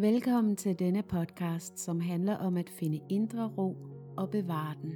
Velkommen 0.00 0.56
til 0.56 0.78
denne 0.78 1.02
podcast, 1.02 1.78
som 1.78 2.00
handler 2.00 2.36
om 2.36 2.56
at 2.56 2.70
finde 2.70 3.00
indre 3.08 3.48
ro 3.58 3.76
og 4.16 4.30
bevare 4.30 4.74
den. 4.82 4.94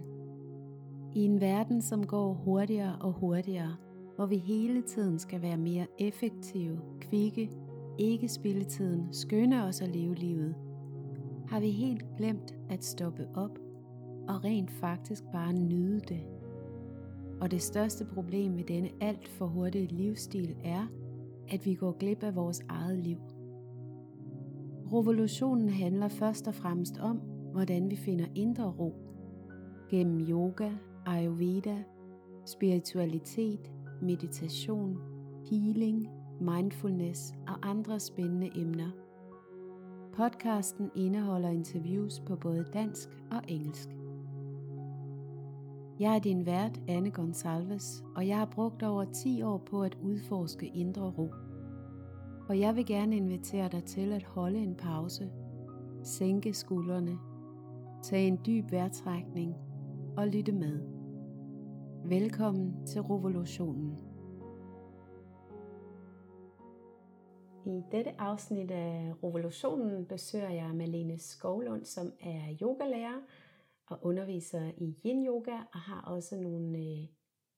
I 1.14 1.20
en 1.20 1.40
verden, 1.40 1.82
som 1.82 2.06
går 2.06 2.32
hurtigere 2.32 2.96
og 3.00 3.12
hurtigere, 3.12 3.76
hvor 4.16 4.26
vi 4.26 4.36
hele 4.36 4.82
tiden 4.82 5.18
skal 5.18 5.42
være 5.42 5.56
mere 5.56 5.86
effektive, 5.98 6.80
kvikke, 7.00 7.50
ikke 7.98 8.28
spille 8.28 8.64
tiden, 8.64 9.12
skynde 9.12 9.62
os 9.64 9.80
at 9.80 9.88
leve 9.88 10.14
livet, 10.14 10.54
har 11.48 11.60
vi 11.60 11.70
helt 11.70 12.04
glemt 12.16 12.54
at 12.70 12.84
stoppe 12.84 13.26
op 13.34 13.58
og 14.28 14.44
rent 14.44 14.70
faktisk 14.70 15.24
bare 15.32 15.52
nyde 15.52 16.00
det. 16.00 16.20
Og 17.40 17.50
det 17.50 17.62
største 17.62 18.04
problem 18.04 18.52
med 18.52 18.64
denne 18.64 18.90
alt 19.00 19.28
for 19.28 19.46
hurtige 19.46 19.86
livsstil 19.86 20.56
er, 20.64 20.86
at 21.48 21.66
vi 21.66 21.74
går 21.74 21.92
glip 21.92 22.22
af 22.22 22.34
vores 22.36 22.60
eget 22.68 22.98
liv. 22.98 23.18
Revolutionen 24.92 25.68
handler 25.68 26.08
først 26.08 26.48
og 26.48 26.54
fremmest 26.54 26.98
om, 26.98 27.16
hvordan 27.52 27.90
vi 27.90 27.96
finder 27.96 28.26
indre 28.34 28.64
ro. 28.64 28.94
Gennem 29.90 30.20
yoga, 30.30 30.70
ayurveda, 31.06 31.84
spiritualitet, 32.46 33.72
meditation, 34.02 34.98
healing, 35.50 36.08
mindfulness 36.40 37.34
og 37.48 37.70
andre 37.70 38.00
spændende 38.00 38.50
emner. 38.56 38.90
Podcasten 40.12 40.90
indeholder 40.96 41.48
interviews 41.48 42.20
på 42.26 42.36
både 42.36 42.66
dansk 42.72 43.08
og 43.30 43.40
engelsk. 43.48 43.88
Jeg 46.00 46.14
er 46.14 46.18
din 46.18 46.46
vært, 46.46 46.80
Anne 46.88 47.10
Gonsalves, 47.10 48.04
og 48.16 48.28
jeg 48.28 48.38
har 48.38 48.46
brugt 48.46 48.82
over 48.82 49.04
10 49.04 49.42
år 49.42 49.58
på 49.58 49.82
at 49.82 49.98
udforske 50.02 50.66
indre 50.66 51.02
ro. 51.02 51.30
Og 52.52 52.60
jeg 52.60 52.76
vil 52.76 52.86
gerne 52.86 53.16
invitere 53.16 53.68
dig 53.68 53.84
til 53.84 54.12
at 54.12 54.22
holde 54.22 54.58
en 54.58 54.74
pause, 54.74 55.30
sænke 56.04 56.54
skuldrene, 56.54 57.18
tage 58.02 58.26
en 58.26 58.40
dyb 58.46 58.72
vejrtrækning 58.72 59.54
og 60.16 60.28
lytte 60.28 60.52
med. 60.52 60.80
Velkommen 62.04 62.86
til 62.86 63.00
revolutionen. 63.00 63.98
I 67.66 67.82
dette 67.92 68.20
afsnit 68.20 68.70
af 68.70 69.12
Revolutionen 69.24 70.06
besøger 70.06 70.50
jeg 70.50 70.74
Malene 70.74 71.18
Skovlund, 71.18 71.84
som 71.84 72.12
er 72.20 72.56
yogalærer 72.62 73.20
og 73.86 73.98
underviser 74.02 74.70
i 74.76 74.96
yin 75.06 75.26
yoga 75.26 75.56
og 75.72 75.80
har 75.80 76.00
også 76.00 76.36
nogle 76.36 76.78
øh, 76.78 77.06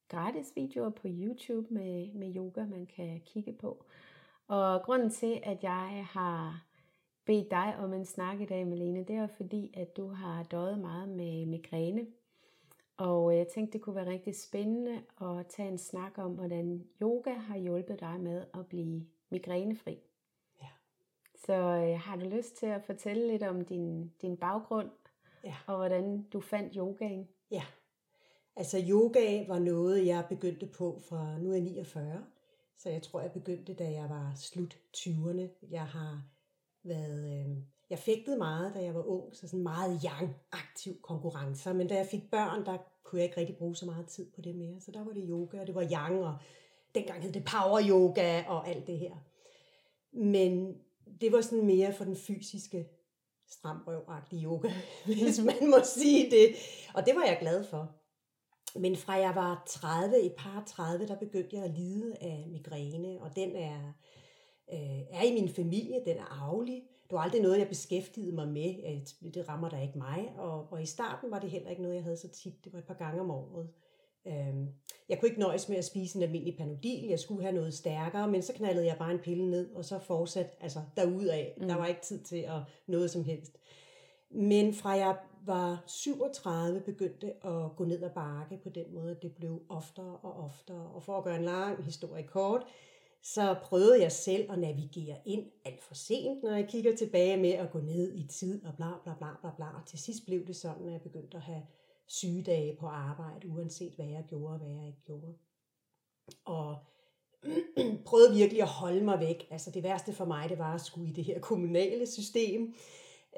gratis 0.09 0.53
videoer 0.57 0.91
på 0.91 1.09
YouTube 1.11 1.75
med, 1.75 2.13
med 2.13 2.37
yoga, 2.37 2.67
man 2.67 2.87
kan 2.87 3.21
kigge 3.27 3.53
på. 3.53 3.85
Og 4.49 4.83
grunden 4.83 5.11
til, 5.11 5.41
at 5.43 5.63
jeg 5.63 6.07
har 6.11 6.67
bedt 7.25 7.51
dig 7.51 7.75
om 7.79 7.93
en 7.93 8.05
snak 8.05 8.41
i 8.41 8.45
dag, 8.45 8.67
Malene, 8.67 9.05
det 9.05 9.17
er 9.17 9.27
fordi, 9.27 9.71
at 9.77 9.97
du 9.97 10.09
har 10.09 10.43
døjet 10.43 10.79
meget 10.79 11.09
med 11.09 11.47
migræne. 11.47 12.07
Og 12.97 13.37
jeg 13.37 13.49
tænkte, 13.49 13.73
det 13.73 13.81
kunne 13.85 13.97
være 13.97 14.11
rigtig 14.11 14.35
spændende 14.41 15.03
at 15.21 15.47
tage 15.47 15.69
en 15.69 15.79
snak 15.79 16.19
om, 16.19 16.33
hvordan 16.33 16.85
yoga 17.03 17.33
har 17.35 17.57
hjulpet 17.59 18.01
dig 18.01 18.21
med 18.21 18.45
at 18.55 18.67
blive 18.67 19.07
migrænefri. 19.31 19.99
Ja. 20.63 20.67
Så 21.47 21.53
øh, 21.53 22.01
har 22.01 22.17
du 22.17 22.29
lyst 22.29 22.57
til 22.57 22.67
at 22.67 22.83
fortælle 22.85 23.27
lidt 23.29 23.43
om 23.43 23.65
din, 23.65 24.13
din 24.23 24.37
baggrund, 24.37 24.91
Ja. 25.45 25.55
og 25.67 25.77
hvordan 25.77 26.23
du 26.33 26.41
fandt 26.41 26.75
yogaen? 26.77 27.29
Ja. 27.51 27.63
Altså 28.57 28.85
yoga 28.91 29.47
var 29.49 29.59
noget, 29.59 30.07
jeg 30.07 30.25
begyndte 30.29 30.67
på 30.67 30.99
fra, 31.09 31.39
nu 31.39 31.51
er 31.51 31.55
jeg 31.55 31.63
49, 31.63 32.25
så 32.79 32.91
jeg 32.91 33.03
tror, 33.03 33.21
jeg 33.21 33.33
begyndte, 33.33 33.75
da 33.75 33.91
jeg 33.91 34.09
var 34.09 34.33
slut 34.37 34.79
20'erne. 34.97 35.69
Jeg 35.71 35.87
har 35.87 36.23
været, 36.83 37.47
øh, 37.47 37.57
jeg 37.91 37.99
fægtede 37.99 38.37
meget, 38.39 38.75
da 38.75 38.83
jeg 38.83 38.95
var 38.95 39.03
ung, 39.03 39.37
så 39.37 39.49
sådan 39.49 39.63
meget 39.63 40.01
young, 40.05 40.37
aktiv 40.53 41.01
konkurrencer, 41.03 41.73
men 41.73 41.89
da 41.89 41.95
jeg 41.97 42.07
fik 42.07 42.31
børn, 42.31 42.67
der 42.67 42.79
kunne 43.05 43.19
jeg 43.19 43.29
ikke 43.29 43.41
rigtig 43.41 43.57
bruge 43.57 43.77
så 43.77 43.87
meget 43.87 44.07
tid 44.07 44.31
på 44.35 44.41
det 44.41 44.57
mere, 44.57 44.81
så 44.81 44.91
der 44.91 45.05
var 45.05 45.13
det 45.13 45.27
yoga, 45.29 45.61
og 45.61 45.67
det 45.67 45.75
var 45.75 45.89
yang, 45.93 46.25
og 46.25 46.37
dengang 46.95 47.23
hed 47.23 47.33
det 47.33 47.45
power 47.45 47.81
yoga 47.89 48.45
og 48.47 48.69
alt 48.69 48.87
det 48.87 48.99
her. 48.99 49.15
Men 50.13 50.79
det 51.21 51.33
var 51.33 51.41
sådan 51.41 51.67
mere 51.67 51.93
for 51.93 52.05
den 52.05 52.17
fysiske 52.17 52.89
stramrøvagtige 53.49 54.45
yoga, 54.45 54.73
hvis 55.07 55.41
man 55.41 55.71
må 55.71 55.77
sige 55.85 56.31
det. 56.31 56.55
Og 56.95 57.07
det 57.07 57.15
var 57.15 57.25
jeg 57.25 57.39
glad 57.41 57.65
for. 57.65 57.95
Men 58.77 58.97
fra 58.97 59.13
jeg 59.13 59.35
var 59.35 59.63
30, 59.67 60.21
et 60.21 60.35
par 60.39 60.65
30, 60.67 61.07
der 61.07 61.17
begyndte 61.17 61.57
jeg 61.57 61.65
at 61.65 61.71
lide 61.71 62.15
af 62.21 62.47
migræne, 62.49 63.21
og 63.21 63.37
den 63.37 63.57
er, 63.57 63.93
øh, 64.73 65.01
er 65.11 65.23
i 65.23 65.33
min 65.33 65.49
familie, 65.49 66.05
den 66.05 66.17
er 66.17 66.43
arvelig. 66.43 66.83
Det 67.11 67.17
var 67.17 67.21
aldrig 67.21 67.43
noget, 67.43 67.59
jeg 67.59 67.69
beskæftigede 67.69 68.35
mig 68.35 68.49
med. 68.49 68.75
at 68.85 69.15
Det 69.35 69.49
rammer 69.49 69.69
da 69.69 69.83
ikke 69.83 69.99
mig. 69.99 70.33
Og, 70.37 70.73
og 70.73 70.83
i 70.83 70.87
starten 70.87 71.31
var 71.31 71.39
det 71.39 71.51
heller 71.51 71.71
ikke 71.71 71.83
noget, 71.83 71.95
jeg 71.95 72.05
havde 72.05 72.17
så 72.17 72.29
tit. 72.29 72.65
Det 72.65 72.73
var 72.73 72.79
et 72.79 72.85
par 72.85 72.95
gange 72.95 73.21
om 73.21 73.31
året. 73.31 73.69
Øhm, 74.27 74.69
jeg 75.09 75.21
kunne 75.21 75.29
ikke 75.29 75.41
nøjes 75.41 75.69
med 75.69 75.77
at 75.77 75.85
spise 75.85 76.17
en 76.17 76.23
almindelig 76.23 76.57
panodil. 76.57 77.09
Jeg 77.09 77.19
skulle 77.19 77.43
have 77.43 77.55
noget 77.55 77.75
stærkere, 77.75 78.31
men 78.31 78.43
så 78.43 78.53
knaldede 78.53 78.87
jeg 78.87 78.97
bare 78.99 79.13
en 79.13 79.19
pille 79.19 79.51
ned, 79.51 79.75
og 79.75 79.85
så 79.85 79.99
fortsatte 79.99 80.51
altså 80.61 80.81
derudaf. 80.97 81.55
Mm. 81.61 81.69
Der 81.69 81.77
var 81.77 81.87
ikke 81.87 82.03
tid 82.03 82.21
til 82.21 82.37
at 82.37 82.61
noget 82.87 83.11
som 83.11 83.25
helst. 83.25 83.59
Men 84.31 84.75
fra 84.75 84.91
jeg 84.91 85.17
var 85.47 85.85
37, 85.87 86.81
begyndte 86.81 87.47
at 87.47 87.77
gå 87.77 87.85
ned 87.85 88.03
ad 88.03 88.11
bakke 88.11 88.59
på 88.63 88.69
den 88.69 88.95
måde, 88.95 89.11
at 89.11 89.23
det 89.23 89.35
blev 89.35 89.63
oftere 89.69 90.17
og 90.17 90.45
oftere. 90.45 90.91
Og 90.95 91.03
for 91.03 91.19
at 91.19 91.25
gøre 91.25 91.37
en 91.37 91.45
lang 91.45 91.85
historie 91.85 92.23
kort, 92.23 92.67
så 93.23 93.57
prøvede 93.63 94.03
jeg 94.03 94.13
selv 94.13 94.53
at 94.53 94.59
navigere 94.59 95.17
ind 95.25 95.47
alt 95.65 95.83
for 95.83 95.95
sent, 95.95 96.43
når 96.43 96.51
jeg 96.51 96.69
kigger 96.69 96.97
tilbage 96.97 97.37
med 97.37 97.51
at 97.51 97.71
gå 97.71 97.81
ned 97.81 98.15
i 98.15 98.27
tid 98.27 98.65
og 98.65 98.75
bla 98.77 98.91
bla 99.03 99.15
bla 99.19 99.29
bla 99.41 99.51
bla. 99.57 99.67
Og 99.67 99.87
til 99.87 99.99
sidst 99.99 100.27
blev 100.27 100.47
det 100.47 100.57
sådan, 100.57 100.87
at 100.87 100.93
jeg 100.93 101.01
begyndte 101.01 101.37
at 101.37 101.43
have 101.43 101.63
sygedage 102.07 102.77
på 102.81 102.87
arbejde, 102.87 103.49
uanset 103.49 103.93
hvad 103.93 104.07
jeg 104.07 104.25
gjorde 104.29 104.53
og 104.53 104.59
hvad 104.59 104.69
jeg 104.69 104.87
ikke 104.87 105.03
gjorde. 105.05 105.35
Og 106.45 106.77
prøvede 108.07 108.35
virkelig 108.35 108.63
at 108.63 108.69
holde 108.69 109.05
mig 109.05 109.21
væk. 109.21 109.49
Altså 109.51 109.71
det 109.71 109.83
værste 109.83 110.13
for 110.13 110.25
mig, 110.25 110.49
det 110.49 110.59
var 110.59 110.75
at 110.75 110.81
skulle 110.81 111.11
i 111.11 111.13
det 111.13 111.25
her 111.25 111.41
kommunale 111.41 112.07
system. 112.07 112.75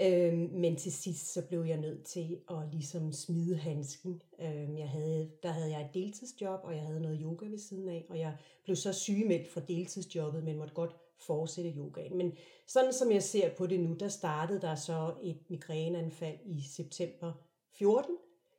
Øhm, 0.00 0.50
men 0.52 0.76
til 0.76 0.92
sidst 0.92 1.32
så 1.32 1.42
blev 1.46 1.64
jeg 1.64 1.76
nødt 1.76 2.04
til 2.04 2.40
at 2.50 2.56
ligesom 2.72 3.12
smide 3.12 3.56
handsken. 3.56 4.22
Øhm, 4.40 4.78
jeg 4.78 4.88
havde, 4.88 5.30
der 5.42 5.48
havde 5.48 5.70
jeg 5.70 5.80
et 5.80 5.94
deltidsjob, 5.94 6.60
og 6.64 6.74
jeg 6.74 6.82
havde 6.82 7.00
noget 7.00 7.18
yoga 7.22 7.46
ved 7.46 7.58
siden 7.58 7.88
af, 7.88 8.06
og 8.08 8.18
jeg 8.18 8.36
blev 8.64 8.76
så 8.76 8.92
sygemeldt 8.92 9.48
fra 9.48 9.60
deltidsjobbet, 9.60 10.44
men 10.44 10.58
måtte 10.58 10.74
godt 10.74 10.96
fortsætte 11.18 11.70
yogaen. 11.76 12.16
Men 12.16 12.32
sådan 12.66 12.92
som 12.92 13.12
jeg 13.12 13.22
ser 13.22 13.54
på 13.54 13.66
det 13.66 13.80
nu, 13.80 13.94
der 13.94 14.08
startede 14.08 14.60
der 14.60 14.74
så 14.74 15.14
et 15.22 15.50
migræneanfald 15.50 16.38
i 16.44 16.60
september 16.60 17.32
14, 17.72 18.16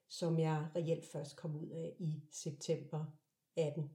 som 0.10 0.40
jeg 0.40 0.68
reelt 0.76 1.06
først 1.06 1.36
kom 1.36 1.56
ud 1.56 1.70
af 1.70 1.96
i 2.00 2.24
september 2.32 3.06
18. 3.58 3.90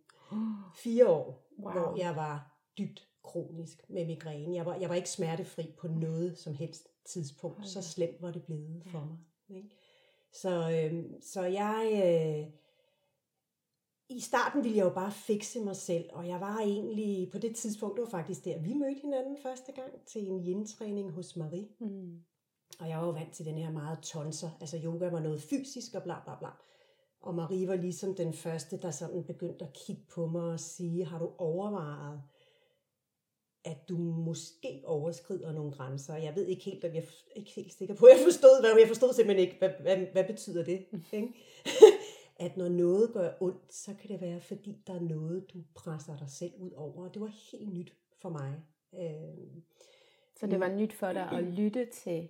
Fire 0.75 1.09
år, 1.09 1.49
Wow. 1.59 1.73
hvor 1.73 1.97
jeg 1.99 2.17
var 2.17 2.65
dybt 2.79 3.09
kronisk 3.23 3.83
med 3.89 4.07
migræne. 4.07 4.55
Jeg 4.55 4.67
var, 4.67 4.75
jeg 4.77 4.89
var 4.89 4.95
ikke 4.95 5.11
smertefri 5.11 5.75
på 5.79 5.89
noget 5.89 6.39
som 6.39 6.55
helst 6.55 6.89
tidspunkt. 7.05 7.69
Så 7.69 7.83
slemt 7.83 8.23
var 8.23 8.31
det 8.31 8.45
blevet 8.45 8.83
for 8.87 9.05
mig. 9.05 9.19
Ikke? 9.57 9.77
Så, 10.33 10.71
øhm, 10.71 11.23
så 11.23 11.43
jeg... 11.43 11.91
Øh, 12.05 12.53
I 14.09 14.21
starten 14.21 14.65
ville 14.65 14.79
jeg 14.79 14.85
jo 14.85 14.95
bare 14.95 15.13
fikse 15.13 15.61
mig 15.61 15.77
selv, 15.77 16.11
og 16.13 16.29
jeg 16.29 16.41
var 16.41 16.59
egentlig 16.59 17.31
på 17.31 17.39
det 17.39 17.57
tidspunkt, 17.57 17.97
det 17.97 18.03
var 18.05 18.11
faktisk 18.11 18.45
der, 18.45 18.59
vi 18.59 18.75
mødte 18.75 19.01
hinanden 19.01 19.37
første 19.43 19.73
gang 19.73 20.07
til 20.07 20.29
en 20.29 20.47
yin-træning 20.47 21.11
hos 21.11 21.37
Marie. 21.37 21.69
Mm. 21.81 22.23
Og 22.81 22.89
jeg 22.89 22.99
var 22.99 23.05
jo 23.05 23.11
vant 23.11 23.33
til 23.33 23.47
den 23.47 23.59
her 23.59 23.71
meget 23.71 23.99
tonser. 24.03 24.51
Altså 24.61 24.81
yoga 24.85 25.09
var 25.09 25.21
noget 25.21 25.43
fysisk 25.43 25.95
og 25.95 26.03
bla 26.03 26.21
bla 26.25 26.39
bla. 26.39 26.49
Og 27.21 27.35
Marie 27.35 27.69
var 27.69 27.77
ligesom 27.77 28.15
den 28.15 28.33
første, 28.33 28.81
der 28.81 28.91
sådan 28.91 29.25
begyndte 29.25 29.65
at 29.65 29.73
kigge 29.73 30.03
på 30.15 30.27
mig 30.27 30.43
og 30.43 30.61
sige, 30.61 31.05
har 31.05 31.19
du 31.19 31.33
overvejet, 31.39 32.23
at 33.65 33.89
du 33.89 33.97
måske 33.99 34.83
overskrider 34.85 35.53
nogle 35.53 35.73
grænser? 35.73 36.17
Jeg 36.17 36.37
ved 36.37 36.47
ikke 36.47 36.65
helt, 36.65 36.85
om 36.85 36.95
jeg 36.95 37.03
er 37.03 37.39
ikke 37.39 37.51
helt 37.51 37.73
sikker 37.73 37.95
på, 37.95 38.09
jeg 38.09 38.19
forstod, 38.25 38.61
hvad 38.63 38.79
jeg 38.81 38.89
forstod 38.89 39.13
simpelthen 39.13 39.47
ikke, 39.49 39.59
hvad, 39.59 39.71
hvad, 39.81 39.97
hvad 40.13 40.25
betyder 40.25 40.65
det? 40.65 40.85
Ikke? 41.13 41.29
at 42.45 42.57
når 42.57 42.69
noget 42.69 43.13
gør 43.13 43.31
ondt, 43.41 43.75
så 43.75 43.95
kan 44.01 44.11
det 44.11 44.21
være, 44.21 44.41
fordi 44.41 44.79
der 44.87 44.95
er 44.95 45.01
noget, 45.01 45.47
du 45.55 45.59
presser 45.75 46.17
dig 46.17 46.29
selv 46.31 46.53
ud 46.59 46.71
over. 46.77 47.05
Og 47.05 47.15
det 47.15 47.23
var 47.23 47.33
helt 47.53 47.73
nyt 47.75 47.93
for 48.23 48.29
mig. 48.29 48.55
Øh, 49.01 49.63
Så 50.41 50.47
det 50.47 50.61
var 50.61 50.69
nyt 50.69 50.93
for 50.93 51.13
dig 51.13 51.29
at 51.33 51.45
lytte 51.61 51.87
til, 52.03 52.29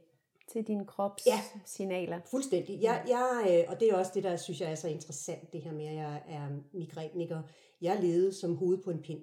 til 0.53 0.67
din 0.67 0.87
krops 0.87 1.27
Ja. 1.27 1.41
signaler. 1.65 2.21
Fuldstændig. 2.31 2.83
Jeg, 2.83 3.05
jeg, 3.09 3.47
øh, 3.65 3.73
og 3.75 3.81
det 3.81 3.89
er 3.91 3.95
også 3.97 4.13
det, 4.15 4.23
der 4.25 4.37
synes 4.37 4.61
jeg 4.61 4.71
er 4.71 4.75
så 4.75 4.89
interessant, 4.89 5.53
det 5.53 5.61
her 5.63 5.73
med, 5.73 5.87
at 5.87 5.95
jeg 5.97 6.23
er 6.29 6.49
migræniker. 6.73 7.43
Jeg 7.81 7.99
levede 8.03 8.33
som 8.33 8.57
hoved 8.57 8.79
på 8.83 8.91
en 8.91 9.03
pind. 9.03 9.21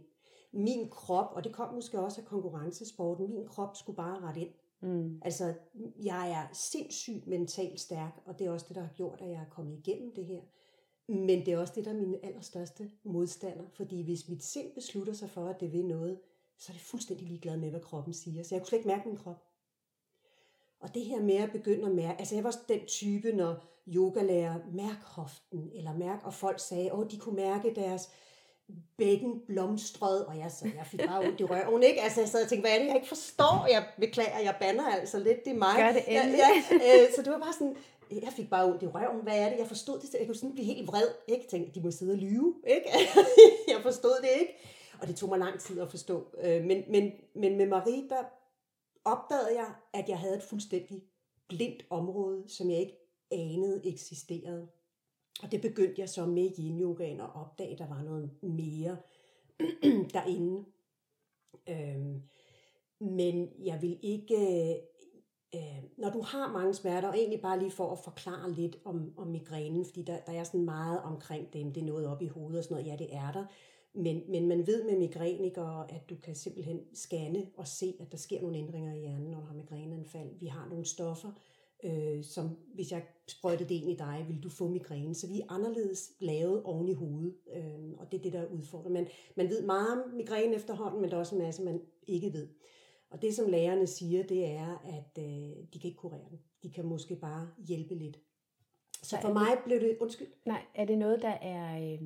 Min 0.52 0.90
krop, 0.90 1.32
og 1.36 1.44
det 1.44 1.54
kom 1.54 1.74
måske 1.74 2.00
også 2.00 2.22
af 2.22 2.28
konkurrencesporten, 2.28 3.34
min 3.34 3.48
krop 3.48 3.76
skulle 3.76 3.96
bare 3.96 4.20
rette 4.20 4.42
ind. 4.42 4.54
Mm. 4.82 5.22
Altså, 5.22 5.54
jeg 6.04 6.32
er 6.32 6.54
sindssygt 6.54 7.28
mentalt 7.28 7.80
stærk, 7.80 8.22
og 8.26 8.40
det 8.40 8.48
er 8.48 8.52
også 8.52 8.66
det, 8.68 8.76
der 8.76 8.82
har 8.82 8.94
gjort, 8.96 9.22
at 9.22 9.30
jeg 9.30 9.42
er 9.42 9.50
kommet 9.50 9.78
igennem 9.78 10.16
det 10.16 10.26
her. 10.26 10.42
Men 11.08 11.46
det 11.46 11.48
er 11.48 11.58
også 11.58 11.74
det, 11.76 11.86
der 11.86 11.92
er 11.92 11.98
min 11.98 12.16
allerstørste 12.24 12.92
modstander. 13.04 13.64
Fordi 13.74 14.04
hvis 14.04 14.30
mit 14.30 14.44
sind 14.44 14.74
beslutter 14.76 15.14
sig 15.14 15.30
for, 15.30 15.48
at 15.48 15.60
det 15.60 15.74
vil 15.74 15.86
noget, 15.86 16.20
så 16.58 16.72
er 16.72 16.74
det 16.74 16.82
fuldstændig 16.82 17.28
ligeglad 17.28 17.58
med, 17.58 17.70
hvad 17.70 17.82
kroppen 17.82 18.14
siger. 18.14 18.44
Så 18.44 18.56
jeg 18.56 18.62
kunne 18.62 18.68
slet 18.68 18.80
ikke 18.80 18.88
mærke 18.88 19.08
min 19.08 19.18
krop. 19.18 19.44
Og 20.80 20.94
det 20.94 21.06
her 21.06 21.22
med 21.22 21.36
at 21.36 21.52
begynde 21.52 21.86
at 21.86 21.96
mærke, 21.96 22.20
altså 22.20 22.36
jeg 22.36 22.44
var 22.44 22.56
den 22.68 22.86
type, 22.88 23.32
når 23.32 23.56
yogalærer 23.88 24.60
mærk 24.72 25.04
hoften, 25.04 25.72
eller 25.74 25.98
mærk, 25.98 26.24
og 26.24 26.34
folk 26.34 26.60
sagde, 26.60 26.94
åh, 26.94 27.06
de 27.12 27.18
kunne 27.18 27.36
mærke 27.36 27.76
deres 27.76 28.10
bækken 28.98 29.42
blomstrede, 29.48 30.28
og 30.28 30.38
jeg, 30.38 30.52
så, 30.52 30.70
jeg 30.76 30.86
fik 30.86 31.00
bare 31.08 31.20
ondt 31.20 31.40
i 31.40 31.44
røven, 31.44 31.84
ikke? 31.84 32.02
Altså, 32.02 32.22
jeg 32.22 32.30
sad 32.30 32.44
og 32.44 32.50
tænkte, 32.50 32.68
hvad 32.68 32.76
er 32.76 32.80
det, 32.80 32.88
jeg 32.88 32.96
ikke 32.96 33.08
forstår? 33.08 33.68
Jeg 33.70 33.86
beklager, 34.00 34.40
jeg 34.40 34.56
banner 34.60 34.92
altså 34.92 35.20
lidt, 35.20 35.46
det 35.46 35.52
er 35.52 35.58
mig. 35.58 35.76
Gør 35.78 35.92
det 35.92 36.04
endelig. 36.08 36.40
Ja, 36.40 36.50
ja, 36.72 37.04
øh, 37.04 37.14
så 37.16 37.22
det 37.22 37.32
var 37.32 37.40
bare 37.40 37.54
sådan, 37.54 37.76
jeg 38.12 38.34
fik 38.36 38.50
bare 38.50 38.66
ondt 38.66 38.84
i 38.84 38.88
røven, 38.88 39.24
hvad 39.24 39.40
er 39.40 39.50
det? 39.50 39.58
Jeg 39.58 39.68
forstod 39.68 40.00
det, 40.00 40.14
jeg 40.20 40.26
kunne 40.26 40.36
sådan 40.36 40.54
blive 40.54 40.66
helt 40.66 40.88
vred, 40.88 41.08
ikke? 41.28 41.42
Jeg 41.44 41.50
tænkte, 41.50 41.80
de 41.80 41.86
må 41.86 41.92
sidde 41.92 42.12
og 42.12 42.18
lyve, 42.18 42.56
ikke? 42.68 42.90
jeg 43.74 43.80
forstod 43.84 44.22
det 44.22 44.30
ikke, 44.40 44.54
og 45.02 45.08
det 45.08 45.16
tog 45.16 45.30
mig 45.30 45.40
lang 45.40 45.60
tid 45.60 45.80
at 45.80 45.90
forstå. 45.90 46.28
Øh, 46.42 46.64
men, 46.64 46.84
men, 46.90 47.12
men 47.36 47.58
med 47.58 47.68
Marie, 47.68 48.10
der 48.10 48.24
opdagede 49.06 49.56
jeg, 49.56 49.68
at 49.94 50.10
jeg 50.10 50.18
havde 50.18 50.38
et 50.38 50.44
fuldstændig 50.44 51.04
blindt 51.48 51.86
område, 51.90 52.44
som 52.48 52.70
jeg 52.70 52.80
ikke 52.80 52.98
anede 53.32 53.82
eksisterede. 53.86 54.68
Og 55.44 55.52
det 55.52 55.62
begyndte 55.62 56.02
jeg 56.02 56.10
så 56.10 56.26
med 56.26 56.50
yin 56.60 56.82
yogaen 56.82 57.20
at 57.20 57.36
opdage, 57.36 57.72
at 57.72 57.80
der 57.80 57.88
var 57.88 58.04
noget 58.04 58.30
mere 58.42 58.98
derinde. 60.14 60.66
Øhm, 61.70 62.22
men 63.00 63.50
jeg 63.66 63.82
vil 63.82 64.00
ikke, 64.02 64.36
øh, 64.36 64.76
øh, 65.56 65.84
når 65.98 66.10
du 66.10 66.22
har 66.22 66.54
mange 66.54 66.74
smerter, 66.74 67.08
og 67.08 67.18
egentlig 67.18 67.42
bare 67.42 67.60
lige 67.60 67.72
for 67.72 67.92
at 67.92 68.00
forklare 68.00 68.52
lidt 68.52 68.78
om, 68.86 69.14
om 69.18 69.28
migrænen, 69.28 69.86
fordi 69.86 70.04
der, 70.04 70.20
der 70.20 70.32
er 70.34 70.44
sådan 70.44 70.66
meget 70.66 71.02
omkring 71.02 71.54
dem, 71.54 71.74
det 71.74 71.82
er 71.82 71.86
noget 71.86 72.08
op 72.08 72.22
i 72.22 72.28
hovedet 72.28 72.58
og 72.58 72.64
sådan 72.64 72.76
noget, 72.76 72.92
ja 72.92 72.96
det 72.96 73.16
er 73.16 73.32
der, 73.32 73.46
men, 73.94 74.24
men 74.30 74.48
man 74.48 74.68
ved 74.68 74.84
med 74.84 74.98
migrænikere, 74.98 75.92
at 75.92 76.10
du 76.10 76.16
kan 76.16 76.36
simpelthen 76.36 76.80
scanne 76.94 77.46
og 77.58 77.68
se, 77.68 77.96
at 78.00 78.12
der 78.12 78.18
sker 78.18 78.42
nogle 78.42 78.58
ændringer 78.58 78.94
i 78.94 79.00
hjernen, 79.00 79.32
når 79.32 79.40
du 79.40 79.46
har 79.46 79.54
migræneanfald. 79.54 80.30
Vi 80.40 80.46
har 80.46 80.68
nogle 80.70 80.86
stoffer, 80.86 81.32
øh, 81.84 82.24
som 82.24 82.58
hvis 82.74 82.92
jeg 82.92 83.04
sprøjtede 83.28 83.70
det 83.70 83.76
ind 83.76 83.90
i 83.90 83.96
dig, 83.96 84.26
vil 84.28 84.44
du 84.44 84.50
få 84.50 84.68
migræne. 84.68 85.16
Så 85.16 85.28
vi 85.28 85.42
er 85.42 85.52
anderledes 85.52 86.12
lavet 86.20 86.64
oven 86.64 86.88
i 86.88 86.94
hovedet, 86.94 87.36
øh, 87.56 87.94
og 87.98 88.12
det 88.12 88.18
er 88.18 88.22
det, 88.22 88.34
der 88.34 88.46
udfordrer. 88.46 88.92
Man, 88.92 89.08
man 89.36 89.50
ved 89.50 89.66
meget 89.66 89.92
om 89.92 90.14
migræne 90.14 90.56
efterhånden, 90.56 91.02
men 91.02 91.10
der 91.10 91.16
er 91.16 91.20
også 91.20 91.36
en 91.36 91.42
masse, 91.42 91.64
man 91.64 91.82
ikke 92.08 92.34
ved. 92.34 92.48
Og 93.10 93.22
det, 93.22 93.36
som 93.36 93.50
lærerne 93.50 93.88
siger, 93.88 94.24
det 94.24 94.46
er, 94.46 94.78
at 94.86 95.24
øh, 95.24 95.56
de 95.74 95.80
kan 95.80 95.88
ikke 95.88 95.98
kurere 95.98 96.30
den. 96.30 96.40
De 96.64 96.72
kan 96.72 96.86
måske 96.86 97.16
bare 97.16 97.50
hjælpe 97.68 97.96
lidt. 97.96 98.20
Så 99.04 99.18
for 99.22 99.34
mig 99.34 99.58
blev 99.66 99.80
det... 99.80 99.98
Undskyld. 100.02 100.28
Nej, 100.46 100.62
er 100.76 100.86
det 100.86 100.98
noget, 100.98 101.22
der 101.22 101.30
er... 101.30 101.94
Øh 101.94 102.02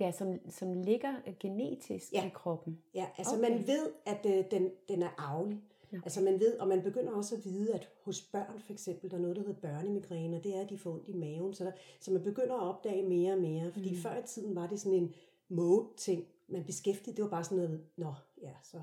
Ja, 0.00 0.12
som, 0.12 0.50
som 0.50 0.72
ligger 0.72 1.14
genetisk 1.40 2.12
ja. 2.12 2.26
i 2.26 2.30
kroppen. 2.34 2.78
Ja, 2.94 3.06
altså 3.18 3.36
okay. 3.36 3.50
man 3.50 3.66
ved, 3.66 3.92
at 4.06 4.26
øh, 4.26 4.44
den, 4.50 4.70
den 4.88 5.02
er 5.02 5.14
arvelig. 5.18 5.62
Altså 6.04 6.20
man 6.20 6.40
ved, 6.40 6.58
og 6.58 6.68
man 6.68 6.82
begynder 6.82 7.12
også 7.12 7.34
at 7.34 7.44
vide, 7.44 7.74
at 7.74 7.88
hos 8.02 8.22
børn 8.22 8.60
for 8.60 8.72
eksempel, 8.72 9.10
der 9.10 9.16
er 9.16 9.20
noget, 9.20 9.36
der 9.36 9.42
hedder 9.42 9.60
børnemigræne, 9.60 10.36
og 10.36 10.44
det 10.44 10.56
er, 10.56 10.60
at 10.60 10.70
de 10.70 10.78
får 10.78 10.92
ondt 10.92 11.08
i 11.08 11.12
maven. 11.12 11.54
Så, 11.54 11.64
der, 11.64 11.72
så 12.00 12.12
man 12.12 12.22
begynder 12.22 12.54
at 12.54 12.62
opdage 12.62 13.08
mere 13.08 13.32
og 13.32 13.40
mere, 13.40 13.72
fordi 13.72 13.90
mm. 13.90 13.96
før 13.96 14.18
i 14.18 14.26
tiden 14.26 14.54
var 14.54 14.66
det 14.66 14.80
sådan 14.80 14.98
en 14.98 15.14
mode-ting. 15.48 16.24
Man 16.48 16.64
beskæftigede, 16.64 17.16
det 17.16 17.22
var 17.22 17.30
bare 17.30 17.44
sådan 17.44 17.58
noget, 17.58 17.84
nå, 17.96 18.14
ja, 18.42 18.52
så... 18.62 18.80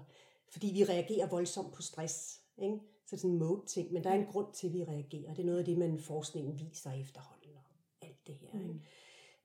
Fordi 0.50 0.72
vi 0.74 0.84
reagerer 0.84 1.30
voldsomt 1.30 1.74
på 1.74 1.82
stress, 1.82 2.42
ikke? 2.58 2.80
Så 3.06 3.08
det 3.12 3.14
er 3.14 3.18
sådan 3.18 3.32
en 3.32 3.40
mode-ting, 3.40 3.94
men 3.94 4.04
der 4.04 4.10
er 4.10 4.14
en 4.14 4.26
grund 4.26 4.48
til, 4.54 4.68
at 4.68 4.74
vi 4.74 4.84
reagerer. 4.84 5.34
Det 5.34 5.42
er 5.42 5.46
noget 5.46 5.60
af 5.60 5.66
det, 5.66 5.78
man 5.78 6.00
forskningen 6.00 6.60
viser 6.60 6.92
efterhånden, 6.92 7.50
og 7.56 7.64
alt 8.02 8.28
det 8.28 8.36
her, 8.36 8.54
mm. 8.54 8.60
ikke? 8.60 8.82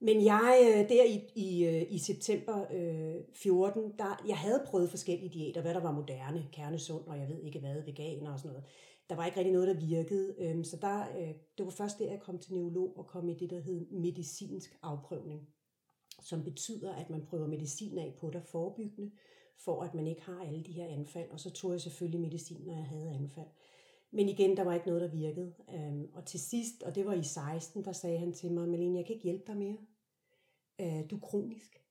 Men 0.00 0.25
jeg 0.25 0.58
øh, 0.62 0.88
der 0.88 1.04
i, 1.04 1.31
i, 1.34 1.64
øh, 1.64 1.87
i 1.88 1.98
september 1.98 2.66
øh, 2.72 3.14
14, 3.34 3.93
der, 3.98 4.25
jeg 4.28 4.37
havde 4.37 4.62
prøvet 4.66 4.90
forskellige 4.90 5.32
diæter, 5.32 5.62
hvad 5.62 5.75
der 5.75 5.81
var 5.81 5.93
moderne, 5.93 6.48
kernesund, 6.52 7.06
og 7.06 7.19
jeg 7.19 7.28
ved 7.28 7.43
ikke 7.43 7.58
hvad, 7.58 7.82
veganer 7.82 8.32
og 8.32 8.38
sådan 8.38 8.48
noget. 8.48 8.64
Der 9.08 9.16
var 9.16 9.26
ikke 9.26 9.38
rigtig 9.38 9.52
noget, 9.52 9.69
der 9.69 9.87
virkede. 9.87 10.34
Øh, 10.38 10.64
så 10.64 10.76
der, 10.76 11.19
øh, 11.19 11.34
det 11.58 11.64
var 11.66 11.70
først 11.70 11.98
der, 11.98 12.10
jeg 12.10 12.20
kom 12.20 12.38
til 12.38 12.54
neurolog 12.54 12.98
og 12.98 13.06
kom 13.06 13.28
i 13.28 13.34
det, 13.34 13.50
der 13.50 13.60
hed 13.60 13.87
medicinsk 13.90 14.78
afprøvning. 14.82 15.48
Som 16.22 16.44
betyder, 16.44 16.94
at 16.94 17.10
man 17.10 17.26
prøver 17.26 17.46
medicin 17.46 17.98
af 17.98 18.14
på 18.20 18.31
dig 18.31 18.43
forebyggende, 18.44 19.10
for 19.58 19.82
at 19.82 19.94
man 19.94 20.06
ikke 20.06 20.22
har 20.22 20.44
alle 20.46 20.62
de 20.62 20.72
her 20.72 20.87
anfald. 20.87 21.31
Og 21.31 21.40
så 21.40 21.50
tog 21.50 21.72
jeg 21.72 21.81
selvfølgelig 21.81 22.20
medicin, 22.20 22.60
når 22.66 22.75
jeg 22.75 22.84
havde 22.84 23.10
anfald. 23.10 23.48
Men 24.16 24.28
igen, 24.28 24.56
der 24.56 24.64
var 24.64 24.74
ikke 24.74 24.86
noget, 24.86 25.02
der 25.02 25.08
virkede. 25.08 25.54
Øhm, 25.74 26.10
og 26.14 26.24
til 26.24 26.40
sidst, 26.40 26.82
og 26.82 26.94
det 26.94 27.06
var 27.06 27.12
i 27.12 27.22
16, 27.22 27.84
der 27.84 27.92
sagde 27.92 28.18
han 28.18 28.32
til 28.32 28.52
mig, 28.52 28.68
Malene, 28.68 28.98
jeg 28.98 29.06
kan 29.06 29.14
ikke 29.14 29.24
hjælpe 29.24 29.44
dig 29.46 29.56
mere. 29.56 29.76
Øh, 30.80 31.10
du 31.10 31.16
er 31.16 31.20
kronisk. 31.20 31.82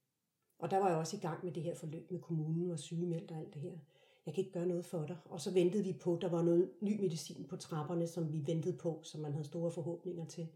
Og 0.59 0.71
der 0.71 0.77
var 0.77 0.89
jeg 0.89 0.97
også 0.97 1.17
i 1.17 1.19
gang 1.19 1.45
med 1.45 1.51
det 1.51 1.63
her 1.63 1.75
forløb 1.75 2.11
med 2.11 2.19
kommunen 2.19 2.71
og 2.71 2.79
sygemeldt 2.79 3.31
og 3.31 3.37
alt 3.37 3.53
det 3.53 3.61
her. 3.61 3.77
Jeg 4.25 4.33
kan 4.33 4.41
ikke 4.41 4.53
gøre 4.53 4.67
noget 4.67 4.85
for 4.85 5.05
dig. 5.05 5.17
Og 5.25 5.41
så 5.41 5.51
ventede 5.51 5.83
vi 5.83 5.93
på, 5.93 6.17
der 6.21 6.29
var 6.29 6.41
noget 6.41 6.71
ny 6.81 7.01
medicin 7.01 7.45
på 7.49 7.55
trapperne, 7.55 8.07
som 8.07 8.33
vi 8.33 8.43
ventede 8.45 8.77
på, 8.77 8.99
som 9.03 9.21
man 9.21 9.31
havde 9.31 9.45
store 9.47 9.71
forhåbninger 9.71 10.25
til. 10.25 10.47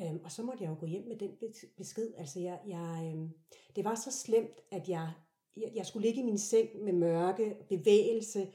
Øhm, 0.00 0.20
og 0.24 0.32
så 0.32 0.42
måtte 0.42 0.64
jeg 0.64 0.70
jo 0.70 0.76
gå 0.80 0.86
hjem 0.86 1.08
med 1.08 1.16
den 1.16 1.30
besked. 1.76 2.12
Altså, 2.16 2.40
jeg, 2.40 2.60
jeg, 2.66 3.12
øhm, 3.14 3.30
det 3.76 3.84
var 3.84 3.94
så 3.94 4.12
slemt, 4.12 4.60
at 4.70 4.88
jeg, 4.88 5.12
jeg, 5.56 5.72
jeg 5.74 5.86
skulle 5.86 6.06
ligge 6.06 6.20
i 6.20 6.24
min 6.24 6.38
seng 6.38 6.68
med 6.84 6.92
mørke, 6.92 7.56
bevægelse, 7.68 8.48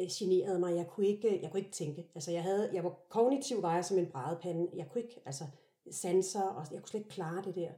øh, 0.00 0.06
generede 0.18 0.58
mig. 0.58 0.76
Jeg 0.76 0.86
kunne 0.88 1.06
ikke, 1.06 1.36
øh, 1.36 1.42
jeg 1.42 1.50
kunne 1.50 1.60
ikke 1.60 1.72
tænke. 1.72 2.10
Altså, 2.14 2.30
jeg, 2.30 2.42
havde, 2.42 2.70
jeg 2.72 2.84
var 2.84 2.98
kognitiv 3.08 3.62
vejer 3.62 3.82
som 3.82 3.98
en 3.98 4.10
brædepande. 4.10 4.70
Jeg 4.74 4.88
kunne 4.90 5.02
ikke, 5.02 5.22
altså, 5.26 5.44
sanser, 5.90 6.42
og 6.42 6.66
jeg 6.72 6.80
kunne 6.80 6.88
slet 6.88 7.00
ikke 7.00 7.10
klare 7.10 7.44
det 7.44 7.54
der. 7.54 7.72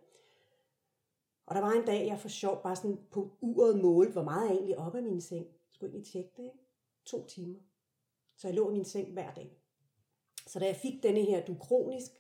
Og 1.47 1.55
der 1.55 1.61
var 1.61 1.73
en 1.73 1.87
dag, 1.87 2.07
jeg 2.07 2.21
for 2.21 2.29
sjov 2.29 2.63
bare 2.63 2.77
sådan 2.77 2.99
på 3.11 3.37
uret 3.41 3.79
målte, 3.83 4.13
hvor 4.13 4.23
meget 4.23 4.49
jeg 4.49 4.57
egentlig 4.57 4.79
op 4.79 4.95
af 4.95 5.03
min 5.03 5.21
seng. 5.21 5.47
Jeg 5.47 5.73
skulle 5.73 5.91
egentlig 5.91 6.13
tjekke 6.13 6.31
det, 6.37 6.45
ikke? 6.45 6.59
To 7.05 7.27
timer. 7.27 7.61
Så 8.37 8.49
jeg 8.49 8.55
lå 8.55 8.71
i 8.71 8.73
min 8.73 8.85
seng 8.85 9.13
hver 9.13 9.35
dag. 9.35 9.59
Så 10.47 10.59
da 10.59 10.67
jeg 10.67 10.77
fik 10.77 11.03
denne 11.03 11.23
her, 11.23 11.45
du 11.45 11.53
er 11.53 11.59
kronisk, 11.59 12.11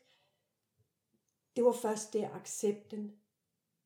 det 1.56 1.64
var 1.64 1.73
først 1.73 2.12
der 2.12 2.31
accepten, 2.31 3.12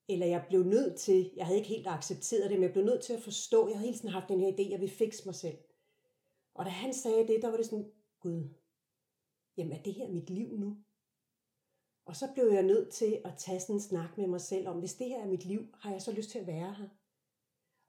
eller 0.07 0.25
jeg 0.25 0.45
blev 0.49 0.63
nødt 0.63 0.99
til, 0.99 1.31
jeg 1.35 1.45
havde 1.45 1.57
ikke 1.57 1.69
helt 1.69 1.87
accepteret 1.87 2.49
det, 2.49 2.59
men 2.59 2.63
jeg 2.63 2.73
blev 2.73 2.85
nødt 2.85 3.03
til 3.03 3.13
at 3.13 3.21
forstå, 3.21 3.67
jeg 3.67 3.77
havde 3.77 3.87
hele 3.87 3.97
tiden 3.97 4.13
haft 4.13 4.29
den 4.29 4.39
her 4.39 4.51
idé, 4.51 4.71
jeg 4.71 4.81
vil 4.81 4.89
fikse 4.89 5.25
mig 5.25 5.35
selv. 5.35 5.57
Og 6.59 6.65
da 6.65 6.69
han 6.69 6.93
sagde 6.93 7.27
det, 7.27 7.41
der 7.41 7.49
var 7.49 7.57
det 7.57 7.65
sådan, 7.65 7.91
Gud, 8.19 8.43
jamen 9.57 9.73
er 9.73 9.81
det 9.81 9.93
her 9.93 10.09
mit 10.09 10.29
liv 10.29 10.57
nu? 10.57 10.77
Og 12.05 12.15
så 12.15 12.27
blev 12.33 12.51
jeg 12.51 12.63
nødt 12.63 12.89
til 12.89 13.21
at 13.25 13.33
tage 13.37 13.59
sådan 13.59 13.75
en 13.75 13.81
snak 13.81 14.17
med 14.17 14.27
mig 14.27 14.41
selv 14.41 14.67
om, 14.67 14.79
hvis 14.79 14.93
det 14.93 15.07
her 15.07 15.21
er 15.21 15.27
mit 15.27 15.45
liv, 15.45 15.67
har 15.79 15.91
jeg 15.91 16.01
så 16.01 16.11
lyst 16.11 16.29
til 16.29 16.39
at 16.39 16.47
være 16.47 16.73
her? 16.73 16.87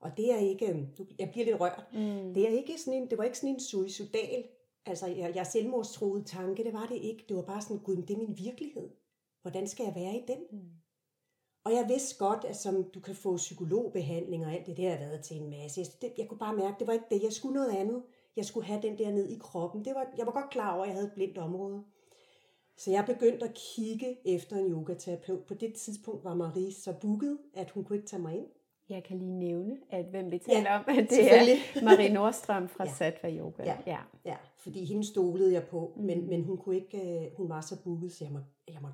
Og 0.01 0.17
det 0.17 0.33
er 0.33 0.37
ikke, 0.37 0.71
øhm, 0.71 0.87
jeg 1.19 1.31
bliver 1.31 1.45
lidt 1.45 1.61
rørt, 1.61 1.87
mm. 1.93 2.35
det, 2.35 2.49
er 2.49 2.59
ikke 2.59 2.79
sådan 2.79 3.03
en, 3.03 3.11
det 3.11 3.19
var 3.19 3.25
ikke 3.25 3.39
sådan 3.39 3.55
en 3.55 3.61
suicidal, 3.61 4.49
altså 4.87 5.07
jeg, 5.07 5.35
jeg 5.35 5.47
selvmordstroede 5.47 6.25
tanke, 6.25 6.65
det 6.65 6.73
var 6.73 6.87
det 6.87 6.97
ikke. 6.97 7.25
Det 7.29 7.37
var 7.37 7.43
bare 7.43 7.63
sådan, 7.63 7.79
gud, 7.79 7.97
det 7.97 8.11
er 8.11 8.19
min 8.19 8.39
virkelighed. 8.39 8.91
Hvordan 9.43 9.69
skal 9.69 9.85
jeg 9.85 9.95
være 9.95 10.15
i 10.15 10.25
den? 10.29 10.39
Mm. 10.51 10.71
Og 11.65 11.73
jeg 11.73 11.89
vidste 11.89 12.19
godt, 12.19 12.45
at 12.45 12.57
som 12.57 12.91
du 12.91 13.01
kan 13.01 13.15
få 13.15 13.37
psykologbehandling 13.37 14.47
og 14.47 14.53
alt 14.53 14.67
det, 14.67 14.77
det 14.77 14.91
har 14.91 14.99
været 14.99 15.25
til 15.25 15.37
en 15.37 15.51
masse. 15.51 15.81
Jeg, 16.03 16.13
jeg 16.19 16.29
kunne 16.29 16.39
bare 16.39 16.57
mærke, 16.57 16.79
det 16.79 16.87
var 16.87 16.93
ikke 16.93 17.07
det. 17.11 17.23
Jeg 17.23 17.33
skulle 17.33 17.55
noget 17.55 17.71
andet. 17.71 18.03
Jeg 18.37 18.45
skulle 18.45 18.67
have 18.67 18.83
den 18.83 18.99
der 18.99 19.11
ned 19.11 19.29
i 19.29 19.39
kroppen. 19.41 19.85
Det 19.85 19.95
var, 19.95 20.07
jeg 20.19 20.27
var 20.27 20.33
godt 20.33 20.51
klar 20.51 20.75
over, 20.75 20.83
at 20.83 20.89
jeg 20.89 20.95
havde 20.95 21.07
et 21.07 21.13
blindt 21.13 21.39
område. 21.39 21.83
Så 22.77 22.91
jeg 22.91 23.05
begyndte 23.07 23.45
at 23.45 23.55
kigge 23.55 24.17
efter 24.25 24.57
en 24.57 24.73
yogaterapeut. 24.73 25.45
På 25.45 25.55
det 25.55 25.75
tidspunkt 25.75 26.25
var 26.25 26.35
Marie 26.35 26.73
så 26.73 26.93
booket, 27.01 27.39
at 27.55 27.71
hun 27.71 27.85
kunne 27.85 27.97
ikke 27.97 28.09
tage 28.09 28.23
mig 28.23 28.37
ind. 28.37 28.47
Jeg 28.89 29.05
kan 29.05 29.19
lige 29.19 29.33
nævne, 29.33 29.77
at 29.91 30.05
hvem 30.05 30.31
vi 30.31 30.39
taler 30.39 30.71
ja, 30.71 30.79
om, 30.79 30.85
at 30.89 31.11
det 31.11 31.33
er 31.33 31.57
Marie 31.85 32.13
Nordstrøm 32.13 32.69
fra 32.69 32.85
ja. 32.85 32.93
Sattva 32.93 33.31
Yoga. 33.31 33.63
Ja, 33.65 33.77
ja. 33.87 33.99
ja, 34.25 34.37
fordi 34.57 34.85
hende 34.85 35.05
stolede 35.05 35.53
jeg 35.53 35.65
på, 35.65 35.93
mm. 35.97 36.03
men, 36.03 36.29
men 36.29 36.45
hun 36.45 36.59
kunne 36.59 36.77
ikke, 36.77 37.25
øh, 37.25 37.37
hun 37.37 37.49
var 37.49 37.61
så 37.61 37.83
booket, 37.83 38.13
så 38.13 38.25
jeg 38.25 38.33
må, 38.33 38.39
jeg 38.69 38.79
må, 38.83 38.89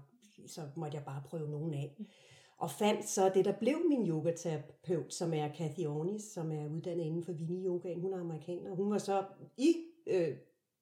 så 0.46 0.60
måtte 0.76 0.96
jeg 0.96 1.04
bare 1.04 1.22
prøve 1.26 1.50
nogen 1.50 1.74
af. 1.74 1.96
Og 2.58 2.70
fandt 2.70 3.08
så 3.08 3.30
det, 3.34 3.44
der 3.44 3.52
blev 3.52 3.76
min 3.88 4.08
yogaterapeut, 4.08 5.14
som 5.14 5.34
er 5.34 5.48
Kathy 5.48 5.86
Ornis, 5.86 6.22
som 6.22 6.52
er 6.52 6.68
uddannet 6.68 7.04
inden 7.04 7.24
for 7.24 7.32
Vini 7.32 7.66
Yoga. 7.66 7.94
Hun 7.94 8.12
er 8.12 8.20
amerikaner. 8.20 8.74
Hun 8.74 8.90
var 8.90 8.98
så 8.98 9.24
i 9.56 9.74
øh, 10.06 10.36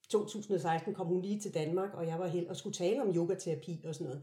2016 0.09 0.95
kom 0.95 1.07
hun 1.07 1.23
lige 1.23 1.41
til 1.41 1.55
Danmark, 1.55 1.95
og 1.95 2.07
jeg 2.07 2.19
var 2.19 2.27
helt 2.27 2.49
og 2.49 2.57
skulle 2.57 2.75
tale 2.75 3.03
om 3.03 3.17
yogaterapi 3.17 3.85
og 3.89 3.95
sådan 3.95 4.07
noget. 4.07 4.23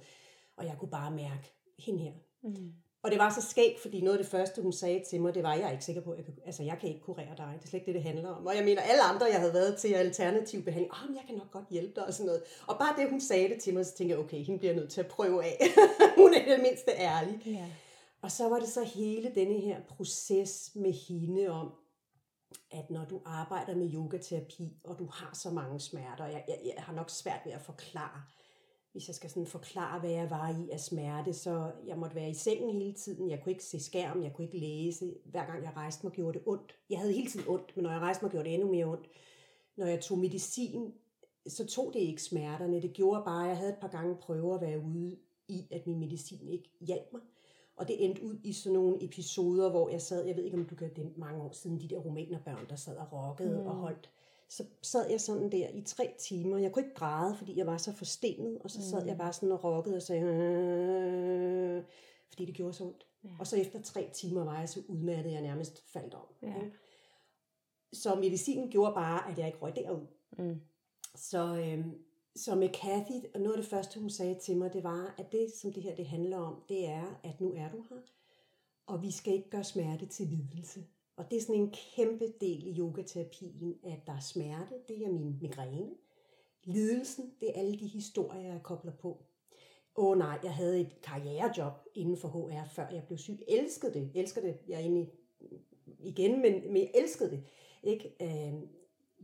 Og 0.58 0.65
jeg 0.65 0.75
kunne 0.79 0.91
bare 0.91 1.12
mærke 1.12 1.53
hende 1.79 2.00
her. 2.00 2.13
Mm. 2.43 2.74
Og 3.03 3.12
det 3.12 3.20
var 3.20 3.29
så 3.29 3.41
skægt, 3.50 3.79
fordi 3.79 4.01
noget 4.01 4.17
af 4.17 4.24
det 4.24 4.31
første, 4.31 4.62
hun 4.62 4.74
sagde 4.74 5.03
til 5.10 5.22
mig, 5.22 5.36
det 5.36 5.43
var, 5.43 5.53
jeg 5.53 5.67
er 5.67 5.72
ikke 5.72 5.86
sikker 5.86 6.01
på, 6.01 6.12
at 6.12 6.17
jeg 6.17 6.25
kan, 6.25 6.34
altså, 6.46 6.63
jeg 6.63 6.77
kan 6.81 6.89
ikke 6.89 7.01
kurere 7.01 7.36
dig. 7.38 7.53
Det 7.58 7.63
er 7.63 7.70
slet 7.70 7.79
ikke 7.79 7.86
det, 7.86 7.96
det 7.96 8.03
handler 8.03 8.29
om. 8.29 8.46
Og 8.46 8.55
jeg 8.55 8.65
mener, 8.65 8.81
alle 8.81 9.01
andre, 9.01 9.25
jeg 9.25 9.39
havde 9.39 9.53
været 9.53 9.77
til 9.77 9.93
alternativ 9.93 10.63
behandling, 10.63 10.93
oh, 10.93 11.15
jeg 11.15 11.24
kan 11.27 11.36
nok 11.36 11.51
godt 11.51 11.65
hjælpe 11.70 11.93
dig 11.96 12.05
og 12.08 12.13
sådan 12.13 12.25
noget. 12.25 12.43
Og 12.67 12.77
bare 12.79 12.96
det, 12.98 13.10
hun 13.10 13.22
sagde 13.22 13.50
det 13.50 13.62
til 13.62 13.74
mig, 13.74 13.86
så 13.86 13.96
tænkte 13.96 14.15
jeg, 14.15 14.24
okay, 14.25 14.43
hende 14.43 14.60
bliver 14.60 14.75
nødt 14.75 14.89
til 14.89 15.01
at 15.01 15.08
prøve 15.08 15.43
af. 15.43 15.58
hun 16.22 16.34
er 16.34 16.56
det 16.56 16.63
mindste 16.63 16.91
ærlig. 16.91 17.41
Yeah. 17.48 17.70
Og 18.22 18.32
så 18.32 18.50
var 18.50 18.60
det 18.60 18.70
så 18.70 18.84
hele 18.84 19.32
denne 19.36 19.60
her 19.60 19.82
proces 19.88 20.72
med 20.75 20.94
hende 20.94 21.48
om, 21.48 21.72
at 22.72 22.89
når 22.89 23.06
du 23.06 23.22
arbejder 23.25 23.75
med 23.75 23.94
yogaterapi, 23.94 24.77
og 24.84 25.00
du 25.00 25.06
har 25.06 25.34
så 25.34 25.50
mange 25.50 25.80
smerter, 25.80 26.25
jeg, 26.25 26.44
jeg, 26.48 26.60
jeg 26.65 26.84
har 26.84 26.94
nok 26.94 27.10
svært 27.10 27.41
ved 27.46 27.51
at 27.51 27.62
forklare, 27.62 28.24
hvis 28.91 29.08
jeg 29.08 29.15
skal 29.15 29.30
sådan 29.30 29.48
forklare, 29.48 30.00
hvad 30.00 30.10
jeg 30.10 30.30
var 30.30 30.50
i 30.50 30.70
af 30.70 30.80
smerte, 30.80 31.34
så 31.34 31.72
jeg 31.86 31.98
måtte 31.98 32.15
være 32.15 32.30
i 32.30 32.34
sengen 32.34 32.72
hele 32.72 32.94
tiden, 32.94 33.30
jeg 33.30 33.39
kunne 33.44 33.51
ikke 33.51 33.63
se 33.63 33.80
skærm, 33.80 34.24
jeg 34.24 34.34
kunne 34.34 34.46
ikke 34.46 34.60
læse, 34.60 35.13
hver 35.25 35.46
gang 35.46 35.63
jeg 35.63 35.74
rejste 35.75 36.06
mig, 36.06 36.13
gjorde 36.13 36.39
det 36.39 36.48
ondt. 36.48 36.75
Jeg 36.89 37.00
havde 37.00 37.13
hele 37.13 37.30
tiden 37.30 37.48
ondt, 37.48 37.72
men 37.75 37.84
når 37.84 37.91
jeg 37.91 38.00
rejste 38.00 38.25
mig, 38.25 38.32
gjorde 38.32 38.46
det 38.46 38.53
endnu 38.53 38.72
mere 38.72 38.86
ondt. 38.86 39.10
Når 39.77 39.86
jeg 39.86 40.01
tog 40.01 40.18
medicin, 40.18 40.94
så 41.48 41.68
tog 41.68 41.94
det 41.94 42.00
ikke 42.00 42.24
smerterne. 42.24 42.82
Det 42.82 42.94
gjorde 42.94 43.24
bare, 43.25 43.44
at 43.44 43.50
jeg 43.50 43.58
havde 43.58 43.72
et 43.72 43.80
par 43.80 43.88
gange 43.88 44.15
prøver 44.15 44.56
at 44.56 44.62
være 44.62 44.80
ude 44.80 45.18
i, 45.51 45.67
at 45.72 45.88
min 45.88 46.00
medicin 46.00 46.48
ikke 46.48 46.70
hjalp 46.79 47.13
mig. 47.13 47.22
Og 47.75 47.88
det 47.88 48.05
endte 48.05 48.24
ud 48.24 48.36
i 48.43 48.53
sådan 48.53 48.74
nogle 48.74 49.03
episoder, 49.03 49.70
hvor 49.70 49.89
jeg 49.89 50.01
sad, 50.01 50.25
jeg 50.25 50.36
ved 50.36 50.43
ikke 50.43 50.58
om 50.58 50.65
du 50.65 50.75
kan 50.75 50.96
det 50.96 51.17
mange 51.17 51.43
år 51.43 51.51
siden, 51.51 51.81
de 51.81 51.88
der 51.88 51.98
romanerbørn, 51.98 52.65
der 52.70 52.75
sad 52.75 52.98
og 52.98 53.08
rockede 53.13 53.62
mm. 53.62 53.67
og 53.67 53.75
holdt. 53.75 54.10
Så 54.50 54.63
sad 54.81 55.10
jeg 55.10 55.22
sådan 55.22 55.51
der 55.51 55.70
i 55.70 55.81
tre 55.81 56.13
timer. 56.20 56.58
Jeg 56.58 56.72
kunne 56.72 56.84
ikke 56.84 56.96
græde, 56.96 57.36
fordi 57.36 57.58
jeg 57.58 57.67
var 57.67 57.77
så 57.77 57.93
forstenet, 57.93 58.58
og 58.62 58.72
så 58.72 58.89
sad 58.89 59.01
mm. 59.01 59.08
jeg 59.08 59.17
bare 59.17 59.34
sådan 59.34 59.51
og 59.51 59.63
rockede 59.63 59.96
og 59.96 60.01
sagde, 60.01 60.24
øh, 60.24 61.84
fordi 62.29 62.46
det 62.46 62.55
gjorde 62.55 62.74
så 62.74 62.84
ondt. 62.84 63.08
Ja. 63.24 63.29
Og 63.39 63.48
så 63.48 63.58
efter 63.58 63.81
tre 63.81 64.10
timer 64.13 64.43
var 64.43 64.60
jeg 64.60 64.70
så 64.70 64.81
udmattet, 64.88 65.31
jeg 65.31 65.41
nærmest 65.41 65.91
faldt 65.93 66.13
om. 66.13 66.27
Ja. 66.41 66.53
Så 67.93 68.15
medicinen 68.15 68.70
gjorde 68.70 68.93
bare, 68.93 69.31
at 69.31 69.38
jeg 69.38 69.48
ikke 69.48 69.60
røg 69.60 69.75
derud. 69.75 70.05
Mm. 70.38 70.62
Så, 71.15 71.55
øhm, 71.55 71.93
så 72.36 72.56
med 72.56 72.70
Kathy, 72.70 73.26
og 73.34 73.42
noget 73.42 73.56
af 73.56 73.62
det 73.62 73.70
første, 73.70 74.00
hun 74.00 74.10
sagde 74.10 74.40
til 74.40 74.58
mig, 74.58 74.74
det 74.74 74.84
var, 74.84 75.16
at 75.18 75.32
det, 75.32 75.52
som 75.52 75.74
det 75.74 75.84
her 75.84 75.96
det 75.96 76.06
handler 76.06 76.38
om, 76.38 76.64
det 76.70 76.88
er, 76.88 77.20
at 77.24 77.42
nu 77.42 77.54
er 77.54 77.72
du 77.72 77.86
her, 77.90 78.02
og 78.88 79.02
vi 79.02 79.12
skal 79.12 79.34
ikke 79.34 79.50
gøre 79.50 79.64
smerte 79.64 80.06
til 80.06 80.28
lidelse. 80.28 80.86
Og 81.16 81.32
det 81.32 81.38
er 81.38 81.42
sådan 81.42 81.62
en 81.62 81.74
kæmpe 81.96 82.34
del 82.42 82.68
i 82.68 82.80
yogaterapien, 82.80 83.80
at 83.84 84.00
der 84.08 84.14
er 84.14 84.20
smerte, 84.20 84.74
det 84.88 85.06
er 85.06 85.12
min 85.12 85.38
migræne. 85.42 85.92
Lidelsen, 86.64 87.34
det 87.40 87.50
er 87.50 87.60
alle 87.60 87.80
de 87.80 87.88
historier, 87.88 88.42
jeg 88.42 88.64
kobler 88.64 88.92
på. 88.92 89.26
Åh 89.96 90.06
oh, 90.06 90.18
nej, 90.18 90.40
jeg 90.44 90.54
havde 90.54 90.82
et 90.82 91.02
karrierejob 91.02 91.74
inden 91.96 92.18
for 92.18 92.28
HR, 92.28 92.68
før 92.70 92.90
jeg 92.90 93.04
blev 93.04 93.18
syg. 93.18 93.40
Elskede 93.48 93.94
det. 93.94 94.12
Elsker 94.16 94.42
det. 94.42 94.58
Jeg 94.68 94.76
er 94.76 94.80
egentlig 94.80 95.12
igen, 96.00 96.42
men, 96.42 96.74
men 96.74 96.78
jeg 96.78 96.92
elskede 96.96 97.32
det. 97.32 97.44
Ikke? 97.84 98.16
Øhm, 98.22 98.68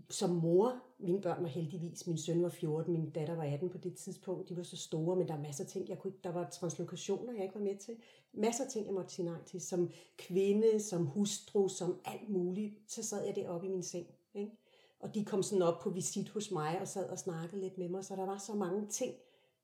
som 0.09 0.29
mor, 0.29 0.83
mine 0.99 1.21
børn 1.21 1.43
var 1.43 1.49
heldigvis, 1.49 2.07
min 2.07 2.17
søn 2.17 2.43
var 2.43 2.49
14, 2.49 2.93
min 2.93 3.09
datter 3.09 3.35
var 3.35 3.43
18 3.43 3.69
på 3.69 3.77
det 3.77 3.95
tidspunkt, 3.95 4.49
de 4.49 4.57
var 4.57 4.63
så 4.63 4.77
store, 4.77 5.15
men 5.15 5.27
der 5.27 5.33
er 5.33 5.41
masser 5.41 5.63
af 5.63 5.69
ting, 5.69 5.89
jeg 5.89 5.99
kunne, 5.99 6.11
ikke, 6.11 6.23
der 6.23 6.31
var 6.31 6.49
translokationer, 6.49 7.33
jeg 7.33 7.43
ikke 7.43 7.55
var 7.55 7.61
med 7.61 7.77
til. 7.77 7.95
Masser 8.33 8.63
af 8.63 8.69
ting, 8.71 8.85
jeg 8.85 8.93
måtte 8.93 9.13
sige 9.13 9.25
nej 9.25 9.43
til, 9.45 9.61
som 9.61 9.89
kvinde, 10.17 10.79
som 10.79 11.05
hustru, 11.05 11.67
som 11.67 11.99
alt 12.05 12.29
muligt. 12.29 12.73
Så 12.87 13.03
sad 13.03 13.25
jeg 13.25 13.35
deroppe 13.35 13.67
i 13.67 13.69
min 13.69 13.83
seng, 13.83 14.07
ikke? 14.33 14.51
Og 14.99 15.15
de 15.15 15.25
kom 15.25 15.43
sådan 15.43 15.61
op 15.61 15.79
på 15.81 15.89
visit 15.89 16.29
hos 16.29 16.51
mig 16.51 16.81
og 16.81 16.87
sad 16.87 17.09
og 17.09 17.19
snakkede 17.19 17.61
lidt 17.61 17.77
med 17.77 17.89
mig, 17.89 18.05
så 18.05 18.15
der 18.15 18.25
var 18.25 18.37
så 18.37 18.53
mange 18.53 18.87
ting, 18.87 19.15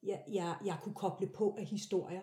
jeg, 0.03 0.23
jeg, 0.31 0.55
jeg 0.65 0.77
kunne 0.81 0.95
koble 0.95 1.27
på 1.27 1.55
af 1.57 1.65
historier. 1.65 2.21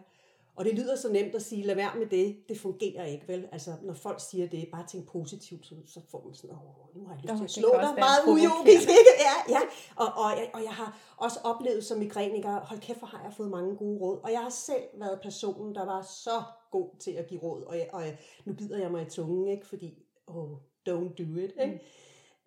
Og 0.57 0.65
det 0.65 0.75
lyder 0.75 0.97
så 0.97 1.13
nemt 1.13 1.35
at 1.35 1.43
sige, 1.43 1.67
lad 1.67 1.75
være 1.75 1.99
med 1.99 2.07
det, 2.07 2.49
det 2.49 2.59
fungerer 2.59 3.05
ikke, 3.05 3.29
vel? 3.29 3.49
Altså, 3.53 3.75
når 3.83 3.95
folk 3.95 4.21
siger 4.31 4.49
det, 4.49 4.69
bare 4.73 4.87
tænk 4.87 5.09
positivt, 5.09 5.67
så, 5.67 5.75
så 5.87 6.01
får 6.11 6.25
man 6.25 6.35
sådan, 6.35 6.57
åh, 6.57 6.97
nu 6.97 7.07
har 7.07 7.15
jeg 7.15 7.23
lyst 7.23 7.37
til 7.37 7.45
at 7.45 7.51
slå 7.51 7.69
dig, 7.73 7.95
meget 7.99 8.21
ujogisk, 8.27 8.89
ikke? 8.89 9.13
Ja, 9.29 9.55
ja. 9.55 9.61
Og, 9.97 10.07
og, 10.07 10.31
jeg, 10.39 10.51
og 10.55 10.63
jeg 10.63 10.73
har 10.73 10.99
også 11.17 11.39
oplevet 11.45 11.85
som 11.85 11.99
migrænniker, 11.99 12.61
hold 12.61 12.81
kæft, 12.81 12.99
hvor 12.99 13.09
har 13.09 13.23
jeg 13.25 13.33
fået 13.33 13.51
mange 13.51 13.77
gode 13.77 13.99
råd. 14.01 14.21
Og 14.23 14.33
jeg 14.33 14.41
har 14.41 14.51
selv 14.51 14.85
været 14.95 15.21
personen, 15.23 15.75
der 15.75 15.85
var 15.85 16.03
så 16.03 16.43
god 16.71 16.91
til 17.01 17.11
at 17.11 17.27
give 17.27 17.41
råd, 17.41 17.63
og, 17.63 17.79
jeg, 17.79 17.89
og 17.93 18.03
jeg, 18.03 18.19
nu 18.45 18.55
bider 18.55 18.79
jeg 18.79 18.91
mig 18.91 19.07
i 19.07 19.11
tungen, 19.11 19.49
ikke? 19.49 19.67
Fordi, 19.67 19.95
oh, 20.27 20.51
don't 20.89 21.15
do 21.19 21.37
it, 21.37 21.53
ikke? 21.61 21.81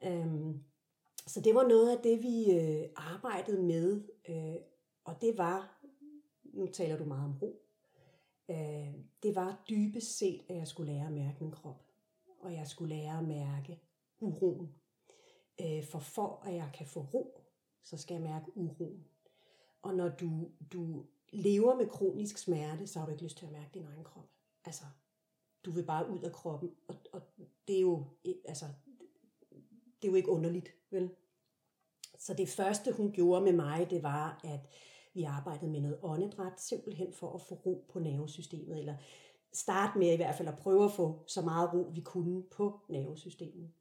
Mm. 0.03 0.09
Um, 0.09 0.63
så 1.27 1.41
det 1.41 1.55
var 1.55 1.67
noget 1.67 1.91
af 1.91 1.97
det, 2.03 2.23
vi 2.23 2.51
øh, 2.51 2.89
arbejdede 2.95 3.63
med, 3.63 4.01
øh, 4.29 4.55
og 5.05 5.21
det 5.21 5.37
var, 5.37 5.79
nu 6.43 6.67
taler 6.67 6.97
du 6.97 7.05
meget 7.05 7.25
om 7.25 7.37
ro, 7.41 7.62
øh, 8.49 8.93
det 9.23 9.35
var 9.35 9.63
dybest 9.69 10.17
set, 10.17 10.41
at 10.49 10.55
jeg 10.55 10.67
skulle 10.67 10.93
lære 10.93 11.05
at 11.05 11.13
mærke 11.13 11.37
min 11.39 11.51
krop. 11.51 11.85
Og 12.39 12.53
jeg 12.53 12.67
skulle 12.67 12.95
lære 12.95 13.17
at 13.17 13.27
mærke 13.27 13.79
uroen. 14.19 14.75
Øh, 15.61 15.83
for 15.85 15.99
for 15.99 16.41
at 16.45 16.55
jeg 16.55 16.69
kan 16.73 16.85
få 16.85 16.99
ro, 16.99 17.41
så 17.83 17.97
skal 17.97 18.13
jeg 18.13 18.23
mærke 18.23 18.57
uroen. 18.57 19.05
Og 19.81 19.95
når 19.95 20.09
du, 20.09 20.51
du 20.73 21.05
lever 21.29 21.75
med 21.75 21.87
kronisk 21.87 22.37
smerte, 22.37 22.87
så 22.87 22.99
har 22.99 23.05
du 23.05 23.11
ikke 23.11 23.23
lyst 23.23 23.37
til 23.37 23.45
at 23.45 23.51
mærke 23.51 23.69
din 23.73 23.85
egen 23.85 24.03
krop. 24.03 24.29
Altså, 24.65 24.83
du 25.65 25.71
vil 25.71 25.85
bare 25.85 26.09
ud 26.09 26.21
af 26.21 26.31
kroppen. 26.31 26.71
Og, 26.87 26.95
og 27.11 27.21
det 27.67 27.77
er 27.77 27.81
jo, 27.81 28.05
altså, 28.45 28.65
det 30.01 30.07
er 30.07 30.11
jo 30.11 30.15
ikke 30.15 30.29
underligt, 30.29 30.75
vel? 30.89 31.09
Så 32.19 32.33
det 32.33 32.49
første, 32.49 32.91
hun 32.91 33.11
gjorde 33.11 33.41
med 33.41 33.53
mig, 33.53 33.89
det 33.89 34.03
var, 34.03 34.39
at 34.43 34.59
vi 35.13 35.23
arbejdede 35.23 35.71
med 35.71 35.81
noget 35.81 35.97
åndedræt, 36.03 36.61
simpelthen 36.61 37.13
for 37.13 37.33
at 37.33 37.41
få 37.41 37.55
ro 37.55 37.85
på 37.89 37.99
nervesystemet, 37.99 38.79
eller 38.79 38.95
starte 39.53 39.99
med 39.99 40.13
i 40.13 40.15
hvert 40.15 40.35
fald 40.35 40.47
at 40.47 40.57
prøve 40.57 40.85
at 40.85 40.91
få 40.91 41.23
så 41.27 41.41
meget 41.41 41.73
ro, 41.73 41.89
vi 41.93 42.01
kunne 42.01 42.43
på 42.43 42.79
nervesystemet. 42.89 43.71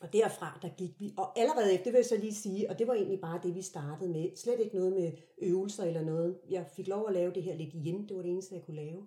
Og 0.00 0.12
derfra, 0.12 0.58
der 0.62 0.68
gik 0.68 1.00
vi, 1.00 1.14
og 1.16 1.38
allerede 1.38 1.72
efter, 1.72 1.84
det 1.84 1.92
vil 1.92 1.98
jeg 1.98 2.06
så 2.06 2.16
lige 2.16 2.34
sige, 2.34 2.70
og 2.70 2.78
det 2.78 2.86
var 2.86 2.94
egentlig 2.94 3.20
bare 3.20 3.40
det, 3.42 3.54
vi 3.54 3.62
startede 3.62 4.10
med. 4.10 4.36
Slet 4.36 4.60
ikke 4.60 4.76
noget 4.76 4.92
med 4.92 5.12
øvelser 5.38 5.84
eller 5.84 6.02
noget. 6.02 6.38
Jeg 6.50 6.66
fik 6.66 6.88
lov 6.88 7.06
at 7.08 7.14
lave 7.14 7.32
det 7.32 7.42
her 7.42 7.54
lidt 7.54 7.74
igen, 7.74 8.08
det 8.08 8.16
var 8.16 8.22
det 8.22 8.30
eneste, 8.30 8.54
jeg 8.54 8.64
kunne 8.64 8.76
lave. 8.76 9.06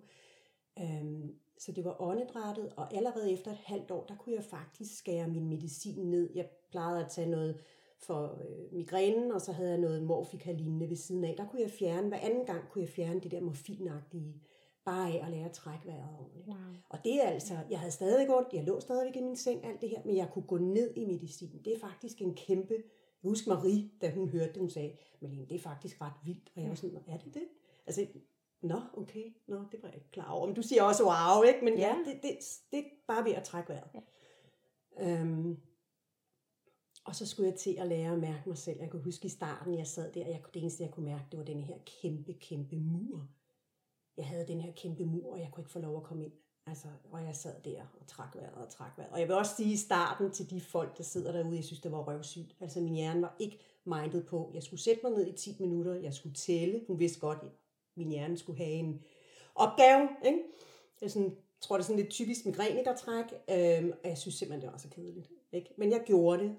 Øhm, 0.78 1.34
så 1.58 1.72
det 1.72 1.84
var 1.84 2.02
åndedrættet, 2.02 2.72
og 2.76 2.94
allerede 2.94 3.32
efter 3.32 3.50
et 3.50 3.58
halvt 3.64 3.90
år, 3.90 4.06
der 4.06 4.16
kunne 4.16 4.34
jeg 4.34 4.44
faktisk 4.44 4.98
skære 4.98 5.28
min 5.28 5.48
medicin 5.48 6.10
ned. 6.10 6.30
Jeg 6.34 6.48
plejede 6.70 7.04
at 7.04 7.10
tage 7.10 7.30
noget 7.30 7.60
for 8.02 8.38
øh, 8.40 8.72
migrænen, 8.72 9.32
og 9.32 9.40
så 9.40 9.52
havde 9.52 9.70
jeg 9.70 9.78
noget 9.78 10.02
morfika 10.02 10.52
lignende 10.52 10.88
ved 10.88 10.96
siden 10.96 11.24
af. 11.24 11.34
Der 11.38 11.48
kunne 11.48 11.62
jeg 11.62 11.70
fjerne, 11.70 12.08
hver 12.08 12.18
anden 12.18 12.46
gang 12.46 12.68
kunne 12.68 12.82
jeg 12.82 12.88
fjerne 12.88 13.20
det 13.20 13.30
der 13.30 13.40
morfinagtige, 13.40 14.42
bare 14.84 15.10
af 15.10 15.24
at 15.26 15.30
lære 15.30 15.44
at 15.44 15.52
trække 15.52 15.86
vejret 15.86 16.08
ordentligt. 16.20 16.46
Wow. 16.46 16.56
Og 16.88 16.98
det 17.04 17.24
er 17.24 17.28
altså, 17.28 17.54
jeg 17.70 17.78
havde 17.78 17.92
stadig 17.92 18.36
ondt, 18.36 18.52
jeg 18.52 18.64
lå 18.64 18.80
stadigvæk 18.80 19.16
i 19.16 19.20
min 19.20 19.36
seng, 19.36 19.64
alt 19.64 19.80
det 19.80 19.88
her, 19.88 20.00
men 20.04 20.16
jeg 20.16 20.28
kunne 20.32 20.46
gå 20.46 20.58
ned 20.58 20.94
i 20.96 21.04
medicin. 21.04 21.60
Det 21.64 21.74
er 21.74 21.78
faktisk 21.78 22.22
en 22.22 22.34
kæmpe, 22.34 22.74
jeg 23.22 23.28
husker 23.28 23.54
Marie, 23.54 23.90
da 24.00 24.10
hun 24.10 24.28
hørte 24.28 24.52
det, 24.52 24.56
hun 24.56 24.70
sagde, 24.70 24.96
Malene, 25.20 25.46
det 25.46 25.54
er 25.54 25.60
faktisk 25.60 26.00
ret 26.00 26.12
vildt. 26.24 26.52
Og 26.56 26.62
jeg 26.62 26.68
var 26.68 26.74
sådan, 26.74 26.98
er 27.06 27.18
det 27.18 27.34
det? 27.34 27.48
Altså, 27.86 28.06
nå, 28.62 28.80
okay, 28.96 29.34
nå, 29.46 29.56
det 29.72 29.82
var 29.82 29.88
jeg 29.88 29.96
ikke 29.96 30.10
klar 30.10 30.30
over. 30.30 30.46
Men 30.46 30.54
du 30.54 30.62
siger 30.62 30.82
også 30.82 31.04
wow, 31.04 31.42
ikke? 31.42 31.64
Men 31.64 31.78
ja, 31.78 31.88
ja 31.88 32.12
det, 32.12 32.22
det, 32.22 32.30
det 32.70 32.78
er 32.78 32.82
bare 33.06 33.24
ved 33.24 33.32
at 33.32 33.44
trække 33.44 33.68
vejret. 33.68 33.88
Ja. 33.94 34.00
Øhm, 35.20 35.56
og 37.04 37.16
så 37.16 37.26
skulle 37.26 37.50
jeg 37.50 37.58
til 37.58 37.76
at 37.78 37.86
lære 37.86 38.12
at 38.12 38.18
mærke 38.18 38.48
mig 38.48 38.58
selv. 38.58 38.80
Jeg 38.80 38.90
kunne 38.90 39.02
huske 39.02 39.26
i 39.26 39.28
starten, 39.28 39.78
jeg 39.78 39.86
sad 39.86 40.12
der, 40.12 40.24
og 40.24 40.30
jeg, 40.30 40.40
det 40.54 40.60
eneste, 40.60 40.82
jeg 40.82 40.90
kunne 40.90 41.06
mærke, 41.06 41.24
det 41.30 41.38
var 41.38 41.44
den 41.44 41.62
her 41.62 41.76
kæmpe, 42.02 42.32
kæmpe 42.32 42.76
mur. 42.76 43.28
Jeg 44.16 44.26
havde 44.26 44.46
den 44.46 44.60
her 44.60 44.72
kæmpe 44.72 45.04
mur, 45.04 45.32
og 45.32 45.40
jeg 45.40 45.48
kunne 45.52 45.62
ikke 45.62 45.72
få 45.72 45.78
lov 45.78 45.96
at 45.96 46.02
komme 46.02 46.24
ind. 46.24 46.32
Altså, 46.66 46.88
og 47.10 47.24
jeg 47.24 47.36
sad 47.36 47.54
der 47.64 47.82
og 48.00 48.06
trak 48.06 48.36
vejret 48.36 48.54
og 48.54 48.68
trak 48.68 48.98
vejret. 48.98 49.12
Og 49.12 49.20
jeg 49.20 49.28
vil 49.28 49.36
også 49.36 49.56
sige 49.56 49.72
i 49.72 49.76
starten 49.76 50.30
til 50.30 50.50
de 50.50 50.60
folk, 50.60 50.98
der 50.98 51.02
sidder 51.02 51.32
derude, 51.32 51.56
jeg 51.56 51.64
synes, 51.64 51.80
det 51.80 51.92
var 51.92 52.04
røvsygt. 52.04 52.56
Altså, 52.60 52.80
min 52.80 52.94
hjerne 52.94 53.22
var 53.22 53.36
ikke 53.38 53.58
mindet 53.84 54.26
på. 54.26 54.50
Jeg 54.54 54.62
skulle 54.62 54.80
sætte 54.80 55.00
mig 55.02 55.12
ned 55.12 55.26
i 55.26 55.32
10 55.32 55.56
minutter, 55.60 55.94
jeg 55.94 56.14
skulle 56.14 56.34
tælle. 56.34 56.84
Hun 56.86 56.98
vidste 56.98 57.20
godt, 57.20 57.38
at 57.42 57.48
min 57.96 58.08
hjerne 58.08 58.38
skulle 58.38 58.58
have 58.58 58.72
en 58.72 59.04
opgave. 59.54 60.08
Ikke? 60.24 60.38
Jeg 61.00 61.10
sådan, 61.10 61.36
tror, 61.60 61.76
det 61.76 61.82
er 61.82 61.86
sådan 61.86 62.00
lidt 62.00 62.10
typisk 62.10 62.46
migrænikertræk. 62.46 63.24
Øhm, 63.50 63.92
og 64.02 64.08
jeg 64.08 64.18
synes 64.18 64.34
simpelthen, 64.34 64.62
det 64.62 64.72
var 64.72 64.78
så 64.78 64.88
kedeligt. 64.88 65.30
Ikke? 65.52 65.74
Men 65.76 65.90
jeg 65.90 66.02
gjorde 66.06 66.42
det, 66.42 66.56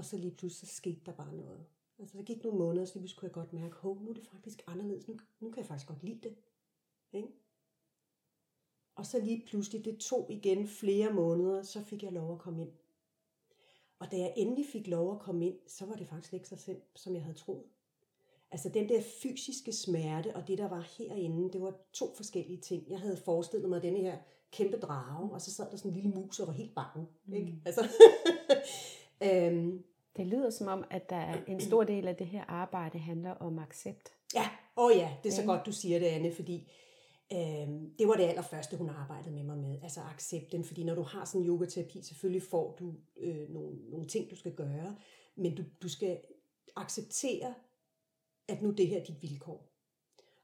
og 0.00 0.06
så 0.06 0.16
lige 0.16 0.34
pludselig 0.36 0.68
så 0.68 0.76
skete 0.76 1.00
der 1.06 1.12
bare 1.12 1.34
noget. 1.34 1.64
Altså 1.98 2.18
der 2.18 2.24
gik 2.24 2.44
nogle 2.44 2.58
måneder, 2.58 2.84
så 2.84 2.94
lige 2.94 3.00
pludselig 3.02 3.18
kunne 3.18 3.26
jeg 3.26 3.34
godt 3.34 3.52
mærke, 3.52 3.76
hov, 3.76 4.02
nu 4.02 4.10
er 4.10 4.14
det 4.14 4.26
faktisk 4.26 4.62
anderledes. 4.66 5.08
Nu, 5.08 5.16
nu 5.40 5.50
kan 5.50 5.58
jeg 5.58 5.66
faktisk 5.66 5.88
godt 5.88 6.02
lide 6.02 6.20
det. 6.28 6.36
Ikke? 7.12 7.28
Og 8.94 9.06
så 9.06 9.20
lige 9.20 9.44
pludselig, 9.46 9.84
det 9.84 9.98
tog 9.98 10.26
igen 10.30 10.68
flere 10.68 11.12
måneder, 11.12 11.62
så 11.62 11.82
fik 11.82 12.02
jeg 12.02 12.12
lov 12.12 12.32
at 12.32 12.38
komme 12.38 12.62
ind. 12.62 12.70
Og 13.98 14.10
da 14.10 14.16
jeg 14.16 14.34
endelig 14.36 14.66
fik 14.72 14.86
lov 14.86 15.12
at 15.12 15.20
komme 15.20 15.46
ind, 15.46 15.58
så 15.66 15.86
var 15.86 15.94
det 15.94 16.08
faktisk 16.08 16.34
ikke 16.34 16.48
så 16.48 16.56
selv, 16.56 16.82
som 16.94 17.14
jeg 17.14 17.22
havde 17.22 17.38
troet. 17.38 17.64
Altså 18.50 18.68
den 18.68 18.88
der 18.88 19.02
fysiske 19.22 19.72
smerte 19.72 20.36
og 20.36 20.48
det, 20.48 20.58
der 20.58 20.68
var 20.68 20.80
herinde, 20.98 21.52
det 21.52 21.60
var 21.60 21.74
to 21.92 22.14
forskellige 22.16 22.60
ting. 22.60 22.90
Jeg 22.90 23.00
havde 23.00 23.16
forestillet 23.16 23.68
mig 23.68 23.82
denne 23.82 23.98
her 23.98 24.18
kæmpe 24.52 24.76
drage, 24.76 25.32
og 25.32 25.40
så 25.40 25.50
sad 25.54 25.70
der 25.70 25.76
sådan 25.76 25.90
en 25.90 25.94
lille 25.94 26.10
mus 26.10 26.40
og 26.40 26.46
var 26.46 26.52
helt 26.52 26.74
bange. 26.74 27.06
Mm. 27.24 27.34
Ikke? 27.34 27.62
Altså, 27.64 27.88
øhm, 29.26 29.84
det 30.16 30.26
lyder 30.26 30.50
som 30.50 30.66
om, 30.66 30.84
at 30.90 31.10
der 31.10 31.16
er 31.16 31.44
en 31.46 31.60
stor 31.60 31.84
del 31.84 32.08
af 32.08 32.16
det 32.16 32.26
her 32.26 32.44
arbejde 32.44 32.98
handler 32.98 33.30
om 33.30 33.58
accept. 33.58 34.12
Ja, 34.34 34.48
åh 34.76 34.84
oh 34.84 34.96
ja, 34.96 35.16
det 35.22 35.28
er 35.28 35.34
så 35.34 35.44
godt, 35.44 35.66
du 35.66 35.72
siger 35.72 35.98
det, 35.98 36.06
Anne, 36.06 36.32
fordi 36.32 36.72
øhm, 37.32 37.94
det 37.98 38.08
var 38.08 38.14
det 38.14 38.22
allerførste, 38.22 38.76
hun 38.76 38.88
arbejdede 38.88 39.34
med 39.34 39.42
mig 39.42 39.58
med, 39.58 39.78
altså 39.82 40.00
accepten, 40.00 40.64
fordi 40.64 40.84
når 40.84 40.94
du 40.94 41.02
har 41.02 41.24
sådan 41.24 41.40
en 41.40 41.48
yogaterapi, 41.48 42.02
selvfølgelig 42.02 42.42
får 42.42 42.76
du 42.78 42.94
øh, 43.16 43.48
nogle, 43.48 43.90
nogle 43.90 44.06
ting, 44.06 44.30
du 44.30 44.36
skal 44.36 44.54
gøre, 44.54 44.96
men 45.36 45.54
du, 45.54 45.64
du 45.82 45.88
skal 45.88 46.20
acceptere, 46.76 47.54
at 48.48 48.62
nu 48.62 48.70
det 48.70 48.88
her 48.88 49.00
er 49.00 49.04
dit 49.04 49.22
vilkår. 49.22 49.72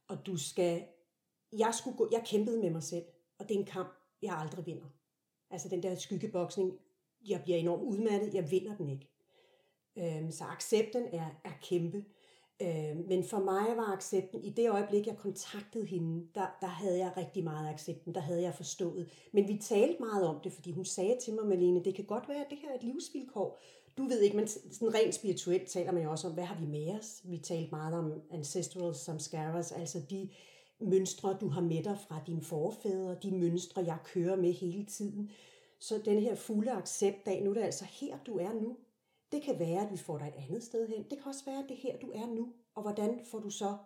Og 0.08 0.26
du 0.26 0.36
skal, 0.36 0.84
jeg, 1.52 1.74
skulle 1.74 1.96
gå, 1.96 2.08
jeg 2.12 2.22
kæmpede 2.26 2.60
med 2.60 2.70
mig 2.70 2.82
selv, 2.82 3.04
og 3.38 3.48
det 3.48 3.54
er 3.54 3.58
en 3.58 3.66
kamp, 3.66 3.88
jeg 4.22 4.34
aldrig 4.34 4.66
vinder. 4.66 4.86
Altså 5.50 5.68
den 5.68 5.82
der 5.82 5.94
skyggeboksning, 5.94 6.78
jeg 7.28 7.42
bliver 7.42 7.58
enormt 7.58 7.82
udmattet, 7.82 8.34
jeg 8.34 8.50
vinder 8.50 8.76
den 8.76 8.88
ikke. 8.88 9.15
Øhm, 9.96 10.30
så 10.30 10.44
accepten 10.44 11.02
er, 11.12 11.40
er 11.44 11.52
kæmpe. 11.62 12.04
Øhm, 12.62 13.04
men 13.08 13.24
for 13.24 13.38
mig 13.38 13.76
var 13.76 13.92
accepten, 13.92 14.44
i 14.44 14.50
det 14.50 14.70
øjeblik, 14.70 15.06
jeg 15.06 15.16
kontaktede 15.16 15.86
hende, 15.86 16.26
der, 16.34 16.56
der 16.60 16.66
havde 16.66 16.98
jeg 16.98 17.12
rigtig 17.16 17.44
meget 17.44 17.68
accepten, 17.68 18.14
der 18.14 18.20
havde 18.20 18.42
jeg 18.42 18.54
forstået. 18.54 19.08
Men 19.32 19.48
vi 19.48 19.58
talte 19.62 19.96
meget 20.00 20.26
om 20.26 20.40
det, 20.44 20.52
fordi 20.52 20.72
hun 20.72 20.84
sagde 20.84 21.16
til 21.24 21.34
mig, 21.34 21.46
Malene, 21.46 21.84
det 21.84 21.94
kan 21.94 22.04
godt 22.04 22.28
være, 22.28 22.44
at 22.44 22.50
det 22.50 22.58
her 22.58 22.70
er 22.70 22.74
et 22.74 22.82
livsvilkår. 22.82 23.58
du 23.98 24.04
ved 24.04 24.20
ikke, 24.20 24.36
men 24.36 24.48
sådan 24.48 24.94
rent 24.94 25.14
spirituelt 25.14 25.68
taler 25.68 25.92
man 25.92 26.02
jo 26.02 26.10
også 26.10 26.28
om, 26.28 26.34
hvad 26.34 26.44
har 26.44 26.60
vi 26.60 26.66
med 26.66 26.98
os? 26.98 27.22
Vi 27.24 27.38
talte 27.38 27.70
meget 27.70 27.94
om 27.94 28.12
ancestral 28.30 28.94
samskaras, 28.94 29.72
altså 29.72 30.02
de 30.10 30.28
mønstre, 30.80 31.36
du 31.40 31.48
har 31.48 31.60
med 31.60 31.82
dig 31.82 31.98
fra 32.08 32.20
dine 32.26 32.42
forfædre, 32.42 33.16
de 33.22 33.30
mønstre, 33.30 33.84
jeg 33.84 33.98
kører 34.04 34.36
med 34.36 34.52
hele 34.52 34.84
tiden. 34.84 35.30
Så 35.78 36.00
den 36.04 36.18
her 36.18 36.34
fulde 36.34 36.72
accept 36.72 37.28
af, 37.28 37.42
nu 37.42 37.50
er 37.50 37.54
det 37.54 37.62
altså 37.62 37.84
her, 37.84 38.18
du 38.26 38.38
er 38.38 38.52
nu. 38.52 38.76
Det 39.36 39.44
kan 39.44 39.58
være, 39.58 39.86
at 39.86 39.92
vi 39.92 39.96
får 39.96 40.18
dig 40.18 40.26
et 40.26 40.44
andet 40.48 40.62
sted 40.62 40.88
hen. 40.88 41.02
Det 41.02 41.18
kan 41.18 41.26
også 41.26 41.44
være, 41.44 41.58
at 41.58 41.68
det 41.68 41.76
her, 41.76 41.98
du 41.98 42.10
er 42.14 42.26
nu. 42.26 42.52
Og 42.74 42.82
hvordan 42.82 43.20
får 43.24 43.38
du 43.38 43.50
så 43.50 43.76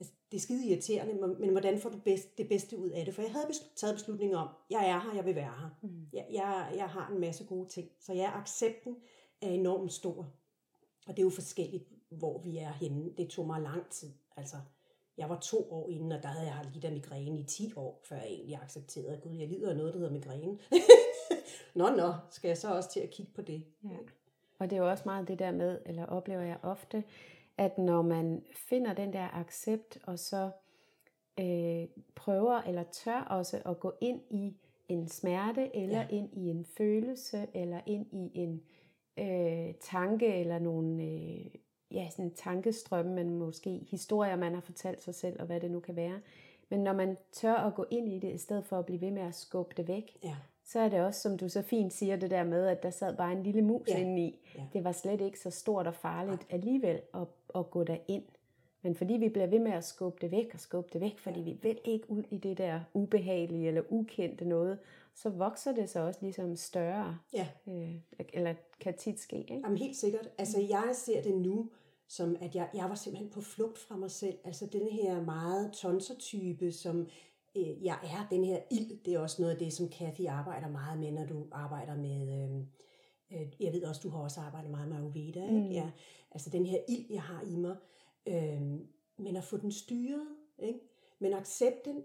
altså, 0.00 0.14
det 0.30 0.36
er 0.36 0.40
skide 0.40 0.66
irriterende, 0.66 1.36
men 1.40 1.50
hvordan 1.50 1.78
får 1.78 1.90
du 1.90 1.98
bedst, 1.98 2.38
det 2.38 2.48
bedste 2.48 2.78
ud 2.78 2.90
af 2.90 3.04
det? 3.04 3.14
For 3.14 3.22
jeg 3.22 3.32
havde 3.32 3.46
taget 3.76 3.94
beslutningen 3.94 4.36
om, 4.36 4.48
jeg 4.70 4.88
er 4.88 5.00
her, 5.00 5.14
jeg 5.14 5.24
vil 5.24 5.34
være 5.34 5.54
her. 5.60 5.70
Mm. 5.82 6.06
Jeg, 6.12 6.26
jeg, 6.30 6.72
jeg 6.76 6.88
har 6.88 7.10
en 7.10 7.20
masse 7.20 7.44
gode 7.44 7.68
ting. 7.68 7.90
Så 8.00 8.12
jeg 8.12 8.32
accepten 8.34 8.96
er 9.42 9.48
enormt 9.48 9.92
stor. 9.92 10.32
Og 11.06 11.16
det 11.16 11.18
er 11.18 11.22
jo 11.22 11.30
forskelligt, 11.30 11.84
hvor 12.10 12.42
vi 12.42 12.56
er 12.58 12.72
henne. 12.72 13.12
Det 13.16 13.28
tog 13.28 13.46
mig 13.46 13.62
lang 13.62 13.90
tid. 13.90 14.12
Altså, 14.36 14.56
jeg 15.16 15.28
var 15.28 15.38
to 15.40 15.72
år 15.72 15.90
inden, 15.90 16.12
og 16.12 16.22
der 16.22 16.28
havde 16.28 16.46
jeg 16.46 16.70
lidt 16.72 16.84
af 16.84 16.92
migræne 16.92 17.40
i 17.40 17.44
10 17.44 17.72
år, 17.76 18.00
før 18.04 18.16
jeg 18.16 18.26
egentlig 18.26 18.56
accepterede, 18.62 19.16
at 19.16 19.22
gud, 19.22 19.36
jeg 19.36 19.48
lider 19.48 19.70
af 19.70 19.76
noget, 19.76 19.94
der 19.94 19.98
hedder 19.98 20.12
migræne. 20.12 20.58
nå, 21.74 21.88
nå, 21.88 22.12
skal 22.30 22.48
jeg 22.48 22.58
så 22.58 22.74
også 22.74 22.90
til 22.90 23.00
at 23.00 23.10
kigge 23.10 23.32
på 23.32 23.42
det? 23.42 23.64
Ja. 23.84 23.96
Og 24.58 24.70
det 24.70 24.76
er 24.76 24.80
jo 24.80 24.90
også 24.90 25.02
meget 25.06 25.28
det 25.28 25.38
der 25.38 25.52
med, 25.52 25.78
eller 25.86 26.06
oplever 26.06 26.42
jeg 26.42 26.58
ofte, 26.62 27.04
at 27.58 27.78
når 27.78 28.02
man 28.02 28.42
finder 28.68 28.94
den 28.94 29.12
der 29.12 29.28
accept, 29.34 29.98
og 30.02 30.18
så 30.18 30.50
øh, 31.40 31.88
prøver 32.14 32.62
eller 32.62 32.82
tør 32.82 33.20
også 33.20 33.62
at 33.66 33.80
gå 33.80 33.92
ind 34.00 34.20
i 34.30 34.56
en 34.88 35.08
smerte, 35.08 35.76
eller 35.76 36.00
ja. 36.00 36.08
ind 36.10 36.32
i 36.32 36.48
en 36.48 36.64
følelse, 36.64 37.46
eller 37.54 37.80
ind 37.86 38.06
i 38.12 38.30
en 38.34 38.62
øh, 39.18 39.74
tanke, 39.80 40.34
eller 40.34 40.58
nogle 40.58 41.02
øh, 41.02 41.46
ja, 41.90 42.08
sådan 42.10 42.34
tankestrømme, 42.34 43.14
men 43.14 43.38
måske 43.38 43.86
historier, 43.90 44.36
man 44.36 44.54
har 44.54 44.60
fortalt 44.60 45.02
sig 45.02 45.14
selv, 45.14 45.40
og 45.40 45.46
hvad 45.46 45.60
det 45.60 45.70
nu 45.70 45.80
kan 45.80 45.96
være. 45.96 46.20
Men 46.68 46.80
når 46.80 46.92
man 46.92 47.16
tør 47.32 47.54
at 47.54 47.74
gå 47.74 47.86
ind 47.90 48.08
i 48.08 48.18
det, 48.18 48.34
i 48.34 48.38
stedet 48.38 48.64
for 48.64 48.78
at 48.78 48.86
blive 48.86 49.00
ved 49.00 49.10
med 49.10 49.22
at 49.22 49.34
skubbe 49.34 49.74
det 49.76 49.88
væk, 49.88 50.18
ja 50.24 50.36
så 50.66 50.80
er 50.80 50.88
det 50.88 51.00
også, 51.00 51.20
som 51.20 51.38
du 51.38 51.48
så 51.48 51.62
fint 51.62 51.92
siger, 51.92 52.16
det 52.16 52.30
der 52.30 52.44
med, 52.44 52.66
at 52.66 52.82
der 52.82 52.90
sad 52.90 53.16
bare 53.16 53.32
en 53.32 53.42
lille 53.42 53.62
mus 53.62 53.88
ja. 53.88 53.98
inde 53.98 54.22
i. 54.22 54.38
Ja. 54.54 54.62
Det 54.72 54.84
var 54.84 54.92
slet 54.92 55.20
ikke 55.20 55.40
så 55.40 55.50
stort 55.50 55.86
og 55.86 55.94
farligt 55.94 56.46
ja. 56.50 56.54
alligevel 56.54 57.00
at, 57.14 57.26
at 57.54 57.70
gå 57.70 57.84
derind. 57.84 58.24
Men 58.82 58.94
fordi 58.94 59.14
vi 59.14 59.28
bliver 59.28 59.46
ved 59.46 59.58
med 59.58 59.72
at 59.72 59.84
skubbe 59.84 60.18
det 60.20 60.30
væk 60.30 60.50
og 60.54 60.60
skubbe 60.60 60.90
det 60.92 61.00
væk, 61.00 61.18
fordi 61.18 61.38
ja. 61.40 61.44
vi 61.44 61.58
vil 61.62 61.78
ikke 61.84 62.10
ud 62.10 62.22
i 62.30 62.36
det 62.36 62.58
der 62.58 62.80
ubehagelige 62.94 63.68
eller 63.68 63.82
ukendte 63.88 64.44
noget, 64.44 64.78
så 65.14 65.30
vokser 65.30 65.74
det 65.74 65.90
så 65.90 66.00
også 66.00 66.18
ligesom 66.22 66.56
større. 66.56 67.18
Ja. 67.32 67.48
Øh, 67.68 67.94
eller 68.32 68.54
kan 68.80 68.96
tit 68.96 69.20
ske. 69.20 69.36
Ikke? 69.36 69.54
Jamen 69.54 69.78
helt 69.78 69.96
sikkert. 69.96 70.28
Altså 70.38 70.60
jeg 70.60 70.90
ser 70.94 71.22
det 71.22 71.34
nu, 71.34 71.70
som 72.08 72.36
at 72.40 72.54
jeg, 72.54 72.68
jeg 72.74 72.88
var 72.88 72.94
simpelthen 72.94 73.30
på 73.30 73.40
flugt 73.40 73.78
fra 73.78 73.96
mig 73.96 74.10
selv. 74.10 74.38
Altså 74.44 74.66
den 74.72 74.88
her 74.88 75.22
meget 75.22 75.72
tonsertype, 75.72 76.72
som 76.72 77.08
øh, 77.56 77.84
jeg 77.84 77.98
er 78.02 78.26
den 78.30 78.44
her 78.44 78.60
ild, 78.70 79.04
det 79.04 79.14
er 79.14 79.18
også 79.18 79.42
noget 79.42 79.52
af 79.52 79.58
det, 79.58 79.72
som 79.72 79.88
Kathy 79.88 80.26
arbejder 80.26 80.68
meget 80.68 80.98
med, 80.98 81.12
når 81.12 81.26
du 81.26 81.46
arbejder 81.52 81.96
med, 81.96 82.20
øh, 82.20 83.40
øh, 83.40 83.52
jeg 83.60 83.72
ved 83.72 83.84
også, 83.84 84.00
du 84.04 84.08
har 84.08 84.18
også 84.18 84.40
arbejdet 84.40 84.70
meget 84.70 84.88
med 84.88 84.96
Ayurveda, 84.96 85.42
ikke? 85.42 85.60
Mm. 85.60 85.70
Ja, 85.70 85.90
altså 86.30 86.50
den 86.50 86.66
her 86.66 86.78
ild, 86.88 87.06
jeg 87.10 87.22
har 87.22 87.42
i 87.42 87.56
mig, 87.56 87.76
øh, 88.26 88.62
men 89.18 89.36
at 89.36 89.44
få 89.44 89.56
den 89.56 89.72
styret, 89.72 90.26
ikke? 90.58 90.80
men 91.18 91.32
accepten, 91.32 92.02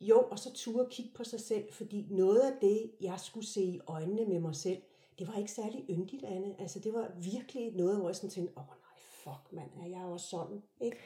jo, 0.00 0.28
og 0.30 0.38
så 0.38 0.52
turde 0.54 0.88
kigge 0.90 1.12
på 1.14 1.24
sig 1.24 1.40
selv, 1.40 1.72
fordi 1.72 2.06
noget 2.10 2.40
af 2.40 2.52
det, 2.60 2.90
jeg 3.00 3.20
skulle 3.20 3.46
se 3.46 3.62
i 3.62 3.80
øjnene 3.86 4.24
med 4.24 4.40
mig 4.40 4.54
selv, 4.54 4.82
det 5.18 5.28
var 5.28 5.34
ikke 5.34 5.52
særlig 5.52 5.86
yndigt, 5.90 6.24
Anne. 6.24 6.60
Altså 6.60 6.80
det 6.80 6.92
var 6.92 7.12
virkelig 7.16 7.72
noget, 7.72 7.98
hvor 7.98 8.08
jeg 8.08 8.16
sådan 8.16 8.30
tænkte, 8.30 8.58
åh 8.58 8.62
oh, 8.62 8.68
nej, 8.68 8.96
fuck 8.98 9.52
mand, 9.52 9.70
er 9.82 9.86
jeg 9.86 10.04
også 10.04 10.28
sådan, 10.28 10.62
ikke? 10.80 10.96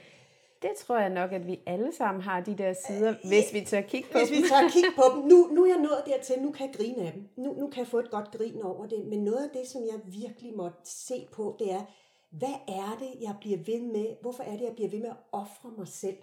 Det 0.62 0.70
tror 0.77 0.99
jeg 0.99 1.11
nok, 1.11 1.33
at 1.33 1.46
vi 1.46 1.61
alle 1.66 1.92
sammen 1.92 2.23
har 2.23 2.40
de 2.40 2.55
der 2.55 2.73
sider, 2.87 3.11
øh, 3.11 3.29
hvis 3.29 3.53
vi 3.53 3.64
tør 3.64 3.81
kigge 3.81 4.09
på 4.12 4.18
hvis 4.18 4.29
dem. 4.29 4.38
Hvis 4.38 4.44
vi 4.44 4.49
tør 4.49 4.68
kigge 4.68 4.92
på 4.96 5.03
dem. 5.14 5.29
Nu, 5.29 5.49
nu 5.53 5.64
er 5.64 5.68
jeg 5.68 5.79
nået 5.79 6.03
dertil, 6.07 6.42
nu 6.42 6.53
kan 6.53 6.66
jeg 6.66 6.75
grine 6.77 7.03
af 7.07 7.12
dem. 7.12 7.29
Nu, 7.37 7.55
nu 7.55 7.70
kan 7.70 7.79
jeg 7.79 7.87
få 7.87 7.99
et 7.99 8.11
godt 8.11 8.31
grin 8.31 8.62
over 8.62 8.87
det. 8.87 9.07
Men 9.07 9.25
noget 9.25 9.44
af 9.44 9.51
det, 9.59 9.68
som 9.68 9.83
jeg 9.83 10.01
virkelig 10.07 10.57
måtte 10.57 10.79
se 10.85 11.29
på, 11.33 11.57
det 11.59 11.73
er, 11.73 11.83
hvad 12.31 12.57
er 12.68 12.96
det, 13.01 13.23
jeg 13.23 13.35
bliver 13.40 13.59
ved 13.59 13.81
med? 13.81 14.16
Hvorfor 14.20 14.42
er 14.42 14.53
det, 14.53 14.61
jeg 14.61 14.75
bliver 14.75 14.90
ved 14.90 14.99
med 14.99 15.09
at 15.09 15.16
ofre 15.33 15.70
mig 15.79 15.88
selv 15.88 16.16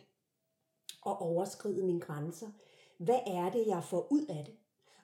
og 1.01 1.21
overskride 1.21 1.85
mine 1.85 1.99
grænser? 1.99 2.47
Hvad 2.97 3.19
er 3.27 3.49
det, 3.49 3.63
jeg 3.67 3.83
får 3.83 4.07
ud 4.09 4.25
af 4.29 4.45
det? 4.45 4.53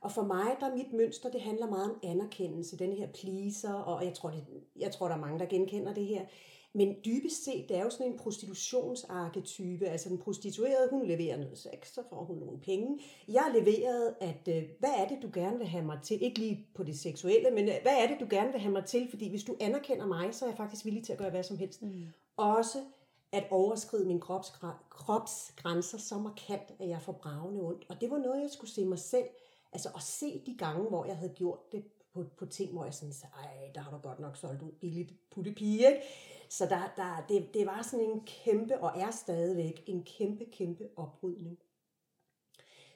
Og 0.02 0.12
for 0.12 0.22
mig, 0.22 0.58
der 0.60 0.66
er 0.66 0.76
mit 0.76 0.94
mønster, 0.94 1.30
det 1.30 1.42
handler 1.42 1.70
meget 1.70 1.92
om 1.92 2.00
anerkendelse, 2.04 2.78
den 2.78 2.94
her 2.94 3.08
pleaser, 3.08 3.74
og 3.74 4.06
jeg 4.06 4.14
tror, 4.14 4.30
det, 4.30 4.44
jeg 4.76 4.92
tror, 4.92 5.08
der 5.08 5.16
er 5.16 5.20
mange, 5.20 5.40
der 5.40 5.46
genkender 5.46 5.94
det 5.94 6.06
her. 6.06 6.26
Men 6.76 6.96
dybest 7.06 7.44
set, 7.44 7.70
det 7.70 7.78
er 7.78 7.84
jo 7.84 7.90
sådan 7.90 8.12
en 8.12 8.18
prostitutionsarketype. 8.18 9.86
Altså 9.86 10.10
den 10.10 10.18
prostituerede, 10.18 10.90
hun 10.90 11.06
leverer 11.06 11.38
noget 11.38 11.58
sex, 11.58 11.94
så 11.94 12.02
får 12.10 12.24
hun 12.24 12.38
nogle 12.38 12.60
penge. 12.60 13.00
Jeg 13.28 13.52
leverede, 13.54 14.16
at 14.22 14.48
øh, 14.48 14.64
hvad 14.80 14.90
er 14.98 15.08
det, 15.08 15.18
du 15.22 15.30
gerne 15.34 15.58
vil 15.58 15.68
have 15.68 15.86
mig 15.86 16.00
til? 16.04 16.24
Ikke 16.24 16.40
lige 16.40 16.68
på 16.76 16.84
det 16.84 17.00
seksuelle, 17.00 17.52
men 17.52 17.70
øh, 17.70 17.76
hvad 17.82 17.98
er 17.98 18.08
det, 18.08 18.20
du 18.20 18.28
gerne 18.30 18.52
vil 18.52 18.62
have 18.62 18.72
mig 18.72 18.86
til? 18.86 19.10
Fordi 19.10 19.30
hvis 19.30 19.44
du 19.44 19.56
anerkender 19.60 20.06
mig, 20.06 20.36
så 20.36 20.46
er 20.46 20.50
jeg 20.50 20.58
faktisk 20.58 20.86
villig 20.86 21.04
til 21.04 21.14
at 21.14 21.20
gøre 21.20 21.30
hvad 21.30 21.44
som 21.44 21.58
helst. 21.58 21.82
Mm. 21.82 22.04
Også 22.38 22.78
at 23.32 23.48
overskride 23.52 24.06
min 24.06 24.20
krops, 24.20 24.54
kropsgrænser 24.90 25.98
så 25.98 26.18
markant, 26.18 26.74
at 26.80 26.90
jeg 26.90 27.02
får 27.02 27.12
bravende 27.12 27.62
ondt. 27.62 27.86
Og 27.90 28.02
det 28.02 28.12
var 28.12 28.18
noget, 28.18 28.42
jeg 28.42 28.50
skulle 28.50 28.72
se 28.72 28.86
mig 28.86 29.00
selv. 29.00 29.26
Altså 29.74 29.90
at 29.96 30.02
se 30.02 30.42
de 30.46 30.56
gange, 30.58 30.90
hvor 30.90 31.06
jeg 31.06 31.18
havde 31.18 31.34
gjort 31.34 31.72
det 31.72 31.84
på, 32.14 32.26
på 32.38 32.46
ting, 32.46 32.72
hvor 32.72 32.84
jeg 32.84 32.94
sådan 32.94 33.14
sagde, 33.14 33.34
ej, 33.44 33.72
der 33.76 33.82
har 33.82 33.92
du 33.92 33.98
godt 33.98 34.20
nok 34.20 34.38
solgt 34.38 34.62
ud 34.62 34.72
billigt 34.72 35.14
puttepige, 35.32 35.88
ikke? 35.88 36.02
Så 36.50 36.66
der, 36.66 36.94
der, 36.98 37.26
det, 37.30 37.54
det 37.54 37.66
var 37.66 37.82
sådan 37.82 38.06
en 38.06 38.22
kæmpe, 38.26 38.80
og 38.80 39.02
er 39.02 39.12
stadigvæk, 39.12 39.84
en 39.88 40.04
kæmpe, 40.04 40.46
kæmpe 40.46 40.90
oprydning. 40.96 41.58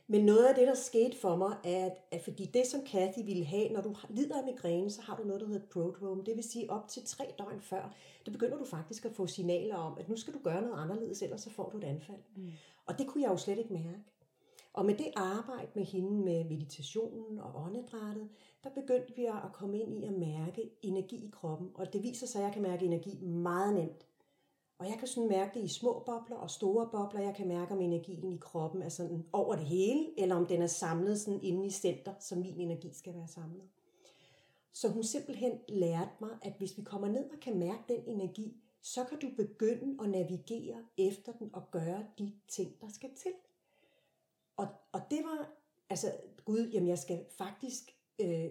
Men 0.09 0.25
noget 0.25 0.45
af 0.45 0.55
det, 0.55 0.67
der 0.67 0.73
skete 0.73 1.17
for 1.17 1.35
mig, 1.35 1.57
er, 1.63 1.85
at, 1.85 1.97
at 2.11 2.21
fordi 2.21 2.45
det, 2.45 2.67
som 2.67 2.81
Kathy 2.85 3.25
ville 3.25 3.45
have, 3.45 3.69
når 3.69 3.81
du 3.81 3.95
lider 4.09 4.37
af 4.37 4.45
migræne, 4.45 4.89
så 4.89 5.01
har 5.01 5.17
du 5.17 5.23
noget, 5.23 5.41
der 5.41 5.47
hedder 5.47 5.67
prodrome. 5.71 6.23
Det 6.23 6.35
vil 6.35 6.43
sige, 6.43 6.71
op 6.71 6.87
til 6.87 7.05
tre 7.05 7.33
døgn 7.37 7.61
før, 7.61 7.93
der 8.25 8.31
begynder 8.31 8.57
du 8.57 8.65
faktisk 8.65 9.05
at 9.05 9.11
få 9.11 9.27
signaler 9.27 9.75
om, 9.75 9.97
at 9.97 10.09
nu 10.09 10.17
skal 10.17 10.33
du 10.33 10.39
gøre 10.43 10.61
noget 10.61 10.81
anderledes, 10.81 11.21
ellers 11.21 11.41
så 11.41 11.49
får 11.49 11.69
du 11.69 11.77
et 11.77 11.83
anfald. 11.83 12.17
Mm. 12.35 12.51
Og 12.85 12.97
det 12.97 13.07
kunne 13.07 13.23
jeg 13.23 13.31
jo 13.31 13.37
slet 13.37 13.57
ikke 13.57 13.73
mærke. 13.73 14.03
Og 14.77 14.85
med 14.85 14.97
det 14.97 15.11
arbejde 15.15 15.67
med 15.73 15.83
hende 15.83 16.11
med 16.11 16.43
meditationen 16.43 17.39
og 17.39 17.51
åndedrættet, 17.55 18.29
der 18.63 18.69
begyndte 18.69 19.15
vi 19.15 19.25
at 19.25 19.53
komme 19.53 19.79
ind 19.79 19.93
i 19.93 20.03
at 20.03 20.13
mærke 20.13 20.69
energi 20.81 21.15
i 21.15 21.29
kroppen. 21.29 21.69
Og 21.73 21.93
det 21.93 22.03
viser 22.03 22.27
sig, 22.27 22.39
at 22.39 22.45
jeg 22.45 22.53
kan 22.53 22.61
mærke 22.61 22.85
energi 22.85 23.19
meget 23.21 23.73
nemt. 23.73 24.07
Og 24.79 24.87
jeg 24.87 24.95
kan 24.99 25.07
sådan 25.07 25.29
mærke 25.29 25.59
det 25.59 25.65
i 25.65 25.67
små 25.67 26.03
bobler 26.05 26.35
og 26.35 26.49
store 26.49 26.89
bobler. 26.91 27.21
Jeg 27.21 27.35
kan 27.35 27.47
mærke, 27.47 27.73
om 27.73 27.81
energien 27.81 28.31
i 28.31 28.37
kroppen 28.37 28.81
er 28.81 28.89
sådan 28.89 29.25
over 29.33 29.55
det 29.55 29.65
hele, 29.65 30.19
eller 30.19 30.35
om 30.35 30.45
den 30.45 30.61
er 30.61 30.67
samlet 30.67 31.19
sådan 31.19 31.41
inde 31.43 31.65
i 31.67 31.69
center, 31.69 32.13
som 32.19 32.37
min 32.37 32.59
energi 32.59 32.93
skal 32.93 33.13
være 33.13 33.27
samlet. 33.27 33.63
Så 34.73 34.89
hun 34.89 35.03
simpelthen 35.03 35.51
lærte 35.69 36.11
mig, 36.21 36.37
at 36.41 36.53
hvis 36.57 36.77
vi 36.77 36.83
kommer 36.83 37.07
ned 37.07 37.29
og 37.29 37.39
kan 37.39 37.59
mærke 37.59 37.83
den 37.87 38.03
energi, 38.07 38.57
så 38.81 39.03
kan 39.03 39.19
du 39.19 39.27
begynde 39.37 40.03
at 40.03 40.09
navigere 40.09 40.77
efter 40.97 41.31
den 41.31 41.49
og 41.53 41.71
gøre 41.71 42.05
de 42.19 42.33
ting, 42.47 42.81
der 42.81 42.87
skal 42.89 43.09
til. 43.15 43.31
Og, 44.57 44.67
og 44.91 45.01
det 45.11 45.19
var, 45.23 45.49
altså 45.89 46.11
gud, 46.45 46.69
jamen 46.73 46.89
jeg 46.89 46.99
skal 46.99 47.25
faktisk 47.37 47.95
øh, 48.19 48.49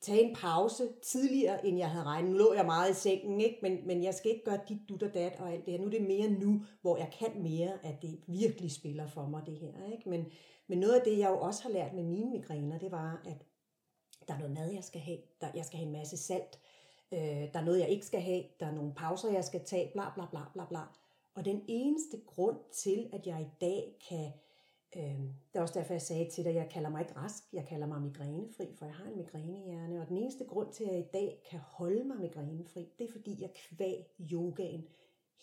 tage 0.00 0.22
en 0.22 0.36
pause 0.36 0.88
tidligere, 1.02 1.66
end 1.66 1.78
jeg 1.78 1.90
havde 1.90 2.04
regnet. 2.04 2.30
Nu 2.30 2.36
lå 2.36 2.54
jeg 2.54 2.66
meget 2.66 2.90
i 2.90 2.94
sengen, 2.94 3.40
ikke? 3.40 3.58
Men, 3.62 3.86
men 3.86 4.02
jeg 4.02 4.14
skal 4.14 4.30
ikke 4.30 4.44
gøre 4.44 4.60
dit, 4.68 4.78
dut 4.88 5.02
og 5.02 5.14
dat 5.14 5.40
og 5.40 5.52
alt 5.52 5.66
det 5.66 5.72
her. 5.72 5.80
Nu 5.80 5.86
er 5.86 5.90
det 5.90 6.02
mere 6.02 6.28
nu, 6.28 6.64
hvor 6.80 6.96
jeg 6.96 7.10
kan 7.18 7.42
mere, 7.42 7.72
at 7.82 8.02
det 8.02 8.20
virkelig 8.26 8.70
spiller 8.72 9.06
for 9.06 9.26
mig, 9.26 9.46
det 9.46 9.58
her. 9.58 9.92
Ikke? 9.92 10.10
Men, 10.10 10.26
men 10.66 10.78
noget 10.78 10.94
af 10.94 11.02
det, 11.04 11.18
jeg 11.18 11.30
jo 11.30 11.40
også 11.40 11.62
har 11.62 11.70
lært 11.70 11.94
med 11.94 12.02
mine 12.02 12.30
migræner, 12.30 12.78
det 12.78 12.90
var, 12.90 13.22
at 13.26 13.46
der 14.28 14.34
er 14.34 14.38
noget 14.38 14.54
mad, 14.54 14.72
jeg 14.72 14.84
skal 14.84 15.00
have. 15.00 15.18
Der, 15.40 15.48
jeg 15.54 15.64
skal 15.64 15.78
have 15.78 15.86
en 15.86 15.92
masse 15.92 16.16
salt. 16.16 16.58
Øh, 17.12 17.20
der 17.52 17.58
er 17.60 17.64
noget, 17.64 17.80
jeg 17.80 17.88
ikke 17.88 18.06
skal 18.06 18.20
have. 18.20 18.44
Der 18.60 18.66
er 18.66 18.72
nogle 18.72 18.94
pauser, 18.94 19.30
jeg 19.30 19.44
skal 19.44 19.64
tage. 19.64 19.90
Bla, 19.92 20.14
bla, 20.14 20.26
bla, 20.30 20.40
bla, 20.52 20.64
bla. 20.64 20.80
Og 21.34 21.44
den 21.44 21.64
eneste 21.68 22.20
grund 22.26 22.58
til, 22.72 23.08
at 23.12 23.26
jeg 23.26 23.40
i 23.40 23.50
dag 23.60 23.96
kan 24.08 24.32
Øh, 24.96 25.02
det 25.52 25.54
er 25.54 25.60
også 25.60 25.78
derfor, 25.78 25.94
jeg 25.94 26.02
sagde 26.02 26.30
til 26.30 26.44
dig, 26.44 26.50
at 26.50 26.56
jeg 26.56 26.68
kalder 26.70 26.90
mig 26.90 27.00
ikke 27.00 27.16
rask, 27.16 27.42
jeg 27.52 27.66
kalder 27.68 27.86
mig 27.86 28.02
migrænefri, 28.02 28.66
for 28.78 28.84
jeg 28.86 28.94
har 28.94 29.04
en 29.04 29.16
migrænehjerne. 29.16 30.00
Og 30.00 30.08
den 30.08 30.16
eneste 30.16 30.44
grund 30.44 30.72
til, 30.72 30.84
at 30.84 30.90
jeg 30.90 30.98
i 30.98 31.08
dag 31.12 31.42
kan 31.50 31.60
holde 31.62 32.04
mig 32.04 32.20
migrænefri, 32.20 32.88
det 32.98 33.08
er 33.08 33.12
fordi, 33.12 33.42
jeg 33.42 33.50
kvæg 33.54 34.06
yogaen 34.32 34.84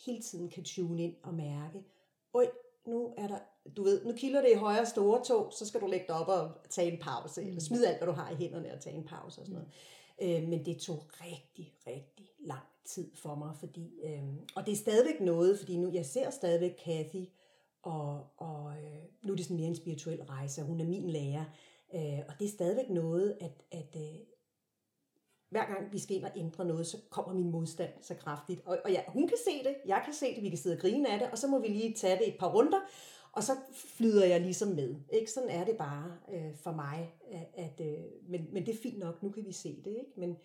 hele 0.05 0.21
tiden 0.21 0.49
kan 0.49 0.63
tune 0.63 1.03
ind 1.03 1.15
og 1.23 1.33
mærke, 1.33 1.83
oj, 2.33 2.49
nu 2.85 3.13
er 3.17 3.27
der, 3.27 3.39
du 3.77 3.83
ved, 3.83 4.05
nu 4.05 4.13
kilder 4.13 4.41
det 4.41 4.51
i 4.51 4.57
højre 4.57 4.85
store 4.85 5.23
tog, 5.23 5.53
så 5.53 5.65
skal 5.65 5.81
du 5.81 5.87
lægge 5.87 6.05
dig 6.07 6.15
op 6.15 6.27
og 6.27 6.51
tage 6.69 6.91
en 6.91 6.99
pause, 6.99 7.41
mm. 7.41 7.47
eller 7.47 7.61
smide 7.61 7.87
alt, 7.87 7.97
hvad 7.97 8.07
du 8.07 8.13
har 8.13 8.31
i 8.31 8.35
hænderne 8.35 8.73
og 8.73 8.81
tage 8.81 8.95
en 8.95 9.03
pause 9.03 9.41
og 9.41 9.47
sådan 9.47 9.53
noget. 9.53 9.67
Mm. 10.21 10.43
Øh, 10.43 10.49
men 10.49 10.65
det 10.65 10.77
tog 10.77 11.03
rigtig, 11.21 11.73
rigtig 11.87 12.29
lang 12.39 12.67
tid 12.85 13.11
for 13.15 13.35
mig, 13.35 13.55
fordi, 13.59 13.99
øh, 14.03 14.23
og 14.55 14.65
det 14.65 14.71
er 14.71 14.75
stadigvæk 14.75 15.21
noget, 15.21 15.59
fordi 15.59 15.77
nu, 15.77 15.91
jeg 15.93 16.05
ser 16.05 16.29
stadigvæk 16.29 16.79
Kathy, 16.85 17.25
og, 17.81 18.27
og 18.37 18.73
øh, 18.73 19.03
nu 19.23 19.31
er 19.31 19.35
det 19.35 19.45
sådan 19.45 19.57
mere 19.57 19.67
en 19.67 19.75
spirituel 19.75 20.23
rejse, 20.23 20.61
og 20.61 20.67
hun 20.67 20.81
er 20.81 20.85
min 20.85 21.09
lærer. 21.09 21.45
Øh, 21.95 22.19
og 22.27 22.33
det 22.39 22.45
er 22.45 22.49
stadigvæk 22.49 22.89
noget, 22.89 23.37
at, 23.41 23.63
at 23.71 23.95
øh, 23.95 24.19
hver 25.49 25.65
gang 25.65 25.93
vi 25.93 25.99
skal 25.99 26.15
ind 26.15 26.23
og 26.23 26.31
ændre 26.35 26.65
noget, 26.65 26.87
så 26.87 26.97
kommer 27.09 27.33
min 27.33 27.51
modstand 27.51 27.89
så 28.01 28.15
kraftigt. 28.15 28.61
Og, 28.65 28.77
og 28.85 28.91
ja, 28.91 29.01
hun 29.07 29.27
kan 29.27 29.37
se 29.45 29.69
det, 29.69 29.75
jeg 29.85 30.01
kan 30.05 30.13
se 30.13 30.35
det, 30.35 30.43
vi 30.43 30.49
kan 30.49 30.57
sidde 30.57 30.75
og 30.75 30.81
grine 30.81 31.09
af 31.09 31.19
det, 31.19 31.31
og 31.31 31.37
så 31.37 31.47
må 31.47 31.59
vi 31.59 31.67
lige 31.67 31.93
tage 31.93 32.17
det 32.17 32.27
et 32.27 32.39
par 32.39 32.53
runder, 32.53 32.79
og 33.31 33.43
så 33.43 33.51
flyder 33.73 34.25
jeg 34.25 34.41
ligesom 34.41 34.67
med. 34.67 34.95
Ikke? 35.13 35.31
Sådan 35.31 35.49
er 35.49 35.65
det 35.65 35.77
bare 35.77 36.17
øh, 36.33 36.55
for 36.55 36.71
mig. 36.71 37.15
At, 37.31 37.47
at, 37.53 37.87
øh, 37.87 38.03
men, 38.29 38.47
men 38.51 38.65
det 38.65 38.73
er 38.75 38.81
fint 38.81 38.99
nok, 38.99 39.23
nu 39.23 39.29
kan 39.29 39.45
vi 39.45 39.51
se 39.51 39.81
det. 39.85 39.91
Ikke? 39.91 40.13
Men, 40.17 40.37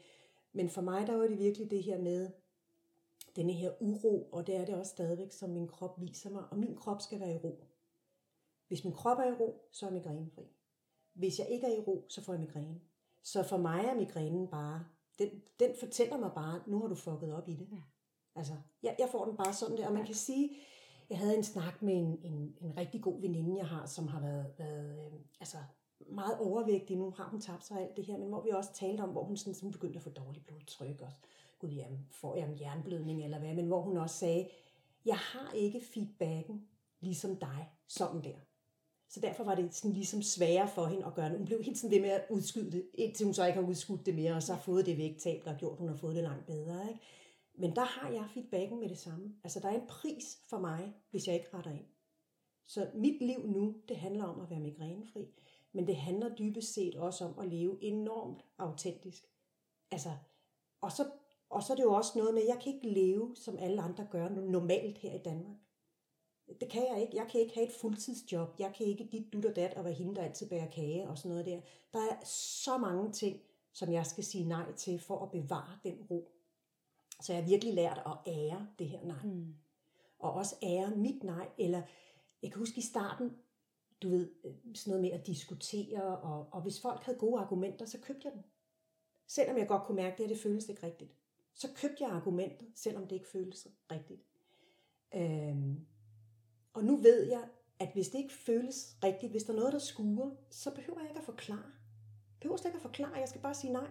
men 0.53 0.71
for 0.71 0.81
mig, 0.81 1.07
der 1.07 1.17
var 1.17 1.27
det 1.27 1.39
virkelig 1.39 1.71
det 1.71 1.83
her 1.83 1.99
med, 1.99 2.29
denne 3.37 3.53
her 3.53 3.73
uro, 3.81 4.29
og 4.33 4.47
det 4.47 4.57
er 4.57 4.65
det 4.65 4.75
også 4.75 4.91
stadigvæk, 4.91 5.33
som 5.33 5.51
min 5.51 5.69
krop 5.69 6.01
viser 6.01 6.31
mig. 6.31 6.43
Og 6.51 6.59
min 6.59 6.77
krop 6.77 7.03
skal 7.03 7.21
være 7.21 7.35
i 7.35 7.39
ro. 7.39 7.65
Hvis 8.69 8.85
min 8.85 8.93
krop 8.93 9.19
er 9.19 9.33
i 9.33 9.35
ro, 9.41 9.69
så 9.73 9.87
er 9.87 9.91
migrænefri. 9.91 10.45
Hvis 11.15 11.39
jeg 11.39 11.49
ikke 11.49 11.67
er 11.67 11.77
i 11.77 11.81
ro, 11.81 12.07
så 12.09 12.23
får 12.23 12.33
jeg 12.33 12.41
migræne. 12.41 12.81
Så 13.23 13.43
for 13.43 13.57
mig 13.57 13.85
er 13.85 13.95
migrænen 13.95 14.49
bare, 14.49 14.85
den, 15.19 15.29
den 15.61 15.71
fortæller 15.81 16.19
mig 16.19 16.31
bare, 16.35 16.63
nu 16.67 16.81
har 16.81 16.89
du 16.89 16.95
fucket 16.95 17.35
op 17.35 17.49
i 17.49 17.55
det. 17.55 17.69
Ja. 17.73 17.83
Altså, 18.37 18.53
jeg, 18.83 18.97
jeg 18.99 19.09
får 19.13 19.25
den 19.25 19.37
bare 19.37 19.53
sådan 19.53 19.77
der, 19.77 19.87
og 19.87 19.95
man 19.95 20.07
kan 20.07 20.15
sige, 20.15 20.57
jeg 21.11 21.19
havde 21.19 21.37
en 21.37 21.45
snak 21.45 21.83
med 21.83 21.95
en, 21.95 22.19
en, 22.23 22.57
en 22.61 22.77
rigtig 22.77 23.03
god 23.03 23.21
veninde, 23.21 23.57
jeg 23.57 23.67
har, 23.67 23.87
som 23.87 24.09
har 24.09 24.21
været, 24.21 24.47
været 24.59 25.13
øh, 25.13 25.21
altså, 25.41 25.57
meget 26.07 26.39
overvægtig. 26.39 26.97
Nu 26.97 27.11
har 27.11 27.29
hun 27.29 27.41
tabt 27.41 27.65
sig 27.65 27.81
alt 27.81 27.97
det 27.97 28.07
her, 28.07 28.19
men 28.19 28.29
hvor 28.29 28.43
vi 28.43 28.51
også 28.51 28.73
talte 28.73 29.01
om, 29.01 29.09
hvor 29.09 29.25
hun 29.25 29.37
sådan, 29.37 29.55
sådan 29.55 29.73
begyndte 29.73 29.97
at 29.97 30.03
få 30.03 30.11
dårligt 30.11 30.47
blodtryk. 30.47 31.01
Og, 31.01 31.13
gud, 31.59 31.71
jamen, 31.71 32.07
får 32.11 32.37
jeg 32.37 32.49
en 32.49 32.61
jernblødning 32.61 33.25
eller 33.25 33.39
hvad? 33.39 33.55
Men 33.55 33.67
hvor 33.67 33.81
hun 33.81 33.97
også 33.97 34.17
sagde, 34.17 34.49
jeg 35.05 35.17
har 35.17 35.53
ikke 35.53 35.81
feedbacken 35.81 36.69
ligesom 37.01 37.37
dig, 37.37 37.69
sådan 37.89 38.25
der. 38.25 38.39
Så 39.09 39.21
derfor 39.21 39.45
var 39.45 39.55
det 39.55 39.75
sådan 39.75 39.93
ligesom 39.93 40.23
sværere 40.23 40.69
for 40.69 40.87
hende 40.87 41.07
at 41.07 41.15
gøre 41.15 41.29
det. 41.29 41.39
Hun 41.39 41.47
blev 41.47 41.63
helt 41.63 41.79
sådan 41.79 41.95
ved 41.95 42.01
med 42.01 42.11
at 42.11 42.25
udskyde 42.31 42.73
det, 42.73 42.87
indtil 42.95 43.25
hun 43.25 43.35
så 43.35 43.47
ikke 43.47 43.61
har 43.61 43.69
udskudt 43.69 44.07
det 44.07 44.15
mere, 44.15 44.35
og 44.35 44.43
så 44.43 44.53
har 44.55 44.61
fået 44.61 44.87
det 44.87 44.99
vægttab, 44.99 45.45
der 45.45 45.51
har 45.51 45.59
gjort, 45.59 45.73
at 45.73 45.79
hun 45.79 45.89
har 45.89 45.97
fået 45.97 46.15
det 46.15 46.23
langt 46.23 46.47
bedre. 46.47 46.89
Ikke? 46.89 47.01
Men 47.55 47.77
der 47.77 47.85
har 47.85 48.11
jeg 48.11 48.25
feedbacken 48.35 48.81
med 48.81 48.89
det 48.89 48.99
samme. 48.99 49.35
Altså 49.45 49.61
der 49.61 49.69
er 49.69 49.81
en 49.81 49.87
pris 49.89 50.39
for 50.51 50.59
mig, 50.59 50.95
hvis 51.11 51.27
jeg 51.27 51.35
ikke 51.35 51.57
retter 51.57 51.71
ind. 51.71 51.87
Så 52.67 52.91
mit 52.95 53.23
liv 53.23 53.47
nu, 53.47 53.77
det 53.89 53.97
handler 53.97 54.25
om 54.25 54.41
at 54.41 54.51
være 54.51 54.61
migrænefri, 54.61 55.29
men 55.73 55.87
det 55.87 55.97
handler 55.97 56.35
dybest 56.35 56.75
set 56.75 56.95
også 56.95 57.25
om 57.25 57.39
at 57.39 57.49
leve 57.49 57.79
enormt 57.81 58.45
autentisk. 58.59 59.25
Altså, 59.91 60.11
og 60.81 60.93
så, 60.93 61.11
og 61.51 61.63
så 61.63 61.73
er 61.73 61.77
det 61.77 61.83
jo 61.83 61.93
også 61.93 62.19
noget 62.19 62.35
med, 62.35 62.43
at 62.43 62.49
jeg 62.49 62.59
kan 62.63 62.75
ikke 62.75 62.89
leve, 62.89 63.37
som 63.37 63.59
alle 63.59 63.83
andre 63.83 64.07
gør 64.11 64.29
normalt 64.29 64.99
her 64.99 65.13
i 65.13 65.23
Danmark. 65.23 65.57
Det 66.61 66.71
kan 66.71 66.87
jeg 66.93 67.03
ikke. 67.03 67.17
Jeg 67.17 67.27
kan 67.31 67.41
ikke 67.41 67.55
have 67.55 67.67
et 67.67 67.73
fuldtidsjob. 67.73 68.49
Jeg 68.59 68.73
kan 68.77 68.87
ikke 68.87 69.09
dit, 69.13 69.33
dut 69.33 69.45
og 69.45 69.57
dat 69.57 69.75
og 69.75 69.85
være 69.85 69.95
hende, 69.95 70.15
der 70.15 70.23
altid 70.23 70.49
bærer 70.49 70.71
kage 70.71 71.09
og 71.09 71.19
sådan 71.19 71.29
noget 71.29 71.47
der. 71.47 71.61
Der 71.93 71.99
er 71.99 72.25
så 72.25 72.79
mange 72.79 73.13
ting, 73.13 73.41
som 73.73 73.93
jeg 73.93 74.07
skal 74.07 74.25
sige 74.25 74.49
nej 74.49 74.73
til 74.73 74.99
for 74.99 75.23
at 75.23 75.31
bevare 75.31 75.79
den 75.85 76.03
ro. 76.11 76.31
Så 77.23 77.33
jeg 77.33 77.43
har 77.43 77.49
virkelig 77.49 77.75
lært 77.75 78.03
at 78.07 78.33
ære 78.33 78.67
det 78.79 78.89
her 78.89 79.05
nej. 79.05 79.23
Mm. 79.25 79.55
Og 80.19 80.33
også 80.33 80.57
ære 80.63 80.97
mit 80.97 81.25
nej. 81.25 81.49
Eller 81.59 81.83
jeg 82.43 82.53
kan 82.53 82.59
huske 82.59 82.79
i 82.79 82.83
starten, 82.83 83.37
du 84.03 84.09
ved, 84.09 84.31
sådan 84.75 84.91
noget 84.91 85.01
med 85.01 85.11
at 85.11 85.27
diskutere, 85.27 86.19
og, 86.19 86.49
og 86.51 86.63
hvis 86.63 86.81
folk 86.81 87.03
havde 87.03 87.19
gode 87.19 87.41
argumenter, 87.41 87.87
så 87.87 87.99
købte 88.01 88.23
jeg 88.25 88.33
dem. 88.33 88.43
Selvom 89.27 89.59
jeg 89.59 89.69
godt 89.69 89.83
kunne 89.83 89.97
mærke, 89.97 90.13
at 90.13 90.19
det, 90.19 90.27
her, 90.27 90.35
det 90.35 90.43
føles 90.43 90.69
ikke 90.69 90.87
rigtigt. 90.87 91.11
Så 91.55 91.69
købte 91.77 92.05
jeg 92.05 92.11
argumentet, 92.11 92.69
selvom 92.75 93.03
det 93.03 93.13
ikke 93.13 93.29
føles 93.29 93.67
rigtigt. 93.91 94.21
Øhm, 95.15 95.87
og 96.75 96.85
nu 96.85 96.97
ved 96.97 97.29
jeg, 97.31 97.43
at 97.79 97.89
hvis 97.95 98.09
det 98.09 98.19
ikke 98.19 98.35
føles 98.35 98.97
rigtigt, 99.05 99.33
hvis 99.33 99.43
der 99.43 99.53
er 99.53 99.57
noget, 99.57 99.73
der 99.73 99.79
skuer, 99.79 100.31
så 100.51 100.71
behøver 100.71 101.01
jeg 101.01 101.09
ikke 101.09 101.19
at 101.19 101.25
forklare. 101.25 101.73
Jeg 102.31 102.41
behøver 102.41 102.57
slet 102.57 102.69
ikke 102.69 102.77
at 102.77 102.83
forklare, 102.83 103.15
jeg 103.15 103.29
skal 103.29 103.41
bare 103.41 103.55
sige 103.55 103.73
nej. 103.73 103.91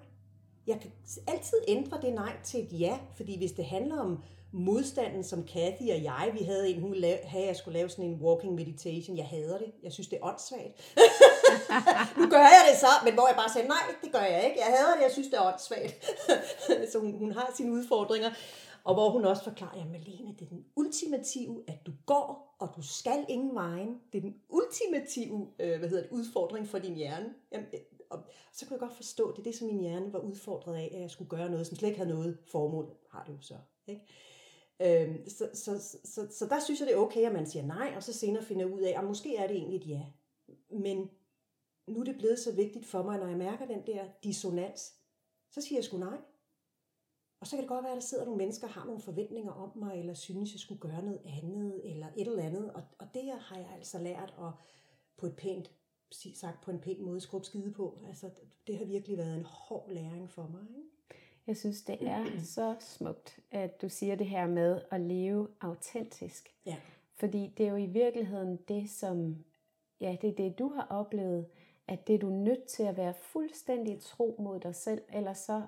Jeg 0.68 0.80
kan 0.82 0.92
altid 1.28 1.58
ændre 1.68 2.02
det 2.02 2.14
nej 2.14 2.38
til 2.44 2.64
et 2.64 2.80
ja, 2.80 3.00
fordi 3.16 3.38
hvis 3.38 3.52
det 3.52 3.66
handler 3.66 4.00
om 4.00 4.24
modstanden, 4.52 5.24
som 5.24 5.44
Kathy 5.44 5.92
og 5.92 6.04
jeg, 6.04 6.32
vi 6.40 6.44
havde 6.44 6.70
en, 6.70 6.82
hun 6.82 6.92
ville 6.92 7.08
lave, 7.08 7.18
have, 7.18 7.42
at 7.42 7.48
jeg 7.48 7.56
skulle 7.56 7.78
lave 7.80 7.90
sådan 7.90 8.06
en 8.06 8.22
walking 8.22 8.56
meditation. 8.56 9.18
Jeg 9.18 9.28
hader 9.28 9.58
det. 9.58 9.72
Jeg 9.84 9.92
synes, 9.92 10.08
det 10.08 10.18
er 10.18 10.26
åndssvagt. 10.26 10.96
nu 12.20 12.26
gør 12.30 12.46
jeg 12.56 12.64
det 12.72 12.80
så, 12.80 12.92
men 13.06 13.14
hvor 13.14 13.28
jeg 13.28 13.36
bare 13.36 13.50
sagde, 13.54 13.68
nej, 13.68 13.84
det 14.04 14.12
gør 14.12 14.26
jeg 14.34 14.46
ikke. 14.48 14.60
Jeg 14.60 14.70
hader 14.78 14.96
det, 14.96 15.04
jeg 15.04 15.12
synes, 15.12 15.28
det 15.28 15.38
er 15.38 15.48
åndssvagt. 15.52 16.06
så 16.92 17.00
hun, 17.00 17.18
hun 17.18 17.32
har 17.32 17.52
sine 17.56 17.72
udfordringer. 17.72 18.32
Og 18.84 18.94
hvor 18.94 19.10
hun 19.10 19.26
også 19.26 19.44
forklarer, 19.44 19.82
at 19.82 19.92
Malene, 19.92 20.36
det 20.40 20.46
er 20.46 20.50
den 20.50 20.66
ultimative, 20.76 21.64
at 21.68 21.86
du 21.86 21.92
går, 22.06 22.56
og 22.60 22.70
du 22.76 22.82
skal 22.82 23.26
ingen 23.30 23.56
vejen. 23.56 24.02
Det 24.12 24.18
er 24.18 24.22
den 24.22 24.36
ultimative 24.50 25.48
øh, 25.60 25.80
hvad 25.80 25.90
hedder 25.90 26.04
det, 26.04 26.12
udfordring 26.12 26.68
for 26.68 26.80
din 26.80 26.96
hjerne. 26.96 27.34
Jamen, 27.52 27.68
øh, 27.74 27.80
og 28.10 28.20
så 28.54 28.66
kunne 28.66 28.74
jeg 28.74 28.80
godt 28.80 28.96
forstå, 28.96 29.32
det 29.32 29.40
er 29.40 29.44
det, 29.44 29.56
som 29.56 29.68
min 29.68 29.80
hjerne 29.80 30.14
var 30.14 30.20
udfordret 30.20 30.76
af, 30.76 30.92
at 30.94 31.02
jeg 31.02 31.10
skulle 31.10 31.30
gøre 31.30 31.50
noget, 31.50 31.68
som 31.68 31.78
slet 31.78 31.90
ikke 31.90 32.00
havde 32.00 32.14
noget 32.14 32.38
formål. 32.52 32.94
Har 33.12 33.24
det 33.24 33.34
jo 33.34 33.42
så. 33.42 33.56
Ikke? 33.88 34.02
Øhm, 34.82 35.30
så, 35.30 35.50
så, 35.54 35.80
så, 35.80 35.98
så, 36.04 36.28
så 36.32 36.46
der 36.46 36.60
synes 36.60 36.80
jeg, 36.80 36.88
det 36.88 36.96
er 36.96 37.00
okay, 37.00 37.22
at 37.22 37.34
man 37.34 37.48
siger 37.48 37.66
nej, 37.66 37.94
og 37.96 38.04
så 38.04 38.14
senere 38.14 38.44
finder 38.44 38.66
ud 38.66 38.82
af, 38.82 38.98
at 38.98 39.04
måske 39.04 39.36
er 39.36 39.48
det 39.48 39.56
egentlig 39.56 39.78
et 39.82 39.88
ja. 39.88 40.02
Men 40.72 41.10
nu 41.88 42.00
er 42.00 42.04
det 42.04 42.18
blevet 42.18 42.40
så 42.40 42.52
vigtigt 42.56 42.86
for 42.86 43.04
mig, 43.04 43.20
når 43.20 43.28
jeg 43.28 43.38
mærker 43.38 43.66
den 43.66 43.88
der 43.88 44.06
dissonans, 44.24 44.94
så 45.50 45.62
siger 45.62 45.78
jeg 45.78 45.84
sgu 45.84 45.98
nej. 45.98 46.18
Og 47.40 47.48
så 47.48 47.56
kan 47.56 47.64
det 47.64 47.70
godt 47.70 47.84
være, 47.84 47.92
at 47.92 48.02
der 48.02 48.08
sidder 48.08 48.26
nogle 48.26 48.38
mennesker 48.38 48.68
og 48.68 48.74
har 48.74 48.86
nogle 48.86 49.02
forventninger 49.02 49.52
om 49.52 49.78
mig, 49.78 50.00
eller 50.00 50.14
synes, 50.14 50.52
jeg 50.52 50.60
skulle 50.60 50.82
gøre 50.82 51.04
noget 51.04 51.22
andet, 51.26 51.82
eller 51.84 52.08
et 52.18 52.28
eller 52.28 52.44
andet. 52.44 52.74
Og, 52.74 52.84
og 53.00 53.08
det 53.14 53.32
har 53.40 53.58
jeg 53.58 53.70
altså 53.76 54.00
lært 54.00 54.34
at 54.40 54.52
på 55.18 55.26
et 55.26 55.36
pænt, 55.36 55.72
sagt 56.12 56.62
på 56.62 56.72
en 56.72 56.80
pæn 56.80 57.02
måde, 57.02 57.22
skrubbe 57.22 57.46
skide 57.46 57.72
på. 57.72 58.00
Altså, 58.08 58.30
det 58.68 58.78
har 58.78 58.86
virkelig 58.86 59.18
været 59.18 59.38
en 59.38 59.46
hård 59.46 59.90
læring 59.92 60.30
for 60.30 60.48
mig. 60.48 60.68
Ikke? 60.78 60.90
Jeg 61.48 61.58
synes, 61.58 61.82
det 61.82 61.98
er 62.02 62.26
så 62.56 62.76
smukt, 62.80 63.40
at 63.52 63.82
du 63.82 63.90
siger 63.90 64.16
det 64.16 64.28
her 64.28 64.48
med 64.48 64.82
at 64.92 65.02
leve 65.02 65.48
autentisk. 65.62 66.56
Ja. 66.66 66.76
Fordi 67.16 67.54
det 67.58 67.66
er 67.66 67.70
jo 67.70 67.76
i 67.76 67.86
virkeligheden 67.86 68.58
det, 68.68 68.90
som, 68.90 69.46
ja, 70.00 70.18
det 70.22 70.30
er 70.30 70.36
det, 70.36 70.60
du 70.60 70.70
har 70.70 70.88
oplevet, 70.90 71.46
at 71.88 72.08
det 72.08 72.16
er 72.16 72.20
du 72.20 72.30
nødt 72.30 72.64
til 72.64 72.84
at 72.84 72.98
være 72.98 73.14
fuldstændig 73.14 74.02
tro 74.02 74.36
mod 74.40 74.60
dig 74.60 74.76
selv, 74.76 75.02
ellers 75.14 75.38
så 75.38 75.62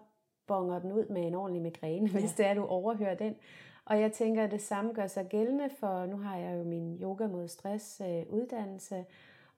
bonger 0.48 0.80
den 0.80 0.92
ud 0.92 1.06
med 1.06 1.28
en 1.28 1.36
ordentlig 1.36 1.62
migræne, 1.62 2.10
ja. 2.14 2.20
hvis 2.20 2.34
det 2.34 2.46
er, 2.46 2.54
du 2.54 2.66
overhører 2.66 3.16
den. 3.16 3.36
Og 3.86 4.02
jeg 4.02 4.12
tænker, 4.12 4.44
at 4.44 4.52
det 4.52 4.62
samme 4.62 4.94
gør 4.94 5.08
sig 5.08 5.28
gældende, 5.30 5.70
for 5.80 6.06
nu 6.06 6.18
har 6.18 6.38
jeg 6.38 6.58
jo 6.58 6.64
min 6.64 7.02
yoga 7.02 7.28
mod 7.28 7.48
stress 7.48 8.02
øh, 8.02 8.24
uddannelse, 8.30 9.06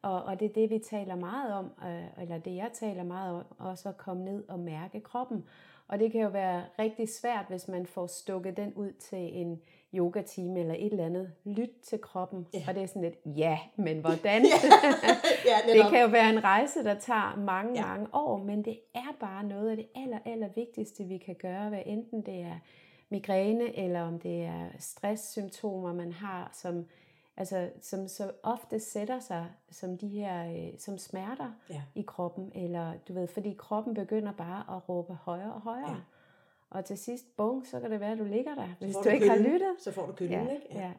og, 0.01 0.23
og 0.23 0.39
det 0.39 0.45
er 0.45 0.53
det, 0.53 0.69
vi 0.69 0.79
taler 0.79 1.15
meget 1.15 1.53
om, 1.53 1.71
øh, 1.85 2.21
eller 2.21 2.37
det 2.37 2.55
jeg 2.55 2.69
taler 2.73 3.03
meget 3.03 3.35
om, 3.35 3.45
også 3.57 3.89
at 3.89 3.97
komme 3.97 4.25
ned 4.25 4.43
og 4.49 4.59
mærke 4.59 4.99
kroppen. 4.99 5.45
Og 5.87 5.99
det 5.99 6.11
kan 6.11 6.21
jo 6.21 6.29
være 6.29 6.63
rigtig 6.79 7.09
svært, 7.09 7.45
hvis 7.49 7.67
man 7.67 7.85
får 7.85 8.07
stukket 8.07 8.57
den 8.57 8.73
ud 8.73 8.91
til 8.91 9.37
en 9.37 9.61
yoga-time 9.93 10.59
eller 10.59 10.73
et 10.73 10.91
eller 10.91 11.05
andet. 11.05 11.31
Lyt 11.43 11.69
til 11.83 12.01
kroppen. 12.01 12.47
Ja. 12.53 12.63
Og 12.67 12.75
det 12.75 12.83
er 12.83 12.87
sådan 12.87 13.01
lidt, 13.01 13.15
ja, 13.25 13.59
men 13.75 13.99
hvordan? 14.05 14.45
ja, 15.45 15.57
det 15.73 15.89
kan 15.89 16.01
jo 16.01 16.07
være 16.07 16.29
en 16.29 16.43
rejse, 16.43 16.83
der 16.83 16.99
tager 16.99 17.35
mange, 17.35 17.79
ja. 17.79 17.87
mange 17.87 18.07
år, 18.13 18.37
men 18.37 18.65
det 18.65 18.79
er 18.95 19.15
bare 19.19 19.43
noget 19.43 19.69
af 19.69 19.77
det 19.77 19.87
aller, 19.95 20.19
aller 20.25 20.49
vigtigste, 20.55 21.03
vi 21.03 21.17
kan 21.17 21.35
gøre, 21.35 21.69
hvad 21.69 21.81
enten 21.85 22.21
det 22.21 22.41
er 22.41 22.59
migræne, 23.09 23.79
eller 23.79 24.01
om 24.01 24.19
det 24.19 24.45
er 24.45 24.67
stresssymptomer, 24.79 25.93
man 25.93 26.11
har, 26.11 26.49
som 26.53 26.85
altså, 27.37 27.69
som 27.81 28.07
så 28.07 28.31
ofte 28.43 28.79
sætter 28.79 29.19
sig 29.19 29.47
som 29.71 29.97
de 29.97 30.07
her 30.07 30.51
øh, 30.51 30.79
som 30.79 30.97
smerter 30.97 31.51
ja. 31.69 31.81
i 31.95 32.01
kroppen, 32.01 32.51
eller 32.55 32.93
du 33.07 33.13
ved, 33.13 33.27
fordi 33.27 33.55
kroppen 33.57 33.93
begynder 33.93 34.31
bare 34.31 34.75
at 34.77 34.89
råbe 34.89 35.13
højere 35.13 35.53
og 35.53 35.61
højere. 35.61 35.89
Ja. 35.89 35.95
Og 36.69 36.85
til 36.85 36.97
sidst, 36.97 37.35
bung, 37.37 37.67
så 37.67 37.79
kan 37.79 37.91
det 37.91 37.99
være, 37.99 38.11
at 38.11 38.17
du 38.17 38.23
ligger 38.23 38.55
der, 38.55 38.67
hvis 38.79 38.95
du, 38.95 39.03
du 39.03 39.09
ikke 39.09 39.25
kylden, 39.25 39.43
har 39.43 39.51
lyttet. 39.51 39.75
Så 39.79 39.91
får 39.91 40.05
du 40.05 40.13
kylden, 40.13 40.47
ja, 40.47 40.53
ikke? 40.53 40.67
Ja. 40.71 40.79
ja. 40.79 40.91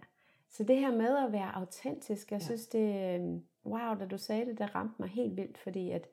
Så 0.51 0.65
det 0.65 0.79
her 0.79 0.97
med 0.97 1.17
at 1.17 1.33
være 1.33 1.55
autentisk, 1.55 2.31
jeg 2.31 2.41
ja. 2.41 2.47
synes 2.47 2.67
det, 2.67 3.21
øh, 3.21 3.41
wow, 3.73 3.95
da 4.01 4.07
du 4.07 4.19
sagde 4.19 4.47
det, 4.47 4.59
der 4.59 4.75
ramte 4.75 4.95
mig 4.99 5.09
helt 5.09 5.37
vildt, 5.37 5.59
fordi 5.59 5.91
at 5.91 6.09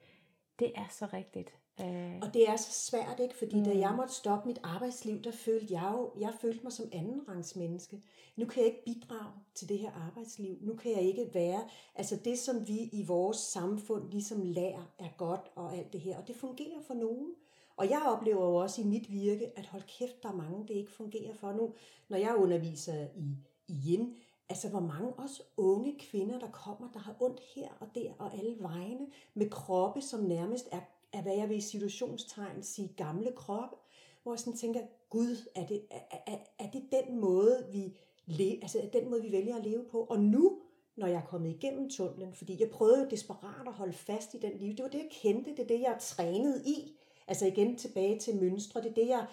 det 0.60 0.72
er 0.76 0.88
så 0.90 1.06
rigtigt. 1.14 1.54
Øh. 1.82 2.16
Og 2.22 2.34
det 2.34 2.50
er 2.50 2.56
så 2.56 2.72
svært, 2.72 3.20
ikke? 3.20 3.38
Fordi 3.38 3.58
mm. 3.58 3.64
da 3.64 3.78
jeg 3.78 3.94
måtte 3.98 4.14
stoppe 4.14 4.48
mit 4.48 4.60
arbejdsliv, 4.64 5.22
der 5.22 5.32
følte 5.32 5.74
jeg 5.74 5.92
jo, 5.94 6.12
jeg 6.20 6.34
følte 6.42 6.64
mig 6.64 6.72
som 6.72 6.90
anden 6.92 7.30
rangs 7.30 7.56
menneske. 7.56 8.02
Nu 8.36 8.46
kan 8.46 8.64
jeg 8.64 8.72
ikke 8.72 8.86
bidrage 8.86 9.34
til 9.56 9.70
det 9.70 9.80
her 9.80 9.92
arbejdsliv. 9.92 10.58
Nu 10.62 10.76
kan 10.76 10.92
jeg 10.92 11.02
ikke 11.02 11.30
være, 11.34 11.64
altså 11.96 12.16
det 12.26 12.40
som 12.40 12.68
vi 12.68 12.80
i 12.80 13.06
vores 13.08 13.38
samfund 13.38 14.12
ligesom 14.12 14.42
lærer 14.44 14.94
er 15.00 15.10
godt 15.18 15.52
og 15.56 15.76
alt 15.76 15.94
det 15.94 16.02
her. 16.02 16.18
Og 16.18 16.28
det 16.28 16.36
fungerer 16.36 16.82
for 16.88 16.94
nogen. 16.94 17.34
Og 17.78 17.90
jeg 17.90 18.02
oplever 18.06 18.46
jo 18.46 18.56
også 18.56 18.82
i 18.82 18.86
mit 18.86 19.12
virke, 19.12 19.52
at 19.56 19.66
hold 19.66 19.84
kæft, 20.00 20.24
der 20.24 20.30
er 20.30 20.36
mange, 20.36 20.68
det 20.68 20.74
ikke 20.74 20.92
fungerer 20.92 21.34
for 21.34 21.52
nu. 21.52 21.74
Når 22.10 22.18
jeg 22.18 22.36
underviser 22.36 23.08
i, 23.16 23.38
i 23.68 23.74
yin, 23.88 24.16
altså 24.50 24.70
hvor 24.70 24.80
mange 24.80 25.14
også 25.14 25.44
unge 25.58 25.96
kvinder, 26.00 26.40
der 26.40 26.52
kommer, 26.52 26.92
der 26.92 27.00
har 27.00 27.16
ondt 27.20 27.42
her 27.56 27.70
og 27.80 27.88
der 27.96 28.12
og 28.20 28.34
alle 28.34 28.56
vegne, 28.60 29.08
med 29.34 29.50
kroppe, 29.50 30.02
som 30.02 30.20
nærmest 30.20 30.70
er 30.72 30.80
er 31.16 31.22
hvad 31.22 31.36
jeg 31.36 31.50
vil 31.50 31.58
i 31.58 31.62
situationstegn 31.62 32.64
sige 32.64 32.94
gamle 32.98 33.32
kroppe, 33.36 33.76
hvor 34.24 34.34
jeg 34.34 34.40
sådan 34.40 34.58
tænker, 34.58 34.82
Gud, 35.10 35.50
er 35.56 35.68
det, 35.68 35.82
er, 35.90 36.18
er, 36.28 36.38
er 36.60 36.70
det 36.72 36.84
den 36.92 37.20
måde, 37.20 37.68
vi 37.72 37.98
le, 38.26 38.60
altså 38.62 38.80
er 38.80 38.88
den 38.88 39.10
måde, 39.10 39.22
vi 39.22 39.32
vælger 39.32 39.56
at 39.56 39.66
leve 39.66 39.84
på? 39.92 40.04
Og 40.04 40.20
nu, 40.20 40.60
når 40.96 41.08
jeg 41.08 41.18
er 41.18 41.26
kommet 41.26 41.50
igennem 41.50 41.90
tunnelen, 41.90 42.34
fordi 42.34 42.62
jeg 42.62 42.70
prøvede 42.70 43.04
jo 43.04 43.10
desperat 43.10 43.68
at 43.68 43.74
holde 43.74 43.94
fast 43.94 44.34
i 44.34 44.38
den 44.38 44.58
liv, 44.58 44.76
det 44.76 44.84
var 44.84 44.90
det, 44.90 44.98
jeg 44.98 45.10
kendte, 45.12 45.52
det 45.52 45.60
er 45.60 45.68
det, 45.68 45.82
jeg 45.82 45.92
er 45.92 46.00
trænet 46.00 46.66
i, 46.66 46.98
Altså 47.28 47.48
igen 47.48 47.78
tilbage 47.78 48.20
til 48.20 48.36
mønstre, 48.36 48.82
det 48.82 48.90
er 48.90 48.94
det, 48.94 49.08
jeg, 49.08 49.26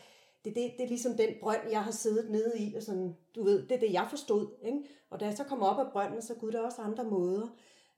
det, 0.44 0.54
det, 0.54 0.72
det 0.78 0.84
er 0.84 0.88
ligesom 0.88 1.12
den 1.16 1.28
brønd, 1.40 1.60
jeg 1.70 1.84
har 1.84 1.90
siddet 1.90 2.30
nede 2.30 2.52
i, 2.58 2.74
og 2.74 2.82
sådan, 2.82 3.16
du 3.36 3.44
ved, 3.44 3.62
det 3.68 3.74
er 3.76 3.80
det, 3.80 3.92
jeg 3.92 4.06
forstod. 4.10 4.48
Ikke? 4.62 4.78
Og 5.10 5.20
da 5.20 5.24
jeg 5.24 5.36
så 5.36 5.44
kommer 5.44 5.66
op 5.66 5.86
af 5.86 5.92
brønden, 5.92 6.22
så 6.22 6.34
gud, 6.34 6.52
der 6.52 6.58
er 6.60 6.64
også 6.64 6.82
andre 6.82 7.04
måder. 7.04 7.46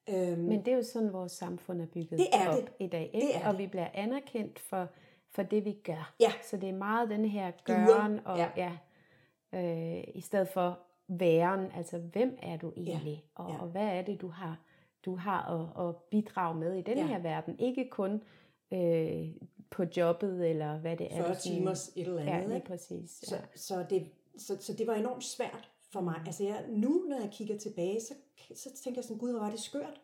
Øhm, 0.08 0.38
Men 0.42 0.64
det 0.64 0.72
er 0.72 0.76
jo 0.76 0.82
sådan, 0.82 1.12
vores 1.12 1.32
samfund 1.32 1.80
er 1.80 1.86
bygget 1.86 2.18
det 2.18 2.26
er 2.32 2.48
op 2.48 2.56
det. 2.56 2.72
i 2.80 2.86
dag. 2.86 3.10
Ikke? 3.14 3.26
Det 3.26 3.36
er 3.36 3.46
og 3.48 3.52
det. 3.52 3.58
vi 3.62 3.66
bliver 3.66 3.88
anerkendt 3.94 4.58
for, 4.58 4.88
for 5.30 5.42
det, 5.42 5.64
vi 5.64 5.72
gør. 5.72 6.14
Ja. 6.20 6.32
Så 6.42 6.56
det 6.56 6.68
er 6.68 6.72
meget 6.74 7.10
den 7.10 7.24
her 7.24 7.50
gøren, 7.64 8.20
og 8.24 8.38
Ja. 8.38 8.48
ja. 8.56 8.72
øh, 9.52 10.04
i 10.14 10.20
stedet 10.20 10.48
for 10.48 10.78
væren, 11.08 11.66
altså 11.76 11.98
hvem 11.98 12.38
er 12.42 12.56
du 12.56 12.72
egentlig, 12.76 13.24
og, 13.34 13.50
Ja. 13.50 13.58
og 13.62 13.66
hvad 13.68 13.86
er 13.86 14.02
det, 14.02 14.20
du 14.20 14.28
har, 14.28 14.58
du 15.04 15.16
har 15.16 15.50
at, 15.78 15.88
at 15.88 15.96
bidrage 16.10 16.54
med 16.58 16.74
i 16.74 16.82
den 16.82 16.98
Ja. 16.98 17.06
her 17.06 17.18
verden. 17.18 17.58
Ikke 17.58 17.88
kun 17.90 18.22
øh, 18.72 19.26
på 19.70 19.84
jobbet, 19.96 20.50
eller 20.50 20.78
hvad 20.80 20.96
det 20.96 21.06
er. 21.12 21.16
40 21.16 21.28
du 21.28 21.34
sådan- 21.40 21.56
timers 21.56 21.88
et 21.96 22.06
eller 22.06 22.20
andet. 22.20 22.32
Ja, 22.32 22.46
lige 22.46 22.66
præcis. 22.66 23.10
Så, 23.10 23.34
Ja. 23.36 23.40
så, 23.56 23.86
det, 23.90 24.06
så, 24.38 24.56
så 24.60 24.72
det 24.72 24.86
var 24.86 24.94
enormt 24.94 25.24
svært 25.24 25.70
for 25.92 26.00
mig. 26.00 26.20
Altså 26.26 26.44
jeg, 26.44 26.64
nu, 26.68 27.04
når 27.08 27.20
jeg 27.20 27.30
kigger 27.32 27.58
tilbage, 27.58 28.00
så, 28.00 28.14
så 28.54 28.70
tænker 28.84 28.98
jeg 29.00 29.04
sådan, 29.04 29.18
gud, 29.18 29.30
hvor 29.30 29.40
var 29.40 29.50
det 29.50 29.60
skørt. 29.60 30.00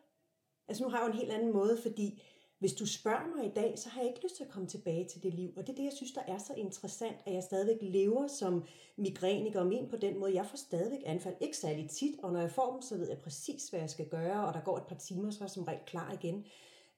Altså 0.68 0.82
nu 0.84 0.88
har 0.90 0.98
jeg 0.98 1.06
jo 1.06 1.12
en 1.12 1.18
helt 1.18 1.32
anden 1.32 1.52
måde, 1.52 1.78
fordi 1.82 2.22
hvis 2.58 2.72
du 2.72 2.86
spørger 2.86 3.36
mig 3.36 3.46
i 3.46 3.52
dag, 3.56 3.78
så 3.78 3.88
har 3.88 4.00
jeg 4.00 4.08
ikke 4.10 4.22
lyst 4.22 4.36
til 4.36 4.44
at 4.44 4.50
komme 4.50 4.68
tilbage 4.68 5.08
til 5.08 5.22
det 5.22 5.34
liv. 5.34 5.50
Og 5.56 5.66
det 5.66 5.72
er 5.72 5.76
det, 5.76 5.84
jeg 5.84 5.92
synes, 5.92 6.12
der 6.12 6.20
er 6.28 6.38
så 6.38 6.54
interessant, 6.54 7.16
at 7.26 7.34
jeg 7.34 7.42
stadigvæk 7.42 7.76
lever 7.82 8.26
som 8.26 8.64
migræniker 8.96 9.60
og 9.60 9.66
men 9.66 9.88
på 9.88 9.96
den 9.96 10.18
måde. 10.18 10.34
Jeg 10.34 10.46
får 10.46 10.56
stadigvæk 10.56 11.00
anfald, 11.06 11.34
ikke 11.40 11.56
særlig 11.56 11.90
tit, 11.90 12.20
og 12.22 12.32
når 12.32 12.40
jeg 12.40 12.50
får 12.50 12.72
dem, 12.72 12.82
så 12.82 12.96
ved 12.96 13.08
jeg 13.08 13.18
præcis, 13.18 13.68
hvad 13.68 13.80
jeg 13.80 13.90
skal 13.90 14.08
gøre, 14.08 14.46
og 14.46 14.54
der 14.54 14.60
går 14.60 14.76
et 14.76 14.86
par 14.88 14.96
timer, 14.96 15.30
så 15.30 15.38
er 15.40 15.44
jeg 15.44 15.50
som 15.50 15.64
regel 15.64 15.80
klar 15.86 16.12
igen. 16.12 16.44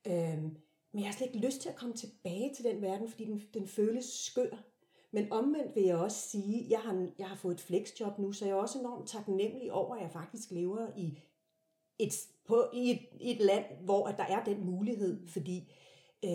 Øhm, 0.07 0.57
men 0.93 1.01
jeg 1.01 1.09
har 1.09 1.17
slet 1.17 1.27
ikke 1.27 1.47
lyst 1.47 1.61
til 1.61 1.69
at 1.69 1.77
komme 1.77 1.95
tilbage 1.95 2.55
til 2.55 2.65
den 2.65 2.83
verden, 2.83 3.09
fordi 3.09 3.25
den, 3.25 3.43
den 3.55 3.67
føles 3.67 4.05
skør. 4.05 4.65
Men 5.11 5.33
omvendt 5.33 5.75
vil 5.75 5.83
jeg 5.83 5.97
også 5.97 6.29
sige, 6.29 6.65
at 6.65 6.71
jeg 6.71 6.81
har, 6.81 7.09
jeg 7.19 7.29
har 7.29 7.37
fået 7.37 7.55
et 7.55 7.61
flexjob 7.61 8.19
nu, 8.19 8.33
så 8.33 8.45
jeg 8.45 8.53
er 8.53 8.57
også 8.57 8.79
enormt 8.79 9.09
taknemmelig 9.09 9.73
over, 9.73 9.97
at 9.97 10.03
jeg 10.03 10.11
faktisk 10.11 10.51
lever 10.51 10.87
i 10.97 11.19
et, 11.99 12.13
på, 12.45 12.65
i 12.75 12.91
et, 12.91 13.01
i 13.21 13.31
et 13.31 13.41
land, 13.41 13.65
hvor 13.85 14.07
at 14.07 14.17
der 14.17 14.25
er 14.25 14.45
den 14.45 14.65
mulighed, 14.65 15.29
fordi 15.29 15.73
øh, 16.25 16.31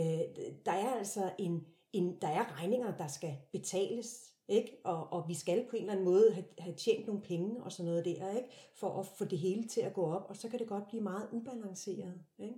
der 0.66 0.72
er 0.72 0.94
altså 0.94 1.32
en, 1.40 1.66
en, 1.94 2.18
der 2.22 2.28
er 2.28 2.62
regninger, 2.62 2.98
der 2.98 3.08
skal 3.08 3.38
betales, 3.52 4.34
ikke? 4.48 4.78
Og, 4.84 5.14
og 5.14 5.28
vi 5.28 5.34
skal 5.34 5.66
på 5.70 5.76
en 5.76 5.82
eller 5.82 5.94
anden 5.94 6.06
måde 6.06 6.34
have, 6.34 6.46
have 6.60 6.76
tjent 6.76 7.08
nogle 7.08 7.22
penge 7.22 7.64
og 7.64 7.72
sådan 7.72 7.86
noget 7.86 8.06
der, 8.06 8.38
ikke? 8.38 8.50
for 8.74 9.00
at 9.00 9.06
få 9.06 9.26
det 9.26 9.40
hele 9.40 9.68
til 9.68 9.82
at 9.82 9.94
gå 9.94 10.06
op, 10.06 10.26
og 10.30 10.38
så 10.38 10.50
kan 10.50 10.60
det 10.60 10.68
godt 10.68 10.88
blive 10.88 11.04
meget 11.04 11.30
ubalanceret. 11.32 12.14
Ikke? 12.40 12.56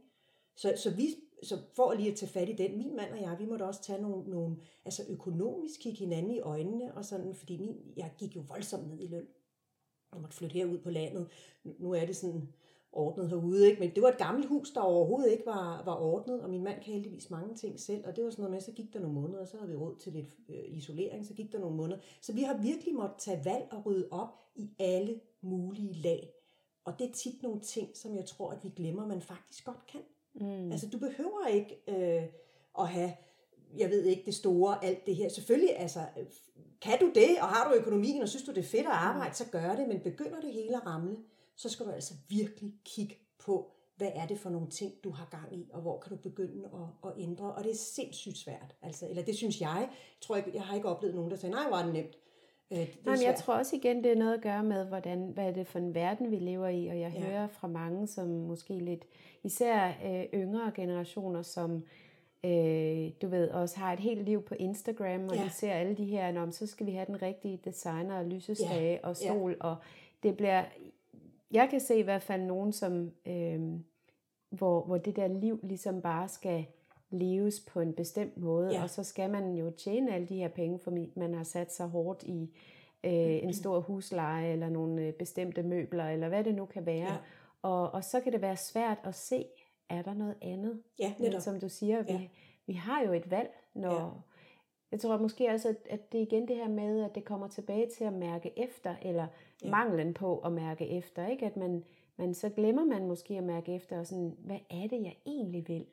Så, 0.55 0.73
så, 0.77 0.89
vi, 0.95 1.07
så 1.43 1.57
for 1.75 1.93
lige 1.93 2.11
at 2.11 2.17
tage 2.17 2.29
fat 2.29 2.49
i 2.49 2.53
den, 2.53 2.77
min 2.77 2.95
mand 2.95 3.11
og 3.11 3.21
jeg, 3.21 3.35
vi 3.39 3.45
måtte 3.45 3.63
også 3.63 3.81
tage 3.81 4.01
nogle, 4.01 4.29
nogle 4.29 4.57
altså 4.85 5.03
økonomisk 5.09 5.79
kigge 5.79 5.99
hinanden 5.99 6.31
i 6.31 6.39
øjnene, 6.39 6.93
og 6.95 7.05
sådan, 7.05 7.35
fordi 7.35 7.57
min, 7.57 7.77
jeg 7.97 8.11
gik 8.17 8.35
jo 8.35 8.43
voldsomt 8.47 8.87
ned 8.87 8.99
i 8.99 9.07
løn. 9.07 9.27
Jeg 10.13 10.21
måtte 10.21 10.35
flytte 10.35 10.53
herud 10.53 10.77
på 10.77 10.89
landet. 10.89 11.27
Nu 11.63 11.91
er 11.91 12.05
det 12.05 12.15
sådan 12.15 12.49
ordnet 12.91 13.29
herude, 13.29 13.67
ikke? 13.69 13.79
men 13.79 13.95
det 13.95 14.03
var 14.03 14.09
et 14.09 14.17
gammelt 14.17 14.47
hus, 14.47 14.71
der 14.71 14.81
overhovedet 14.81 15.31
ikke 15.31 15.45
var, 15.45 15.83
var 15.85 15.95
ordnet, 15.95 16.41
og 16.41 16.49
min 16.49 16.63
mand 16.63 16.81
kan 16.81 16.93
heldigvis 16.93 17.29
mange 17.29 17.55
ting 17.55 17.79
selv, 17.79 18.07
og 18.07 18.15
det 18.15 18.23
var 18.23 18.29
sådan 18.29 18.43
noget 18.43 18.53
med, 18.53 18.61
så 18.61 18.71
gik 18.71 18.93
der 18.93 18.99
nogle 18.99 19.21
måneder, 19.21 19.41
og 19.41 19.47
så 19.47 19.57
havde 19.57 19.71
vi 19.71 19.75
råd 19.75 19.95
til 19.95 20.13
lidt 20.13 20.37
øh, 20.49 20.77
isolering, 20.77 21.25
så 21.25 21.33
gik 21.33 21.51
der 21.51 21.59
nogle 21.59 21.77
måneder. 21.77 21.99
Så 22.21 22.33
vi 22.33 22.43
har 22.43 22.57
virkelig 22.57 22.95
måttet 22.95 23.17
tage 23.17 23.45
valg 23.45 23.67
og 23.71 23.85
rydde 23.85 24.07
op 24.11 24.29
i 24.55 24.69
alle 24.79 25.19
mulige 25.41 25.93
lag. 25.93 26.33
Og 26.85 26.99
det 26.99 27.09
er 27.09 27.13
tit 27.13 27.43
nogle 27.43 27.61
ting, 27.61 27.97
som 27.97 28.15
jeg 28.15 28.25
tror, 28.25 28.51
at 28.51 28.63
vi 28.63 28.69
glemmer, 28.75 29.07
man 29.07 29.21
faktisk 29.21 29.65
godt 29.65 29.85
kan. 29.87 30.01
Mm. 30.35 30.71
Altså, 30.71 30.89
du 30.89 30.97
behøver 30.97 31.47
ikke 31.47 31.83
øh, 31.87 32.23
at 32.79 32.87
have, 32.87 33.13
jeg 33.77 33.89
ved 33.89 34.03
ikke, 34.03 34.25
det 34.25 34.35
store, 34.35 34.85
alt 34.85 35.05
det 35.05 35.15
her. 35.15 35.29
Selvfølgelig, 35.29 35.77
altså, 35.77 35.99
kan 36.81 36.99
du 36.99 37.11
det, 37.15 37.29
og 37.41 37.47
har 37.47 37.69
du 37.69 37.75
økonomien, 37.75 38.21
og 38.21 38.29
synes 38.29 38.43
du, 38.43 38.51
det 38.51 38.59
er 38.59 38.69
fedt 38.69 38.85
at 38.85 38.91
arbejde, 38.91 39.35
så 39.35 39.45
gør 39.51 39.75
det. 39.75 39.87
Men 39.87 39.99
begynder 39.99 40.41
det 40.41 40.53
hele 40.53 40.75
at 40.75 40.85
ramle, 40.85 41.17
så 41.55 41.69
skal 41.69 41.85
du 41.85 41.91
altså 41.91 42.13
virkelig 42.29 42.73
kigge 42.85 43.15
på, 43.39 43.71
hvad 43.97 44.11
er 44.15 44.27
det 44.27 44.39
for 44.39 44.49
nogle 44.49 44.69
ting, 44.69 44.93
du 45.03 45.09
har 45.09 45.27
gang 45.31 45.55
i, 45.55 45.69
og 45.73 45.81
hvor 45.81 45.99
kan 45.99 46.09
du 46.09 46.21
begynde 46.21 46.65
at, 46.65 47.09
at 47.09 47.23
ændre. 47.23 47.53
Og 47.53 47.63
det 47.63 47.71
er 47.71 47.75
sindssygt 47.75 48.37
svært. 48.37 48.75
Altså, 48.81 49.09
eller 49.09 49.23
det 49.23 49.35
synes 49.35 49.61
jeg. 49.61 49.77
Jeg 49.79 50.21
tror 50.21 50.35
ikke, 50.35 50.51
jeg 50.53 50.63
har 50.63 50.75
ikke 50.75 50.89
oplevet 50.89 51.15
nogen, 51.15 51.31
der 51.31 51.37
siger, 51.37 51.51
nej, 51.51 51.79
er 51.79 51.83
det 51.83 51.93
nemt. 51.93 52.17
Øh, 52.71 52.77
det 52.77 52.87
er 52.87 53.05
Nej, 53.05 53.15
men 53.15 53.23
jeg 53.25 53.35
tror 53.35 53.53
også 53.53 53.75
igen, 53.75 54.03
det 54.03 54.11
er 54.11 54.15
noget 54.15 54.33
at 54.33 54.41
gøre 54.41 54.63
med, 54.63 54.85
hvordan, 54.85 55.31
hvad 55.33 55.45
er 55.47 55.51
det 55.51 55.67
for 55.67 55.79
en 55.79 55.95
verden, 55.95 56.31
vi 56.31 56.35
lever 56.35 56.67
i. 56.67 56.87
Og 56.87 56.99
jeg 56.99 57.11
Ja. 57.13 57.19
ja. 57.19 57.25
hører 57.25 57.47
fra 57.47 57.67
mange, 57.67 58.07
som 58.07 58.27
måske 58.27 58.73
lidt, 58.73 59.05
især 59.43 59.87
øh, 60.05 60.23
yngre 60.41 60.71
generationer, 60.75 61.41
som 61.41 61.83
øh, 62.45 63.09
du 63.21 63.27
ved, 63.27 63.49
også 63.49 63.77
har 63.79 63.93
et 63.93 63.99
helt 63.99 64.23
liv 64.25 64.41
på 64.41 64.55
Instagram, 64.59 65.23
og 65.27 65.35
Ja. 65.35 65.41
ja. 65.41 65.45
de 65.45 65.49
ser 65.53 65.73
alle 65.73 65.95
de 65.97 66.05
her, 66.05 66.31
Nå, 66.31 66.51
så 66.51 66.67
skal 66.67 66.85
vi 66.85 66.91
have 66.91 67.05
den 67.05 67.21
rigtige 67.21 67.59
designer 67.65 68.17
og 68.19 68.25
lysestage 68.25 68.91
Ja. 68.91 69.07
og 69.07 69.15
stol. 69.17 69.57
Og 69.59 69.75
det 70.23 70.37
bliver, 70.37 70.63
jeg 71.51 71.67
kan 71.69 71.79
se 71.79 71.99
i 71.99 72.01
hvert 72.01 72.23
fald 72.23 72.41
nogen, 72.41 72.71
som, 72.71 73.11
øh, 73.25 73.59
hvor, 74.49 74.81
hvor 74.81 74.97
det 74.97 75.15
der 75.15 75.27
liv 75.27 75.59
ligesom 75.63 76.01
bare 76.01 76.27
skal 76.27 76.65
leves 77.09 77.59
på 77.59 77.79
en 77.79 77.93
bestemt 77.93 78.37
måde, 78.37 78.71
Ja. 78.73 78.83
og 78.83 78.89
så 78.89 79.03
skal 79.03 79.29
man 79.29 79.53
jo 79.55 79.69
tjene 79.71 80.13
alle 80.13 80.27
de 80.27 80.35
her 80.35 80.47
penge, 80.47 80.79
fordi 80.79 81.11
man 81.15 81.33
har 81.33 81.43
sat 81.43 81.73
sig 81.73 81.87
hårdt 81.87 82.23
i 82.23 82.41
øh, 83.03 83.11
en 83.43 83.53
stor 83.53 83.79
husleje, 83.79 84.51
eller 84.51 84.69
nogle 84.69 85.01
øh, 85.01 85.13
bestemte 85.13 85.63
møbler, 85.63 86.05
eller 86.09 86.27
hvad 86.29 86.43
det 86.43 86.55
nu 86.55 86.65
kan 86.65 86.85
være. 86.85 87.11
Ja. 87.13 87.17
Og, 87.61 87.91
og 87.91 88.03
så 88.03 88.19
kan 88.19 88.33
det 88.33 88.41
være 88.41 88.57
svært 88.57 88.97
at 89.03 89.15
se, 89.15 89.45
er 89.89 90.01
der 90.01 90.13
noget 90.13 90.35
andet? 90.41 90.81
Ja, 90.99 91.13
Men 91.19 91.27
netop. 91.27 91.41
som 91.41 91.59
du 91.59 91.69
siger, 91.69 92.01
vi, 92.03 92.11
Ja. 92.11 92.27
vi 92.67 92.73
har 92.73 93.03
jo 93.03 93.13
et 93.13 93.31
valg, 93.31 93.49
når... 93.73 93.93
Ja. 93.99 94.07
Jeg 94.91 94.99
tror 94.99 95.17
måske 95.17 95.49
også, 95.49 95.75
at, 95.89 96.11
det 96.11 96.17
er 96.17 96.21
igen 96.21 96.47
det 96.47 96.55
her 96.55 96.67
med, 96.69 97.03
at 97.03 97.15
det 97.15 97.25
kommer 97.25 97.47
tilbage 97.47 97.87
til 97.97 98.03
at 98.03 98.13
mærke 98.13 98.53
efter, 98.59 98.95
eller 99.01 99.27
ja. 99.63 99.69
manglen 99.69 100.13
på 100.13 100.37
at 100.39 100.51
mærke 100.51 100.87
efter, 100.89 101.27
ikke? 101.27 101.45
At 101.45 101.57
man, 101.57 101.83
man 102.17 102.33
så 102.33 102.49
glemmer 102.49 102.85
man 102.85 103.07
måske 103.07 103.37
at 103.37 103.43
mærke 103.43 103.75
efter, 103.75 103.99
og 103.99 104.07
sådan, 104.07 104.35
hvad 104.39 104.57
er 104.69 104.87
det, 104.87 105.01
jeg 105.03 105.15
egentlig 105.25 105.67
vil? 105.67 105.85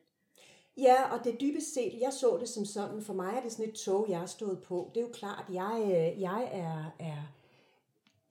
Ja, 0.76 1.12
og 1.12 1.24
det 1.24 1.40
dybest 1.40 1.74
set, 1.74 2.00
jeg 2.00 2.12
så 2.12 2.36
det 2.40 2.48
som 2.48 2.64
sådan, 2.64 3.02
for 3.02 3.14
mig 3.14 3.34
er 3.36 3.42
det 3.42 3.52
sådan 3.52 3.68
et 3.68 3.74
tog, 3.74 4.06
jeg 4.08 4.18
har 4.18 4.26
stået 4.26 4.62
på. 4.62 4.90
Det 4.94 5.00
er 5.00 5.04
jo 5.04 5.12
klart, 5.12 5.44
jeg, 5.52 5.82
øh, 5.84 6.20
jeg 6.20 6.48
er, 6.52 7.06
er, 7.06 7.32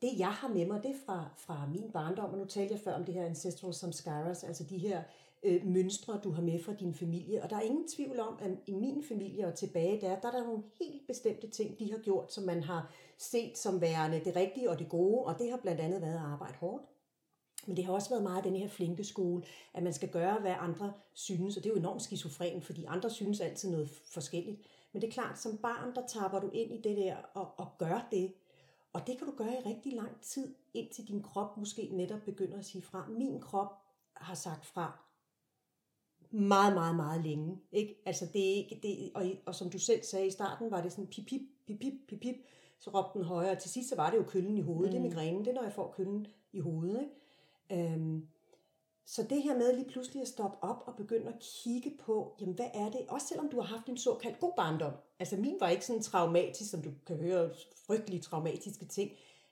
det 0.01 0.19
jeg 0.19 0.31
har 0.31 0.47
med 0.47 0.65
mig, 0.65 0.84
det 0.84 0.91
er 0.91 0.99
fra, 1.05 1.25
fra 1.38 1.67
min 1.73 1.91
barndom, 1.91 2.29
og 2.29 2.38
nu 2.38 2.45
talte 2.45 2.73
jeg 2.73 2.81
før 2.81 2.93
om 2.93 3.05
det 3.05 3.13
her 3.13 3.25
ancestral 3.25 3.73
samskaras, 3.73 4.43
altså 4.43 4.63
de 4.63 4.77
her 4.77 5.03
øh, 5.43 5.65
mønstre, 5.65 6.19
du 6.23 6.31
har 6.31 6.41
med 6.41 6.63
fra 6.63 6.73
din 6.73 6.93
familie. 6.93 7.43
Og 7.43 7.49
der 7.49 7.55
er 7.55 7.62
ingen 7.62 7.88
tvivl 7.88 8.19
om, 8.19 8.38
at 8.41 8.51
i 8.67 8.73
min 8.73 9.03
familie 9.03 9.47
og 9.47 9.55
tilbage 9.55 10.01
der, 10.01 10.19
der 10.19 10.27
er 10.27 10.31
der 10.31 10.43
nogle 10.43 10.63
helt 10.81 11.08
bestemte 11.08 11.47
ting, 11.47 11.79
de 11.79 11.91
har 11.91 11.99
gjort, 11.99 12.34
som 12.34 12.43
man 12.43 12.63
har 12.63 12.91
set 13.17 13.58
som 13.58 13.81
værende 13.81 14.21
det 14.25 14.36
rigtige 14.36 14.69
og 14.69 14.79
det 14.79 14.89
gode, 14.89 15.25
og 15.25 15.39
det 15.39 15.49
har 15.49 15.58
blandt 15.58 15.81
andet 15.81 16.01
været 16.01 16.15
at 16.15 16.21
arbejde 16.21 16.55
hårdt. 16.60 16.84
Men 17.65 17.78
det 17.78 17.86
har 17.86 17.93
også 17.93 18.10
været 18.10 18.23
meget 18.23 18.43
den 18.43 18.56
her 18.56 18.67
flinke 18.67 19.04
skole, 19.04 19.43
at 19.73 19.84
man 19.84 19.93
skal 19.93 20.10
gøre, 20.10 20.39
hvad 20.39 20.54
andre 20.60 20.93
synes, 21.13 21.58
og 21.58 21.63
det 21.63 21.69
er 21.69 21.73
jo 21.73 21.80
enormt 21.80 22.01
skizofren, 22.01 22.62
fordi 22.62 22.86
andre 22.86 23.10
synes 23.10 23.41
altid 23.41 23.71
noget 23.71 23.89
forskelligt. 23.89 24.62
Men 24.91 25.01
det 25.01 25.08
er 25.08 25.12
klart, 25.12 25.39
som 25.39 25.58
barn, 25.58 25.95
der 25.95 26.08
tapper 26.08 26.39
du 26.39 26.49
ind 26.49 26.71
i 26.73 26.82
det 26.82 26.97
der 26.97 27.15
og, 27.34 27.47
og 27.58 27.67
gør 27.78 28.08
det. 28.12 28.34
Og 28.93 29.08
det 29.08 29.17
kan 29.17 29.28
du 29.28 29.34
gøre 29.38 29.54
i 29.54 29.69
rigtig 29.69 29.93
lang 29.93 30.21
tid, 30.21 30.56
indtil 30.73 31.08
din 31.08 31.23
krop 31.23 31.58
måske 31.58 31.89
netop 31.91 32.21
begynder 32.25 32.58
at 32.58 32.65
sige 32.65 32.82
fra. 32.82 33.08
Min 33.10 33.41
krop 33.41 33.73
har 34.13 34.36
sagt 34.36 34.65
fra 34.65 34.99
meget, 36.32 36.73
meget, 36.73 36.95
meget 36.95 37.23
længe. 37.23 37.62
Ikke? 37.71 38.01
Altså 38.06 38.25
det 38.34 38.41
er 38.41 38.56
ikke, 38.56 38.80
det, 38.84 39.12
og, 39.15 39.25
og 39.45 39.56
som 39.56 39.69
du 39.69 39.80
selv 39.80 40.04
sagde 40.04 40.28
i 40.28 40.32
starten, 40.32 40.71
var 40.71 40.82
det 40.82 40.91
sådan 40.91 41.08
pip, 41.08 41.25
pip, 41.28 41.41
pip, 41.67 41.80
pip, 41.80 41.93
pip, 42.08 42.19
pip, 42.19 42.36
så 42.80 42.89
råbte 42.89 43.19
den 43.19 43.28
højere, 43.28 43.56
til 43.56 43.71
sidst 43.71 43.89
så 43.89 43.95
var 43.95 44.10
det 44.10 44.17
jo 44.17 44.23
køllen 44.23 44.58
i 44.58 44.62
hovedet, 44.62 44.86
mm. 44.86 44.91
det 44.91 44.97
er 44.97 45.10
migrænen, 45.10 45.45
det 45.45 45.51
er 45.51 45.56
når 45.56 45.63
jeg 45.63 45.73
får 45.73 45.93
køllen 45.97 46.28
i 46.54 46.60
hovedet. 46.60 47.01
Ikke? 47.01 47.13
Øhm, 47.71 48.28
så 49.06 49.23
det 49.23 49.43
her 49.43 49.58
med 49.58 49.75
lige 49.75 49.89
pludselig 49.89 50.21
at 50.21 50.28
stoppe 50.28 50.58
op 50.63 50.84
og 50.86 50.95
begynde 50.95 51.28
at 51.28 51.39
kigge 51.63 51.97
på, 51.99 52.36
jamen 52.39 52.56
hvad 52.56 52.69
er 52.73 52.89
det, 52.89 53.01
også 53.10 53.28
selvom 53.28 53.49
du 53.49 53.62
har 53.62 53.67
haft 53.75 53.89
en 53.89 53.97
såkaldt 53.97 54.39
god 54.39 54.54
barndom. 54.58 54.93
Altså 55.19 55.38
min 55.38 55.56
var 55.60 55.69
ikke 55.69 55.86
sådan 55.86 56.01
traumatisk, 56.01 56.69
som 56.71 56.82
du 56.82 56.91
kan 57.08 57.17
høre, 57.17 57.49
frygtelige 57.88 58.21
traumatiske 58.21 58.86
ting. 58.86 59.12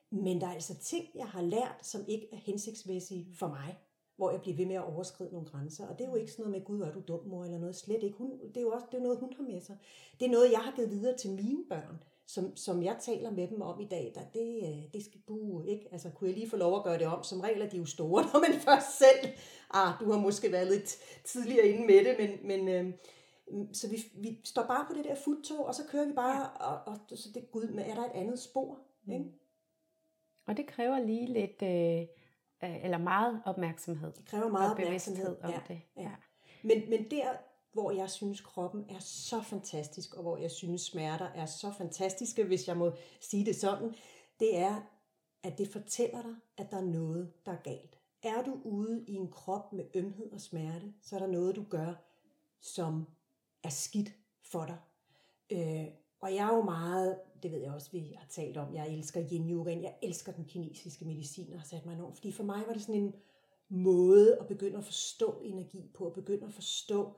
Men 0.09 0.41
der 0.41 0.47
er 0.47 0.53
altså 0.53 0.75
ting, 0.75 1.05
jeg 1.15 1.27
har 1.27 1.41
lært, 1.41 1.75
som 1.81 2.01
ikke 2.07 2.27
er 2.31 2.37
hensigtsmæssige 2.37 3.27
for 3.35 3.47
mig, 3.47 3.77
hvor 4.15 4.31
jeg 4.31 4.41
bliver 4.41 4.57
ved 4.57 4.65
med 4.65 4.75
at 4.75 4.83
overskride 4.83 5.29
nogle 5.31 5.47
grænser. 5.47 5.87
Og 5.87 5.99
det 5.99 6.05
er 6.05 6.09
jo 6.09 6.15
ikke 6.15 6.31
sådan 6.31 6.45
noget 6.45 6.59
med, 6.59 6.65
gud, 6.65 6.81
er 6.81 6.91
du 6.91 7.01
dum, 7.07 7.25
mor, 7.25 7.43
eller 7.43 7.59
noget. 7.59 7.75
Slet 7.75 8.03
ikke. 8.03 8.17
Hun, 8.17 8.31
det 8.47 8.57
er 8.57 8.61
jo 8.61 8.69
også 8.71 8.87
det 8.91 8.97
er 8.97 9.01
noget, 9.01 9.19
hun 9.19 9.33
har 9.37 9.43
med 9.43 9.61
sig. 9.61 9.77
Det 10.19 10.25
er 10.25 10.31
noget, 10.31 10.51
jeg 10.51 10.59
har 10.59 10.71
givet 10.75 10.91
videre 10.91 11.17
til 11.17 11.31
mine 11.31 11.63
børn, 11.69 12.03
som, 12.27 12.55
som 12.55 12.83
jeg 12.83 12.97
taler 13.01 13.31
med 13.31 13.47
dem 13.47 13.61
om 13.61 13.79
i 13.79 13.87
dag. 13.87 14.11
Der, 14.15 14.21
det, 14.33 14.63
øh, 14.63 14.93
det 14.93 15.05
skal 15.05 15.21
du 15.27 15.63
ikke. 15.63 15.87
Altså, 15.91 16.09
kunne 16.09 16.29
jeg 16.29 16.37
lige 16.37 16.49
få 16.49 16.57
lov 16.57 16.77
at 16.77 16.83
gøre 16.83 16.99
det 16.99 17.07
om? 17.07 17.23
Som 17.23 17.39
regel 17.39 17.61
er 17.61 17.69
de 17.69 17.77
jo 17.77 17.85
store, 17.85 18.23
når 18.33 18.39
man 18.39 18.59
først 18.59 18.97
selv... 18.97 19.33
Ah, 19.73 19.93
du 19.99 20.11
har 20.11 20.19
måske 20.19 20.51
været 20.51 20.67
lidt 20.67 20.97
tidligere 21.23 21.67
inde 21.67 21.85
med 21.85 22.05
det, 22.05 22.15
men... 22.19 22.47
men 22.47 22.67
øh, 22.67 22.93
så 23.73 23.89
vi, 23.89 23.97
vi 24.15 24.41
står 24.43 24.63
bare 24.63 24.85
på 24.89 24.93
det 24.97 25.05
der 25.05 25.15
futtog, 25.15 25.65
og 25.65 25.75
så 25.75 25.83
kører 25.89 26.05
vi 26.05 26.13
bare, 26.13 26.49
og, 26.49 26.93
og 26.93 27.17
så 27.17 27.29
det 27.33 27.51
gud, 27.51 27.67
men 27.67 27.79
er 27.79 27.95
der 27.95 28.05
et 28.05 28.11
andet 28.13 28.39
spor? 28.39 28.79
Ikke? 29.13 29.25
Og 30.47 30.57
det 30.57 30.67
kræver 30.67 30.99
lige 30.99 31.25
lidt, 31.25 31.61
øh, 31.61 32.07
øh, 32.63 32.85
eller 32.85 32.97
meget 32.97 33.41
opmærksomhed. 33.45 34.11
Det 34.13 34.25
kræver 34.25 34.49
meget 34.49 34.71
og 34.71 34.71
opmærksomhed. 34.71 35.37
om 35.43 35.49
ja, 35.49 35.59
det. 35.67 35.81
Ja. 35.97 36.11
Men, 36.63 36.89
men 36.89 37.11
der, 37.11 37.27
hvor 37.73 37.91
jeg 37.91 38.09
synes, 38.09 38.41
kroppen 38.41 38.85
er 38.89 38.99
så 38.99 39.41
fantastisk, 39.41 40.13
og 40.13 40.21
hvor 40.21 40.37
jeg 40.37 40.51
synes, 40.51 40.81
smerter 40.81 41.25
er 41.25 41.45
så 41.45 41.71
fantastiske, 41.77 42.43
hvis 42.43 42.67
jeg 42.67 42.77
må 42.77 42.91
sige 43.19 43.45
det 43.45 43.55
sådan, 43.55 43.95
det 44.39 44.57
er, 44.57 44.81
at 45.43 45.57
det 45.57 45.67
fortæller 45.67 46.21
dig, 46.21 46.35
at 46.57 46.71
der 46.71 46.77
er 46.77 46.85
noget, 46.85 47.33
der 47.45 47.51
er 47.51 47.61
galt. 47.63 47.99
Er 48.23 48.43
du 48.43 48.59
ude 48.63 49.03
i 49.07 49.13
en 49.13 49.31
krop 49.31 49.73
med 49.73 49.85
ømhed 49.93 50.31
og 50.31 50.41
smerte, 50.41 50.93
så 51.01 51.15
er 51.15 51.19
der 51.19 51.27
noget, 51.27 51.55
du 51.55 51.63
gør, 51.69 51.93
som 52.61 53.05
er 53.63 53.69
skidt 53.69 54.11
for 54.43 54.65
dig. 54.65 54.77
Øh, 55.49 55.87
og 56.21 56.35
jeg 56.35 56.49
er 56.49 56.55
jo 56.55 56.61
meget, 56.61 57.19
det 57.43 57.51
ved 57.51 57.59
jeg 57.59 57.71
også, 57.71 57.91
vi 57.91 58.15
har 58.17 58.27
talt 58.29 58.57
om, 58.57 58.75
jeg 58.75 58.93
elsker 58.93 59.23
yin 59.31 59.49
yoga, 59.49 59.81
jeg 59.81 59.95
elsker 60.01 60.31
den 60.31 60.45
kinesiske 60.45 61.05
medicin, 61.05 61.53
og 61.53 61.59
har 61.59 61.67
sat 61.67 61.85
mig 61.85 61.93
enormt, 61.93 62.15
fordi 62.15 62.31
for 62.31 62.43
mig 62.43 62.63
var 62.67 62.73
det 62.73 62.81
sådan 62.81 63.01
en 63.01 63.15
måde 63.69 64.37
at 64.39 64.47
begynde 64.47 64.77
at 64.77 64.83
forstå 64.83 65.39
energi 65.43 65.91
på, 65.93 66.07
at 66.07 66.13
begynde 66.13 66.45
at 66.45 66.53
forstå, 66.53 67.15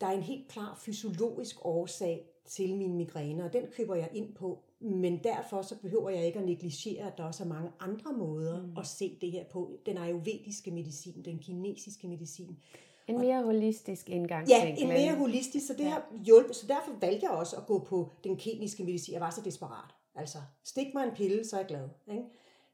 der 0.00 0.06
er 0.06 0.10
en 0.10 0.22
helt 0.22 0.48
klar 0.48 0.78
fysiologisk 0.80 1.56
årsag 1.66 2.26
til 2.46 2.76
mine 2.76 2.94
migræner, 2.94 3.44
og 3.44 3.52
den 3.52 3.66
køber 3.76 3.94
jeg 3.94 4.10
ind 4.12 4.34
på, 4.34 4.62
men 4.80 5.24
derfor 5.24 5.62
så 5.62 5.80
behøver 5.80 6.10
jeg 6.10 6.26
ikke 6.26 6.38
at 6.38 6.44
negligere, 6.44 7.06
at 7.06 7.18
der 7.18 7.24
også 7.24 7.44
er 7.44 7.48
mange 7.48 7.70
andre 7.80 8.12
måder 8.12 8.62
mm. 8.62 8.76
at 8.78 8.86
se 8.86 9.18
det 9.20 9.30
her 9.30 9.44
på. 9.44 9.78
Den 9.86 9.98
ayurvediske 9.98 10.70
medicin, 10.70 11.24
den 11.24 11.38
kinesiske 11.38 12.08
medicin. 12.08 12.58
En 13.06 13.18
mere 13.18 13.42
holistisk 13.42 14.08
indgang. 14.08 14.48
Ja, 14.48 14.74
en 14.78 14.88
mere 14.88 15.14
holistisk, 15.14 15.66
så 15.66 15.72
det 15.72 15.84
ja. 15.84 15.88
har 15.88 16.06
hjulpet. 16.24 16.56
Så 16.56 16.66
derfor 16.66 16.92
valgte 17.00 17.26
jeg 17.26 17.30
også 17.30 17.56
at 17.56 17.66
gå 17.66 17.78
på 17.78 18.08
den 18.24 18.36
kemiske 18.36 18.84
medicin. 18.84 19.14
Jeg 19.14 19.20
var 19.20 19.30
så 19.30 19.40
desperat. 19.44 19.94
Altså, 20.14 20.38
stik 20.64 20.94
mig 20.94 21.04
en 21.04 21.14
pille, 21.14 21.44
så 21.44 21.56
er 21.56 21.60
jeg 21.60 21.68
glad. 21.68 21.88
Ikke? 22.10 22.24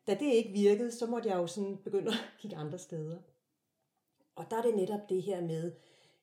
Da 0.06 0.14
det 0.14 0.32
ikke 0.32 0.50
virkede, 0.50 0.90
så 0.90 1.06
måtte 1.06 1.28
jeg 1.28 1.36
jo 1.36 1.46
sådan 1.46 1.76
begynde 1.84 2.08
at 2.08 2.18
kigge 2.40 2.56
andre 2.56 2.78
steder. 2.78 3.16
Og 4.36 4.44
der 4.50 4.56
er 4.56 4.62
det 4.62 4.76
netop 4.76 5.08
det 5.08 5.22
her 5.22 5.40
med, 5.40 5.72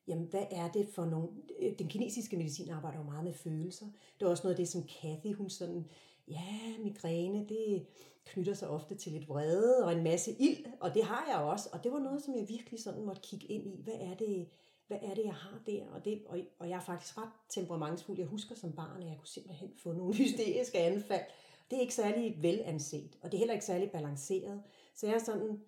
jamen 0.08 0.24
hvad 0.24 0.46
er 0.50 0.68
det 0.72 0.88
for 0.88 1.04
nogle... 1.04 1.28
Øh, 1.60 1.78
den 1.78 1.88
kinesiske 1.88 2.36
medicin 2.36 2.70
arbejder 2.70 2.98
jo 2.98 3.04
meget 3.04 3.24
med 3.24 3.32
følelser. 3.32 3.86
Det 4.20 4.26
er 4.26 4.30
også 4.30 4.42
noget 4.42 4.54
af 4.54 4.56
det, 4.56 4.68
som 4.68 4.82
Kathy, 4.82 5.34
hun 5.34 5.50
sådan, 5.50 5.86
ja, 6.28 6.78
migræne, 6.82 7.48
det 7.48 7.86
knytter 8.24 8.54
sig 8.54 8.68
ofte 8.68 8.94
til 8.94 9.12
lidt 9.12 9.28
vrede 9.28 9.84
og 9.84 9.92
en 9.92 10.04
masse 10.04 10.32
ild, 10.38 10.64
og 10.80 10.94
det 10.94 11.04
har 11.04 11.24
jeg 11.28 11.36
også. 11.36 11.68
Og 11.72 11.84
det 11.84 11.92
var 11.92 11.98
noget, 11.98 12.22
som 12.22 12.36
jeg 12.36 12.48
virkelig 12.48 12.82
sådan 12.82 13.04
måtte 13.04 13.22
kigge 13.22 13.46
ind 13.46 13.66
i. 13.66 13.82
Hvad 13.82 13.94
er 13.94 14.14
det, 14.14 14.48
hvad 14.86 14.98
er 15.02 15.14
det 15.14 15.24
jeg 15.24 15.34
har 15.34 15.60
der? 15.66 15.86
Og, 15.94 16.04
det, 16.04 16.22
og, 16.26 16.38
og 16.58 16.68
jeg 16.68 16.76
er 16.76 16.80
faktisk 16.80 17.18
ret 17.18 17.30
temperamentsfuld. 17.48 18.18
Jeg 18.18 18.26
husker 18.26 18.54
som 18.54 18.72
barn, 18.72 19.02
at 19.02 19.08
jeg 19.08 19.16
kunne 19.18 19.28
simpelthen 19.28 19.70
få 19.76 19.92
nogle 19.92 20.14
hysteriske 20.22 20.78
anfald. 20.78 21.24
Det 21.70 21.76
er 21.76 21.80
ikke 21.80 21.94
særlig 21.94 22.42
velanset, 22.42 23.18
og 23.22 23.32
det 23.32 23.36
er 23.36 23.38
heller 23.38 23.54
ikke 23.54 23.66
særlig 23.66 23.90
balanceret. 23.90 24.62
Så 24.94 25.06
jeg 25.06 25.14
er 25.14 25.24
sådan, 25.24 25.60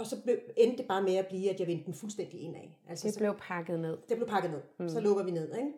og 0.00 0.06
så 0.06 0.22
blev, 0.22 0.38
endte 0.56 0.78
det 0.78 0.86
bare 0.88 1.02
med 1.02 1.14
at 1.14 1.26
blive, 1.26 1.50
at 1.50 1.60
jeg 1.60 1.66
vendte 1.66 1.84
den 1.84 1.94
fuldstændig 1.94 2.40
indad. 2.40 2.68
Altså, 2.88 3.08
det 3.08 3.18
blev 3.18 3.34
pakket 3.38 3.80
ned. 3.80 3.98
Det 4.08 4.16
blev 4.16 4.28
pakket 4.28 4.50
ned. 4.50 4.60
Mm. 4.78 4.88
Så 4.88 5.00
lukker 5.00 5.24
vi 5.24 5.30
ned. 5.30 5.54
Ikke? 5.56 5.72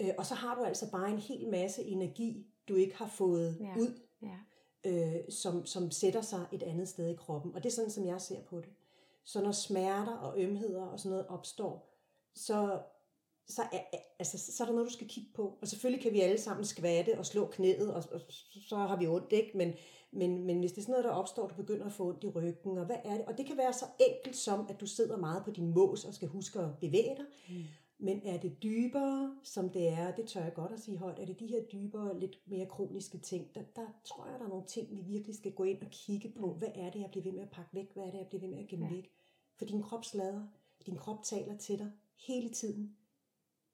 Øh, 0.00 0.14
og 0.18 0.26
så 0.26 0.34
har 0.34 0.54
du 0.54 0.64
altså 0.64 0.90
bare 0.90 1.10
en 1.10 1.18
hel 1.18 1.48
masse 1.48 1.84
energi, 1.84 2.46
du 2.68 2.74
ikke 2.74 2.96
har 2.96 3.06
fået 3.06 3.56
ja. 3.60 3.80
ud, 3.80 4.00
ja. 4.22 4.36
Øh, 4.86 5.20
som, 5.28 5.66
som 5.66 5.90
sætter 5.90 6.20
sig 6.20 6.46
et 6.52 6.62
andet 6.62 6.88
sted 6.88 7.08
i 7.08 7.14
kroppen. 7.14 7.54
Og 7.54 7.62
det 7.62 7.68
er 7.68 7.74
sådan, 7.74 7.90
som 7.90 8.06
jeg 8.06 8.20
ser 8.20 8.40
på 8.42 8.60
det. 8.60 8.70
Så 9.24 9.42
når 9.42 9.52
smerter 9.52 10.16
og 10.16 10.42
ømheder 10.42 10.82
og 10.82 11.00
sådan 11.00 11.10
noget 11.10 11.26
opstår, 11.26 11.94
så, 12.34 12.80
så, 13.48 13.62
er, 13.72 13.80
altså, 14.18 14.52
så 14.52 14.62
er 14.62 14.66
der 14.66 14.74
noget, 14.74 14.88
du 14.88 14.92
skal 14.92 15.08
kigge 15.08 15.30
på. 15.34 15.58
Og 15.60 15.68
selvfølgelig 15.68 16.02
kan 16.02 16.12
vi 16.12 16.20
alle 16.20 16.38
sammen 16.38 16.64
skvatte 16.64 17.18
og 17.18 17.26
slå 17.26 17.46
knæet, 17.46 17.94
og, 17.94 18.04
og 18.12 18.20
så 18.68 18.76
har 18.76 18.96
vi 18.96 19.06
ondt, 19.06 19.32
ikke? 19.32 19.58
Men, 19.58 19.74
men, 20.12 20.44
men 20.44 20.58
hvis 20.58 20.72
det 20.72 20.78
er 20.78 20.82
sådan 20.82 20.92
noget, 20.92 21.04
der 21.04 21.10
opstår, 21.10 21.48
du 21.48 21.54
begynder 21.54 21.86
at 21.86 21.92
få 21.92 22.08
ondt 22.08 22.24
i 22.24 22.28
ryggen, 22.28 22.78
og 22.78 22.86
hvad 22.86 22.96
er 23.04 23.16
det? 23.16 23.24
Og 23.24 23.38
det 23.38 23.46
kan 23.46 23.56
være 23.56 23.72
så 23.72 23.84
enkelt 24.10 24.36
som, 24.36 24.66
at 24.68 24.80
du 24.80 24.86
sidder 24.86 25.16
meget 25.16 25.44
på 25.44 25.50
din 25.50 25.74
mås 25.74 26.04
og 26.04 26.14
skal 26.14 26.28
huske 26.28 26.58
at 26.58 26.78
bevæge 26.80 27.16
dig. 27.16 27.24
Mm. 27.48 27.64
Men 27.98 28.20
er 28.24 28.36
det 28.40 28.62
dybere, 28.62 29.36
som 29.42 29.68
det 29.68 29.88
er, 29.88 30.14
det 30.14 30.26
tør 30.26 30.42
jeg 30.42 30.54
godt 30.54 30.72
at 30.72 30.80
sige 30.80 30.96
højt, 30.96 31.18
er 31.18 31.26
det 31.26 31.40
de 31.40 31.46
her 31.46 31.62
dybere, 31.72 32.20
lidt 32.20 32.40
mere 32.46 32.66
kroniske 32.66 33.18
ting, 33.18 33.54
der, 33.54 33.62
der 33.76 33.86
tror 34.04 34.26
jeg, 34.26 34.38
der 34.38 34.44
er 34.44 34.48
nogle 34.48 34.66
ting, 34.66 34.90
vi 34.90 35.00
virkelig 35.00 35.36
skal 35.36 35.52
gå 35.52 35.64
ind 35.64 35.82
og 35.82 35.90
kigge 35.90 36.28
på. 36.28 36.52
Hvad 36.52 36.68
er 36.74 36.90
det, 36.90 37.00
jeg 37.00 37.10
bliver 37.10 37.24
ved 37.24 37.32
med 37.32 37.42
at 37.42 37.50
pakke 37.50 37.74
væk? 37.74 37.92
Hvad 37.94 38.04
er 38.04 38.10
det, 38.10 38.18
jeg 38.18 38.26
bliver 38.26 38.40
ved 38.40 38.48
med 38.48 38.58
at 38.58 38.68
gemme 38.68 38.86
ja. 38.86 38.94
væk? 38.94 39.10
For 39.56 39.64
din 39.64 39.82
krop 39.82 40.04
slader. 40.04 40.42
Din 40.86 40.96
krop 40.96 41.22
taler 41.22 41.56
til 41.56 41.78
dig 41.78 41.90
hele 42.26 42.48
tiden. 42.48 42.96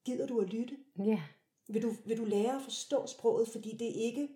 Gider 0.04 0.26
du 0.26 0.40
at 0.40 0.48
lytte? 0.48 0.76
Ja. 0.98 1.22
Vil 1.68 1.82
du, 1.82 1.92
vil 2.06 2.18
du 2.18 2.24
lære 2.24 2.56
at 2.56 2.62
forstå 2.62 3.06
sproget, 3.06 3.48
fordi 3.48 3.76
det 3.76 3.88
er 3.88 4.04
ikke 4.04 4.28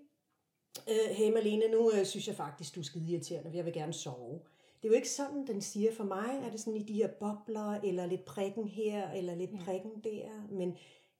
øh, 0.88 1.16
hey 1.16 1.33
Malene, 1.33 1.69
nu 1.69 1.93
øh, 1.93 2.07
synes 2.07 2.29
jeg 2.29 2.37
faktisk, 2.37 2.75
du 2.75 2.81
er 2.81 2.85
skide 2.85 3.12
irriterende, 3.12 3.57
jeg 3.57 3.64
vil 3.64 3.73
gerne 3.73 3.93
sove. 3.93 4.40
Det 4.83 4.88
er 4.88 4.93
jo 4.93 4.95
ikke 4.95 5.11
sådan, 5.11 5.47
den 5.47 5.61
siger. 5.61 5.93
For 5.95 6.05
mig 6.05 6.40
er 6.45 6.51
det 6.51 6.61
sådan 6.61 6.81
i 6.81 6.83
de 6.83 6.93
her 6.93 7.09
bobler, 7.21 7.81
eller 7.81 8.07
lidt 8.07 8.25
prikken 8.25 8.69
her, 8.69 9.11
eller 9.11 9.35
lidt 9.35 9.51
ja. 9.53 9.64
prikken 9.64 9.90
der. 10.05 10.49
Men 10.51 10.77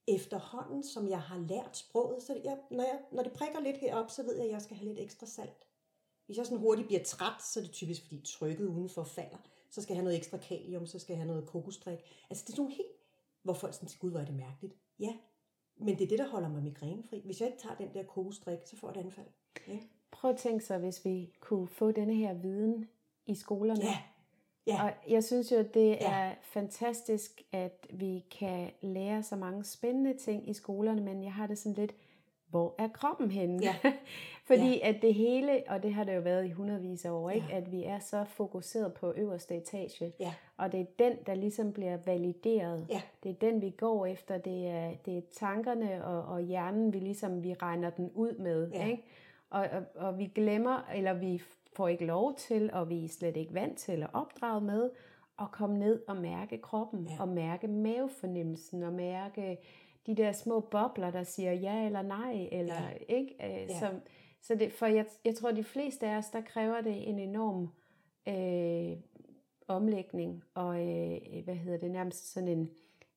efterhånden, 0.07 0.83
som 0.83 1.09
jeg 1.09 1.21
har 1.21 1.39
lært 1.39 1.77
sproget, 1.77 2.23
så 2.23 2.41
jeg, 2.43 2.57
når, 2.71 2.83
jeg, 2.83 2.99
når 3.11 3.23
det 3.23 3.31
prikker 3.31 3.59
lidt 3.59 3.77
herop, 3.77 4.09
så 4.09 4.23
ved 4.23 4.35
jeg, 4.35 4.45
at 4.45 4.51
jeg 4.51 4.61
skal 4.61 4.77
have 4.77 4.87
lidt 4.87 4.99
ekstra 4.99 5.25
salt. 5.25 5.67
Hvis 6.25 6.37
jeg 6.37 6.45
sådan 6.45 6.59
hurtigt 6.59 6.87
bliver 6.87 7.03
træt, 7.03 7.43
så 7.43 7.59
er 7.59 7.63
det 7.63 7.73
typisk, 7.73 8.01
fordi 8.01 8.21
trykket 8.25 8.67
udenfor 8.67 9.03
falder. 9.03 9.37
Så 9.69 9.81
skal 9.81 9.93
jeg 9.93 9.97
have 9.97 10.03
noget 10.03 10.17
ekstra 10.17 10.37
kalium, 10.37 10.85
så 10.85 10.99
skal 10.99 11.13
jeg 11.13 11.19
have 11.19 11.27
noget 11.27 11.47
kokosdrik. 11.47 11.99
Altså 12.29 12.43
det 12.47 12.53
er 12.53 12.55
sådan 12.55 12.71
helt, 12.71 12.97
hvor 13.43 13.53
folk 13.53 13.73
sådan 13.73 13.89
gud, 13.99 14.11
hvor 14.11 14.19
er 14.19 14.25
det 14.25 14.35
mærkeligt. 14.35 14.73
Ja, 14.99 15.13
men 15.77 15.97
det 15.97 16.03
er 16.03 16.07
det, 16.07 16.19
der 16.19 16.29
holder 16.29 16.49
mig 16.49 16.63
migrænefri. 16.63 17.21
Hvis 17.25 17.41
jeg 17.41 17.47
ikke 17.47 17.61
tager 17.61 17.75
den 17.75 17.93
der 17.93 18.03
kokosdrik, 18.03 18.59
så 18.65 18.75
får 18.77 18.91
jeg 18.91 18.99
et 18.99 19.05
anfald. 19.05 19.27
Ja. 19.67 19.77
Prøv 20.11 20.31
at 20.31 20.37
tænke 20.37 20.65
sig, 20.65 20.77
hvis 20.77 21.05
vi 21.05 21.29
kunne 21.39 21.67
få 21.67 21.91
denne 21.91 22.13
her 22.13 22.33
viden 22.33 22.89
i 23.25 23.35
skolerne. 23.35 23.83
Ja. 23.83 23.97
Ja. 24.67 24.83
Og 24.83 24.91
jeg 25.09 25.23
synes 25.23 25.51
jo, 25.51 25.57
det 25.73 25.89
ja. 25.89 26.11
er 26.11 26.33
fantastisk, 26.41 27.41
at 27.51 27.87
vi 27.89 28.25
kan 28.39 28.71
lære 28.81 29.23
så 29.23 29.35
mange 29.35 29.63
spændende 29.63 30.17
ting 30.17 30.49
i 30.49 30.53
skolerne, 30.53 31.01
men 31.01 31.23
jeg 31.23 31.33
har 31.33 31.47
det 31.47 31.57
sådan 31.57 31.75
lidt, 31.75 31.93
hvor 32.51 32.75
er 32.77 32.87
kroppen 32.87 33.31
henne? 33.31 33.59
Ja. 33.63 33.75
Fordi 34.47 34.77
ja. 34.77 34.89
at 34.89 35.01
det 35.01 35.13
hele, 35.13 35.63
og 35.67 35.83
det 35.83 35.93
har 35.93 36.03
det 36.03 36.15
jo 36.15 36.21
været 36.21 36.45
i 36.45 36.51
hundredvis 36.51 37.05
af 37.05 37.11
år, 37.11 37.29
ikke? 37.29 37.47
Ja. 37.49 37.57
at 37.57 37.71
vi 37.71 37.83
er 37.83 37.99
så 37.99 38.25
fokuseret 38.27 38.93
på 38.93 39.13
øverste 39.15 39.57
etage. 39.57 40.13
Ja. 40.19 40.33
Og 40.57 40.71
det 40.71 40.79
er 40.79 40.85
den, 40.99 41.13
der 41.25 41.33
ligesom 41.33 41.73
bliver 41.73 41.97
valideret. 42.05 42.85
Ja. 42.89 43.01
Det 43.23 43.29
er 43.29 43.33
den, 43.33 43.61
vi 43.61 43.69
går 43.69 44.05
efter. 44.05 44.37
Det 44.37 44.67
er, 44.67 44.91
det 45.05 45.17
er 45.17 45.21
tankerne 45.31 46.05
og, 46.05 46.23
og 46.23 46.41
hjernen, 46.41 46.93
vi 46.93 46.99
ligesom 46.99 47.43
vi 47.43 47.53
regner 47.53 47.89
den 47.89 48.11
ud 48.13 48.37
med. 48.37 48.71
Ja. 48.71 48.85
Ikke? 48.85 49.03
Og, 49.51 49.67
og, 49.71 49.83
og 49.95 50.17
vi 50.17 50.25
glemmer, 50.25 50.89
eller 50.95 51.13
vi 51.13 51.41
får 51.73 51.87
ikke 51.87 52.05
lov 52.05 52.35
til, 52.35 52.69
og 52.73 52.89
vi 52.89 53.05
er 53.05 53.09
slet 53.09 53.37
ikke 53.37 53.53
vant 53.53 53.77
til 53.77 54.03
at 54.03 54.09
opdrage 54.13 54.61
med, 54.61 54.89
at 55.41 55.51
komme 55.51 55.77
ned 55.77 56.01
og 56.07 56.17
mærke 56.17 56.57
kroppen, 56.57 57.07
ja. 57.07 57.15
og 57.19 57.27
mærke 57.27 57.67
mavefornemmelsen, 57.67 58.83
og 58.83 58.93
mærke 58.93 59.57
de 60.05 60.15
der 60.15 60.31
små 60.31 60.59
bobler, 60.59 61.11
der 61.11 61.23
siger 61.23 61.53
ja 61.53 61.85
eller 61.85 62.01
nej, 62.01 62.47
eller 62.51 62.75
ja. 62.75 63.15
ikke. 63.15 63.35
Øh, 63.43 63.69
ja. 63.69 63.79
Så, 63.79 63.89
så 64.41 64.55
det, 64.55 64.73
for 64.73 64.85
jeg, 64.85 65.05
jeg 65.25 65.35
tror, 65.35 65.51
de 65.51 65.63
fleste 65.63 66.07
af 66.07 66.17
os, 66.17 66.29
der 66.29 66.41
kræver 66.41 66.81
det 66.81 67.09
en 67.09 67.19
enorm 67.19 67.69
øh, 68.27 68.97
omlægning, 69.67 70.43
og 70.53 70.79
øh, 70.87 71.43
hvad 71.43 71.55
hedder 71.55 71.77
det, 71.77 71.91
nærmest 71.91 72.33
sådan 72.33 72.49
en, 72.49 72.69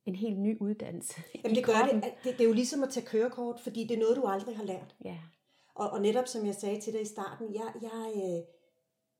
en 0.07 0.15
helt 0.15 0.39
ny 0.39 0.59
uddannelse. 0.61 1.23
Jamen 1.45 1.57
det 1.57 1.65
gør 1.65 1.89
det. 1.93 2.05
det. 2.05 2.33
Det 2.33 2.41
er 2.41 2.49
jo 2.49 2.53
ligesom 2.53 2.83
at 2.83 2.89
tage 2.89 3.07
kørekort, 3.07 3.61
fordi 3.61 3.85
det 3.85 3.95
er 3.97 4.01
noget, 4.01 4.17
du 4.17 4.27
aldrig 4.27 4.57
har 4.57 4.65
lært. 4.65 4.95
Ja. 5.05 5.17
Og, 5.75 5.91
og 5.91 6.01
netop 6.03 6.29
som 6.29 6.47
jeg 6.47 6.55
sagde 6.55 6.81
til 6.81 6.93
dig 6.93 7.03
i 7.03 7.05
starten, 7.07 7.55
jeg, 7.55 7.73
jeg, 7.83 8.13
øh, 8.17 8.43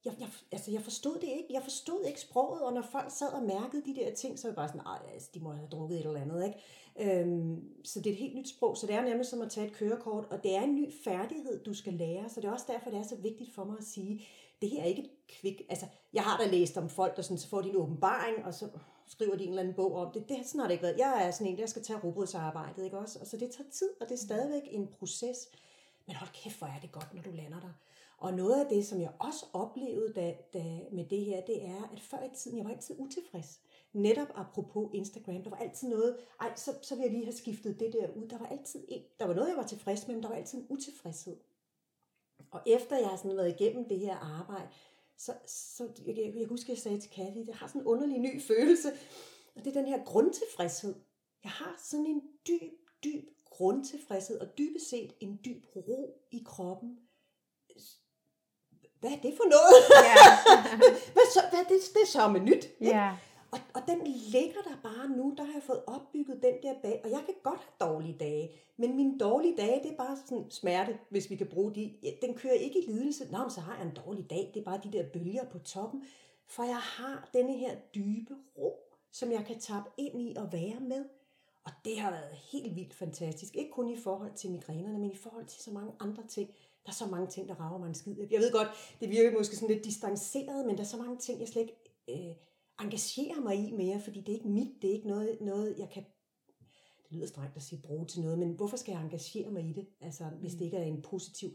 jeg, 0.05 0.21
jeg, 0.21 0.29
altså 0.53 0.71
jeg 0.71 0.83
forstod 0.83 1.15
det 1.15 1.29
ikke. 1.29 1.47
Jeg 1.51 1.63
forstod 1.63 2.05
ikke 2.05 2.21
sproget, 2.21 2.63
og 2.63 2.73
når 2.73 2.83
folk 2.83 3.11
sad 3.11 3.33
og 3.33 3.43
mærkede 3.43 3.83
de 3.87 3.95
der 3.95 4.15
ting, 4.15 4.39
så 4.39 4.47
var 4.47 4.51
jeg 4.51 4.57
bare 4.57 4.69
sådan, 4.69 5.13
altså, 5.15 5.31
de 5.35 5.41
må 5.41 5.53
have 5.53 5.69
drukket 5.69 6.01
et 6.01 6.07
eller 6.07 6.21
andet. 6.21 6.45
Ikke? 6.47 7.21
Øhm, 7.21 7.85
så 7.85 8.01
det 8.01 8.07
er 8.07 8.13
et 8.15 8.19
helt 8.19 8.37
nyt 8.37 8.49
sprog, 8.49 8.77
så 8.77 8.87
det 8.87 8.95
er 8.95 9.03
nærmest 9.03 9.31
som 9.31 9.43
at 9.43 9.51
tage 9.51 9.67
et 9.67 9.73
kørekort, 9.73 10.25
og 10.31 10.43
det 10.43 10.57
er 10.57 10.61
en 10.61 10.75
ny 10.75 10.93
færdighed, 11.05 11.65
du 11.65 11.75
skal 11.75 11.93
lære, 11.93 12.29
så 12.29 12.41
det 12.41 12.49
er 12.49 12.53
også 12.53 12.67
derfor, 12.69 12.91
det 12.91 12.99
er 12.99 13.03
så 13.03 13.17
vigtigt 13.17 13.55
for 13.55 13.65
mig 13.65 13.79
at 13.79 13.85
sige, 13.85 14.27
det 14.63 14.71
her 14.71 14.83
er 14.83 14.87
ikke 14.87 15.03
et 15.03 15.11
kvik, 15.29 15.63
altså 15.69 15.87
jeg 16.13 16.23
har 16.23 16.39
da 16.39 16.47
læst 16.47 16.77
om 16.77 16.89
folk, 16.89 17.17
der 17.17 17.23
sådan, 17.23 17.39
så 17.39 17.49
får 17.49 17.61
de 17.61 17.69
en 17.69 17.77
åbenbaring, 17.77 18.45
og 18.45 18.55
så 18.55 18.69
skriver 19.07 19.37
de 19.37 19.43
en 19.45 19.49
eller 19.49 19.63
anden 19.63 19.75
bog 19.75 19.95
om 19.95 20.13
det. 20.13 20.29
Det 20.29 20.37
sådan 20.47 20.61
har 20.61 20.67
det 20.67 20.75
ikke 20.75 20.83
været. 20.83 20.99
Jeg 20.99 21.27
er 21.27 21.31
sådan 21.31 21.47
en, 21.53 21.59
der 21.59 21.67
skal 21.67 21.83
tage 21.83 21.99
robotsarbejdet, 22.05 22.85
ikke 22.85 22.99
også? 22.99 23.19
Og 23.21 23.27
så 23.27 23.37
det 23.37 23.51
tager 23.51 23.71
tid, 23.71 23.91
og 24.01 24.09
det 24.09 24.15
er 24.15 24.19
stadigvæk 24.19 24.63
en 24.71 24.87
proces. 24.87 25.49
Men 26.07 26.17
hold 26.17 26.31
kæft, 26.33 26.59
hvor 26.59 26.67
er 26.67 26.81
det 26.81 26.93
godt, 26.93 27.15
når 27.15 27.23
du 27.23 27.31
lander 27.31 27.61
der. 27.61 27.73
Og 28.19 28.35
noget 28.35 28.65
af 28.65 28.69
det, 28.69 28.87
som 28.87 29.01
jeg 29.01 29.13
også 29.19 29.47
oplevede 29.53 30.13
da, 30.13 30.37
da, 30.55 30.81
med 30.93 31.05
det 31.05 31.25
her, 31.25 31.41
det 31.41 31.65
er, 31.65 31.91
at 31.93 32.01
før 32.01 32.23
i 32.23 32.35
tiden, 32.37 32.59
jeg 32.59 32.65
var 32.65 32.71
altid 32.71 32.95
utilfreds. 32.99 33.61
Netop 33.93 34.29
apropos 34.35 34.91
Instagram, 34.95 35.43
der 35.43 35.51
var 35.51 35.57
altid 35.57 35.89
noget, 35.89 36.17
ej, 36.41 36.57
så, 36.57 36.75
så 36.83 36.95
vil 36.95 37.03
jeg 37.03 37.13
lige 37.13 37.25
have 37.25 37.37
skiftet 37.37 37.81
det 37.81 37.93
der 37.93 38.09
ud. 38.17 38.29
Der 38.29 38.39
var 38.39 38.47
altid 38.47 38.85
en, 38.89 39.03
der 39.21 39.27
var 39.27 39.35
noget, 39.35 39.49
jeg 39.49 39.57
var 39.57 39.67
tilfreds 39.67 40.07
med, 40.07 40.15
men 40.15 40.23
der 40.23 40.29
var 40.29 40.37
altid 40.37 40.59
en 40.59 40.67
utilfredshed. 40.69 41.37
Og 42.51 42.61
efter 42.67 42.97
jeg 42.97 43.09
har 43.09 43.17
sådan 43.17 43.37
været 43.37 43.61
igennem 43.61 43.89
det 43.89 43.99
her 43.99 44.17
arbejde, 44.17 44.69
så, 45.17 45.35
så 45.47 45.89
jeg, 46.07 46.33
jeg, 46.37 46.47
husker, 46.47 46.73
jeg 46.73 46.79
sagde 46.79 47.01
til 47.01 47.11
Kathy, 47.11 47.47
det 47.47 47.55
har 47.55 47.67
sådan 47.67 47.81
en 47.81 47.87
underlig 47.87 48.19
ny 48.19 48.43
følelse, 48.43 48.89
og 49.55 49.65
det 49.65 49.77
er 49.77 49.81
den 49.81 49.89
her 49.89 50.05
grundtilfredshed. 50.05 50.95
Jeg 51.45 51.53
har 51.53 51.81
sådan 51.83 52.07
en 52.07 52.23
dyb, 52.49 52.73
dyb 53.05 53.29
grundtilfredshed 53.57 54.41
og 54.41 54.59
dybest 54.59 54.91
set 54.91 55.13
en 55.21 55.41
dyb 55.45 55.65
ro 55.77 56.21
i 56.31 56.43
kroppen. 56.47 56.99
Hvad 59.01 59.11
er 59.13 59.21
det 59.23 59.35
for 59.37 59.49
noget? 59.57 59.79
Ja. 60.09 60.17
hvad, 61.15 61.27
så, 61.35 61.41
hvad 61.51 61.61
er 61.61 61.69
det, 61.69 61.81
det 61.95 62.03
er 62.03 62.07
så 62.07 62.41
nyt? 62.49 62.69
Ja. 62.81 63.17
Og, 63.55 63.61
og 63.75 63.83
den 63.89 64.07
ligger 64.07 64.63
der 64.69 64.77
bare 64.83 65.09
nu, 65.09 65.35
der 65.37 65.45
har 65.45 65.53
jeg 65.53 65.63
fået 65.63 65.83
opbygget 65.87 66.43
den 66.43 66.55
der 66.63 66.75
bag, 66.83 67.01
og 67.05 67.11
jeg 67.11 67.23
kan 67.27 67.35
godt 67.43 67.61
have 67.61 67.91
dårlige 67.91 68.17
dage, 68.21 68.51
men 68.77 68.97
mine 68.97 69.19
dårlige 69.19 69.57
dage, 69.57 69.83
det 69.83 69.93
er 69.93 69.97
bare 69.97 70.17
sådan 70.27 70.51
smerte, 70.51 70.99
hvis 71.11 71.31
vi 71.31 71.37
kan 71.37 71.47
bruge 71.47 71.75
de. 71.75 71.95
Den 72.23 72.35
kører 72.35 72.55
ikke 72.55 72.79
i 72.79 72.87
lidelse, 72.87 73.33
nå, 73.33 73.39
men 73.39 73.51
så 73.51 73.61
har 73.61 73.77
jeg 73.77 73.87
en 73.87 73.97
dårlig 74.07 74.31
dag, 74.31 74.51
det 74.55 74.61
er 74.61 74.65
bare 74.65 74.81
de 74.85 74.93
der 74.93 75.05
bølger 75.13 75.45
på 75.45 75.59
toppen, 75.59 76.05
for 76.47 76.63
jeg 76.63 76.77
har 76.77 77.29
denne 77.35 77.53
her 77.53 77.75
dybe 77.95 78.35
ro, 78.59 78.73
som 79.13 79.33
jeg 79.33 79.45
kan 79.47 79.61
tappe 79.61 79.91
ind 79.97 80.21
i 80.23 80.35
og 80.37 80.53
være 80.53 80.81
med. 80.81 81.05
Og 81.65 81.73
det 81.85 81.99
har 81.99 82.11
været 82.11 82.35
helt 82.53 82.77
vildt 82.77 82.95
fantastisk. 82.95 83.57
Ikke 83.57 83.71
kun 83.71 83.89
i 83.89 83.97
forhold 83.97 84.35
til 84.35 84.51
migrænerne, 84.51 84.99
men 84.99 85.11
i 85.11 85.17
forhold 85.17 85.47
til 85.47 85.63
så 85.63 85.71
mange 85.71 85.93
andre 86.01 86.27
ting. 86.27 86.49
Der 86.85 86.91
er 86.91 86.95
så 86.95 87.07
mange 87.07 87.27
ting, 87.27 87.49
der 87.49 87.55
rager 87.55 87.79
mig 87.79 87.89
en 87.89 87.95
skid. 87.95 88.17
Jeg 88.31 88.41
ved 88.41 88.53
godt, 88.53 88.69
det 89.01 89.11
virker 89.11 89.39
måske 89.39 89.57
sådan 89.57 89.75
lidt 89.75 89.85
distanceret, 89.85 90.67
men 90.67 90.77
der 90.77 90.83
er 90.83 90.87
så 90.87 90.97
mange 90.97 91.17
ting, 91.17 91.41
jeg 91.41 91.49
slet 91.49 91.63
ikke 91.63 91.77
øh, 92.09 92.35
engagerer 92.81 93.41
mig 93.41 93.69
i 93.69 93.71
mere, 93.71 94.01
fordi 94.01 94.21
det 94.21 94.29
er 94.29 94.37
ikke 94.37 94.49
mit, 94.49 94.83
det 94.83 94.91
er 94.91 94.95
ikke 94.95 95.09
noget, 95.09 95.39
noget 95.41 95.79
jeg 95.79 95.91
kan 95.91 96.05
det 97.09 97.17
lyder 97.17 97.27
strengt 97.27 97.57
at 97.57 97.63
sige 97.63 97.83
bruge 97.83 98.07
til 98.07 98.21
noget, 98.21 98.39
men 98.39 98.53
hvorfor 98.53 98.77
skal 98.77 98.93
jeg 98.93 99.01
engagere 99.01 99.51
mig 99.51 99.65
i 99.65 99.73
det, 99.73 99.87
altså, 100.01 100.25
hvis 100.25 100.53
det 100.53 100.65
ikke 100.65 100.77
er 100.77 100.83
en 100.83 101.03
positiv 101.03 101.49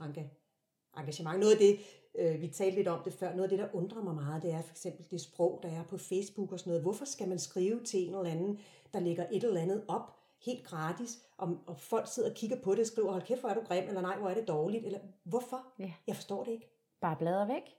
engagement? 0.98 1.40
Noget 1.40 1.52
af 1.52 1.58
det, 1.58 1.80
øh, 2.18 2.42
vi 2.42 2.48
talte 2.48 2.76
lidt 2.76 2.88
om 2.88 3.04
det 3.04 3.14
før, 3.14 3.36
noget 3.36 3.44
af 3.44 3.50
det, 3.50 3.60
der 3.60 3.68
undrer 3.74 4.04
mig 4.04 4.16
meget, 4.16 4.44
det 4.44 4.52
er 4.52 4.62
for 4.62 4.72
eksempel 4.72 5.06
det 5.12 5.22
sprog, 5.22 5.60
der 5.64 5.70
er 5.70 5.84
på 5.84 5.98
Facebook 5.98 6.52
og 6.52 6.60
sådan 6.60 6.72
noget. 6.72 6.84
Hvorfor 6.84 7.06
skal 7.06 7.30
man 7.30 7.40
skrive 7.40 7.84
til 7.84 8.00
en 8.00 8.16
eller 8.16 8.32
anden, 8.32 8.60
der 8.94 9.00
lægger 9.00 9.26
et 9.32 9.44
eller 9.44 9.62
andet 9.62 9.84
op, 9.88 10.16
helt 10.46 10.64
gratis, 10.64 11.20
og, 11.38 11.58
og 11.68 11.78
folk 11.78 12.08
sidder 12.08 12.30
og 12.30 12.36
kigger 12.36 12.58
på 12.62 12.72
det 12.72 12.80
og 12.80 12.86
skriver, 12.86 13.12
hold 13.12 13.24
kæft, 13.24 13.40
hvor 13.40 13.50
er 13.50 13.54
du 13.54 13.62
grim, 13.62 13.88
eller 13.88 14.02
nej, 14.02 14.18
hvor 14.18 14.30
er 14.30 14.34
det 14.34 14.48
dårligt, 14.48 14.86
eller 14.86 15.00
hvorfor? 15.24 15.66
Ja. 15.80 15.92
Jeg 16.08 16.16
forstår 16.16 16.44
det 16.44 16.52
ikke. 16.52 16.70
Bare 17.02 17.16
bladre 17.16 17.48
væk. 17.48 17.76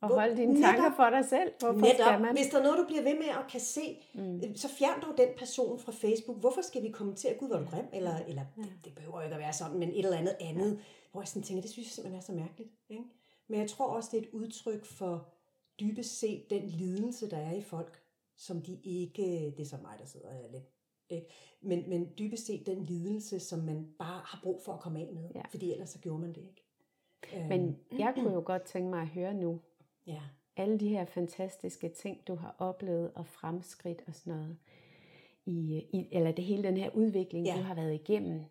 Og 0.00 0.08
Hvor, 0.08 0.20
hold 0.20 0.36
dine 0.36 0.52
netop, 0.52 0.74
tanker 0.74 0.96
for 0.96 1.10
dig 1.10 1.24
selv. 1.24 1.52
Hvorfor 1.60 1.80
netop, 1.80 2.06
skal 2.06 2.20
man? 2.20 2.32
Hvis 2.36 2.46
der 2.46 2.58
er 2.58 2.62
noget, 2.62 2.78
du 2.78 2.84
bliver 2.86 3.02
ved 3.02 3.14
med 3.14 3.28
at 3.28 3.44
kan 3.50 3.60
se, 3.60 4.02
mm. 4.14 4.36
Øh, 4.36 4.56
så 4.56 4.68
fjern 4.68 5.00
dog 5.00 5.16
den 5.16 5.28
person 5.36 5.78
fra 5.78 5.92
Facebook. 5.92 6.38
Hvorfor 6.40 6.62
skal 6.62 6.82
vi 6.82 6.88
kommentere, 6.88 7.34
gud, 7.38 7.48
hvor 7.48 7.58
du 7.58 7.64
grim? 7.64 7.84
Eller, 7.92 8.16
eller 8.28 8.42
ja. 8.56 8.62
det, 8.62 8.72
det 8.84 8.94
behøver 8.94 9.22
ikke 9.22 9.34
at 9.34 9.40
være 9.40 9.52
sådan, 9.52 9.78
men 9.78 9.88
et 9.88 10.04
eller 10.04 10.16
andet 10.16 10.36
andet. 10.40 10.80
Hvor 11.12 11.20
jeg 11.20 11.28
sådan 11.28 11.42
tænker, 11.42 11.62
det 11.62 11.70
synes 11.70 11.86
jeg 11.88 11.92
simpelthen 11.92 12.18
er 12.18 12.24
så 12.24 12.32
mærkeligt. 12.32 12.70
Ikke? 12.88 13.04
Men 13.48 13.60
jeg 13.60 13.70
tror 13.70 13.86
også, 13.86 14.08
det 14.12 14.18
er 14.18 14.22
et 14.22 14.30
udtryk 14.32 14.84
for 14.84 15.28
dybest 15.80 16.18
set 16.18 16.50
den 16.50 16.66
lidelse, 16.66 17.30
der 17.30 17.36
er 17.36 17.52
i 17.52 17.62
folk, 17.62 18.02
som 18.36 18.62
de 18.62 18.80
ikke, 18.82 19.54
det 19.56 19.60
er 19.60 19.64
så 19.64 19.76
mig, 19.82 19.96
der 19.98 20.06
sidder 20.06 20.50
lidt 20.52 20.64
ikke? 21.10 21.28
Men, 21.60 21.84
men 21.88 22.08
dybest 22.18 22.46
set 22.46 22.66
den 22.66 22.82
lidelse, 22.82 23.40
som 23.40 23.58
man 23.58 23.88
bare 23.98 24.20
har 24.24 24.40
brug 24.42 24.62
for 24.64 24.72
at 24.72 24.80
komme 24.80 25.00
af 25.00 25.10
med, 25.14 25.30
ja. 25.34 25.42
fordi 25.50 25.72
ellers 25.72 25.90
så 25.90 25.98
gjorde 25.98 26.20
man 26.20 26.32
det 26.32 26.40
ikke. 26.40 26.64
Men 27.48 27.68
øhm. 27.68 27.98
jeg 27.98 28.12
kunne 28.14 28.32
jo 28.32 28.42
godt 28.44 28.62
tænke 28.62 28.90
mig 28.90 29.00
at 29.00 29.08
høre 29.08 29.34
nu, 29.34 29.60
ja. 30.06 30.20
alle 30.56 30.80
de 30.80 30.88
her 30.88 31.04
fantastiske 31.04 31.88
ting, 31.88 32.26
du 32.28 32.34
har 32.34 32.54
oplevet 32.58 33.10
og 33.14 33.26
fremskridt 33.26 34.02
og 34.06 34.14
sådan 34.14 34.32
noget, 34.32 34.56
i, 35.46 35.84
i, 35.92 36.08
eller 36.12 36.32
det 36.32 36.44
hele 36.44 36.62
den 36.62 36.76
her 36.76 36.90
udvikling, 36.90 37.46
ja. 37.46 37.56
du 37.56 37.62
har 37.62 37.74
været 37.74 37.94
igennem. 37.94 38.44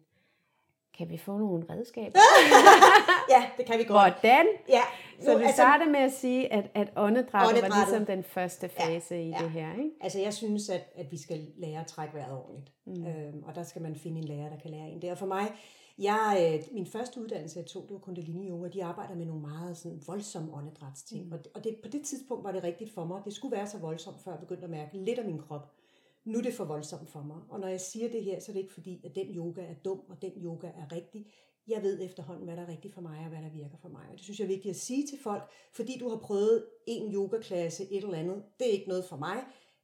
Kan 0.93 1.09
vi 1.09 1.17
få 1.17 1.37
nogle 1.37 1.65
redskaber? 1.69 2.19
ja, 3.29 3.49
det 3.57 3.65
kan 3.65 3.79
vi 3.79 3.83
godt. 3.83 4.13
Hvordan? 4.13 4.45
Ja. 4.69 4.81
Nu, 5.19 5.25
så 5.25 5.37
vi 5.37 5.43
altså, 5.43 5.55
starter 5.55 5.85
med 5.85 5.99
at 5.99 6.11
sige, 6.11 6.53
at, 6.53 6.71
at 6.73 6.87
åndedrættet 6.95 7.61
var 7.61 7.85
ligesom 7.85 8.05
den 8.05 8.23
første 8.23 8.69
fase 8.69 9.15
ja, 9.15 9.21
i 9.21 9.29
ja. 9.29 9.37
det 9.43 9.51
her. 9.51 9.73
Ikke? 9.73 9.91
Altså 10.01 10.19
jeg 10.19 10.33
synes, 10.33 10.69
at, 10.69 10.93
at 10.95 11.11
vi 11.11 11.17
skal 11.17 11.47
lære 11.57 11.79
at 11.79 11.87
trække 11.87 12.15
vejret 12.15 12.37
ordentligt. 12.37 12.71
Mm. 12.85 13.07
Øhm, 13.07 13.43
og 13.43 13.55
der 13.55 13.63
skal 13.63 13.81
man 13.81 13.95
finde 13.95 14.17
en 14.17 14.23
lærer, 14.23 14.49
der 14.49 14.59
kan 14.59 14.71
lære 14.71 14.89
en 14.89 15.01
det. 15.01 15.11
Og 15.11 15.17
for 15.17 15.25
mig, 15.25 15.51
jeg, 15.97 16.53
øh, 16.53 16.73
min 16.73 16.85
første 16.85 17.21
uddannelse, 17.21 17.59
jeg 17.59 17.65
tog, 17.65 17.83
det 17.83 17.93
var 17.93 17.99
Kundalini 17.99 18.49
Yoga, 18.49 18.67
de 18.67 18.83
arbejder 18.83 19.15
med 19.15 19.25
nogle 19.25 19.41
meget 19.41 19.77
sådan, 19.77 20.01
voldsomme 20.07 20.53
åndedrætsting. 20.53 21.25
Mm. 21.25 21.31
Og, 21.31 21.37
det, 21.37 21.47
og 21.55 21.63
det, 21.63 21.75
på 21.83 21.89
det 21.89 22.01
tidspunkt 22.05 22.43
var 22.43 22.51
det 22.51 22.63
rigtigt 22.63 22.93
for 22.93 23.05
mig. 23.05 23.21
Det 23.25 23.33
skulle 23.33 23.55
være 23.57 23.67
så 23.67 23.77
voldsomt, 23.77 24.21
før 24.23 24.31
jeg 24.31 24.39
begyndte 24.39 24.63
at 24.63 24.69
mærke 24.69 24.97
lidt 24.97 25.19
af 25.19 25.25
min 25.25 25.39
krop. 25.39 25.71
Nu 26.25 26.37
er 26.37 26.43
det 26.43 26.53
for 26.53 26.65
voldsomt 26.65 27.09
for 27.09 27.21
mig. 27.21 27.37
Og 27.49 27.59
når 27.59 27.67
jeg 27.67 27.81
siger 27.81 28.09
det 28.09 28.23
her, 28.23 28.39
så 28.39 28.51
er 28.51 28.53
det 28.53 28.61
ikke 28.61 28.73
fordi, 28.73 29.01
at 29.05 29.15
den 29.15 29.27
yoga 29.35 29.61
er 29.61 29.73
dum, 29.85 30.01
og 30.09 30.21
den 30.21 30.31
yoga 30.37 30.67
er 30.67 30.91
rigtig. 30.91 31.27
Jeg 31.67 31.83
ved 31.83 32.01
efterhånden, 32.01 32.45
hvad 32.45 32.57
der 32.57 32.63
er 32.63 32.67
rigtigt 32.67 32.93
for 32.93 33.01
mig, 33.01 33.19
og 33.19 33.25
hvad 33.29 33.41
der 33.41 33.49
virker 33.49 33.77
for 33.81 33.89
mig. 33.89 34.01
Og 34.11 34.13
det 34.13 34.21
synes 34.21 34.39
jeg 34.39 34.45
er 34.45 34.55
vigtigt 34.55 34.69
at 34.69 34.81
sige 34.81 35.07
til 35.07 35.19
folk, 35.23 35.43
fordi 35.71 35.97
du 35.99 36.09
har 36.09 36.17
prøvet 36.17 36.65
en 36.87 37.13
yogaklasse, 37.13 37.91
et 37.91 38.03
eller 38.03 38.17
andet, 38.17 38.43
det 38.59 38.67
er 38.67 38.71
ikke 38.71 38.87
noget 38.87 39.05
for 39.05 39.17
mig 39.17 39.43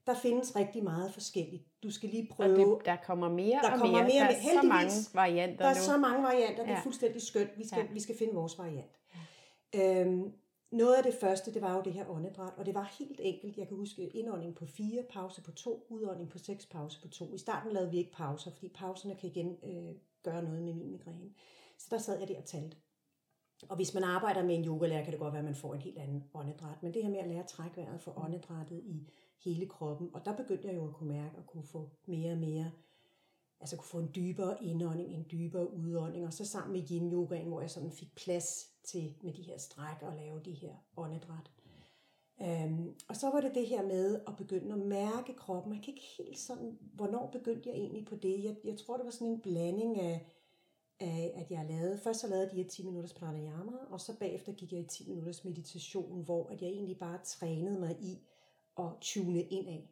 der 0.09 0.15
findes 0.15 0.55
rigtig 0.55 0.83
meget 0.83 1.13
forskelligt. 1.13 1.63
Du 1.83 1.91
skal 1.91 2.09
lige 2.09 2.27
prøve... 2.31 2.73
Og 2.73 2.79
det, 2.79 2.85
der 2.85 2.95
kommer 2.95 3.29
mere 3.29 3.59
der 3.63 3.71
og 3.71 3.79
kommer 3.79 3.97
mere. 3.97 4.03
mere. 4.03 4.23
Der 4.23 4.35
er 4.35 4.39
Heldigvis, 4.39 4.61
så 4.61 4.67
mange 4.67 4.91
varianter 5.13 5.57
Der 5.57 5.65
er 5.65 5.75
nu. 5.75 5.81
så 5.81 5.97
mange 5.97 6.23
varianter. 6.23 6.63
Det 6.63 6.71
er 6.71 6.75
ja. 6.75 6.83
fuldstændig 6.83 7.21
skønt. 7.21 7.49
Vi 7.57 7.67
skal, 7.67 7.85
ja. 7.87 7.93
vi 7.93 7.99
skal 7.99 8.17
finde 8.17 8.33
vores 8.33 8.57
variant. 8.57 8.99
Ja. 9.73 10.01
Øhm, 10.01 10.33
noget 10.71 10.95
af 10.95 11.03
det 11.03 11.13
første, 11.13 11.53
det 11.53 11.61
var 11.61 11.75
jo 11.75 11.81
det 11.81 11.93
her 11.93 12.09
åndedræt, 12.09 12.53
og 12.57 12.65
det 12.65 12.75
var 12.75 12.93
helt 12.99 13.19
enkelt. 13.23 13.57
Jeg 13.57 13.67
kan 13.67 13.77
huske 13.77 14.07
indånding 14.07 14.55
på 14.55 14.65
fire, 14.65 15.03
pause 15.09 15.41
på 15.41 15.51
to, 15.51 15.85
udånding 15.89 16.29
på 16.29 16.37
seks, 16.37 16.65
pause 16.65 17.01
på 17.01 17.07
to. 17.07 17.33
I 17.33 17.37
starten 17.37 17.71
lavede 17.71 17.91
vi 17.91 17.97
ikke 17.97 18.11
pauser, 18.11 18.51
fordi 18.51 18.69
pauserne 18.69 19.15
kan 19.15 19.29
igen 19.29 19.57
øh, 19.63 19.95
gøre 20.23 20.43
noget 20.43 20.63
med 20.63 20.73
min 20.73 20.91
migræne. 20.91 21.29
Så 21.79 21.87
der 21.91 21.97
sad 21.97 22.19
jeg 22.19 22.27
der 22.27 22.37
og 22.37 22.45
talte. 22.45 22.77
Og 23.69 23.75
hvis 23.75 23.93
man 23.93 24.03
arbejder 24.03 24.43
med 24.43 24.55
en 24.55 24.65
yogalærer, 24.65 25.03
kan 25.03 25.11
det 25.11 25.19
godt 25.19 25.33
være, 25.33 25.39
at 25.39 25.45
man 25.45 25.55
får 25.55 25.73
en 25.73 25.81
helt 25.81 25.97
anden 25.97 26.23
åndedræt. 26.33 26.83
Men 26.83 26.93
det 26.93 27.03
her 27.03 27.09
med 27.09 27.19
at 27.19 27.27
lære 27.27 27.39
at 27.39 27.47
trække 27.47 27.77
vejret 27.77 28.01
for 28.01 28.23
åndedrættet 28.25 28.81
i 28.85 29.09
hele 29.43 29.65
kroppen. 29.65 30.09
Og 30.13 30.25
der 30.25 30.35
begyndte 30.35 30.67
jeg 30.67 30.75
jo 30.75 30.87
at 30.87 30.93
kunne 30.93 31.13
mærke 31.13 31.37
at 31.37 31.47
kunne 31.47 31.63
få 31.63 31.89
mere 32.05 32.31
og 32.31 32.37
mere, 32.37 32.71
altså 33.59 33.75
kunne 33.75 33.87
få 33.87 33.99
en 33.99 34.11
dybere 34.15 34.63
indånding, 34.63 35.13
en 35.13 35.25
dybere 35.31 35.73
udånding. 35.73 36.25
Og 36.25 36.33
så 36.33 36.45
sammen 36.45 36.73
med 36.73 36.89
yin 36.91 37.13
yogaen, 37.13 37.47
hvor 37.47 37.61
jeg 37.61 37.71
sådan 37.71 37.91
fik 37.91 38.15
plads 38.15 38.69
til 38.83 39.15
med 39.21 39.33
de 39.33 39.41
her 39.41 39.57
stræk 39.57 40.01
og 40.01 40.15
lave 40.15 40.41
de 40.45 40.53
her 40.53 40.73
åndedræt. 40.97 41.51
Um, 42.41 42.95
og 43.07 43.15
så 43.15 43.29
var 43.29 43.41
det 43.41 43.55
det 43.55 43.67
her 43.67 43.83
med 43.83 44.21
at 44.27 44.35
begynde 44.37 44.73
at 44.73 44.79
mærke 44.79 45.33
kroppen. 45.33 45.73
Jeg 45.73 45.83
kan 45.83 45.93
ikke 45.93 46.07
helt 46.17 46.39
sådan, 46.39 46.77
hvornår 46.81 47.29
begyndte 47.31 47.69
jeg 47.69 47.77
egentlig 47.77 48.05
på 48.05 48.15
det? 48.15 48.43
Jeg, 48.43 48.55
jeg 48.63 48.77
tror, 48.77 48.97
det 48.97 49.05
var 49.05 49.11
sådan 49.11 49.27
en 49.27 49.41
blanding 49.41 49.99
af, 49.99 50.38
af, 50.99 51.33
at 51.35 51.51
jeg 51.51 51.65
lavede, 51.69 51.99
først 52.03 52.19
så 52.19 52.27
lavede 52.27 52.49
de 52.49 52.55
her 52.55 52.69
10 52.69 52.85
minutters 52.85 53.13
pranayama, 53.13 53.71
og 53.89 54.01
så 54.01 54.19
bagefter 54.19 54.51
gik 54.51 54.71
jeg 54.71 54.79
i 54.79 54.87
10 54.87 55.09
minutters 55.09 55.45
meditation, 55.45 56.23
hvor 56.23 56.47
at 56.49 56.61
jeg 56.61 56.69
egentlig 56.69 56.99
bare 56.99 57.19
trænede 57.23 57.79
mig 57.79 57.97
i 57.99 58.19
at 58.77 58.89
tune 59.01 59.41
ind 59.41 59.67
af. 59.67 59.89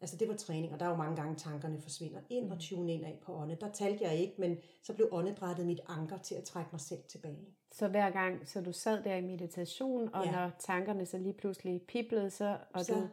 Altså 0.00 0.16
det 0.16 0.28
var 0.28 0.34
træning, 0.34 0.72
og 0.72 0.80
der 0.80 0.86
er 0.86 0.90
jo 0.90 0.96
mange 0.96 1.16
gange 1.16 1.36
tankerne 1.36 1.80
forsvinder 1.80 2.20
ind 2.30 2.50
og 2.50 2.54
mm. 2.54 2.60
tune 2.60 2.94
ind 2.94 3.04
af 3.04 3.18
på 3.22 3.34
ånde. 3.34 3.56
Der 3.60 3.72
talte 3.72 4.04
jeg 4.04 4.16
ikke, 4.16 4.34
men 4.38 4.56
så 4.82 4.94
blev 4.94 5.08
åndedrættet 5.12 5.66
mit 5.66 5.80
anker 5.88 6.18
til 6.18 6.34
at 6.34 6.44
trække 6.44 6.68
mig 6.72 6.80
selv 6.80 7.02
tilbage. 7.08 7.48
Så 7.72 7.88
hver 7.88 8.10
gang, 8.10 8.48
så 8.48 8.60
du 8.60 8.72
sad 8.72 9.02
der 9.02 9.14
i 9.14 9.20
meditation, 9.20 10.14
og 10.14 10.24
ja. 10.24 10.32
når 10.32 10.50
tankerne 10.58 11.06
så 11.06 11.18
lige 11.18 11.32
pludselig 11.32 11.82
piblede, 11.82 12.30
så, 12.30 12.58
og 12.74 12.84
så, 12.84 12.94
du 12.94 13.08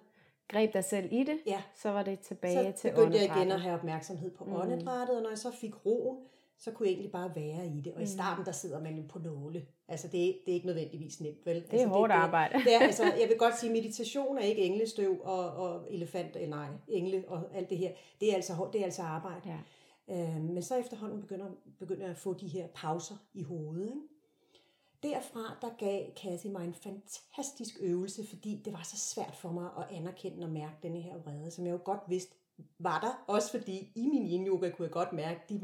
greb 0.48 0.74
dig 0.74 0.84
selv 0.84 1.08
i 1.12 1.24
det, 1.24 1.38
ja. 1.46 1.62
så 1.76 1.90
var 1.90 2.04
det 2.04 2.20
tilbage 2.20 2.74
så 2.74 2.82
til 2.82 2.90
åndedrættet. 2.90 2.92
Så 2.92 2.96
begyndte 2.96 3.18
jeg 3.18 3.42
igen 3.42 3.52
at 3.52 3.62
have 3.62 3.76
opmærksomhed 3.76 4.32
på 4.32 4.46
mm. 4.46 4.54
åndedrættet, 4.54 5.18
og 5.18 5.22
når 5.22 5.30
jeg 5.30 5.38
så 5.38 5.52
fik 5.52 5.86
roen, 5.86 6.18
så 6.58 6.72
kunne 6.72 6.88
jeg 6.88 6.94
egentlig 6.94 7.12
bare 7.12 7.36
være 7.36 7.68
i 7.68 7.82
det. 7.82 7.94
Og 7.94 8.00
mm. 8.00 8.04
i 8.04 8.08
starten, 8.08 8.46
der 8.46 8.52
sidder 8.52 8.82
man 8.82 8.98
jo 8.98 9.04
på 9.10 9.20
nåle. 9.20 9.66
Altså, 9.88 10.08
det, 10.08 10.30
er, 10.30 10.34
det 10.46 10.52
er 10.52 10.56
ikke 10.56 10.68
nødvendigvis 10.68 11.22
nemt, 11.22 11.46
vel? 11.46 11.56
Det 11.56 11.66
er 11.68 11.72
altså, 11.72 11.88
hårdt 11.88 12.10
det, 12.10 12.16
arbejde. 12.16 12.58
Det, 12.58 12.66
det 12.66 12.76
er, 12.76 12.80
altså, 12.90 13.04
jeg 13.04 13.30
vil 13.30 13.38
godt 13.38 13.60
sige, 13.60 13.74
meditation 13.74 14.38
er 14.38 14.42
ikke 14.42 14.62
englestøv 14.62 15.22
og, 15.24 15.50
og 15.52 15.88
elefant, 15.90 16.36
eh, 16.36 16.50
nej, 16.50 16.68
engle 16.88 17.24
og 17.28 17.56
alt 17.56 17.70
det 17.70 17.78
her. 17.78 17.92
Det 18.22 18.32
er 18.32 18.36
altså, 18.36 18.70
det 18.74 18.82
er 18.82 18.86
altså 18.86 19.02
arbejde. 19.02 19.50
Ja. 19.50 19.58
Øhm, 20.10 20.42
men 20.42 20.64
så 20.64 20.76
efterhånden 20.76 21.22
begynder, 21.22 21.48
begynder 21.80 22.02
jeg 22.02 22.12
at 22.12 22.18
få 22.18 22.34
de 22.34 22.48
her 22.48 22.68
pauser 22.68 23.16
i 23.34 23.44
hovedet. 23.44 23.88
Ikke? 23.88 24.02
Derfra, 25.04 25.58
der 25.62 25.70
gav 25.78 26.06
Cassie 26.16 26.52
mig 26.52 26.66
en 26.66 26.74
fantastisk 26.74 27.78
øvelse, 27.82 28.28
fordi 28.28 28.62
det 28.66 28.74
var 28.74 28.84
så 28.84 28.98
svært 28.98 29.36
for 29.36 29.52
mig 29.52 29.70
at 29.78 29.98
anerkende 29.98 30.46
og 30.46 30.52
mærke 30.52 30.76
denne 30.84 31.02
her 31.02 31.18
vrede, 31.18 31.52
som 31.52 31.66
jeg 31.66 31.72
jo 31.72 31.80
godt 31.84 32.00
vidste 32.08 32.36
var 32.80 33.00
der, 33.00 33.34
også 33.34 33.52
fordi 33.52 33.92
i 33.96 34.08
min 34.08 34.28
yin 34.28 34.48
yoga 34.48 34.70
kunne 34.70 34.86
jeg 34.86 34.92
godt 34.92 35.14
mærke, 35.14 35.42
de 35.50 35.56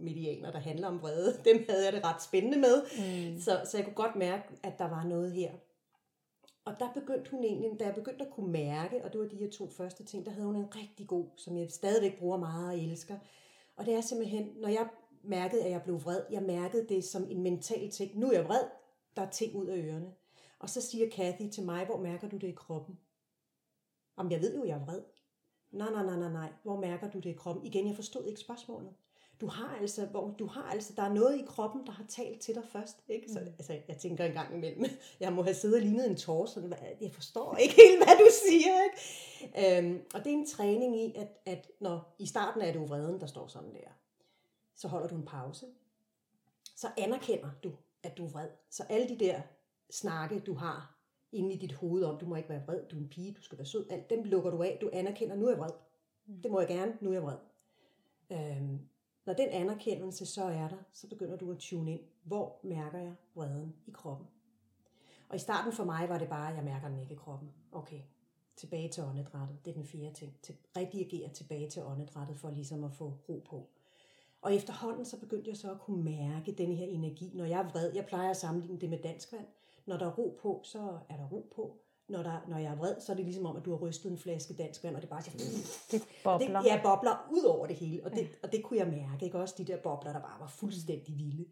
medianer, 0.00 0.52
der 0.52 0.58
handler 0.58 0.88
om 0.88 1.02
vrede, 1.02 1.40
dem 1.52 1.64
havde 1.68 1.84
jeg 1.84 1.92
det 1.92 2.04
ret 2.04 2.22
spændende 2.22 2.58
med. 2.58 2.82
Mm. 2.82 3.40
Så, 3.40 3.60
så 3.70 3.76
jeg 3.76 3.84
kunne 3.84 3.94
godt 3.94 4.16
mærke, 4.16 4.44
at 4.62 4.78
der 4.78 4.88
var 4.88 5.04
noget 5.04 5.32
her. 5.32 5.52
Og 6.64 6.80
der 6.80 6.92
begyndte 6.92 7.30
hun 7.30 7.44
egentlig, 7.44 7.80
da 7.80 7.84
jeg 7.84 7.94
begyndte 7.94 8.24
at 8.24 8.30
kunne 8.30 8.52
mærke, 8.52 9.04
og 9.04 9.12
det 9.12 9.20
var 9.20 9.26
de 9.26 9.36
her 9.36 9.50
to 9.50 9.70
første 9.70 10.04
ting, 10.04 10.26
der 10.26 10.32
havde 10.32 10.46
hun 10.46 10.56
en 10.56 10.76
rigtig 10.76 11.06
god, 11.06 11.26
som 11.36 11.56
jeg 11.56 11.70
stadigvæk 11.70 12.18
bruger 12.18 12.38
meget 12.38 12.68
og 12.68 12.78
elsker. 12.78 13.18
Og 13.76 13.86
det 13.86 13.94
er 13.94 14.00
simpelthen, 14.00 14.52
når 14.56 14.68
jeg 14.68 14.88
mærkede, 15.22 15.64
at 15.64 15.70
jeg 15.70 15.82
blev 15.82 16.04
vred, 16.04 16.20
jeg 16.30 16.42
mærkede 16.42 16.88
det 16.88 17.04
som 17.04 17.30
en 17.30 17.42
mental 17.42 17.90
ting. 17.90 18.18
Nu 18.18 18.28
er 18.28 18.32
jeg 18.32 18.44
vred, 18.44 18.62
der 19.16 19.22
er 19.22 19.30
ting 19.30 19.56
ud 19.56 19.66
af 19.66 19.76
ørerne. 19.76 20.12
Og 20.58 20.70
så 20.70 20.80
siger 20.80 21.10
Kathy 21.10 21.50
til 21.50 21.64
mig, 21.64 21.86
hvor 21.86 21.98
mærker 22.00 22.28
du 22.28 22.36
det 22.36 22.48
i 22.48 22.52
kroppen? 22.52 22.98
Om 24.16 24.30
jeg 24.30 24.40
ved 24.40 24.56
jo, 24.56 24.64
jeg 24.64 24.78
er 24.78 24.84
vred. 24.84 25.02
Nej, 25.70 25.90
nej, 25.90 26.04
nej, 26.04 26.16
nej, 26.16 26.32
nej. 26.32 26.52
Hvor 26.62 26.80
mærker 26.80 27.10
du 27.10 27.18
det 27.18 27.30
i 27.30 27.32
kroppen? 27.32 27.66
Igen, 27.66 27.86
jeg 27.86 27.96
forstod 27.96 28.26
ikke 28.26 28.40
spørgsmålet. 28.40 28.90
Du 29.40 29.46
har 29.46 29.76
altså, 29.80 30.06
hvor, 30.06 30.34
du 30.38 30.46
har 30.46 30.62
altså, 30.62 30.92
der 30.96 31.02
er 31.02 31.12
noget 31.12 31.40
i 31.40 31.44
kroppen, 31.46 31.86
der 31.86 31.92
har 31.92 32.04
talt 32.08 32.40
til 32.40 32.54
dig 32.54 32.64
først. 32.72 32.96
Ikke? 33.08 33.28
Så, 33.32 33.40
mm. 33.40 33.46
altså, 33.46 33.78
jeg 33.88 33.96
tænker 33.96 34.24
en 34.24 34.32
gang 34.32 34.54
imellem, 34.54 34.84
jeg 35.20 35.32
må 35.32 35.42
have 35.42 35.54
siddet 35.54 35.76
og 35.76 35.82
lignet 35.82 36.10
en 36.10 36.16
tår, 36.16 36.46
sådan, 36.46 36.74
jeg 37.00 37.12
forstår 37.12 37.56
ikke 37.62 37.74
helt, 37.74 38.04
hvad 38.04 38.16
du 38.16 38.30
siger. 38.46 38.74
Ikke? 38.84 39.78
Øhm, 39.78 40.02
og 40.14 40.24
det 40.24 40.32
er 40.32 40.36
en 40.36 40.46
træning 40.46 41.00
i, 41.00 41.14
at, 41.16 41.28
at 41.46 41.70
når 41.80 42.14
i 42.18 42.26
starten 42.26 42.62
er 42.62 42.72
du 42.72 42.84
vreden, 42.84 43.20
der 43.20 43.26
står 43.26 43.46
sådan 43.46 43.74
der, 43.74 43.90
så 44.76 44.88
holder 44.88 45.08
du 45.08 45.14
en 45.14 45.24
pause. 45.24 45.66
Så 46.76 46.88
anerkender 46.98 47.50
du, 47.64 47.72
at 48.02 48.16
du 48.16 48.24
er 48.24 48.30
vred. 48.30 48.48
Så 48.70 48.82
alle 48.88 49.08
de 49.08 49.18
der 49.18 49.40
snakke, 49.90 50.40
du 50.40 50.54
har 50.54 50.95
inde 51.32 51.54
i 51.54 51.58
dit 51.58 51.72
hoved 51.72 52.02
om, 52.04 52.18
du 52.18 52.26
må 52.26 52.36
ikke 52.36 52.48
være 52.48 52.62
vred, 52.66 52.80
du 52.90 52.96
er 52.96 53.00
en 53.00 53.08
pige, 53.08 53.32
du 53.32 53.42
skal 53.42 53.58
være 53.58 53.66
sød, 53.66 53.86
alt 53.90 54.10
dem 54.10 54.22
lukker 54.22 54.50
du 54.50 54.62
af, 54.62 54.78
du 54.80 54.90
anerkender, 54.92 55.36
nu 55.36 55.46
er 55.46 55.50
jeg 55.50 55.58
vred. 55.58 55.70
Mm. 56.26 56.42
Det 56.42 56.50
må 56.50 56.60
jeg 56.60 56.68
gerne, 56.68 56.98
nu 57.00 57.08
er 57.08 57.12
jeg 57.12 57.22
vred. 57.22 57.36
Øhm, 58.30 58.78
når 59.26 59.32
den 59.32 59.48
anerkendelse 59.48 60.26
så 60.26 60.44
er 60.44 60.68
der, 60.68 60.76
så 60.92 61.08
begynder 61.08 61.36
du 61.36 61.50
at 61.50 61.58
tune 61.58 61.92
ind. 61.92 62.00
Hvor 62.22 62.60
mærker 62.62 62.98
jeg 62.98 63.14
vreden 63.34 63.74
i 63.86 63.90
kroppen? 63.90 64.26
Og 65.28 65.36
i 65.36 65.38
starten 65.38 65.72
for 65.72 65.84
mig 65.84 66.08
var 66.08 66.18
det 66.18 66.28
bare, 66.28 66.50
at 66.50 66.56
jeg 66.56 66.64
mærker 66.64 66.88
den 66.88 66.98
ikke 66.98 67.14
i 67.14 67.16
kroppen. 67.16 67.48
Okay, 67.72 68.00
tilbage 68.56 68.88
til 68.88 69.02
åndedrættet. 69.02 69.58
Det 69.64 69.70
er 69.70 69.74
den 69.74 69.84
fjerde 69.84 70.14
ting. 70.14 70.38
Til, 70.42 70.56
redigere 70.76 71.28
tilbage 71.28 71.70
til 71.70 71.82
åndedrættet 71.82 72.38
for 72.38 72.50
ligesom 72.50 72.84
at 72.84 72.92
få 72.92 73.18
ro 73.28 73.42
på. 73.50 73.68
Og 74.42 74.54
efterhånden 74.54 75.04
så 75.04 75.20
begyndte 75.20 75.50
jeg 75.50 75.56
så 75.56 75.70
at 75.70 75.80
kunne 75.80 76.04
mærke 76.04 76.52
den 76.52 76.72
her 76.72 76.86
energi. 76.86 77.30
Når 77.34 77.44
jeg 77.44 77.60
er 77.60 77.68
vred, 77.68 77.92
jeg 77.94 78.06
plejer 78.06 78.30
at 78.30 78.36
sammenligne 78.36 78.80
det 78.80 78.90
med 78.90 78.98
dansk 79.02 79.32
vand. 79.32 79.46
Når 79.86 79.96
der 79.96 80.06
er 80.06 80.14
ro 80.14 80.38
på, 80.42 80.60
så 80.64 80.78
er 81.08 81.16
der 81.16 81.28
ro 81.28 81.52
på. 81.56 81.76
Når, 82.08 82.22
der, 82.22 82.40
når 82.48 82.58
jeg 82.58 82.72
er 82.72 82.76
vred, 82.76 83.00
så 83.00 83.12
er 83.12 83.16
det 83.16 83.24
ligesom 83.24 83.46
om, 83.46 83.56
at 83.56 83.64
du 83.64 83.70
har 83.70 83.78
rystet 83.78 84.12
en 84.12 84.18
flaske 84.18 84.54
dansk 84.54 84.84
vand, 84.84 84.96
og 84.96 85.02
det 85.02 85.10
bare 85.10 85.22
siger, 85.22 85.38
det 85.90 86.02
bobler. 86.24 86.60
Det, 86.60 86.68
ja, 86.68 86.80
bobler 86.82 87.28
ud 87.30 87.42
over 87.42 87.66
det 87.66 87.76
hele. 87.76 88.04
Og 88.04 88.10
det, 88.10 88.20
ja. 88.20 88.26
og 88.42 88.52
det 88.52 88.62
kunne 88.62 88.78
jeg 88.78 88.86
mærke, 88.86 89.24
ikke? 89.24 89.38
Også 89.38 89.54
de 89.58 89.64
der 89.64 89.76
bobler, 89.76 90.12
der 90.12 90.20
bare 90.20 90.40
var 90.40 90.46
fuldstændig 90.46 91.18
vilde. 91.18 91.44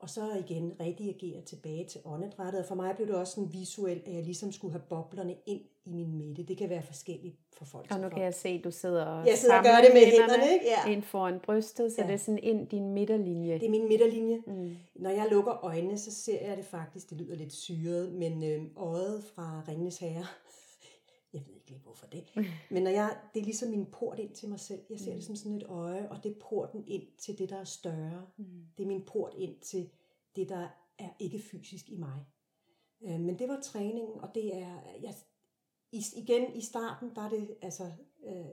Og 0.00 0.10
så 0.10 0.20
igen 0.46 0.72
redigere 0.80 1.40
tilbage 1.40 1.86
til 1.86 2.00
åndedrættet. 2.04 2.60
Og 2.60 2.66
for 2.66 2.74
mig 2.74 2.96
blev 2.96 3.08
det 3.08 3.14
også 3.14 3.34
sådan 3.34 3.52
visuelt, 3.52 4.08
at 4.08 4.14
jeg 4.14 4.22
ligesom 4.22 4.52
skulle 4.52 4.72
have 4.72 4.82
boblerne 4.88 5.34
ind 5.46 5.60
i 5.84 5.92
min 5.92 6.14
midte. 6.18 6.42
Det 6.42 6.58
kan 6.58 6.70
være 6.70 6.82
forskelligt 6.82 7.36
for 7.58 7.64
folk. 7.64 7.86
Og 7.90 8.00
nu 8.00 8.08
kan 8.08 8.22
jeg 8.22 8.34
se, 8.34 8.48
at 8.48 8.64
du 8.64 8.70
sidder 8.70 9.04
og 9.04 9.26
Jeg 9.26 9.38
sidder 9.38 9.58
og 9.58 9.64
gør 9.64 9.76
det 9.84 9.90
med 9.94 10.00
hænderne, 10.00 10.32
hænderne 10.32 10.52
ikke? 10.52 10.66
Ja. 10.66 10.92
ind 10.92 11.02
foran 11.02 11.40
brystet, 11.40 11.92
så 11.92 12.00
ja. 12.00 12.06
det 12.06 12.14
er 12.14 12.18
sådan 12.18 12.38
ind 12.42 12.68
din 12.68 12.94
midterlinje. 12.94 13.54
Det 13.54 13.66
er 13.66 13.70
min 13.70 13.88
midterlinje. 13.88 14.42
Mm. 14.46 14.76
Når 14.94 15.10
jeg 15.10 15.26
lukker 15.30 15.64
øjnene, 15.64 15.98
så 15.98 16.12
ser 16.12 16.46
jeg 16.48 16.56
det 16.56 16.64
faktisk, 16.64 17.10
det 17.10 17.18
lyder 17.18 17.36
lidt 17.36 17.52
syret, 17.52 18.12
men 18.12 18.44
øh, 18.44 18.62
øjet 18.76 19.24
fra 19.34 19.62
Ringens 19.68 19.98
Herre, 19.98 20.26
lige 21.70 21.80
hvorfor 21.82 22.06
det, 22.06 22.24
men 22.70 22.82
når 22.82 22.90
jeg, 22.90 23.18
det 23.34 23.40
er 23.40 23.44
ligesom 23.44 23.70
min 23.70 23.86
port 23.86 24.18
ind 24.18 24.34
til 24.34 24.48
mig 24.48 24.60
selv. 24.60 24.80
Jeg 24.90 25.00
ser 25.00 25.10
mm. 25.10 25.16
det 25.16 25.24
som 25.24 25.36
sådan 25.36 25.56
et 25.56 25.62
øje, 25.62 26.08
og 26.08 26.24
det 26.24 26.30
er 26.30 26.40
porten 26.40 26.84
ind 26.86 27.06
til 27.18 27.38
det, 27.38 27.48
der 27.50 27.56
er 27.56 27.64
større. 27.64 28.26
Mm. 28.36 28.44
Det 28.76 28.82
er 28.82 28.86
min 28.86 29.04
port 29.04 29.34
ind 29.36 29.60
til 29.60 29.90
det, 30.36 30.48
der 30.48 30.68
er 30.98 31.10
ikke 31.18 31.38
fysisk 31.38 31.90
i 31.90 31.96
mig. 31.96 32.24
Øh, 33.02 33.20
men 33.20 33.38
det 33.38 33.48
var 33.48 33.60
træningen, 33.60 34.20
og 34.20 34.34
det 34.34 34.56
er, 34.56 34.80
jeg, 35.02 35.14
igen 36.16 36.54
i 36.54 36.60
starten 36.60 37.16
var 37.16 37.28
det, 37.28 37.56
altså, 37.62 37.92
øh, 38.24 38.46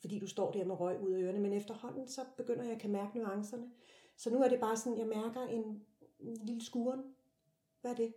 fordi 0.00 0.18
du 0.18 0.26
står 0.26 0.52
der 0.52 0.64
med 0.64 0.80
røg 0.80 1.00
ud 1.00 1.12
af 1.12 1.22
ørerne, 1.22 1.40
men 1.40 1.52
efterhånden 1.52 2.08
så 2.08 2.24
begynder 2.36 2.64
jeg 2.64 2.72
at 2.72 2.80
kan 2.80 2.90
mærke 2.90 3.18
nuancerne. 3.18 3.70
Så 4.16 4.30
nu 4.30 4.42
er 4.42 4.48
det 4.48 4.60
bare 4.60 4.76
sådan, 4.76 4.98
jeg 4.98 5.06
mærker 5.06 5.42
en, 5.42 5.82
en 6.20 6.36
lille 6.36 6.64
skuren. 6.64 7.00
Hvad 7.80 7.90
er 7.90 7.94
det? 7.94 8.14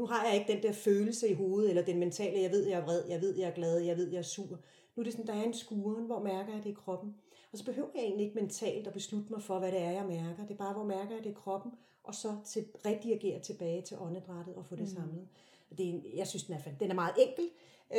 Nu 0.00 0.06
har 0.06 0.26
jeg 0.26 0.34
ikke 0.34 0.52
den 0.52 0.62
der 0.62 0.72
følelse 0.72 1.28
i 1.28 1.34
hovedet, 1.34 1.70
eller 1.70 1.82
den 1.82 1.98
mentale, 1.98 2.40
jeg 2.40 2.50
ved, 2.50 2.66
jeg 2.66 2.80
er 2.80 2.84
vred, 2.84 3.02
jeg 3.08 3.20
ved, 3.20 3.36
jeg 3.36 3.48
er 3.48 3.54
glad, 3.54 3.78
jeg 3.78 3.96
ved, 3.96 4.10
jeg 4.10 4.18
er 4.18 4.22
sur. 4.22 4.58
Nu 4.96 5.00
er 5.00 5.04
det 5.04 5.12
sådan, 5.12 5.26
der 5.26 5.32
er 5.32 5.42
en 5.42 5.54
skuren, 5.54 6.06
hvor 6.06 6.22
mærker 6.22 6.52
jeg 6.54 6.64
det 6.64 6.70
i 6.70 6.72
kroppen. 6.84 7.14
Og 7.52 7.58
så 7.58 7.64
behøver 7.64 7.88
jeg 7.94 8.02
egentlig 8.02 8.26
ikke 8.26 8.40
mentalt 8.40 8.86
at 8.86 8.92
beslutte 8.92 9.32
mig 9.32 9.42
for, 9.42 9.58
hvad 9.58 9.72
det 9.72 9.80
er, 9.80 9.90
jeg 9.90 10.04
mærker. 10.06 10.42
Det 10.42 10.50
er 10.50 10.58
bare, 10.58 10.72
hvor 10.72 10.84
mærker 10.84 11.14
jeg 11.14 11.24
det 11.24 11.30
i 11.30 11.32
kroppen, 11.32 11.72
og 12.04 12.14
så 12.14 12.36
til, 12.46 12.64
redirigere 12.86 13.40
tilbage 13.40 13.82
til 13.82 13.96
åndedrættet 14.00 14.54
og 14.54 14.66
få 14.66 14.76
det 14.76 14.82
mm. 14.82 14.94
samlet. 14.94 15.28
Det 15.78 15.88
er, 15.88 16.00
jeg 16.14 16.26
synes, 16.26 16.44
den 16.44 16.54
er, 16.54 16.58
den 16.80 16.90
er 16.90 16.94
meget 16.94 17.14
enkel, 17.18 17.44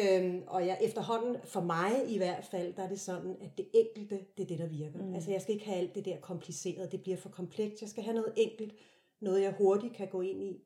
øhm, 0.02 0.44
og 0.48 0.68
jeg, 0.68 0.78
efterhånden, 0.82 1.36
for 1.44 1.62
mig 1.62 1.92
i 2.08 2.18
hvert 2.18 2.46
fald, 2.46 2.74
der 2.74 2.84
er 2.84 2.90
det 2.90 3.00
sådan, 3.00 3.36
at 3.42 3.58
det 3.58 3.68
enkelte, 3.74 4.26
det 4.38 4.44
er 4.44 4.48
det, 4.48 4.60
der 4.60 4.68
virker. 4.68 5.04
Mm. 5.04 5.14
Altså 5.14 5.32
jeg 5.32 5.42
skal 5.42 5.54
ikke 5.54 5.66
have 5.66 5.78
alt 5.78 5.96
det 5.96 6.06
der 6.06 6.18
kompliceret, 6.20 6.92
det 6.92 7.02
bliver 7.02 7.18
for 7.18 7.30
komplekst. 7.30 7.82
Jeg 7.82 7.90
skal 7.90 8.04
have 8.04 8.16
noget 8.16 8.34
enkelt, 8.38 8.74
noget 9.20 9.42
jeg 9.42 9.56
hurtigt 9.58 9.94
kan 9.94 10.08
gå 10.08 10.22
ind 10.22 10.44
i. 10.44 10.64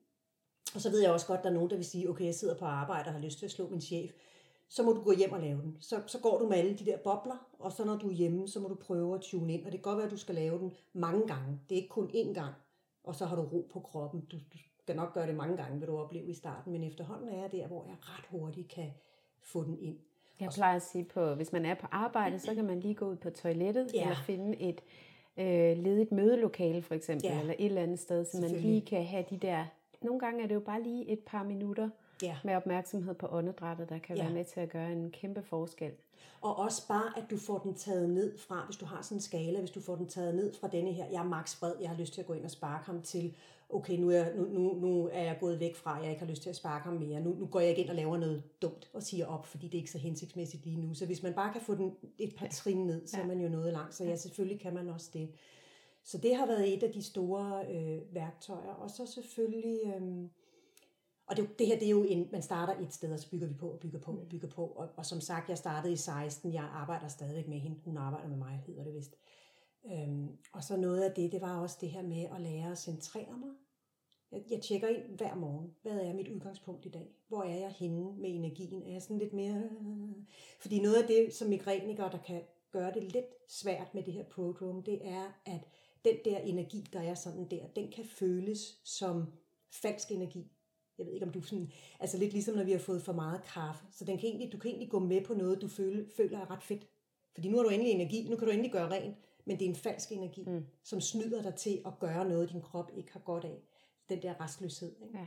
Og 0.74 0.80
så 0.80 0.90
ved 0.90 1.00
jeg 1.00 1.10
også 1.10 1.26
godt, 1.26 1.38
at 1.38 1.44
der 1.44 1.50
er 1.50 1.54
nogen, 1.54 1.70
der 1.70 1.76
vil 1.76 1.84
sige, 1.84 2.10
okay, 2.10 2.24
jeg 2.24 2.34
sidder 2.34 2.54
på 2.54 2.64
arbejde 2.64 3.06
og 3.06 3.12
har 3.12 3.20
lyst 3.20 3.38
til 3.38 3.46
at 3.46 3.52
slå 3.52 3.68
min 3.68 3.80
chef 3.80 4.10
så 4.68 4.82
må 4.82 4.92
du 4.92 5.02
gå 5.02 5.12
hjem 5.12 5.32
og 5.32 5.40
lave 5.40 5.62
den. 5.62 5.76
Så, 5.80 6.02
så 6.06 6.18
går 6.18 6.38
du 6.38 6.48
med 6.48 6.56
alle 6.56 6.74
de 6.74 6.84
der 6.84 6.96
bobler, 6.96 7.46
og 7.58 7.72
så 7.72 7.84
når 7.84 7.96
du 7.96 8.08
er 8.08 8.12
hjemme, 8.12 8.48
så 8.48 8.60
må 8.60 8.68
du 8.68 8.74
prøve 8.74 9.14
at 9.14 9.20
tune 9.20 9.54
ind. 9.54 9.66
Og 9.66 9.72
det 9.72 9.82
kan 9.82 9.90
godt 9.90 9.96
være, 9.96 10.06
at 10.06 10.12
du 10.12 10.16
skal 10.16 10.34
lave 10.34 10.58
den 10.58 10.72
mange 10.92 11.26
gange. 11.26 11.60
Det 11.68 11.78
er 11.78 11.82
ikke 11.82 11.88
kun 11.88 12.10
én 12.14 12.32
gang, 12.32 12.54
og 13.04 13.14
så 13.14 13.26
har 13.26 13.36
du 13.36 13.42
ro 13.42 13.68
på 13.72 13.80
kroppen. 13.80 14.20
Du, 14.20 14.36
du 14.36 14.58
skal 14.82 14.96
nok 14.96 15.14
gøre 15.14 15.26
det 15.26 15.34
mange 15.34 15.56
gange, 15.56 15.78
vil 15.78 15.88
du 15.88 15.98
opleve 15.98 16.26
i 16.26 16.34
starten, 16.34 16.72
men 16.72 16.84
efterhånden 16.84 17.28
er 17.28 17.40
jeg 17.40 17.52
der, 17.52 17.66
hvor 17.66 17.84
jeg 17.84 17.96
ret 18.00 18.26
hurtigt 18.30 18.68
kan 18.68 18.90
få 19.42 19.64
den 19.64 19.78
ind. 19.78 19.96
Jeg 20.40 20.50
plejer 20.54 20.76
at 20.76 20.82
sige, 20.82 21.04
på, 21.04 21.34
hvis 21.34 21.52
man 21.52 21.66
er 21.66 21.74
på 21.74 21.86
arbejde, 21.90 22.38
så 22.38 22.54
kan 22.54 22.64
man 22.64 22.80
lige 22.80 22.94
gå 22.94 23.10
ud 23.10 23.16
på 23.16 23.30
toilettet, 23.30 23.90
ja. 23.94 24.02
eller 24.02 24.16
finde 24.26 24.60
et 24.60 24.80
øh, 25.36 25.84
ledigt 25.84 26.12
mødelokale 26.12 26.82
for 26.82 26.94
eksempel, 26.94 27.26
ja. 27.26 27.40
eller 27.40 27.54
et 27.58 27.66
eller 27.66 27.82
andet 27.82 27.98
sted, 27.98 28.24
så 28.24 28.40
man 28.40 28.50
lige 28.50 28.80
kan 28.80 29.04
have 29.04 29.24
de 29.30 29.36
der, 29.36 29.64
nogle 30.06 30.20
gange 30.20 30.42
er 30.42 30.46
det 30.46 30.54
jo 30.54 30.60
bare 30.60 30.82
lige 30.82 31.08
et 31.08 31.20
par 31.20 31.42
minutter, 31.42 31.88
ja. 32.22 32.36
med 32.44 32.54
opmærksomhed 32.54 33.14
på 33.14 33.26
åndedrættet, 33.30 33.88
der 33.88 33.98
kan 33.98 34.16
ja. 34.16 34.22
være 34.22 34.32
med 34.32 34.44
til 34.44 34.60
at 34.60 34.68
gøre 34.68 34.92
en 34.92 35.10
kæmpe 35.10 35.42
forskel. 35.42 35.92
Og 36.40 36.58
også 36.58 36.88
bare, 36.88 37.12
at 37.16 37.24
du 37.30 37.38
får 37.38 37.58
den 37.58 37.74
taget 37.74 38.10
ned 38.10 38.38
fra, 38.38 38.64
hvis 38.66 38.76
du 38.76 38.84
har 38.84 39.02
sådan 39.02 39.16
en 39.16 39.20
skala, 39.20 39.58
hvis 39.58 39.70
du 39.70 39.80
får 39.80 39.96
den 39.96 40.06
taget 40.06 40.34
ned 40.34 40.52
fra 40.60 40.68
denne 40.68 40.92
her, 40.92 41.04
jeg 41.12 41.18
er 41.18 41.28
max 41.28 41.60
bred, 41.60 41.72
jeg 41.80 41.90
har 41.90 41.96
lyst 41.96 42.14
til 42.14 42.20
at 42.20 42.26
gå 42.26 42.32
ind 42.32 42.44
og 42.44 42.50
sparke 42.50 42.86
ham 42.86 43.02
til, 43.02 43.34
okay, 43.70 43.98
nu 43.98 44.10
er, 44.10 44.24
nu, 44.36 44.44
nu, 44.44 44.74
nu 44.74 45.08
er 45.12 45.22
jeg 45.22 45.36
gået 45.40 45.60
væk 45.60 45.76
fra, 45.76 45.94
jeg 45.94 46.10
ikke 46.10 46.20
har 46.20 46.30
lyst 46.30 46.42
til 46.42 46.50
at 46.50 46.56
sparke 46.56 46.84
ham 46.84 46.94
mere, 46.94 47.20
nu, 47.20 47.34
nu 47.38 47.46
går 47.46 47.60
jeg 47.60 47.78
ind 47.78 47.88
og 47.88 47.94
laver 47.96 48.16
noget 48.16 48.42
dumt 48.62 48.90
og 48.92 49.02
siger 49.02 49.26
op, 49.26 49.46
fordi 49.46 49.66
det 49.66 49.74
er 49.74 49.78
ikke 49.78 49.90
så 49.90 49.98
hensigtsmæssigt 49.98 50.64
lige 50.64 50.80
nu. 50.80 50.94
Så 50.94 51.06
hvis 51.06 51.22
man 51.22 51.34
bare 51.34 51.52
kan 51.52 51.60
få 51.60 51.74
den 51.74 51.96
et 52.18 52.34
par 52.36 52.46
trin 52.46 52.86
ned, 52.86 53.06
så 53.06 53.20
er 53.20 53.26
man 53.26 53.40
jo 53.40 53.48
noget 53.48 53.72
langt. 53.72 53.94
Så 53.94 54.04
ja, 54.04 54.16
selvfølgelig 54.16 54.60
kan 54.60 54.74
man 54.74 54.88
også 54.88 55.10
det. 55.12 55.28
Så 56.06 56.18
det 56.18 56.36
har 56.36 56.46
været 56.46 56.74
et 56.74 56.82
af 56.82 56.92
de 56.92 57.02
store 57.02 57.66
øh, 57.74 58.14
værktøjer. 58.14 58.74
Og 58.74 58.90
så 58.90 59.06
selvfølgelig... 59.06 59.80
Øh, 59.86 60.28
og 61.26 61.36
det, 61.36 61.58
det 61.58 61.66
her, 61.66 61.78
det 61.78 61.86
er 61.86 61.90
jo 61.90 62.04
en, 62.04 62.28
man 62.32 62.42
starter 62.42 62.80
et 62.80 62.94
sted, 62.94 63.12
og 63.12 63.18
så 63.18 63.30
bygger 63.30 63.46
vi 63.46 63.54
på 63.54 63.70
og 63.70 63.80
bygger 63.80 63.98
på 63.98 64.12
og 64.12 64.28
bygger 64.28 64.48
på. 64.48 64.66
Og, 64.66 64.88
og 64.96 65.06
som 65.06 65.20
sagt, 65.20 65.48
jeg 65.48 65.58
startede 65.58 65.92
i 65.92 65.96
16, 65.96 66.52
jeg 66.52 66.62
arbejder 66.62 67.08
stadigvæk 67.08 67.48
med 67.48 67.58
hende. 67.58 67.80
Hun 67.84 67.96
arbejder 67.96 68.28
med 68.28 68.36
mig, 68.36 68.62
hedder 68.66 68.84
det 68.84 68.94
vist. 68.94 69.16
Øhm, 69.92 70.28
og 70.52 70.64
så 70.64 70.76
noget 70.76 71.02
af 71.02 71.14
det, 71.14 71.32
det 71.32 71.40
var 71.40 71.60
også 71.60 71.76
det 71.80 71.90
her 71.90 72.02
med 72.02 72.26
at 72.34 72.40
lære 72.40 72.72
at 72.72 72.78
centrere 72.78 73.38
mig. 73.38 73.50
Jeg, 74.32 74.42
jeg 74.50 74.62
tjekker 74.62 74.88
ind 74.88 75.16
hver 75.16 75.34
morgen. 75.34 75.74
Hvad 75.82 76.00
er 76.00 76.14
mit 76.14 76.28
udgangspunkt 76.28 76.86
i 76.86 76.88
dag? 76.88 77.08
Hvor 77.28 77.42
er 77.42 77.58
jeg 77.58 77.70
henne 77.70 78.12
med 78.16 78.30
energien? 78.30 78.82
Er 78.82 78.92
jeg 78.92 79.02
sådan 79.02 79.18
lidt 79.18 79.32
mere... 79.32 79.68
Fordi 80.60 80.80
noget 80.80 81.02
af 81.02 81.08
det, 81.08 81.34
som 81.34 81.48
migrænikere, 81.48 82.10
der 82.10 82.18
kan 82.18 82.42
gøre 82.72 82.94
det 82.94 83.02
lidt 83.02 83.26
svært 83.48 83.94
med 83.94 84.02
det 84.02 84.12
her 84.12 84.24
prodrome, 84.24 84.82
det 84.86 85.08
er, 85.08 85.40
at 85.44 85.68
den 86.06 86.16
der 86.24 86.38
energi, 86.38 86.86
der 86.92 87.00
er 87.00 87.14
sådan 87.14 87.50
der, 87.50 87.66
den 87.76 87.92
kan 87.92 88.04
føles 88.04 88.80
som 88.84 89.24
falsk 89.70 90.10
energi 90.10 90.56
jeg 90.98 91.06
ved 91.06 91.12
ikke 91.12 91.26
om 91.26 91.32
du 91.32 91.42
sådan, 91.42 91.72
altså 92.00 92.18
lidt 92.18 92.32
ligesom 92.32 92.54
når 92.54 92.64
vi 92.64 92.72
har 92.72 92.78
fået 92.78 93.02
for 93.02 93.12
meget 93.12 93.42
kaffe, 93.42 93.86
så 93.92 94.04
den 94.04 94.18
kan 94.18 94.28
egentlig, 94.28 94.52
du 94.52 94.58
kan 94.58 94.70
egentlig 94.70 94.90
gå 94.90 94.98
med 94.98 95.24
på 95.24 95.34
noget, 95.34 95.60
du 95.60 95.68
føler, 95.68 96.04
føler 96.16 96.38
er 96.38 96.50
ret 96.50 96.62
fedt. 96.62 96.88
Fordi 97.34 97.48
nu 97.48 97.56
har 97.56 97.64
du 97.64 97.70
endelig 97.70 97.92
energi, 97.92 98.28
nu 98.28 98.36
kan 98.36 98.46
du 98.46 98.52
endelig 98.52 98.72
gøre 98.72 98.90
rent, 98.90 99.16
men 99.44 99.58
det 99.58 99.64
er 99.64 99.68
en 99.68 99.76
falsk 99.76 100.12
energi, 100.12 100.44
mm. 100.46 100.64
som 100.82 101.00
snyder 101.00 101.42
dig 101.42 101.54
til 101.54 101.82
at 101.86 101.98
gøre 102.00 102.28
noget, 102.28 102.50
din 102.50 102.60
krop 102.62 102.90
ikke 102.96 103.12
har 103.12 103.20
godt 103.20 103.44
af. 103.44 103.62
Den 104.08 104.22
der 104.22 104.40
restløshed. 104.40 104.96
Ikke? 105.02 105.18
Ja. 105.18 105.26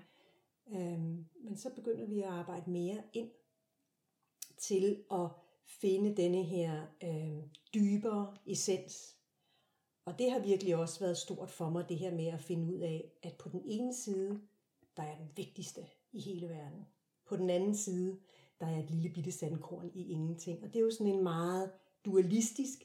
Øhm, 0.80 1.26
men 1.44 1.58
så 1.58 1.70
begynder 1.76 2.06
vi 2.06 2.22
at 2.22 2.30
arbejde 2.30 2.72
mere 2.72 3.04
ind 3.14 3.30
til 4.58 5.04
at 5.12 5.28
finde 5.66 6.16
denne 6.16 6.44
her 6.44 6.86
øh, 7.04 7.44
dybere 7.74 8.38
essens. 8.48 9.16
Og 10.10 10.20
det 10.20 10.32
har 10.32 10.39
virkelig 10.39 10.76
også 10.76 10.99
været 10.99 11.18
stort 11.18 11.49
for 11.49 11.70
mig, 11.70 11.89
det 11.89 11.97
her 11.97 12.16
med 12.16 12.26
at 12.26 12.41
finde 12.41 12.74
ud 12.74 12.80
af, 12.80 13.12
at 13.24 13.34
på 13.34 13.49
den 13.49 13.62
ene 13.66 13.93
side, 13.93 14.41
der 14.97 15.03
er 15.03 15.18
den 15.18 15.30
vigtigste 15.36 15.82
i 16.12 16.20
hele 16.20 16.49
verden. 16.49 16.88
På 17.26 17.36
den 17.36 17.49
anden 17.49 17.76
side, 17.76 18.20
der 18.60 18.68
er 18.68 18.80
et 18.80 18.91
lille 18.91 19.10
bitte 19.10 19.32
sandkorn 19.32 19.91
i 19.93 20.12
ingenting. 20.12 20.64
Og 20.64 20.74
det 20.74 20.80
er 20.80 20.84
jo 20.84 20.91
sådan 20.91 21.14
en 21.14 21.24
meget 21.24 21.72
dualistisk 22.05 22.84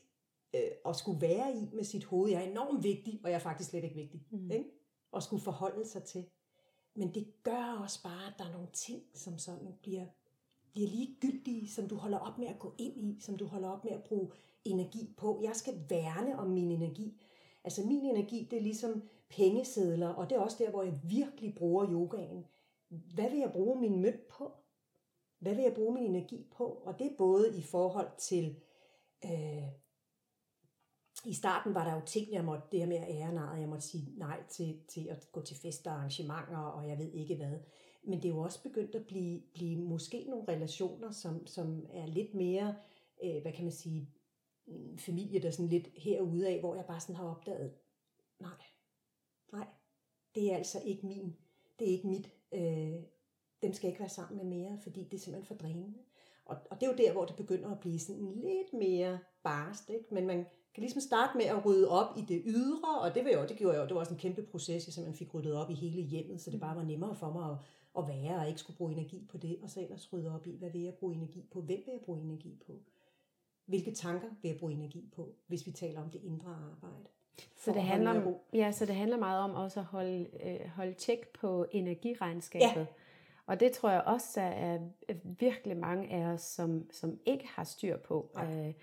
øh, 0.54 0.70
at 0.86 0.96
skulle 0.96 1.20
være 1.20 1.56
i 1.56 1.68
med 1.72 1.84
sit 1.84 2.04
hoved. 2.04 2.30
Jeg 2.30 2.44
er 2.44 2.50
enormt 2.50 2.82
vigtig, 2.82 3.20
og 3.24 3.30
jeg 3.30 3.36
er 3.36 3.40
faktisk 3.40 3.70
slet 3.70 3.84
ikke 3.84 3.96
vigtig. 3.96 4.26
Mm. 4.30 4.50
Ikke? 4.50 4.70
Og 5.12 5.22
skulle 5.22 5.42
forholde 5.42 5.88
sig 5.88 6.04
til. 6.04 6.26
Men 6.94 7.14
det 7.14 7.42
gør 7.42 7.78
også 7.82 8.02
bare, 8.02 8.26
at 8.26 8.34
der 8.38 8.44
er 8.44 8.52
nogle 8.52 8.68
ting, 8.72 9.02
som 9.14 9.38
sådan 9.38 9.74
bliver, 9.82 10.06
bliver 10.72 10.88
ligegyldige, 10.88 11.68
som 11.68 11.88
du 11.88 11.96
holder 11.96 12.18
op 12.18 12.38
med 12.38 12.46
at 12.46 12.58
gå 12.58 12.74
ind 12.78 13.04
i, 13.04 13.20
som 13.20 13.36
du 13.36 13.46
holder 13.46 13.68
op 13.68 13.84
med 13.84 13.92
at 13.92 14.04
bruge 14.04 14.30
energi 14.64 15.14
på. 15.16 15.40
Jeg 15.42 15.56
skal 15.56 15.74
værne 15.88 16.38
om 16.38 16.48
min 16.48 16.70
energi. 16.70 17.22
Altså 17.64 17.82
min 17.86 18.04
energi, 18.04 18.48
det 18.50 18.56
er 18.56 18.62
ligesom 18.62 19.02
pengesedler, 19.28 20.08
og 20.08 20.30
det 20.30 20.36
er 20.36 20.40
også 20.40 20.56
der, 20.64 20.70
hvor 20.70 20.82
jeg 20.82 21.00
virkelig 21.04 21.54
bruger 21.54 21.90
yogaen. 21.90 22.46
Hvad 22.88 23.30
vil 23.30 23.38
jeg 23.38 23.52
bruge 23.52 23.80
min 23.80 24.02
mønt 24.02 24.28
på? 24.28 24.52
Hvad 25.38 25.54
vil 25.54 25.62
jeg 25.62 25.74
bruge 25.74 25.94
min 25.94 26.04
energi 26.04 26.46
på? 26.56 26.64
Og 26.64 26.98
det 26.98 27.06
er 27.06 27.16
både 27.18 27.58
i 27.58 27.62
forhold 27.62 28.08
til, 28.18 28.56
øh, 29.24 29.64
i 31.24 31.34
starten 31.34 31.74
var 31.74 31.84
der 31.84 31.94
jo 31.94 32.00
ting, 32.06 32.32
jeg 32.32 32.44
måtte, 32.44 32.64
det 32.72 32.80
her 32.80 32.86
med 32.86 32.96
at 32.96 33.60
jeg 33.60 33.68
måtte 33.68 33.86
sige 33.86 34.12
nej 34.16 34.42
til, 34.50 34.80
til 34.88 35.08
at 35.08 35.28
gå 35.32 35.40
til 35.40 35.56
fester 35.56 35.90
og 35.90 35.96
arrangementer, 35.96 36.58
og 36.58 36.88
jeg 36.88 36.98
ved 36.98 37.12
ikke 37.12 37.36
hvad. 37.36 37.58
Men 38.02 38.22
det 38.22 38.24
er 38.24 38.34
jo 38.34 38.40
også 38.40 38.62
begyndt 38.62 38.94
at 38.94 39.06
blive, 39.06 39.40
blive 39.54 39.76
måske 39.76 40.24
nogle 40.28 40.48
relationer, 40.48 41.10
som, 41.10 41.46
som 41.46 41.86
er 41.92 42.06
lidt 42.06 42.34
mere, 42.34 42.74
øh, 43.24 43.42
hvad 43.42 43.52
kan 43.52 43.64
man 43.64 43.72
sige, 43.72 44.10
familie, 44.98 45.42
der 45.42 45.50
sådan 45.50 45.68
lidt 45.68 45.88
herude 45.96 46.48
af, 46.48 46.60
hvor 46.60 46.74
jeg 46.74 46.84
bare 46.84 47.00
sådan 47.00 47.16
har 47.16 47.30
opdaget, 47.30 47.72
nej, 48.40 48.64
nej, 49.52 49.66
det 50.34 50.52
er 50.52 50.56
altså 50.56 50.80
ikke 50.84 51.06
min, 51.06 51.36
det 51.78 51.88
er 51.88 51.92
ikke 51.92 52.08
mit, 52.08 52.30
øh, 52.52 53.02
dem 53.62 53.72
skal 53.72 53.86
jeg 53.86 53.92
ikke 53.92 54.00
være 54.00 54.08
sammen 54.08 54.36
med 54.36 54.58
mere, 54.58 54.78
fordi 54.82 55.04
det 55.04 55.14
er 55.14 55.18
simpelthen 55.20 55.46
for 55.46 55.54
drænende. 55.54 55.98
Og, 56.44 56.56
og 56.70 56.80
det 56.80 56.86
er 56.86 56.90
jo 56.90 56.96
der, 56.96 57.12
hvor 57.12 57.24
det 57.24 57.36
begynder 57.36 57.70
at 57.70 57.80
blive 57.80 57.98
sådan 57.98 58.22
lidt 58.22 58.72
mere 58.72 59.18
barst, 59.42 59.90
ikke? 59.90 60.14
Men 60.14 60.26
man 60.26 60.46
kan 60.74 60.80
ligesom 60.80 61.00
starte 61.00 61.36
med 61.36 61.44
at 61.44 61.66
rydde 61.66 61.88
op 61.88 62.16
i 62.16 62.20
det 62.20 62.42
ydre, 62.46 63.00
og 63.00 63.14
det, 63.14 63.24
var 63.24 63.30
jeg, 63.30 63.48
det 63.48 63.56
gjorde 63.56 63.74
jeg 63.74 63.82
jo, 63.82 63.86
det 63.88 63.94
var 63.94 64.00
også 64.00 64.12
en 64.14 64.20
kæmpe 64.20 64.42
proces, 64.42 64.86
jeg 64.86 64.94
simpelthen 64.94 65.18
fik 65.18 65.34
ryddet 65.34 65.54
op 65.54 65.70
i 65.70 65.74
hele 65.74 66.02
hjemmet, 66.02 66.40
så 66.40 66.50
det 66.50 66.60
bare 66.60 66.76
var 66.76 66.82
nemmere 66.82 67.14
for 67.14 67.32
mig 67.32 67.50
at, 67.50 67.56
at 67.98 68.08
være, 68.08 68.40
og 68.40 68.48
ikke 68.48 68.60
skulle 68.60 68.76
bruge 68.76 68.92
energi 68.92 69.26
på 69.30 69.38
det, 69.38 69.58
og 69.62 69.70
så 69.70 69.80
ellers 69.80 70.12
rydde 70.12 70.34
op 70.34 70.46
i, 70.46 70.56
hvad 70.56 70.70
vil 70.70 70.80
jeg 70.80 70.94
bruge 70.94 71.14
energi 71.14 71.48
på, 71.52 71.60
hvem 71.60 71.82
vil 71.86 71.92
jeg 71.92 72.00
bruge 72.04 72.20
energi 72.20 72.58
på, 72.66 72.82
hvilke 73.66 73.94
tanker 73.94 74.28
vil 74.42 74.48
jeg 74.48 74.58
bruge 74.58 74.72
energi 74.72 75.10
på, 75.16 75.34
hvis 75.46 75.66
vi 75.66 75.72
taler 75.72 76.02
om 76.02 76.10
det 76.10 76.20
indre 76.24 76.50
arbejde. 76.50 77.08
Så 77.56 77.72
det, 77.72 77.82
handler, 77.82 78.10
om, 78.10 78.34
ja, 78.52 78.72
så 78.72 78.86
det 78.86 78.94
handler 78.94 79.16
meget 79.16 79.40
om 79.40 79.50
også 79.50 79.80
at 79.80 79.86
holde, 79.86 80.26
øh, 80.44 80.68
holde 80.76 80.92
tjek 80.92 81.28
på 81.28 81.66
energiregnskabet. 81.70 82.80
Ja. 82.80 82.86
Og 83.46 83.60
det 83.60 83.72
tror 83.72 83.90
jeg 83.90 84.02
også, 84.06 84.40
der 84.40 84.46
er 84.46 84.78
virkelig 85.24 85.76
mange 85.76 86.10
af 86.10 86.26
os, 86.26 86.40
som, 86.40 86.90
som 86.92 87.18
ikke 87.26 87.46
har 87.48 87.64
styr 87.64 87.96
på. 87.96 88.30
Ja. 88.36 88.68
Øh, 88.68 88.74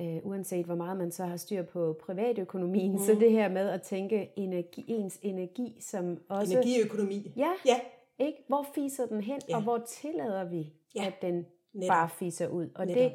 øh, 0.00 0.20
uanset 0.22 0.66
hvor 0.66 0.74
meget 0.74 0.96
man 0.96 1.10
så 1.10 1.24
har 1.24 1.36
styr 1.36 1.62
på 1.62 1.98
privatøkonomien. 2.06 2.92
Mm. 2.92 2.98
Så 2.98 3.16
det 3.20 3.30
her 3.30 3.48
med 3.48 3.68
at 3.68 3.82
tænke 3.82 4.30
energi, 4.36 4.84
ens 4.88 5.18
energi 5.22 5.76
som 5.80 6.20
også... 6.28 6.52
Energiøkonomi. 6.52 7.32
Ja, 7.36 7.50
ja. 7.66 7.80
Ikke? 8.18 8.44
Hvor 8.48 8.66
fiser 8.74 9.06
den 9.06 9.20
hen, 9.20 9.40
ja. 9.48 9.56
og 9.56 9.62
hvor 9.62 9.78
tillader 9.88 10.44
vi, 10.44 10.72
ja. 10.94 11.06
at 11.06 11.22
den 11.22 11.46
Netop. 11.72 11.88
bare 11.88 12.08
fiser 12.08 12.48
ud. 12.48 12.68
Og 12.74 12.86
Netop. 12.86 13.02
det, 13.02 13.12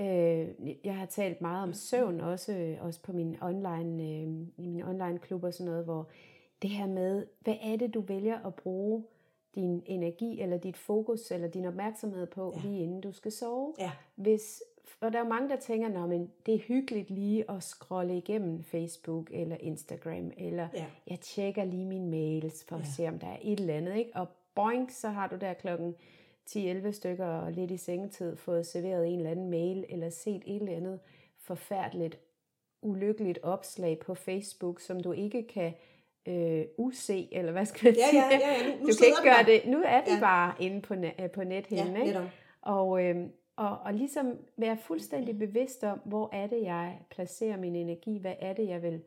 øh, 0.00 0.48
jeg 0.84 0.96
har 0.96 1.06
talt 1.06 1.40
meget 1.40 1.62
om 1.62 1.72
søvn, 1.72 2.20
også, 2.20 2.76
også 2.80 3.02
på 3.02 3.12
min 3.12 3.36
online, 3.40 4.02
øh, 4.02 4.28
i 4.56 4.66
min 4.66 4.82
online 4.82 5.18
klub 5.18 5.44
og 5.44 5.54
sådan 5.54 5.70
noget, 5.70 5.84
hvor 5.84 6.08
det 6.62 6.70
her 6.70 6.86
med, 6.86 7.26
hvad 7.40 7.56
er 7.62 7.76
det, 7.76 7.94
du 7.94 8.00
vælger 8.00 8.46
at 8.46 8.54
bruge 8.54 9.04
din 9.54 9.82
energi, 9.86 10.40
eller 10.40 10.58
dit 10.58 10.76
fokus, 10.76 11.30
eller 11.30 11.48
din 11.48 11.64
opmærksomhed 11.64 12.26
på, 12.26 12.54
ja. 12.56 12.68
lige 12.68 12.82
inden 12.82 13.00
du 13.00 13.12
skal 13.12 13.32
sove. 13.32 13.74
Ja. 13.78 13.90
Hvis 14.14 14.62
og 15.00 15.12
der 15.12 15.18
er 15.18 15.28
mange, 15.28 15.48
der 15.48 15.56
tænker, 15.56 16.04
at 16.04 16.20
det 16.46 16.54
er 16.54 16.58
hyggeligt 16.58 17.10
lige 17.10 17.50
at 17.50 17.62
scrolle 17.62 18.16
igennem 18.16 18.64
Facebook 18.64 19.30
eller 19.32 19.56
Instagram, 19.60 20.30
eller 20.36 20.68
ja. 20.74 20.86
jeg 21.06 21.20
tjekker 21.20 21.64
lige 21.64 21.84
mine 21.84 22.10
mails 22.10 22.64
for 22.68 22.76
at 22.76 22.82
ja. 22.82 22.90
se, 22.96 23.08
om 23.08 23.18
der 23.18 23.26
er 23.26 23.38
et 23.42 23.60
eller 23.60 23.74
andet. 23.74 23.96
Ikke? 23.96 24.10
Og 24.14 24.28
boink, 24.54 24.90
så 24.90 25.08
har 25.08 25.26
du 25.26 25.36
der 25.36 25.54
klokken 25.54 25.94
10-11 26.50 26.90
stykker 26.90 27.26
og 27.26 27.52
lidt 27.52 27.70
i 27.70 27.76
sengetid 27.76 28.36
fået 28.36 28.66
serveret 28.66 29.08
en 29.08 29.18
eller 29.18 29.30
anden 29.30 29.50
mail, 29.50 29.84
eller 29.88 30.10
set 30.10 30.42
et 30.46 30.60
eller 30.60 30.76
andet 30.76 31.00
forfærdeligt, 31.38 32.18
ulykkeligt 32.82 33.38
opslag 33.42 33.98
på 33.98 34.14
Facebook, 34.14 34.80
som 34.80 35.00
du 35.02 35.12
ikke 35.12 35.46
kan 35.46 35.72
øh, 36.26 36.64
use, 36.78 37.34
eller 37.34 37.52
hvad 37.52 37.66
skal 37.66 37.86
jeg 37.86 38.06
sige? 38.10 38.22
Ja, 38.22 38.38
ja, 38.38 38.52
ja, 38.52 38.68
nu, 38.68 38.80
nu 38.80 38.86
du 38.86 38.92
kan 38.98 39.06
ikke 39.06 39.22
gøre 39.22 39.44
det. 39.46 39.70
Nu 39.70 39.82
er 39.86 40.00
det 40.00 40.14
ja. 40.14 40.20
bare 40.20 40.54
inde 40.60 40.82
på, 40.82 40.94
net, 40.94 41.30
på 41.34 41.44
nethinden. 41.44 41.96
Ja, 41.96 42.02
ikke? 42.02 42.30
Og, 42.62 43.04
øh, 43.04 43.26
og, 43.56 43.78
og 43.78 43.94
ligesom 43.94 44.38
være 44.56 44.76
fuldstændig 44.76 45.38
bevidst 45.38 45.84
om, 45.84 46.00
hvor 46.04 46.30
er 46.32 46.46
det, 46.46 46.62
jeg 46.62 46.98
placerer 47.10 47.56
min 47.56 47.76
energi, 47.76 48.18
hvad 48.18 48.34
er 48.38 48.52
det, 48.52 48.68
jeg 48.68 48.82
vil 48.82 49.02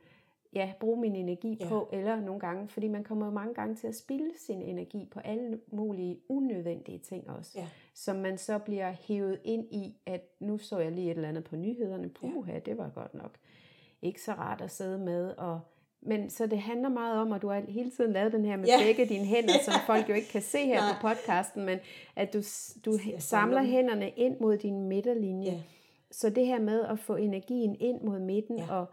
ja, 0.54 0.74
bruge 0.80 1.02
min 1.02 1.16
energi 1.16 1.58
ja. 1.60 1.68
på, 1.68 1.90
eller 1.94 2.20
nogle 2.20 2.40
gange, 2.40 2.68
fordi 2.68 2.88
man 2.88 3.04
kommer 3.04 3.26
jo 3.26 3.32
mange 3.32 3.54
gange 3.54 3.76
til 3.76 3.88
at 3.88 3.96
spilde 3.96 4.32
sin 4.38 4.62
energi 4.62 5.08
på 5.12 5.20
alle 5.20 5.60
mulige 5.72 6.20
unødvendige 6.30 7.00
ting 7.00 7.30
også, 7.30 7.52
ja. 7.56 7.68
som 7.94 8.16
man 8.16 8.38
så 8.38 8.58
bliver 8.58 8.92
hævet 8.92 9.40
ind 9.44 9.66
i, 9.72 9.96
at 10.06 10.22
nu 10.40 10.58
så 10.58 10.80
jeg 10.80 10.92
lige 10.92 11.12
et 11.12 11.16
eller 11.16 11.30
andet 11.30 11.44
på 11.44 11.56
nyhederne, 11.56 12.10
puha, 12.10 12.54
ja. 12.54 12.60
det 12.60 12.78
var 12.78 12.90
godt 12.90 13.14
nok 13.14 13.38
ikke 14.02 14.22
så 14.22 14.32
rart 14.32 14.62
at 14.62 14.72
sidde 14.72 14.98
med, 14.98 15.34
og 15.38 15.60
men 16.02 16.30
så 16.30 16.48
det 16.48 16.60
handler 16.60 16.90
meget 16.90 17.22
om, 17.22 17.32
at 17.32 17.42
du 17.42 17.50
har 17.50 17.62
hele 17.68 17.92
tiden 17.92 18.14
lavet 18.14 18.34
den 18.34 18.46
her 18.46 18.58
med 18.58 18.66
ja. 18.66 18.84
begge 18.84 19.06
dine 19.06 19.26
hænder, 19.26 19.54
som 19.66 19.74
folk 19.86 20.10
jo 20.10 20.14
ikke 20.14 20.28
kan 20.28 20.42
se 20.42 20.66
her 20.66 20.82
på 20.94 21.08
podcasten, 21.08 21.66
men 21.66 21.80
at 22.16 22.34
du, 22.34 22.42
du 22.86 23.00
samler 23.18 23.64
hænderne 23.64 24.10
ind 24.10 24.40
mod 24.40 24.58
din 24.58 24.84
midterlinje. 24.84 25.52
Ja. 25.52 25.62
Så 26.12 26.30
det 26.30 26.46
her 26.46 26.60
med 26.60 26.82
at 26.82 27.00
få 27.00 27.16
energien 27.16 27.76
ind 27.80 28.02
mod 28.02 28.20
midten 28.20 28.58
ja. 28.58 28.74
og, 28.74 28.86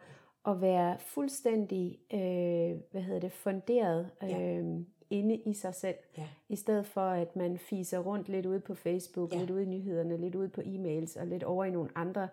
og 0.46 0.60
være 0.60 0.98
fuldstændig 0.98 1.98
øh, 2.12 2.80
hvad 2.90 3.02
hedder 3.02 3.20
det, 3.20 3.32
funderet 3.32 4.10
øh, 4.22 4.30
ja. 4.30 4.62
inde 5.10 5.36
i 5.36 5.52
sig 5.52 5.74
selv, 5.74 5.96
ja. 6.18 6.28
i 6.48 6.56
stedet 6.56 6.86
for 6.86 7.08
at 7.08 7.36
man 7.36 7.58
fiser 7.58 7.98
rundt 7.98 8.28
lidt 8.28 8.46
ude 8.46 8.60
på 8.60 8.74
Facebook, 8.74 9.32
ja. 9.32 9.38
lidt 9.38 9.50
ude 9.50 9.62
i 9.62 9.66
nyhederne, 9.66 10.16
lidt 10.16 10.34
ude 10.34 10.48
på 10.48 10.60
e-mails 10.60 11.20
og 11.20 11.26
lidt 11.26 11.42
over 11.42 11.64
i 11.64 11.70
nogle 11.70 11.90
andre 11.94 12.28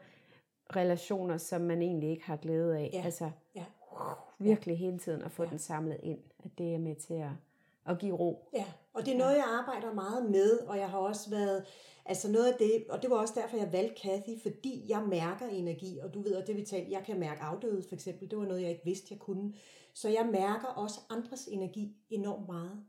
relationer, 0.76 1.38
som 1.38 1.62
man 1.62 1.82
egentlig 1.82 2.10
ikke 2.10 2.26
har 2.26 2.38
glæde 2.38 2.78
af. 2.78 2.90
Ja. 2.94 3.02
Altså, 3.06 3.30
ja 3.56 3.64
virkelig 4.40 4.78
hele 4.78 5.00
tiden 5.00 5.22
at 5.22 5.32
få 5.32 5.44
ja. 5.44 5.50
den 5.50 5.60
samlet 5.60 6.00
ind, 6.04 6.20
at 6.44 6.58
det 6.58 6.74
er 6.74 6.80
med 6.80 6.96
til 6.96 7.14
at, 7.14 7.30
at 7.86 8.00
give 8.00 8.16
ro. 8.16 8.50
Ja, 8.54 8.66
og 8.94 9.06
det 9.06 9.14
er 9.14 9.18
noget, 9.18 9.36
jeg 9.36 9.46
arbejder 9.60 9.94
meget 9.94 10.32
med, 10.32 10.60
og 10.60 10.78
jeg 10.78 10.90
har 10.90 10.98
også 10.98 11.30
været, 11.30 11.66
altså 12.06 12.32
noget 12.32 12.52
af 12.52 12.58
det, 12.60 12.86
og 12.90 13.02
det 13.02 13.10
var 13.10 13.16
også 13.16 13.34
derfor, 13.38 13.58
jeg 13.58 13.72
valgte 13.72 14.02
Kathy, 14.02 14.42
fordi 14.42 14.86
jeg 14.88 15.04
mærker 15.10 15.48
energi, 15.48 16.00
og 16.00 16.14
du 16.14 16.22
ved, 16.22 16.36
at 16.36 16.48
det 16.48 16.56
vi 16.56 16.66
talte, 16.66 16.92
jeg 16.92 17.04
kan 17.06 17.20
mærke 17.20 17.42
afdøde 17.42 17.84
for 17.88 17.96
eksempel, 17.96 18.32
det 18.32 18.38
var 18.38 18.46
noget, 18.46 18.62
jeg 18.62 18.70
ikke 18.70 18.86
vidste, 18.86 19.08
jeg 19.12 19.20
kunne. 19.20 19.54
Så 19.94 20.10
jeg 20.10 20.30
mærker 20.32 20.68
også 20.68 21.00
andres 21.10 21.48
energi 21.48 21.96
enormt 22.10 22.48
meget. 22.48 22.84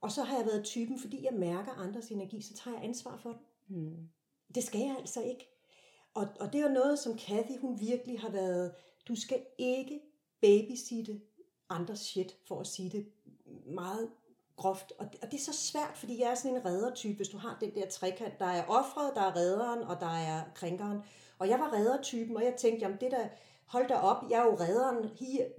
Og 0.00 0.12
så 0.12 0.22
har 0.22 0.36
jeg 0.36 0.46
været 0.46 0.64
typen, 0.64 0.98
fordi 0.98 1.24
jeg 1.24 1.34
mærker 1.34 1.72
andres 1.72 2.08
energi, 2.08 2.42
så 2.42 2.54
tager 2.54 2.76
jeg 2.76 2.84
ansvar 2.84 3.16
for 3.16 3.30
den. 3.30 3.40
Hmm. 3.66 4.08
Det 4.54 4.64
skal 4.64 4.80
jeg 4.80 4.96
altså 4.98 5.22
ikke. 5.22 5.48
Og, 6.14 6.28
og 6.40 6.52
det 6.52 6.60
er 6.60 6.68
noget, 6.68 6.98
som 6.98 7.18
Kathy, 7.18 7.58
hun 7.60 7.80
virkelig 7.80 8.20
har 8.20 8.30
været, 8.30 8.74
du 9.08 9.14
skal 9.14 9.46
ikke 9.58 10.00
babysitte 10.40 11.20
andres 11.68 12.00
shit, 12.00 12.36
for 12.48 12.60
at 12.60 12.66
sige 12.66 12.90
det 12.90 13.06
meget 13.66 14.10
groft. 14.58 14.92
Og 14.98 15.12
det, 15.12 15.20
og 15.22 15.30
det 15.30 15.36
er 15.38 15.52
så 15.52 15.52
svært, 15.52 15.92
fordi 15.94 16.20
jeg 16.20 16.30
er 16.30 16.34
sådan 16.34 16.56
en 16.56 16.64
reddertype, 16.64 17.16
hvis 17.16 17.28
du 17.28 17.38
har 17.38 17.58
den 17.60 17.74
der 17.74 17.86
trekant. 17.86 18.38
Der 18.38 18.46
er 18.46 18.64
offret, 18.68 19.12
der 19.14 19.20
er 19.20 19.36
redderen, 19.36 19.82
og 19.82 20.00
der 20.00 20.14
er 20.16 20.42
krænkeren. 20.54 20.98
Og 21.38 21.48
jeg 21.48 21.58
var 21.58 21.72
reddertypen, 21.72 22.36
og 22.36 22.44
jeg 22.44 22.54
tænkte, 22.58 22.80
jamen 22.82 22.98
det 23.00 23.10
der, 23.10 23.28
hold 23.66 23.88
da 23.88 23.94
op, 23.94 24.24
jeg 24.30 24.38
er 24.40 24.44
jo 24.44 24.56
redderen. 24.60 25.02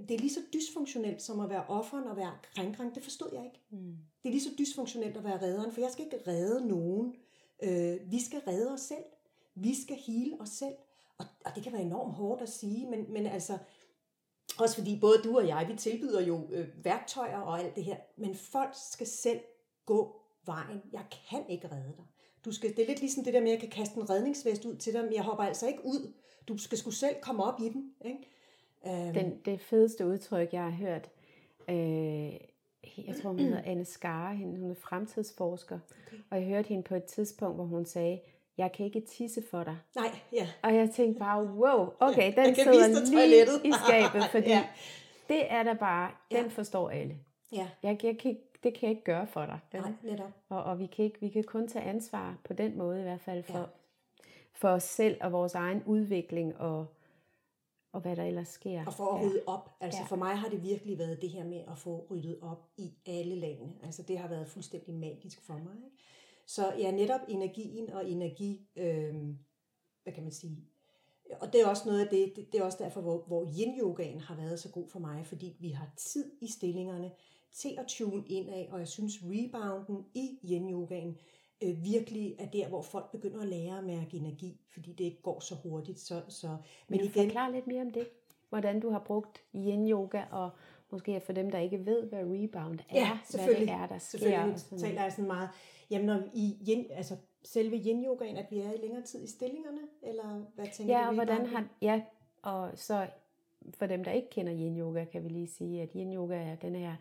Det 0.08 0.16
er 0.16 0.20
lige 0.20 0.34
så 0.34 0.40
dysfunktionelt 0.54 1.22
som 1.22 1.40
at 1.40 1.50
være 1.50 1.64
offeren 1.68 2.08
og 2.08 2.18
være 2.18 2.32
krænkeren. 2.56 2.96
Det 2.96 3.04
forstod 3.04 3.30
jeg 3.34 3.46
ikke. 3.46 3.62
Mm. 3.70 3.98
Det 4.24 4.30
er 4.30 4.34
lige 4.34 4.44
så 4.44 4.50
dysfunktionelt 4.60 5.18
at 5.18 5.24
være 5.24 5.42
redderen, 5.42 5.72
for 5.72 5.82
jeg 5.82 5.92
skal 5.92 6.06
ikke 6.06 6.20
redde 6.28 6.68
nogen. 6.68 7.16
Øh, 7.64 8.12
vi 8.12 8.24
skal 8.24 8.40
redde 8.48 8.72
os 8.72 8.82
selv. 8.82 9.06
Vi 9.56 9.82
skal 9.82 9.96
hele 9.96 10.38
os 10.40 10.50
selv. 10.50 10.76
Og, 11.18 11.26
og 11.46 11.52
det 11.56 11.64
kan 11.64 11.74
være 11.74 11.82
enormt 11.82 12.14
hårdt 12.14 12.42
at 12.42 12.50
sige, 12.50 12.90
men, 12.90 13.14
men 13.14 13.26
altså, 13.26 13.58
også 14.62 14.76
fordi 14.76 15.00
både 15.00 15.18
du 15.24 15.38
og 15.38 15.48
jeg, 15.48 15.66
vi 15.72 15.76
tilbyder 15.76 16.22
jo 16.22 16.48
øh, 16.52 16.68
værktøjer 16.84 17.40
og 17.40 17.60
alt 17.60 17.76
det 17.76 17.84
her, 17.84 17.98
men 18.18 18.36
folk 18.36 18.74
skal 18.92 19.08
selv 19.08 19.40
gå 19.86 20.22
vejen. 20.46 20.82
Jeg 20.94 21.04
kan 21.30 21.50
ikke 21.50 21.68
redde 21.68 21.94
dig. 21.98 22.06
Du 22.46 22.52
skal, 22.52 22.70
det 22.70 22.84
er 22.84 22.88
lidt 22.88 23.00
ligesom 23.00 23.24
det 23.24 23.34
der 23.34 23.42
med, 23.42 23.48
at 23.48 23.54
jeg 23.54 23.60
kan 23.60 23.70
kaste 23.70 23.98
en 23.98 24.10
redningsvest 24.10 24.66
ud 24.66 24.76
til 24.76 24.94
dig, 24.94 25.04
men 25.04 25.14
jeg 25.14 25.24
hopper 25.24 25.44
altså 25.44 25.68
ikke 25.68 25.86
ud. 25.86 26.14
Du 26.48 26.58
skal 26.58 26.78
sgu 26.78 26.92
selv 26.92 27.16
komme 27.22 27.44
op 27.44 27.60
i 27.60 27.70
den. 27.70 27.94
Ikke? 28.06 28.28
Øhm. 28.88 29.14
Den, 29.14 29.40
det 29.46 29.62
fedeste 29.62 30.08
udtryk, 30.08 30.54
jeg 30.54 30.64
har 30.64 30.70
hørt, 30.70 31.10
øh, 31.70 32.34
jeg 33.08 33.16
tror 33.22 33.30
hun 33.30 33.40
hedder 33.40 33.62
Anne 33.66 33.86
Skare, 33.86 34.36
hun 34.38 34.72
er 34.72 34.76
fremtidsforsker, 34.76 35.80
okay. 36.08 36.18
og 36.30 36.38
jeg 36.38 36.48
hørte 36.48 36.68
hende 36.68 36.84
på 36.84 36.96
et 36.96 37.04
tidspunkt, 37.04 37.56
hvor 37.56 37.66
hun 37.66 37.86
sagde, 37.86 38.20
jeg 38.60 38.72
kan 38.72 38.86
ikke 38.86 39.02
tisse 39.02 39.44
for 39.52 39.64
dig. 39.64 39.78
Nej, 39.96 40.20
ja. 40.34 40.48
Og 40.64 40.76
jeg 40.76 40.90
tænkte 40.90 41.20
bare, 41.20 41.44
wow, 41.44 41.94
okay, 42.00 42.34
den 42.36 42.56
sidder 42.56 43.26
lige 43.26 43.68
i 43.68 43.72
skabet, 43.72 44.24
fordi 44.36 44.50
ja. 44.50 44.68
det 45.28 45.52
er 45.52 45.64
der 45.64 45.74
bare, 45.74 46.12
den 46.32 46.44
ja. 46.44 46.48
forstår 46.48 46.90
alle. 46.90 47.18
Ja. 47.52 47.68
Jeg, 47.84 48.04
jeg 48.04 48.18
kan, 48.18 48.38
det 48.64 48.74
kan 48.74 48.82
jeg 48.82 48.90
ikke 48.90 49.04
gøre 49.04 49.28
for 49.28 49.46
dig. 49.46 49.60
Nej, 49.74 49.92
netop. 50.04 50.32
Og, 50.50 50.64
og 50.64 50.80
vi, 50.80 50.86
kan 50.86 51.06
ikke, 51.06 51.20
vi 51.20 51.30
kan 51.30 51.44
kun 51.44 51.68
tage 51.68 51.86
ansvar 51.86 52.38
på 52.44 52.54
den 52.54 52.78
måde 52.78 53.00
i 53.00 53.04
hvert 53.04 53.22
fald 53.22 53.44
for, 53.44 53.58
ja. 53.58 53.66
for 54.54 54.70
os 54.70 54.84
selv 54.84 55.18
og 55.22 55.32
vores 55.32 55.56
egen 55.56 55.84
udvikling 55.86 56.58
og, 56.58 56.86
og 57.92 58.02
hvad 58.02 58.16
der 58.16 58.24
ellers 58.24 58.48
sker. 58.48 58.86
Og 58.86 58.94
for 58.94 59.16
at 59.16 59.22
ja. 59.22 59.28
rydde 59.28 59.42
op. 59.48 59.70
Altså 59.80 60.00
ja. 60.00 60.06
for 60.06 60.16
mig 60.16 60.38
har 60.38 60.50
det 60.50 60.64
virkelig 60.64 60.98
været 60.98 61.22
det 61.22 61.30
her 61.30 61.44
med 61.44 61.62
at 61.72 61.78
få 61.78 62.08
ryddet 62.12 62.40
op 62.42 62.68
i 62.78 62.94
alle 63.06 63.36
lagene. 63.36 63.74
Altså 63.84 64.04
det 64.04 64.18
har 64.18 64.28
været 64.28 64.48
fuldstændig 64.48 64.94
magisk 64.94 65.42
for 65.42 65.54
mig. 65.54 65.76
Ikke? 65.86 65.98
Så 66.50 66.74
ja, 66.78 66.92
netop 66.92 67.22
energien 67.28 67.90
og 67.90 68.10
energi, 68.10 68.68
øh, 68.76 69.16
hvad 70.04 70.14
kan 70.14 70.24
man 70.24 70.32
sige, 70.32 70.58
og 71.42 71.54
det 71.54 71.62
er 71.62 71.68
også 71.68 71.84
noget 71.86 72.02
af 72.02 72.08
det, 72.08 72.34
det, 72.36 72.52
det 72.52 72.60
er 72.60 72.64
også 72.64 72.78
derfor, 72.84 73.02
hvor, 73.02 73.24
hvor 73.28 73.46
yin-yogaen 73.46 74.20
har 74.20 74.36
været 74.36 74.60
så 74.60 74.72
god 74.72 74.90
for 74.90 75.00
mig, 75.00 75.26
fordi 75.26 75.56
vi 75.60 75.70
har 75.70 75.90
tid 75.98 76.32
i 76.42 76.48
stillingerne 76.48 77.12
til 77.54 77.76
at 77.78 77.86
tune 77.88 78.24
ind 78.28 78.50
af, 78.50 78.70
og 78.72 78.80
jeg 78.80 78.88
synes 78.88 79.14
rebounden 79.24 80.06
i 80.14 80.40
yin-yogaen 80.44 81.18
øh, 81.64 81.84
virkelig 81.84 82.36
er 82.40 82.46
der, 82.46 82.68
hvor 82.68 82.82
folk 82.82 83.12
begynder 83.12 83.42
at 83.42 83.48
lære 83.48 83.78
at 83.78 83.84
mærke 83.84 84.18
energi, 84.18 84.62
fordi 84.74 84.94
det 84.94 85.04
ikke 85.04 85.22
går 85.22 85.40
så 85.40 85.56
hurtigt. 85.64 86.00
Så, 86.00 86.22
så, 86.30 86.58
men 86.88 87.00
igen, 87.00 87.12
forklare 87.12 87.52
lidt 87.52 87.68
mere 87.68 87.82
om 87.82 87.92
det, 87.92 88.08
hvordan 88.50 88.80
du 88.80 88.90
har 88.90 89.04
brugt 89.06 89.42
yin-yoga, 89.56 90.24
og 90.32 90.50
måske 90.92 91.20
for 91.20 91.34
dem, 91.34 91.52
der 91.52 91.60
ikke 91.60 91.86
ved, 91.86 92.10
hvad 92.10 92.24
rebound 92.24 92.80
er, 92.90 92.96
ja, 92.96 93.20
hvad 93.34 93.56
det 93.56 93.70
er, 93.70 93.88
der 93.88 93.98
sker. 93.98 94.20
Selvfølgelig 94.20 94.80
taler 94.80 95.02
jeg 95.02 95.12
sådan 95.12 95.28
meget 95.28 95.50
Jamen, 95.90 96.06
når 96.06 96.24
i 96.34 96.58
yin, 96.70 96.86
altså 96.92 97.16
selve 97.44 97.76
yin-yogaen, 97.76 98.38
at 98.38 98.52
vi 98.52 98.60
er 98.60 98.72
i 98.72 98.78
længere 98.78 99.02
tid 99.02 99.24
i 99.24 99.28
stillingerne, 99.28 99.82
eller 100.02 100.46
hvad 100.56 100.68
tænker 100.74 100.94
ja, 100.94 101.02
du? 101.02 101.06
Ja, 101.06 101.14
hvordan 101.14 101.46
har, 101.46 101.68
ja, 101.82 102.02
og 102.42 102.72
så 102.76 103.08
for 103.74 103.86
dem, 103.86 104.04
der 104.04 104.12
ikke 104.12 104.30
kender 104.30 104.54
yin-yoga, 104.54 105.06
kan 105.06 105.24
vi 105.24 105.30
lige 105.30 105.48
sige, 105.48 105.82
at 105.82 105.90
yin-yoga 105.96 106.36
er 106.36 106.56
den 106.56 106.76
her 106.76 106.96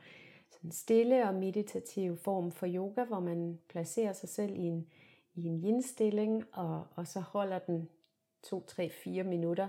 sådan 0.50 0.70
stille 0.70 1.28
og 1.28 1.34
meditativ 1.34 2.16
form 2.16 2.52
for 2.52 2.66
yoga, 2.74 3.04
hvor 3.04 3.20
man 3.20 3.58
placerer 3.68 4.12
sig 4.12 4.28
selv 4.28 4.56
i 4.56 4.62
en, 4.62 4.86
i 5.34 5.46
en 5.46 5.64
yin-stilling, 5.64 6.44
og, 6.52 6.86
og 6.94 7.06
så 7.06 7.20
holder 7.20 7.58
den 7.58 7.88
2, 8.42 8.64
3, 8.66 8.90
4 8.90 9.22
minutter, 9.22 9.68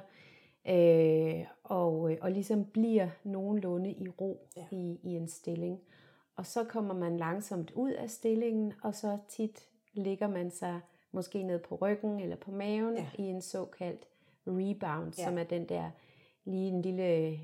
øh, 0.67 1.45
og, 1.63 2.11
og 2.21 2.31
ligesom 2.31 2.65
bliver 2.65 3.09
nogenlunde 3.23 3.91
i 3.91 4.09
ro 4.09 4.47
ja. 4.57 4.65
i, 4.71 4.99
i 5.03 5.09
en 5.15 5.27
stilling. 5.27 5.79
Og 6.39 6.45
så 6.45 6.63
kommer 6.63 6.93
man 6.93 7.17
langsomt 7.17 7.71
ud 7.71 7.91
af 7.91 8.09
stillingen, 8.09 8.73
og 8.83 8.95
så 8.95 9.17
tit 9.29 9.69
ligger 9.93 10.27
man 10.27 10.51
sig 10.51 10.79
måske 11.11 11.43
ned 11.43 11.59
på 11.59 11.75
ryggen 11.75 12.19
eller 12.19 12.35
på 12.35 12.51
maven 12.51 12.95
ja. 12.95 13.09
i 13.17 13.21
en 13.21 13.41
såkaldt 13.41 14.07
rebound, 14.47 15.13
ja. 15.17 15.23
som 15.23 15.37
er 15.37 15.43
den 15.43 15.69
der 15.69 15.91
lige 16.45 16.67
en 16.67 16.81
lille 16.81 17.39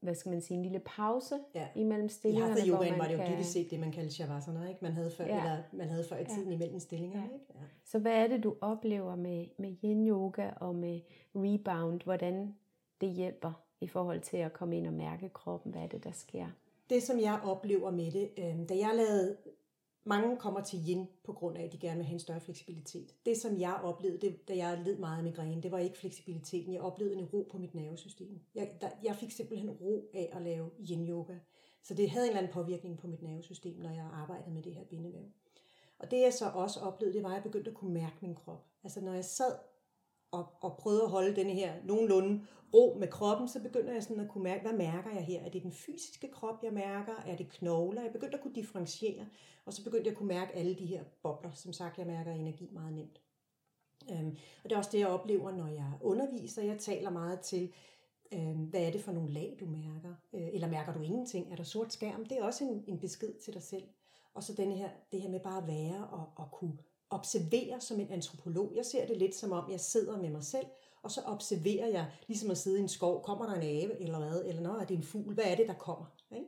hvad 0.00 0.14
skal 0.14 0.30
man 0.30 0.40
sige, 0.40 0.56
en 0.56 0.62
lille 0.62 0.78
pause 0.78 1.38
ja. 1.54 1.68
imellem 1.74 2.08
stillingerne. 2.08 2.54
I 2.54 2.60
Hatha 2.60 2.72
yogaen 2.72 2.98
var 2.98 3.04
det 3.04 3.12
jo 3.12 3.18
kan... 3.18 3.32
dybest 3.32 3.52
set 3.52 3.70
det, 3.70 3.80
man 3.80 3.92
kaldte 3.92 4.14
shavasana, 4.14 4.68
ikke? 4.68 4.78
Man 4.82 4.92
havde 4.92 5.10
før, 5.10 5.24
ja. 5.24 5.38
eller 5.38 5.62
man 5.72 5.88
havde 5.88 6.04
før 6.04 6.18
i 6.18 6.24
tiden 6.24 6.48
ja. 6.48 6.54
imellem 6.54 6.80
stillingerne. 6.80 7.26
Ja. 7.26 7.32
Ikke? 7.32 7.46
Ja. 7.54 7.60
Så 7.84 7.98
hvad 7.98 8.12
er 8.12 8.26
det, 8.26 8.44
du 8.44 8.56
oplever 8.60 9.16
med, 9.16 9.46
med 9.58 9.76
yin 9.84 10.08
yoga 10.08 10.50
og 10.50 10.74
med 10.74 11.00
rebound? 11.34 12.00
Hvordan 12.04 12.54
det 13.00 13.10
hjælper 13.10 13.52
i 13.80 13.86
forhold 13.86 14.20
til 14.20 14.36
at 14.36 14.52
komme 14.52 14.76
ind 14.76 14.86
og 14.86 14.92
mærke 14.92 15.28
kroppen? 15.28 15.72
Hvad 15.72 15.82
er 15.82 15.86
det, 15.86 16.04
der 16.04 16.12
sker? 16.12 16.46
Det, 16.90 17.02
som 17.02 17.20
jeg 17.20 17.40
oplever 17.44 17.90
med 17.90 18.12
det, 18.12 18.30
øh, 18.38 18.68
da 18.68 18.76
jeg 18.78 18.92
lavede 18.94 19.36
mange 20.04 20.36
kommer 20.36 20.60
til 20.60 20.78
yin 20.88 21.08
på 21.24 21.32
grund 21.32 21.58
af, 21.58 21.64
at 21.64 21.72
de 21.72 21.78
gerne 21.78 21.96
vil 21.96 22.06
have 22.06 22.14
en 22.14 22.20
større 22.20 22.40
fleksibilitet. 22.40 23.14
Det, 23.26 23.36
som 23.36 23.60
jeg 23.60 23.74
oplevede, 23.82 24.20
det, 24.20 24.48
da 24.48 24.56
jeg 24.56 24.82
led 24.84 24.98
meget 24.98 25.18
af 25.18 25.24
migræne, 25.24 25.62
det 25.62 25.72
var 25.72 25.78
ikke 25.78 25.98
fleksibiliteten. 25.98 26.72
Jeg 26.72 26.80
oplevede 26.80 27.18
en 27.18 27.24
ro 27.24 27.48
på 27.50 27.58
mit 27.58 27.74
nervesystem. 27.74 28.40
Jeg, 28.54 28.70
der, 28.80 28.88
jeg 29.02 29.16
fik 29.16 29.30
simpelthen 29.30 29.70
ro 29.70 30.10
af 30.14 30.32
at 30.32 30.42
lave 30.42 30.70
yin-yoga. 30.78 31.34
Så 31.82 31.94
det 31.94 32.10
havde 32.10 32.26
en 32.26 32.30
eller 32.30 32.38
anden 32.38 32.52
påvirkning 32.52 32.98
på 32.98 33.06
mit 33.06 33.22
nervesystem, 33.22 33.76
når 33.76 33.90
jeg 33.90 34.04
arbejdede 34.12 34.50
med 34.50 34.62
det 34.62 34.74
her 34.74 34.84
bindevæv. 34.84 35.24
Og 35.98 36.10
det 36.10 36.20
jeg 36.20 36.32
så 36.32 36.50
også 36.54 36.80
oplevede, 36.80 37.16
det 37.16 37.22
var, 37.22 37.28
at 37.28 37.34
jeg 37.34 37.42
begyndte 37.42 37.70
at 37.70 37.76
kunne 37.76 37.94
mærke 37.94 38.16
min 38.20 38.34
krop. 38.34 38.66
Altså 38.84 39.00
når 39.00 39.12
jeg 39.12 39.24
sad 39.24 39.52
og, 40.30 40.46
og 40.60 40.76
prøvede 40.76 41.02
at 41.02 41.10
holde 41.10 41.36
den 41.36 41.50
her 41.50 41.72
nogenlunde 41.84 42.46
ro 42.74 42.96
med 43.00 43.08
kroppen, 43.08 43.48
så 43.48 43.62
begynder 43.62 43.92
jeg 43.92 44.02
sådan 44.02 44.20
at 44.20 44.28
kunne 44.28 44.44
mærke, 44.44 44.62
hvad 44.62 44.78
mærker 44.78 45.10
jeg 45.10 45.24
her? 45.24 45.40
Er 45.40 45.48
det 45.48 45.62
den 45.62 45.72
fysiske 45.72 46.28
krop, 46.28 46.62
jeg 46.62 46.72
mærker? 46.72 47.14
Er 47.26 47.36
det 47.36 47.48
knogler? 47.48 48.02
Jeg 48.02 48.12
begyndte 48.12 48.36
at 48.36 48.42
kunne 48.42 48.54
differentiere, 48.54 49.26
og 49.64 49.72
så 49.72 49.84
begyndte 49.84 50.06
jeg 50.06 50.12
at 50.12 50.18
kunne 50.18 50.28
mærke 50.28 50.54
alle 50.54 50.74
de 50.74 50.86
her 50.86 51.04
bobler. 51.22 51.50
Som 51.52 51.72
sagt, 51.72 51.98
jeg 51.98 52.06
mærker 52.06 52.32
energi 52.32 52.70
meget 52.72 52.92
nemt. 52.92 53.20
Øhm, 54.10 54.36
og 54.64 54.70
det 54.70 54.72
er 54.72 54.78
også 54.78 54.90
det, 54.92 54.98
jeg 54.98 55.08
oplever, 55.08 55.50
når 55.50 55.66
jeg 55.66 55.92
underviser. 56.00 56.62
Jeg 56.62 56.78
taler 56.78 57.10
meget 57.10 57.40
til, 57.40 57.72
øhm, 58.32 58.64
hvad 58.64 58.80
er 58.80 58.90
det 58.90 59.00
for 59.00 59.12
nogle 59.12 59.30
lag, 59.30 59.56
du 59.60 59.66
mærker? 59.66 60.14
Øh, 60.32 60.48
eller 60.52 60.68
mærker 60.68 60.92
du 60.92 61.00
ingenting? 61.00 61.52
Er 61.52 61.56
der 61.56 61.62
sort 61.62 61.92
skærm? 61.92 62.26
Det 62.26 62.38
er 62.38 62.44
også 62.44 62.64
en, 62.64 62.84
en 62.86 62.98
besked 62.98 63.34
til 63.44 63.54
dig 63.54 63.62
selv. 63.62 63.84
Og 64.34 64.42
så 64.42 64.54
denne 64.54 64.74
her, 64.74 64.90
det 65.12 65.22
her 65.22 65.30
med 65.30 65.40
bare 65.40 65.62
at 65.62 65.66
være 65.66 66.08
og, 66.08 66.32
og 66.36 66.50
kunne 66.52 66.78
observere 67.10 67.80
som 67.80 68.00
en 68.00 68.10
antropolog. 68.10 68.72
Jeg 68.76 68.84
ser 68.84 69.06
det 69.06 69.16
lidt 69.16 69.34
som 69.34 69.52
om, 69.52 69.70
jeg 69.70 69.80
sidder 69.80 70.22
med 70.22 70.30
mig 70.30 70.44
selv, 70.44 70.66
og 71.02 71.10
så 71.10 71.20
observerer 71.26 71.88
jeg, 71.88 72.06
ligesom 72.26 72.50
at 72.50 72.58
sidde 72.58 72.78
i 72.78 72.82
en 72.82 72.88
skov, 72.88 73.22
kommer 73.22 73.46
der 73.46 73.54
en 73.54 73.62
ave 73.62 74.00
eller 74.00 74.18
hvad, 74.18 74.42
eller 74.44 74.62
når 74.62 74.74
er 74.74 74.84
det 74.84 74.96
en 74.96 75.02
fugl, 75.02 75.34
hvad 75.34 75.44
er 75.44 75.54
det, 75.54 75.68
der 75.68 75.74
kommer? 75.74 76.06
Ikke? 76.30 76.46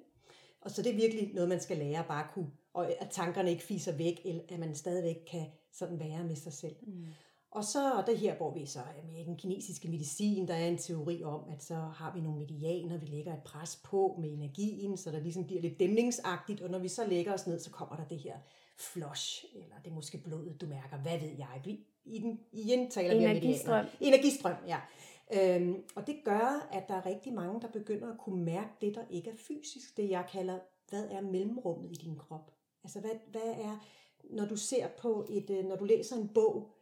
Og 0.60 0.70
så 0.70 0.82
det 0.82 0.92
er 0.92 0.96
virkelig 0.96 1.30
noget, 1.34 1.48
man 1.48 1.60
skal 1.60 1.78
lære, 1.78 2.04
bare 2.08 2.26
kunne, 2.34 2.50
og 2.74 3.02
at 3.02 3.10
tankerne 3.10 3.50
ikke 3.50 3.62
fiser 3.62 3.92
væk, 3.92 4.20
eller 4.24 4.42
at 4.48 4.58
man 4.58 4.74
stadigvæk 4.74 5.16
kan 5.30 5.46
sådan 5.72 6.00
være 6.00 6.24
med 6.24 6.36
sig 6.36 6.52
selv. 6.52 6.76
Mm. 6.82 7.06
Og 7.50 7.64
så 7.64 8.02
det 8.06 8.18
her, 8.18 8.36
hvor 8.36 8.54
vi 8.54 8.66
så 8.66 8.80
med 9.12 9.24
den 9.24 9.36
kinesiske 9.36 9.88
medicin, 9.88 10.48
der 10.48 10.54
er 10.54 10.66
en 10.66 10.78
teori 10.78 11.24
om, 11.24 11.40
at 11.52 11.64
så 11.64 11.74
har 11.74 12.14
vi 12.14 12.20
nogle 12.20 12.38
medianer, 12.38 12.98
vi 12.98 13.06
lægger 13.06 13.32
et 13.32 13.42
pres 13.42 13.80
på 13.84 14.16
med 14.20 14.32
energien, 14.32 14.96
så 14.96 15.10
der 15.10 15.20
ligesom 15.20 15.46
bliver 15.46 15.62
lidt 15.62 15.80
dæmningsagtigt, 15.80 16.60
og 16.60 16.70
når 16.70 16.78
vi 16.78 16.88
så 16.88 17.06
lægger 17.06 17.34
os 17.34 17.46
ned, 17.46 17.58
så 17.58 17.70
kommer 17.70 17.96
der 17.96 18.04
det 18.04 18.18
her 18.18 18.36
flush, 18.80 19.44
eller 19.54 19.76
det 19.84 19.90
er 19.90 19.94
måske 19.94 20.18
blodet, 20.18 20.60
du 20.60 20.66
mærker, 20.66 20.96
hvad 20.96 21.18
ved 21.18 21.36
jeg. 21.38 21.60
Vi, 21.64 21.86
i 22.04 22.18
den, 22.18 22.40
igen 22.52 22.90
taler 22.90 23.18
vi 23.18 23.24
om 23.24 23.30
Energistrøm. 23.30 23.86
Energistrøm, 24.00 24.56
ja. 24.66 24.80
Øhm, 25.32 25.82
og 25.94 26.06
det 26.06 26.16
gør, 26.24 26.68
at 26.72 26.88
der 26.88 26.94
er 26.94 27.06
rigtig 27.06 27.32
mange, 27.32 27.60
der 27.60 27.68
begynder 27.68 28.12
at 28.12 28.18
kunne 28.18 28.44
mærke 28.44 28.70
det, 28.80 28.94
der 28.94 29.04
ikke 29.10 29.30
er 29.30 29.36
fysisk. 29.36 29.96
Det 29.96 30.10
jeg 30.10 30.24
kalder, 30.32 30.58
hvad 30.88 31.06
er 31.10 31.20
mellemrummet 31.20 31.90
i 31.90 31.94
din 31.94 32.16
krop? 32.16 32.54
Altså 32.84 33.00
hvad, 33.00 33.10
hvad 33.30 33.54
er, 33.64 33.86
når 34.24 34.46
du 34.46 34.56
ser 34.56 34.88
på 34.88 35.26
et, 35.30 35.50
øh, 35.50 35.64
når 35.64 35.76
du 35.76 35.84
læser 35.84 36.16
en 36.16 36.28
bog, 36.28 36.74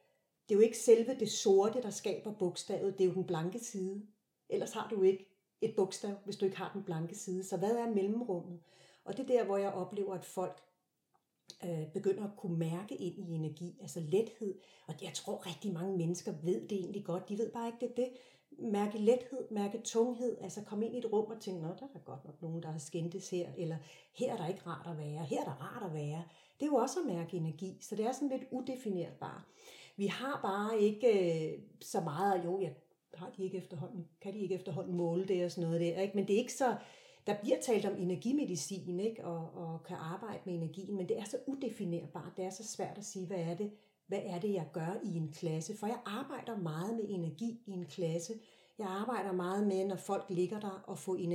det 0.49 0.55
er 0.55 0.59
jo 0.59 0.65
ikke 0.65 0.79
selve 0.79 1.15
det 1.21 1.31
sorte, 1.31 1.83
der 1.83 1.91
skaber 1.91 2.33
bogstavet, 2.33 2.99
det 2.99 3.05
er 3.05 3.09
jo 3.09 3.15
den 3.15 3.25
blanke 3.25 3.59
side. 3.59 4.07
Ellers 4.49 4.73
har 4.73 4.89
du 4.89 5.03
ikke 5.03 5.27
et 5.61 5.75
bogstav, 5.77 6.15
hvis 6.25 6.37
du 6.37 6.45
ikke 6.45 6.57
har 6.57 6.71
den 6.73 6.83
blanke 6.83 7.15
side. 7.15 7.45
Så 7.45 7.57
hvad 7.57 7.77
er 7.77 7.95
mellemrummet? 7.95 8.61
Og 9.05 9.17
det 9.17 9.23
er 9.23 9.27
der, 9.27 9.45
hvor 9.45 9.57
jeg 9.57 9.73
oplever, 9.73 10.15
at 10.15 10.25
folk 10.25 10.63
øh, 11.65 11.93
begynder 11.93 12.25
at 12.25 12.37
kunne 12.37 12.59
mærke 12.59 12.95
ind 12.95 13.19
i 13.19 13.35
energi, 13.35 13.79
altså 13.81 14.01
lethed. 14.01 14.59
Og 14.87 14.95
jeg 15.03 15.13
tror 15.15 15.47
rigtig 15.47 15.73
mange 15.73 15.97
mennesker 15.97 16.33
ved 16.43 16.69
det 16.69 16.79
egentlig 16.79 17.05
godt. 17.05 17.29
De 17.29 17.39
ved 17.39 17.53
bare 17.53 17.67
ikke, 17.67 17.79
det 17.81 17.97
det. 17.97 18.09
Mærke 18.61 18.99
lethed, 18.99 19.51
mærke 19.51 19.81
tunghed, 19.85 20.37
altså 20.41 20.65
komme 20.65 20.87
ind 20.87 20.95
i 20.95 20.99
et 20.99 21.13
rum 21.13 21.31
og 21.31 21.41
tænke, 21.41 21.61
nå, 21.61 21.69
der 21.69 21.87
er 21.95 21.99
godt 22.05 22.25
nok 22.25 22.43
nogen, 22.43 22.63
der 22.63 22.71
har 22.71 22.79
skændtes 22.79 23.31
her, 23.31 23.49
eller 23.59 23.77
her 24.15 24.33
er 24.33 24.37
der 24.37 24.49
ikke 24.49 24.67
rart 24.67 24.87
at 24.87 24.99
være, 24.99 25.25
her 25.25 25.41
er 25.41 25.45
der 25.45 25.63
rart 25.63 25.91
at 25.91 25.95
være. 25.95 26.23
Det 26.61 26.67
er 26.67 26.71
jo 26.71 26.75
også 26.75 27.01
at 27.01 27.15
mærke 27.15 27.37
energi, 27.37 27.79
så 27.81 27.97
det 27.97 28.07
er 28.07 28.13
sådan 28.13 28.29
lidt 28.29 28.43
udefinerbart. 28.51 29.43
Vi 29.97 30.07
har 30.07 30.41
bare 30.43 30.81
ikke 30.81 31.09
øh, 31.53 31.59
så 31.81 32.01
meget, 32.01 32.45
jo, 32.45 32.61
jeg 32.61 32.75
har 33.15 33.31
de 33.37 33.45
ikke 33.45 33.59
efterhånden, 33.59 34.09
kan 34.21 34.35
de 34.35 34.39
ikke 34.39 34.55
efterhånden 34.55 34.97
måle 34.97 35.25
det 35.25 35.45
og 35.45 35.51
sådan 35.51 35.69
noget 35.69 35.81
der, 35.81 36.01
ikke? 36.01 36.17
men 36.17 36.27
det 36.27 36.35
er 36.35 36.39
ikke 36.39 36.53
så, 36.53 36.77
der 37.29 37.35
bliver 37.41 37.61
talt 37.61 37.87
om 37.87 37.97
energimedicin 37.99 39.01
ikke? 39.01 39.25
Og, 39.25 39.55
og 39.55 39.83
kan 39.83 39.97
arbejde 39.97 40.41
med 40.45 40.55
energien, 40.55 40.97
men 40.97 41.09
det 41.09 41.19
er 41.19 41.25
så 41.25 41.37
udefinerbart, 41.47 42.33
det 42.37 42.45
er 42.45 42.51
så 42.51 42.65
svært 42.65 42.99
at 42.99 43.05
sige, 43.05 43.27
hvad 43.27 43.39
er 43.39 43.55
det, 43.55 43.71
hvad 44.07 44.21
er 44.25 44.41
det, 44.41 44.53
jeg 44.53 44.67
gør 44.73 45.01
i 45.05 45.17
en 45.17 45.33
klasse? 45.33 45.77
For 45.77 45.87
jeg 45.87 46.01
arbejder 46.07 46.57
meget 46.57 46.97
med 46.97 47.05
energi 47.09 47.63
i 47.67 47.71
en 47.71 47.87
klasse. 47.87 48.33
Jeg 48.79 48.87
arbejder 48.87 49.33
meget 49.33 49.67
med, 49.67 49.87
når 49.87 49.97
folk 49.97 50.25
ligger 50.31 50.61
der 50.61 50.85
og 50.87 50.99
får 50.99 51.17
ind 51.17 51.33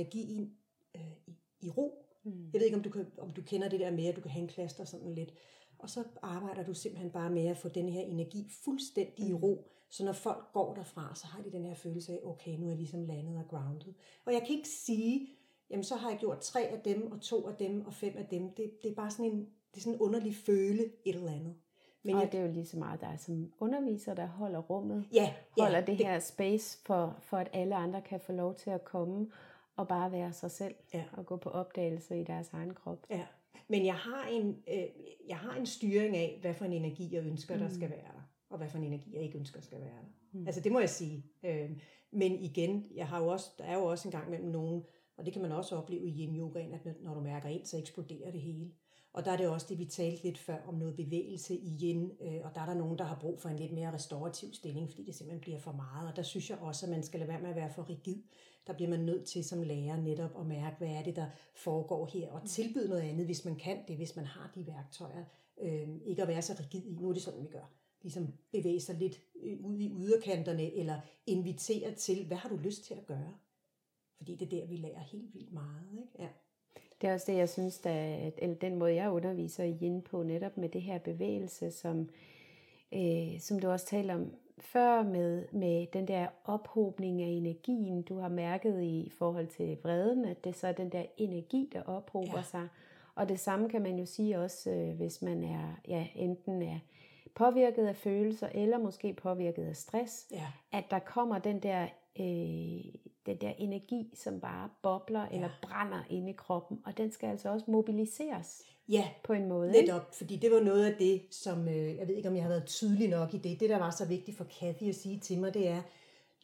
øh, 0.94 1.00
i, 1.26 1.34
i 1.60 1.70
ro. 1.70 2.06
Mm. 2.24 2.50
Jeg 2.52 2.60
ved 2.60 2.66
ikke, 2.66 2.76
om 2.76 2.82
du, 2.82 2.90
kan, 2.90 3.06
om 3.18 3.30
du 3.30 3.42
kender 3.42 3.68
det 3.68 3.80
der 3.80 3.90
med, 3.90 4.06
at 4.06 4.16
du 4.16 4.20
kan 4.20 4.30
have 4.30 4.42
en 4.42 4.48
klaster 4.48 4.84
sådan 4.84 5.14
lidt. 5.14 5.32
Og 5.78 5.90
så 5.90 6.04
arbejder 6.22 6.64
du 6.64 6.74
simpelthen 6.74 7.10
bare 7.10 7.30
med 7.30 7.46
at 7.46 7.56
få 7.56 7.68
den 7.68 7.88
her 7.88 8.00
energi 8.00 8.50
fuldstændig 8.64 9.24
mm. 9.24 9.30
i 9.30 9.34
ro. 9.34 9.70
Så 9.90 10.04
når 10.04 10.12
folk 10.12 10.52
går 10.52 10.74
derfra, 10.74 11.14
så 11.14 11.26
har 11.26 11.42
de 11.42 11.52
den 11.52 11.64
her 11.64 11.74
følelse 11.74 12.12
af, 12.12 12.20
okay, 12.24 12.56
nu 12.58 12.66
er 12.66 12.70
jeg 12.70 12.78
ligesom 12.78 13.04
landet 13.04 13.38
og 13.38 13.48
grounded. 13.48 13.94
Og 14.24 14.32
jeg 14.32 14.40
kan 14.46 14.56
ikke 14.56 14.68
sige, 14.68 15.28
jamen 15.74 15.84
så 15.84 15.96
har 15.96 16.10
jeg 16.10 16.18
gjort 16.18 16.40
tre 16.40 16.60
af 16.60 16.80
dem, 16.80 17.12
og 17.12 17.20
to 17.20 17.48
af 17.48 17.54
dem, 17.54 17.86
og 17.86 17.94
fem 17.94 18.14
af 18.16 18.26
dem. 18.26 18.50
Det, 18.50 18.82
det 18.82 18.90
er 18.90 18.94
bare 18.94 19.10
sådan 19.10 19.24
en, 19.24 19.38
det 19.40 19.76
er 19.76 19.80
sådan 19.80 19.94
en 19.94 20.00
underlig 20.00 20.34
føle 20.34 20.82
et 21.04 21.14
eller 21.14 21.32
andet. 21.32 21.54
Men 22.02 22.14
og 22.14 22.20
jeg, 22.20 22.32
det 22.32 22.40
er 22.40 22.44
jo 22.44 22.52
lige 22.52 22.66
så 22.66 22.78
meget 22.78 23.00
dig 23.00 23.16
som 23.18 23.52
underviser, 23.58 24.14
der 24.14 24.26
holder 24.26 24.58
rummet. 24.58 25.04
Ja, 25.12 25.34
holder 25.58 25.78
ja, 25.78 25.84
det, 25.84 25.98
det 25.98 26.06
her 26.06 26.18
space 26.18 26.78
for, 26.86 27.16
for, 27.20 27.36
at 27.36 27.48
alle 27.52 27.74
andre 27.74 28.02
kan 28.02 28.20
få 28.20 28.32
lov 28.32 28.54
til 28.54 28.70
at 28.70 28.84
komme 28.84 29.30
og 29.76 29.88
bare 29.88 30.12
være 30.12 30.32
sig 30.32 30.50
selv. 30.50 30.74
Ja. 30.94 31.04
Og 31.12 31.26
gå 31.26 31.36
på 31.36 31.50
opdagelse 31.50 32.20
i 32.20 32.24
deres 32.24 32.48
egen 32.52 32.74
krop. 32.74 33.06
Ja. 33.10 33.26
Men 33.68 33.86
jeg 33.86 33.94
har, 33.94 34.26
en, 34.26 34.62
øh, 34.74 34.84
jeg 35.28 35.36
har 35.36 35.56
en 35.56 35.66
styring 35.66 36.16
af, 36.16 36.38
hvad 36.40 36.54
for 36.54 36.64
en 36.64 36.72
energi 36.72 37.14
jeg 37.14 37.24
ønsker, 37.26 37.54
mm. 37.54 37.60
der 37.60 37.68
skal 37.68 37.90
være 37.90 37.98
der. 37.98 38.28
Og 38.50 38.58
hvad 38.58 38.68
for 38.68 38.78
en 38.78 38.84
energi 38.84 39.14
jeg 39.14 39.22
ikke 39.22 39.38
ønsker, 39.38 39.60
skal 39.60 39.80
være 39.80 39.88
der. 39.88 40.38
Mm. 40.38 40.46
Altså 40.46 40.60
det 40.60 40.72
må 40.72 40.80
jeg 40.80 40.90
sige. 40.90 41.24
Øh, 41.42 41.70
men 42.10 42.32
igen, 42.32 42.86
jeg 42.94 43.08
har 43.08 43.22
jo 43.22 43.26
også, 43.26 43.50
der 43.58 43.64
er 43.64 43.74
jo 43.74 43.84
også 43.84 44.08
en 44.08 44.12
gang 44.12 44.30
mellem 44.30 44.48
nogen, 44.48 44.84
og 45.16 45.24
det 45.24 45.32
kan 45.32 45.42
man 45.42 45.52
også 45.52 45.76
opleve 45.76 46.08
i 46.08 46.18
yin 46.18 46.36
yogaen, 46.36 46.74
at 46.74 47.02
når 47.02 47.14
du 47.14 47.20
mærker 47.20 47.48
ind, 47.48 47.66
så 47.66 47.78
eksploderer 47.78 48.30
det 48.30 48.40
hele. 48.40 48.70
Og 49.14 49.24
der 49.24 49.30
er 49.30 49.36
det 49.36 49.48
også 49.48 49.66
det, 49.68 49.78
vi 49.78 49.84
talte 49.84 50.22
lidt 50.22 50.38
før 50.38 50.58
om 50.66 50.74
noget 50.74 50.96
bevægelse 50.96 51.56
i 51.56 51.78
yin, 51.82 52.12
øh, 52.20 52.40
og 52.44 52.54
der 52.54 52.60
er 52.60 52.66
der 52.66 52.74
nogen, 52.74 52.98
der 52.98 53.04
har 53.04 53.18
brug 53.20 53.40
for 53.40 53.48
en 53.48 53.56
lidt 53.56 53.72
mere 53.72 53.92
restaurativ 53.92 54.52
stilling, 54.52 54.90
fordi 54.90 55.04
det 55.04 55.14
simpelthen 55.14 55.40
bliver 55.40 55.58
for 55.58 55.72
meget. 55.72 56.08
Og 56.10 56.16
der 56.16 56.22
synes 56.22 56.50
jeg 56.50 56.58
også, 56.58 56.86
at 56.86 56.90
man 56.90 57.02
skal 57.02 57.20
lade 57.20 57.28
være 57.28 57.40
med 57.40 57.50
at 57.50 57.56
være 57.56 57.70
for 57.70 57.88
rigid. 57.90 58.22
Der 58.66 58.72
bliver 58.72 58.90
man 58.90 59.00
nødt 59.00 59.24
til 59.24 59.44
som 59.44 59.62
lærer 59.62 59.96
netop 59.96 60.40
at 60.40 60.46
mærke, 60.46 60.76
hvad 60.78 60.88
er 60.88 61.02
det, 61.02 61.16
der 61.16 61.26
foregår 61.54 62.06
her, 62.06 62.32
og 62.32 62.48
tilbyde 62.48 62.88
noget 62.88 63.02
andet, 63.02 63.26
hvis 63.26 63.44
man 63.44 63.56
kan 63.56 63.78
det, 63.88 63.96
hvis 63.96 64.16
man 64.16 64.24
har 64.24 64.50
de 64.54 64.66
værktøjer. 64.66 65.24
Øh, 65.62 65.88
ikke 66.06 66.22
at 66.22 66.28
være 66.28 66.42
så 66.42 66.56
rigid 66.60 66.84
i, 66.84 66.94
nu 66.94 67.08
er 67.08 67.12
det 67.12 67.22
sådan, 67.22 67.42
vi 67.42 67.48
gør. 67.48 67.72
Ligesom 68.02 68.32
bevæge 68.52 68.80
sig 68.80 68.94
lidt 68.94 69.20
øh, 69.42 69.64
ud 69.64 69.78
i 69.78 69.92
yderkanterne, 69.98 70.74
eller 70.74 71.00
invitere 71.26 71.94
til, 71.94 72.26
hvad 72.26 72.36
har 72.36 72.48
du 72.48 72.56
lyst 72.56 72.84
til 72.84 72.94
at 72.94 73.06
gøre? 73.06 73.34
Fordi 74.24 74.34
det 74.34 74.52
er 74.52 74.60
der, 74.60 74.66
vi 74.66 74.76
lærer 74.76 75.00
helt 75.00 75.34
vildt 75.34 75.52
meget. 75.52 75.86
Ikke? 75.92 76.08
Ja. 76.18 76.28
Det 77.00 77.08
er 77.08 77.14
også 77.14 77.32
det, 77.32 77.38
jeg 77.38 77.48
synes, 77.48 77.78
der, 77.78 78.30
eller 78.38 78.56
den 78.56 78.76
måde, 78.76 78.94
jeg 78.94 79.10
underviser 79.10 79.64
i 79.64 79.78
yin 79.82 80.02
på, 80.02 80.22
netop 80.22 80.56
med 80.56 80.68
det 80.68 80.82
her 80.82 80.98
bevægelse, 80.98 81.70
som, 81.70 82.08
øh, 82.94 83.40
som 83.40 83.58
du 83.58 83.68
også 83.68 83.86
talte 83.86 84.12
om 84.12 84.34
før 84.58 85.02
med, 85.02 85.44
med 85.52 85.86
den 85.92 86.08
der 86.08 86.26
ophobning 86.44 87.22
af 87.22 87.26
energien, 87.26 88.02
du 88.02 88.18
har 88.18 88.28
mærket 88.28 88.82
i 88.82 89.12
forhold 89.18 89.46
til 89.46 89.78
vreden, 89.82 90.24
at 90.24 90.44
det 90.44 90.56
så 90.56 90.66
er 90.66 90.72
den 90.72 90.92
der 90.92 91.04
energi, 91.16 91.70
der 91.72 91.82
ophober 91.82 92.36
ja. 92.36 92.42
sig. 92.42 92.68
Og 93.14 93.28
det 93.28 93.40
samme 93.40 93.68
kan 93.68 93.82
man 93.82 93.98
jo 93.98 94.06
sige 94.06 94.38
også, 94.38 94.70
øh, 94.70 94.96
hvis 94.96 95.22
man 95.22 95.44
er 95.44 95.80
ja, 95.88 96.06
enten 96.14 96.62
er 96.62 96.78
påvirket 97.34 97.86
af 97.86 97.96
følelser, 97.96 98.48
eller 98.54 98.78
måske 98.78 99.12
påvirket 99.12 99.64
af 99.64 99.76
stress, 99.76 100.26
ja. 100.30 100.46
at 100.72 100.84
der 100.90 100.98
kommer 100.98 101.38
den 101.38 101.60
der 101.60 101.88
øh, 102.20 102.94
den 103.26 103.36
der 103.40 103.52
energi, 103.58 104.10
som 104.14 104.40
bare 104.40 104.70
bobler 104.82 105.26
ja. 105.30 105.34
eller 105.34 105.50
brænder 105.62 106.02
inde 106.10 106.30
i 106.30 106.34
kroppen, 106.34 106.80
og 106.84 106.96
den 106.96 107.12
skal 107.12 107.26
altså 107.26 107.48
også 107.48 107.70
mobiliseres 107.70 108.62
ja, 108.88 109.08
på 109.24 109.32
en 109.32 109.48
måde. 109.48 109.72
netop, 109.72 110.02
ikke? 110.02 110.16
fordi 110.16 110.36
det 110.36 110.50
var 110.50 110.60
noget 110.60 110.84
af 110.84 110.96
det, 110.98 111.22
som, 111.30 111.68
øh, 111.68 111.96
jeg 111.96 112.08
ved 112.08 112.14
ikke 112.14 112.28
om 112.28 112.34
jeg 112.34 112.44
har 112.44 112.50
været 112.50 112.66
tydelig 112.66 113.08
nok 113.08 113.34
i 113.34 113.38
det, 113.38 113.60
det 113.60 113.70
der 113.70 113.78
var 113.78 113.90
så 113.90 114.04
vigtigt 114.04 114.36
for 114.36 114.44
Kathy 114.44 114.88
at 114.88 114.94
sige 114.94 115.20
til 115.20 115.40
mig, 115.40 115.54
det 115.54 115.68
er, 115.68 115.82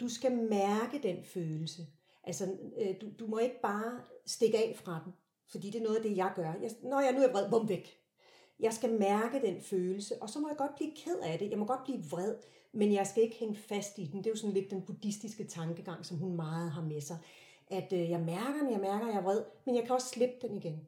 du 0.01 0.09
skal 0.09 0.33
mærke 0.33 1.01
den 1.03 1.25
følelse. 1.25 1.87
Altså, 2.25 2.57
øh, 2.79 2.95
du, 3.01 3.07
du 3.19 3.27
må 3.27 3.39
ikke 3.39 3.61
bare 3.63 4.01
stikke 4.27 4.59
af 4.59 4.77
fra 4.77 5.01
den, 5.05 5.13
fordi 5.49 5.71
det 5.71 5.79
er 5.81 5.85
noget 5.85 5.97
af 5.97 6.03
det, 6.03 6.17
jeg 6.17 6.33
gør. 6.37 6.53
Jeg, 6.63 6.71
når 6.83 7.01
jeg 7.01 7.13
nu 7.13 7.21
er 7.21 7.33
vred, 7.33 7.51
bum 7.51 7.69
væk. 7.69 7.97
Jeg 8.61 8.73
skal 8.73 8.99
mærke 8.99 9.43
den 9.47 9.61
følelse, 9.61 10.23
og 10.23 10.31
så 10.31 10.39
må 10.39 10.49
jeg 10.49 10.57
godt 10.57 10.75
blive 10.77 10.91
ked 10.97 11.19
af 11.23 11.39
det. 11.39 11.51
Jeg 11.51 11.59
må 11.59 11.65
godt 11.65 11.85
blive 11.85 12.05
vred, 12.11 12.35
men 12.73 12.93
jeg 12.93 13.07
skal 13.07 13.23
ikke 13.23 13.37
hænge 13.37 13.57
fast 13.57 13.99
i 13.99 14.05
den. 14.05 14.19
Det 14.19 14.27
er 14.27 14.31
jo 14.31 14.37
sådan 14.37 14.55
lidt 14.55 14.71
den 14.71 14.83
buddhistiske 14.83 15.45
tankegang, 15.45 16.07
som 16.07 16.17
hun 16.17 16.37
meget 16.37 16.71
har 16.71 16.83
med 16.83 17.01
sig. 17.01 17.19
At 17.67 17.93
øh, 17.93 18.11
jeg 18.11 18.21
mærker 18.21 18.63
den, 18.63 18.73
jeg 18.73 18.81
mærker, 18.81 19.07
jeg 19.07 19.17
er 19.17 19.23
vred, 19.23 19.43
men 19.67 19.75
jeg 19.75 19.85
kan 19.85 19.95
også 19.95 20.09
slippe 20.09 20.49
den 20.49 20.57
igen. 20.57 20.87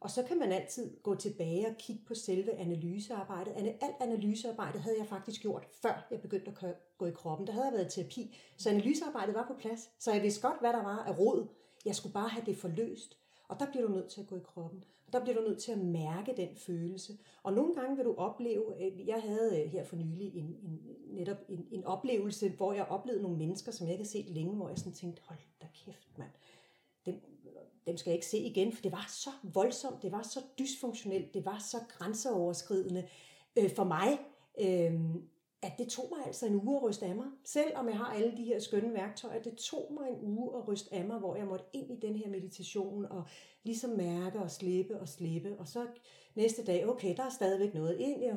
Og 0.00 0.10
så 0.10 0.22
kan 0.22 0.38
man 0.38 0.52
altid 0.52 0.96
gå 1.02 1.14
tilbage 1.14 1.66
og 1.66 1.76
kigge 1.78 2.02
på 2.06 2.14
selve 2.14 2.52
analysearbejdet. 2.52 3.52
Alt 3.56 3.96
analysearbejdet 4.00 4.80
havde 4.80 4.96
jeg 4.98 5.06
faktisk 5.06 5.40
gjort, 5.42 5.66
før 5.82 6.06
jeg 6.10 6.20
begyndte 6.20 6.52
at 6.62 6.76
gå 6.98 7.06
i 7.06 7.10
kroppen. 7.10 7.46
Der 7.46 7.52
havde 7.52 7.66
jeg 7.66 7.74
været 7.74 7.96
i 7.96 8.00
terapi, 8.00 8.36
så 8.56 8.70
analysearbejdet 8.70 9.34
var 9.34 9.46
på 9.46 9.54
plads. 9.54 9.90
Så 9.98 10.12
jeg 10.12 10.22
vidste 10.22 10.48
godt, 10.48 10.60
hvad 10.60 10.72
der 10.72 10.82
var 10.82 10.98
af 10.98 11.18
råd. 11.18 11.48
Jeg 11.84 11.94
skulle 11.94 12.12
bare 12.12 12.28
have 12.28 12.46
det 12.46 12.56
forløst. 12.56 13.18
Og 13.48 13.60
der 13.60 13.66
bliver 13.70 13.86
du 13.86 13.92
nødt 13.92 14.08
til 14.08 14.20
at 14.20 14.26
gå 14.26 14.36
i 14.36 14.40
kroppen. 14.44 14.84
Der 15.14 15.20
bliver 15.20 15.40
du 15.40 15.48
nødt 15.48 15.58
til 15.58 15.72
at 15.72 15.78
mærke 15.78 16.34
den 16.36 16.48
følelse. 16.56 17.12
Og 17.42 17.52
nogle 17.52 17.74
gange 17.74 17.96
vil 17.96 18.04
du 18.04 18.14
opleve, 18.14 18.84
øh, 18.84 19.06
jeg 19.08 19.22
havde 19.22 19.62
øh, 19.62 19.70
her 19.70 19.84
for 19.84 19.96
nylig 19.96 20.36
en, 20.36 20.44
en, 20.44 20.80
netop 21.06 21.36
en, 21.48 21.66
en 21.70 21.84
oplevelse, 21.84 22.48
hvor 22.48 22.72
jeg 22.72 22.84
oplevede 22.84 23.22
nogle 23.22 23.38
mennesker, 23.38 23.72
som 23.72 23.86
jeg 23.86 23.92
ikke 23.92 24.04
har 24.04 24.08
set 24.08 24.30
længe, 24.30 24.56
hvor 24.56 24.68
jeg 24.68 24.78
sådan 24.78 24.92
tænkte, 24.92 25.22
hold 25.24 25.38
da 25.62 25.66
kæft 25.84 26.18
mand, 26.18 26.30
dem, 27.06 27.14
dem 27.86 27.96
skal 27.96 28.10
jeg 28.10 28.14
ikke 28.16 28.26
se 28.26 28.38
igen, 28.38 28.72
for 28.72 28.82
det 28.82 28.92
var 28.92 29.06
så 29.08 29.30
voldsomt, 29.42 30.02
det 30.02 30.12
var 30.12 30.22
så 30.22 30.40
dysfunktionelt, 30.58 31.34
det 31.34 31.44
var 31.44 31.58
så 31.58 31.78
grænseoverskridende 31.88 33.08
øh, 33.58 33.70
for 33.76 33.84
mig. 33.84 34.18
Øh, 34.60 35.00
at 35.64 35.72
det 35.78 35.88
tog 35.88 36.12
mig 36.16 36.26
altså 36.26 36.46
en 36.46 36.54
uge 36.54 36.76
at 36.76 36.82
ryste 36.82 37.06
af 37.06 37.16
mig. 37.16 37.26
Selvom 37.44 37.88
jeg 37.88 37.96
har 37.96 38.14
alle 38.14 38.36
de 38.36 38.44
her 38.44 38.58
skønne 38.58 38.94
værktøjer, 38.94 39.42
det 39.42 39.54
tog 39.54 39.92
mig 40.00 40.08
en 40.10 40.18
uge 40.22 40.56
at 40.58 40.68
ryste 40.68 40.94
af 40.94 41.04
mig, 41.04 41.18
hvor 41.18 41.36
jeg 41.36 41.46
måtte 41.46 41.64
ind 41.72 41.90
i 41.90 42.06
den 42.06 42.16
her 42.16 42.30
meditation 42.30 43.04
og 43.04 43.24
ligesom 43.62 43.90
mærke 43.90 44.38
og 44.38 44.50
slippe 44.50 45.00
og 45.00 45.08
slippe. 45.08 45.56
Og 45.58 45.68
så 45.68 45.86
næste 46.34 46.64
dag, 46.64 46.88
okay, 46.88 47.16
der 47.16 47.22
er 47.22 47.30
stadigvæk 47.30 47.74
noget 47.74 47.98
ind. 47.98 48.20
Ja, 48.20 48.34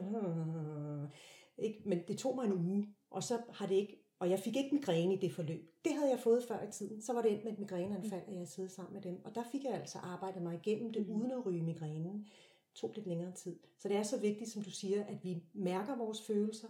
ikke? 1.58 1.82
Men 1.86 2.00
det 2.08 2.18
tog 2.18 2.36
mig 2.36 2.46
en 2.46 2.54
uge, 2.54 2.88
og 3.10 3.24
så 3.24 3.38
har 3.50 3.68
det 3.68 3.76
ikke 3.76 4.08
og 4.20 4.30
jeg 4.30 4.40
fik 4.40 4.56
ikke 4.56 4.76
migræne 4.76 5.14
i 5.14 5.18
det 5.18 5.32
forløb. 5.32 5.72
Det 5.86 5.94
havde 5.94 6.10
jeg 6.10 6.20
fået 6.20 6.44
før 6.44 6.68
i 6.68 6.72
tiden. 6.72 7.02
Så 7.02 7.14
var 7.14 7.22
det 7.22 7.32
endt 7.32 7.44
med 7.44 7.52
et 7.52 7.60
migræneanfald, 7.60 8.22
at 8.28 8.36
jeg 8.36 8.48
sad 8.48 8.70
sammen 8.70 8.94
med 8.94 9.02
dem. 9.02 9.26
Og 9.26 9.36
der 9.36 9.44
fik 9.52 9.64
jeg 9.64 9.74
altså 9.74 9.98
arbejdet 9.98 10.42
mig 10.42 10.60
igennem 10.64 10.94
det, 10.94 11.08
uden 11.08 11.32
at 11.32 11.46
ryge 11.46 11.64
migrænen. 11.64 12.20
Det 12.24 12.76
tog 12.76 12.92
lidt 12.96 13.08
længere 13.08 13.32
tid. 13.32 13.60
Så 13.78 13.88
det 13.88 13.98
er 13.98 14.04
så 14.04 14.20
vigtigt, 14.20 14.50
som 14.50 14.62
du 14.62 14.72
siger, 14.72 15.06
at 15.06 15.24
vi 15.24 15.44
mærker 15.54 15.98
vores 15.98 16.22
følelser, 16.22 16.68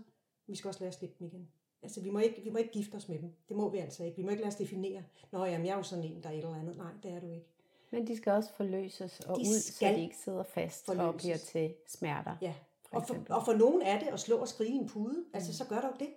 vi 0.47 0.55
skal 0.55 0.67
også 0.67 0.79
lære 0.79 0.87
at 0.87 0.93
slippe 0.93 1.15
dem 1.19 1.27
igen. 1.27 1.47
Altså, 1.81 2.01
vi 2.01 2.09
må, 2.09 2.19
ikke, 2.19 2.41
vi 2.43 2.49
må 2.49 2.57
ikke 2.57 2.71
gifte 2.71 2.95
os 2.95 3.09
med 3.09 3.19
dem. 3.19 3.33
Det 3.49 3.57
må 3.57 3.69
vi 3.69 3.77
altså 3.77 4.03
ikke. 4.03 4.17
Vi 4.17 4.23
må 4.23 4.29
ikke 4.29 4.41
lade 4.41 4.51
os 4.51 4.55
definere, 4.55 5.03
Nå, 5.31 5.45
jamen, 5.45 5.65
jeg 5.65 5.73
er 5.73 5.77
jo 5.77 5.83
sådan 5.83 6.03
en, 6.03 6.23
der 6.23 6.29
er 6.29 6.33
et 6.33 6.37
eller 6.37 6.55
andet. 6.55 6.77
Nej, 6.77 6.91
det 7.03 7.11
er 7.11 7.19
du 7.19 7.31
ikke. 7.31 7.47
Men 7.91 8.07
de 8.07 8.17
skal 8.17 8.31
også 8.31 8.53
forløses 8.53 9.19
og 9.19 9.35
de 9.35 9.41
ud, 9.41 9.59
så 9.59 9.85
de 9.85 10.01
ikke 10.01 10.17
sidder 10.17 10.43
fast 10.43 10.85
forløses. 10.85 11.07
og 11.07 11.15
bliver 11.15 11.37
til 11.37 11.73
smerter. 11.87 12.35
Ja, 12.41 12.53
for 12.89 12.97
og 12.97 13.07
for, 13.07 13.17
og 13.29 13.45
for 13.45 13.53
nogen 13.53 13.81
er 13.81 13.99
det 13.99 14.07
at 14.07 14.19
slå 14.19 14.37
og 14.37 14.47
skrige 14.47 14.73
en 14.73 14.87
pude. 14.87 15.25
Altså, 15.33 15.49
mm. 15.49 15.53
så 15.53 15.65
gør 15.65 15.81
du 15.81 15.87
det. 15.99 16.09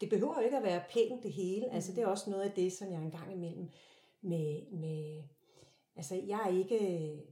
Det 0.00 0.10
behøver 0.10 0.34
jo 0.34 0.40
ikke 0.40 0.56
at 0.56 0.62
være 0.62 0.82
pænt 0.90 1.22
det 1.22 1.32
hele. 1.32 1.66
Mm. 1.66 1.74
Altså, 1.74 1.92
det 1.92 2.02
er 2.02 2.06
også 2.06 2.30
noget 2.30 2.42
af 2.42 2.52
det, 2.52 2.72
som 2.72 2.92
jeg 2.92 3.02
engang 3.02 3.32
imellem 3.32 3.68
med, 4.20 4.70
med 4.72 5.22
altså, 5.96 6.14
jeg 6.14 6.40
er 6.44 6.58
ikke 6.58 7.22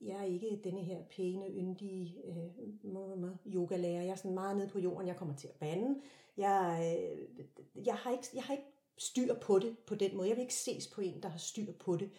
jeg 0.00 0.18
er 0.18 0.24
ikke 0.24 0.60
denne 0.64 0.80
her 0.80 1.02
pæne, 1.16 1.48
yndige 1.48 2.14
øh, 2.24 3.54
yogalærer. 3.54 4.02
Jeg 4.02 4.10
er 4.10 4.16
sådan 4.16 4.34
meget 4.34 4.56
nede 4.56 4.68
på 4.68 4.78
jorden. 4.78 5.08
Jeg 5.08 5.16
kommer 5.16 5.36
til 5.36 5.48
at 5.48 5.54
bande. 5.54 6.00
Jeg, 6.36 6.96
øh, 7.02 7.86
jeg, 7.86 7.94
har 7.94 8.10
ikke, 8.10 8.24
jeg 8.34 8.42
har 8.42 8.52
ikke 8.54 8.66
styr 8.98 9.34
på 9.34 9.58
det 9.58 9.78
på 9.78 9.94
den 9.94 10.16
måde. 10.16 10.28
Jeg 10.28 10.36
vil 10.36 10.42
ikke 10.42 10.54
ses 10.54 10.86
på 10.86 11.00
en, 11.00 11.22
der 11.22 11.28
har 11.28 11.38
styr 11.38 11.72
på 11.72 11.96
det. 11.96 12.10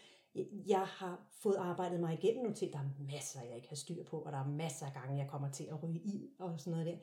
Jeg 0.67 0.85
har 0.85 1.27
fået 1.31 1.55
arbejdet 1.55 1.99
mig 1.99 2.13
igennem 2.13 2.45
nu 2.45 2.53
til, 2.53 2.73
der 2.73 2.79
er 2.79 3.03
masser, 3.13 3.41
jeg 3.41 3.55
ikke 3.55 3.69
har 3.69 3.75
styr 3.75 4.03
på, 4.03 4.19
og 4.19 4.31
der 4.31 4.37
er 4.37 4.47
masser 4.47 4.85
af 4.85 4.93
gange, 4.93 5.17
jeg 5.17 5.29
kommer 5.29 5.51
til 5.51 5.63
at 5.63 5.83
ryge 5.83 5.99
i 5.99 6.29
og 6.39 6.59
sådan 6.59 6.71
noget 6.71 6.85
der. 6.85 6.97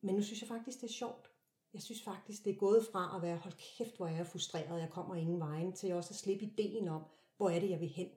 Men 0.00 0.14
nu 0.14 0.22
synes 0.22 0.40
jeg 0.40 0.48
faktisk, 0.48 0.80
det 0.80 0.88
er 0.88 0.92
sjovt. 0.92 1.30
Jeg 1.74 1.82
synes 1.82 2.02
faktisk, 2.02 2.44
det 2.44 2.50
er 2.50 2.58
gået 2.58 2.86
fra 2.92 3.16
at 3.16 3.22
være, 3.22 3.36
hold 3.36 3.54
kæft, 3.54 3.96
hvor 3.96 4.06
jeg 4.06 4.18
er 4.18 4.24
frustreret, 4.24 4.80
jeg 4.80 4.90
kommer 4.90 5.14
ingen 5.14 5.40
vejen, 5.40 5.72
til 5.72 5.94
også 5.94 6.10
at 6.10 6.16
slippe 6.16 6.44
ideen 6.44 6.88
om, 6.88 7.02
hvor 7.36 7.50
er 7.50 7.60
det, 7.60 7.70
jeg 7.70 7.80
vil 7.80 7.88
hen. 7.88 8.08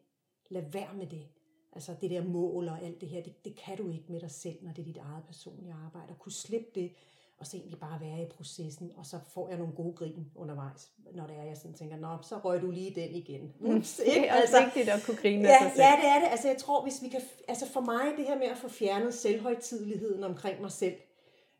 Lad 0.49 0.71
være 0.71 0.93
med 0.93 1.07
det. 1.07 1.27
Altså 1.75 1.95
det 2.01 2.09
der 2.09 2.23
mål 2.23 2.67
og 2.67 2.83
alt 2.83 3.01
det 3.01 3.09
her, 3.09 3.23
det, 3.23 3.45
det 3.45 3.55
kan 3.55 3.77
du 3.77 3.89
ikke 3.89 4.05
med 4.07 4.19
dig 4.19 4.31
selv, 4.31 4.55
når 4.61 4.71
det 4.71 4.81
er 4.81 4.85
dit 4.85 4.97
eget 4.97 5.23
personlige 5.23 5.75
arbejde. 5.85 6.07
At 6.09 6.19
kunne 6.19 6.31
slippe 6.31 6.67
det, 6.75 6.91
og 7.37 7.47
så 7.47 7.57
egentlig 7.57 7.79
bare 7.79 8.01
være 8.01 8.21
i 8.21 8.25
processen, 8.25 8.91
og 8.97 9.05
så 9.05 9.17
får 9.33 9.49
jeg 9.49 9.57
nogle 9.57 9.73
gode 9.73 9.93
grin 9.93 10.31
undervejs, 10.35 10.91
når 11.13 11.27
det 11.27 11.35
er, 11.35 11.43
jeg 11.43 11.57
sådan 11.57 11.73
tænker, 11.73 11.97
nå, 11.97 12.17
så 12.21 12.37
røg 12.37 12.61
du 12.61 12.71
lige 12.71 12.95
den 12.95 13.15
igen. 13.15 13.53
Ups, 13.75 13.99
ikke? 13.99 14.21
Det 14.21 14.29
er 14.29 14.33
altså, 14.33 14.63
vigtigt 14.63 14.89
at 14.89 15.03
kunne 15.05 15.17
grine 15.17 15.49
ja, 15.49 15.57
sig 15.61 15.71
selv. 15.71 15.83
Ja, 15.83 15.91
det 16.01 16.09
er 16.09 16.19
det. 16.19 16.27
Altså 16.31 16.47
jeg 16.47 16.57
tror, 16.57 16.83
hvis 16.83 17.03
vi 17.03 17.07
kan, 17.07 17.21
altså 17.47 17.67
for 17.67 17.81
mig, 17.81 18.05
det 18.17 18.25
her 18.25 18.37
med 18.37 18.47
at 18.47 18.57
få 18.57 18.69
fjernet 18.69 19.13
selvhøjtidligheden 19.13 20.23
omkring 20.23 20.61
mig 20.61 20.71
selv, 20.71 20.95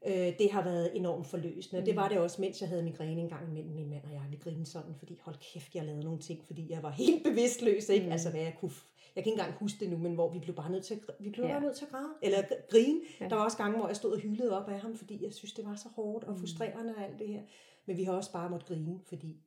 øh, 0.06 0.34
det 0.40 0.52
har 0.52 0.64
været 0.64 0.98
enormt 0.98 1.28
forløsende. 1.28 1.80
Mm. 1.80 1.86
Det 1.86 1.96
var 1.96 2.10
det 2.10 2.18
også, 2.18 2.42
mens 2.42 2.62
jeg 2.62 2.70
havde 2.70 2.84
migræne 2.84 3.22
en 3.22 3.30
gang 3.30 3.50
imellem 3.50 3.76
min 3.76 3.90
mand 3.90 4.04
og 4.04 4.10
jeg. 4.36 4.46
Vi 4.46 4.50
grinede 4.50 4.66
sådan, 4.66 4.96
fordi 4.96 5.20
hold 5.22 5.36
kæft, 5.54 5.76
jeg 5.76 5.86
lavede 5.86 6.04
nogle 6.04 6.20
ting, 6.20 6.46
fordi 6.46 6.72
jeg 6.72 6.84
var 6.84 6.90
helt 6.90 7.24
bevidstløs, 7.24 7.90
ikke? 7.90 8.06
Mm. 8.06 8.12
Altså 8.12 8.30
hvad 8.30 8.42
jeg 8.42 8.56
kunne 8.60 8.72
jeg 9.16 9.24
kan 9.24 9.32
ikke 9.32 9.42
engang 9.42 9.60
huske 9.60 9.80
det 9.80 9.90
nu, 9.90 9.98
men 9.98 10.14
hvor 10.14 10.30
vi 10.30 10.40
blev 10.40 10.56
bare 10.56 10.72
nødt 10.72 10.86
til 10.86 10.94
at, 10.94 11.16
vi 11.20 11.30
blev 11.30 11.46
ja. 11.46 11.52
bare 11.52 11.62
nødt 11.62 11.76
til 11.76 11.86
at 11.86 11.92
græde, 11.92 12.14
eller 12.22 12.44
grine. 12.70 13.00
Ja. 13.20 13.28
Der 13.28 13.36
var 13.36 13.44
også 13.44 13.58
gange, 13.58 13.78
hvor 13.78 13.88
jeg 13.88 13.96
stod 13.96 14.14
og 14.14 14.20
hyldede 14.20 14.62
op 14.62 14.70
af 14.70 14.80
ham, 14.80 14.96
fordi 14.96 15.26
jeg 15.26 15.34
synes, 15.34 15.54
det 15.54 15.66
var 15.66 15.76
så 15.76 15.90
hårdt 15.90 16.24
og 16.24 16.34
mm. 16.34 16.40
frustrerende 16.40 16.96
og 16.96 17.04
alt 17.04 17.20
det 17.20 17.28
her. 17.28 17.42
Men 17.86 17.98
vi 17.98 18.04
har 18.04 18.14
også 18.14 18.32
bare 18.32 18.50
måttet 18.50 18.68
grine, 18.68 19.00
fordi 19.04 19.38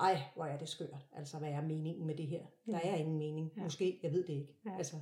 ej, 0.00 0.22
hvor 0.34 0.44
er 0.44 0.58
det 0.58 0.68
skørt. 0.68 1.06
Altså, 1.12 1.38
hvad 1.38 1.50
er 1.50 1.62
meningen 1.62 2.06
med 2.06 2.14
det 2.14 2.26
her? 2.26 2.42
Der 2.66 2.78
er 2.78 2.96
ingen 2.96 3.18
mening. 3.18 3.52
Ja. 3.56 3.62
Måske, 3.62 4.00
jeg 4.02 4.12
ved 4.12 4.24
det 4.24 4.32
ikke. 4.32 4.54
Ja. 4.66 4.76
Altså, 4.76 4.96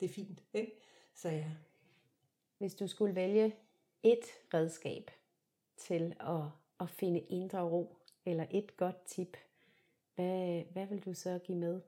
det 0.00 0.10
er 0.10 0.12
fint, 0.12 0.42
ikke? 0.54 0.72
Så 1.14 1.28
ja. 1.28 1.50
Hvis 2.58 2.74
du 2.74 2.86
skulle 2.86 3.14
vælge 3.14 3.54
et 4.02 4.24
redskab 4.54 5.10
til 5.76 6.14
at, 6.20 6.42
at 6.80 6.90
finde 6.90 7.20
indre 7.20 7.60
ro, 7.62 7.96
eller 8.26 8.46
et 8.50 8.76
godt 8.76 9.04
tip, 9.04 9.36
hvad, 10.14 10.64
hvad 10.72 10.86
vil 10.86 11.04
du 11.04 11.14
så 11.14 11.38
give 11.44 11.58
med? 11.58 11.80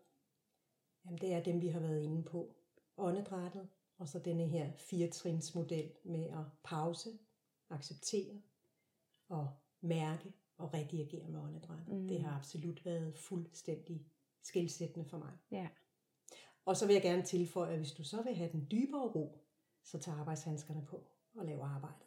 Jamen, 1.05 1.19
det 1.21 1.33
er 1.33 1.43
dem, 1.43 1.61
vi 1.61 1.69
har 1.69 1.81
været 1.81 2.03
inde 2.03 2.23
på. 2.23 2.55
Åndedrættet, 2.97 3.69
og 3.99 4.09
så 4.09 4.19
denne 4.19 4.47
her 4.47 4.73
firetrinsmodel 4.77 5.93
med 6.05 6.25
at 6.25 6.45
pause, 6.65 7.19
acceptere 7.71 8.43
og 9.29 9.51
mærke 9.81 10.33
og 10.57 10.75
redigere 10.75 11.29
med 11.29 11.41
åndedrættet. 11.41 11.95
Mm. 11.95 12.09
Det 12.09 12.21
har 12.21 12.37
absolut 12.39 12.85
været 12.85 13.15
fuldstændig 13.15 14.07
skilsættende 14.43 15.09
for 15.09 15.19
mig. 15.19 15.33
Ja. 15.51 15.69
Og 16.65 16.77
så 16.77 16.87
vil 16.87 16.93
jeg 16.93 17.03
gerne 17.03 17.23
tilføje, 17.23 17.73
at 17.73 17.79
hvis 17.79 17.93
du 17.93 18.05
så 18.05 18.23
vil 18.23 18.35
have 18.35 18.53
den 18.53 18.67
dybere 18.71 19.09
ro, 19.09 19.45
så 19.85 19.99
tag 19.99 20.15
arbejdshandskerne 20.15 20.87
på 20.87 21.11
og 21.35 21.45
lav 21.45 21.61
arbejdet. 21.61 22.07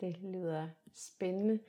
Det 0.00 0.18
lyder 0.18 0.68
spændende. 0.94 1.60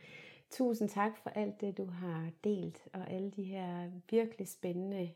Tusind 0.49 0.89
tak 0.89 1.17
for 1.17 1.29
alt 1.29 1.61
det, 1.61 1.77
du 1.77 1.85
har 1.85 2.29
delt, 2.43 2.87
og 2.93 3.11
alle 3.11 3.31
de 3.31 3.43
her 3.43 3.89
virkelig 4.09 4.47
spændende 4.47 5.09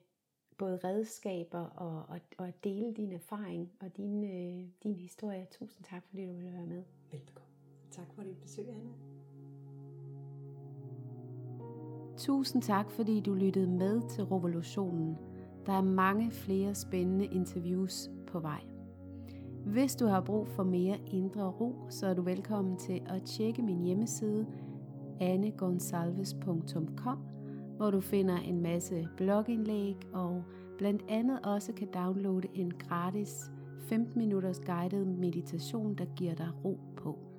både 0.58 0.80
redskaber 0.84 1.60
og, 1.60 2.06
og, 2.08 2.20
og 2.38 2.48
at 2.48 2.64
dele 2.64 2.94
din 2.94 3.12
erfaring 3.12 3.72
og 3.80 3.98
din, 3.98 4.24
øh, 4.24 4.68
din 4.84 4.96
historie. 4.96 5.48
Tusind 5.52 5.86
tak, 5.86 6.04
fordi 6.10 6.26
du 6.26 6.34
ville 6.34 6.54
være 6.54 6.66
med. 6.66 6.84
Velbekomme. 7.12 7.54
Tak 7.92 8.06
for 8.16 8.24
dit 8.24 8.38
besøg, 8.42 8.66
Anna. 8.70 8.92
Tusind 12.18 12.62
tak, 12.62 12.92
fordi 12.92 13.20
du 13.20 13.34
lyttede 13.34 13.68
med 13.68 14.10
til 14.10 14.24
Revolutionen. 14.24 15.18
Der 15.66 15.74
er 15.74 15.82
mange 15.82 16.32
flere 16.32 16.76
spændende 16.76 17.26
interviews 17.26 18.10
på 18.28 18.40
vej. 18.40 18.62
Hvis 19.66 19.96
du 19.96 20.06
har 20.06 20.22
brug 20.22 20.48
for 20.48 20.64
mere 20.64 21.00
indre 21.08 21.52
ro, 21.52 21.76
så 21.90 22.08
er 22.08 22.14
du 22.14 22.22
velkommen 22.22 22.78
til 22.78 23.02
at 23.06 23.24
tjekke 23.24 23.62
min 23.62 23.84
hjemmeside 23.84 24.48
annegonsalves.com, 25.20 27.18
hvor 27.78 27.92
du 27.92 28.02
finder 28.02 28.38
en 28.38 28.62
masse 28.62 29.08
blogindlæg 29.18 29.96
og 30.14 30.44
blandt 30.78 31.04
andet 31.10 31.40
også 31.44 31.74
kan 31.74 31.88
downloade 31.94 32.48
en 32.54 32.72
gratis 32.72 33.52
15 33.80 34.20
minutters 34.20 34.60
guided 34.60 35.06
meditation, 35.06 35.96
der 35.96 36.06
giver 36.16 36.36
dig 36.36 36.50
ro 36.66 36.80
på. 36.98 37.33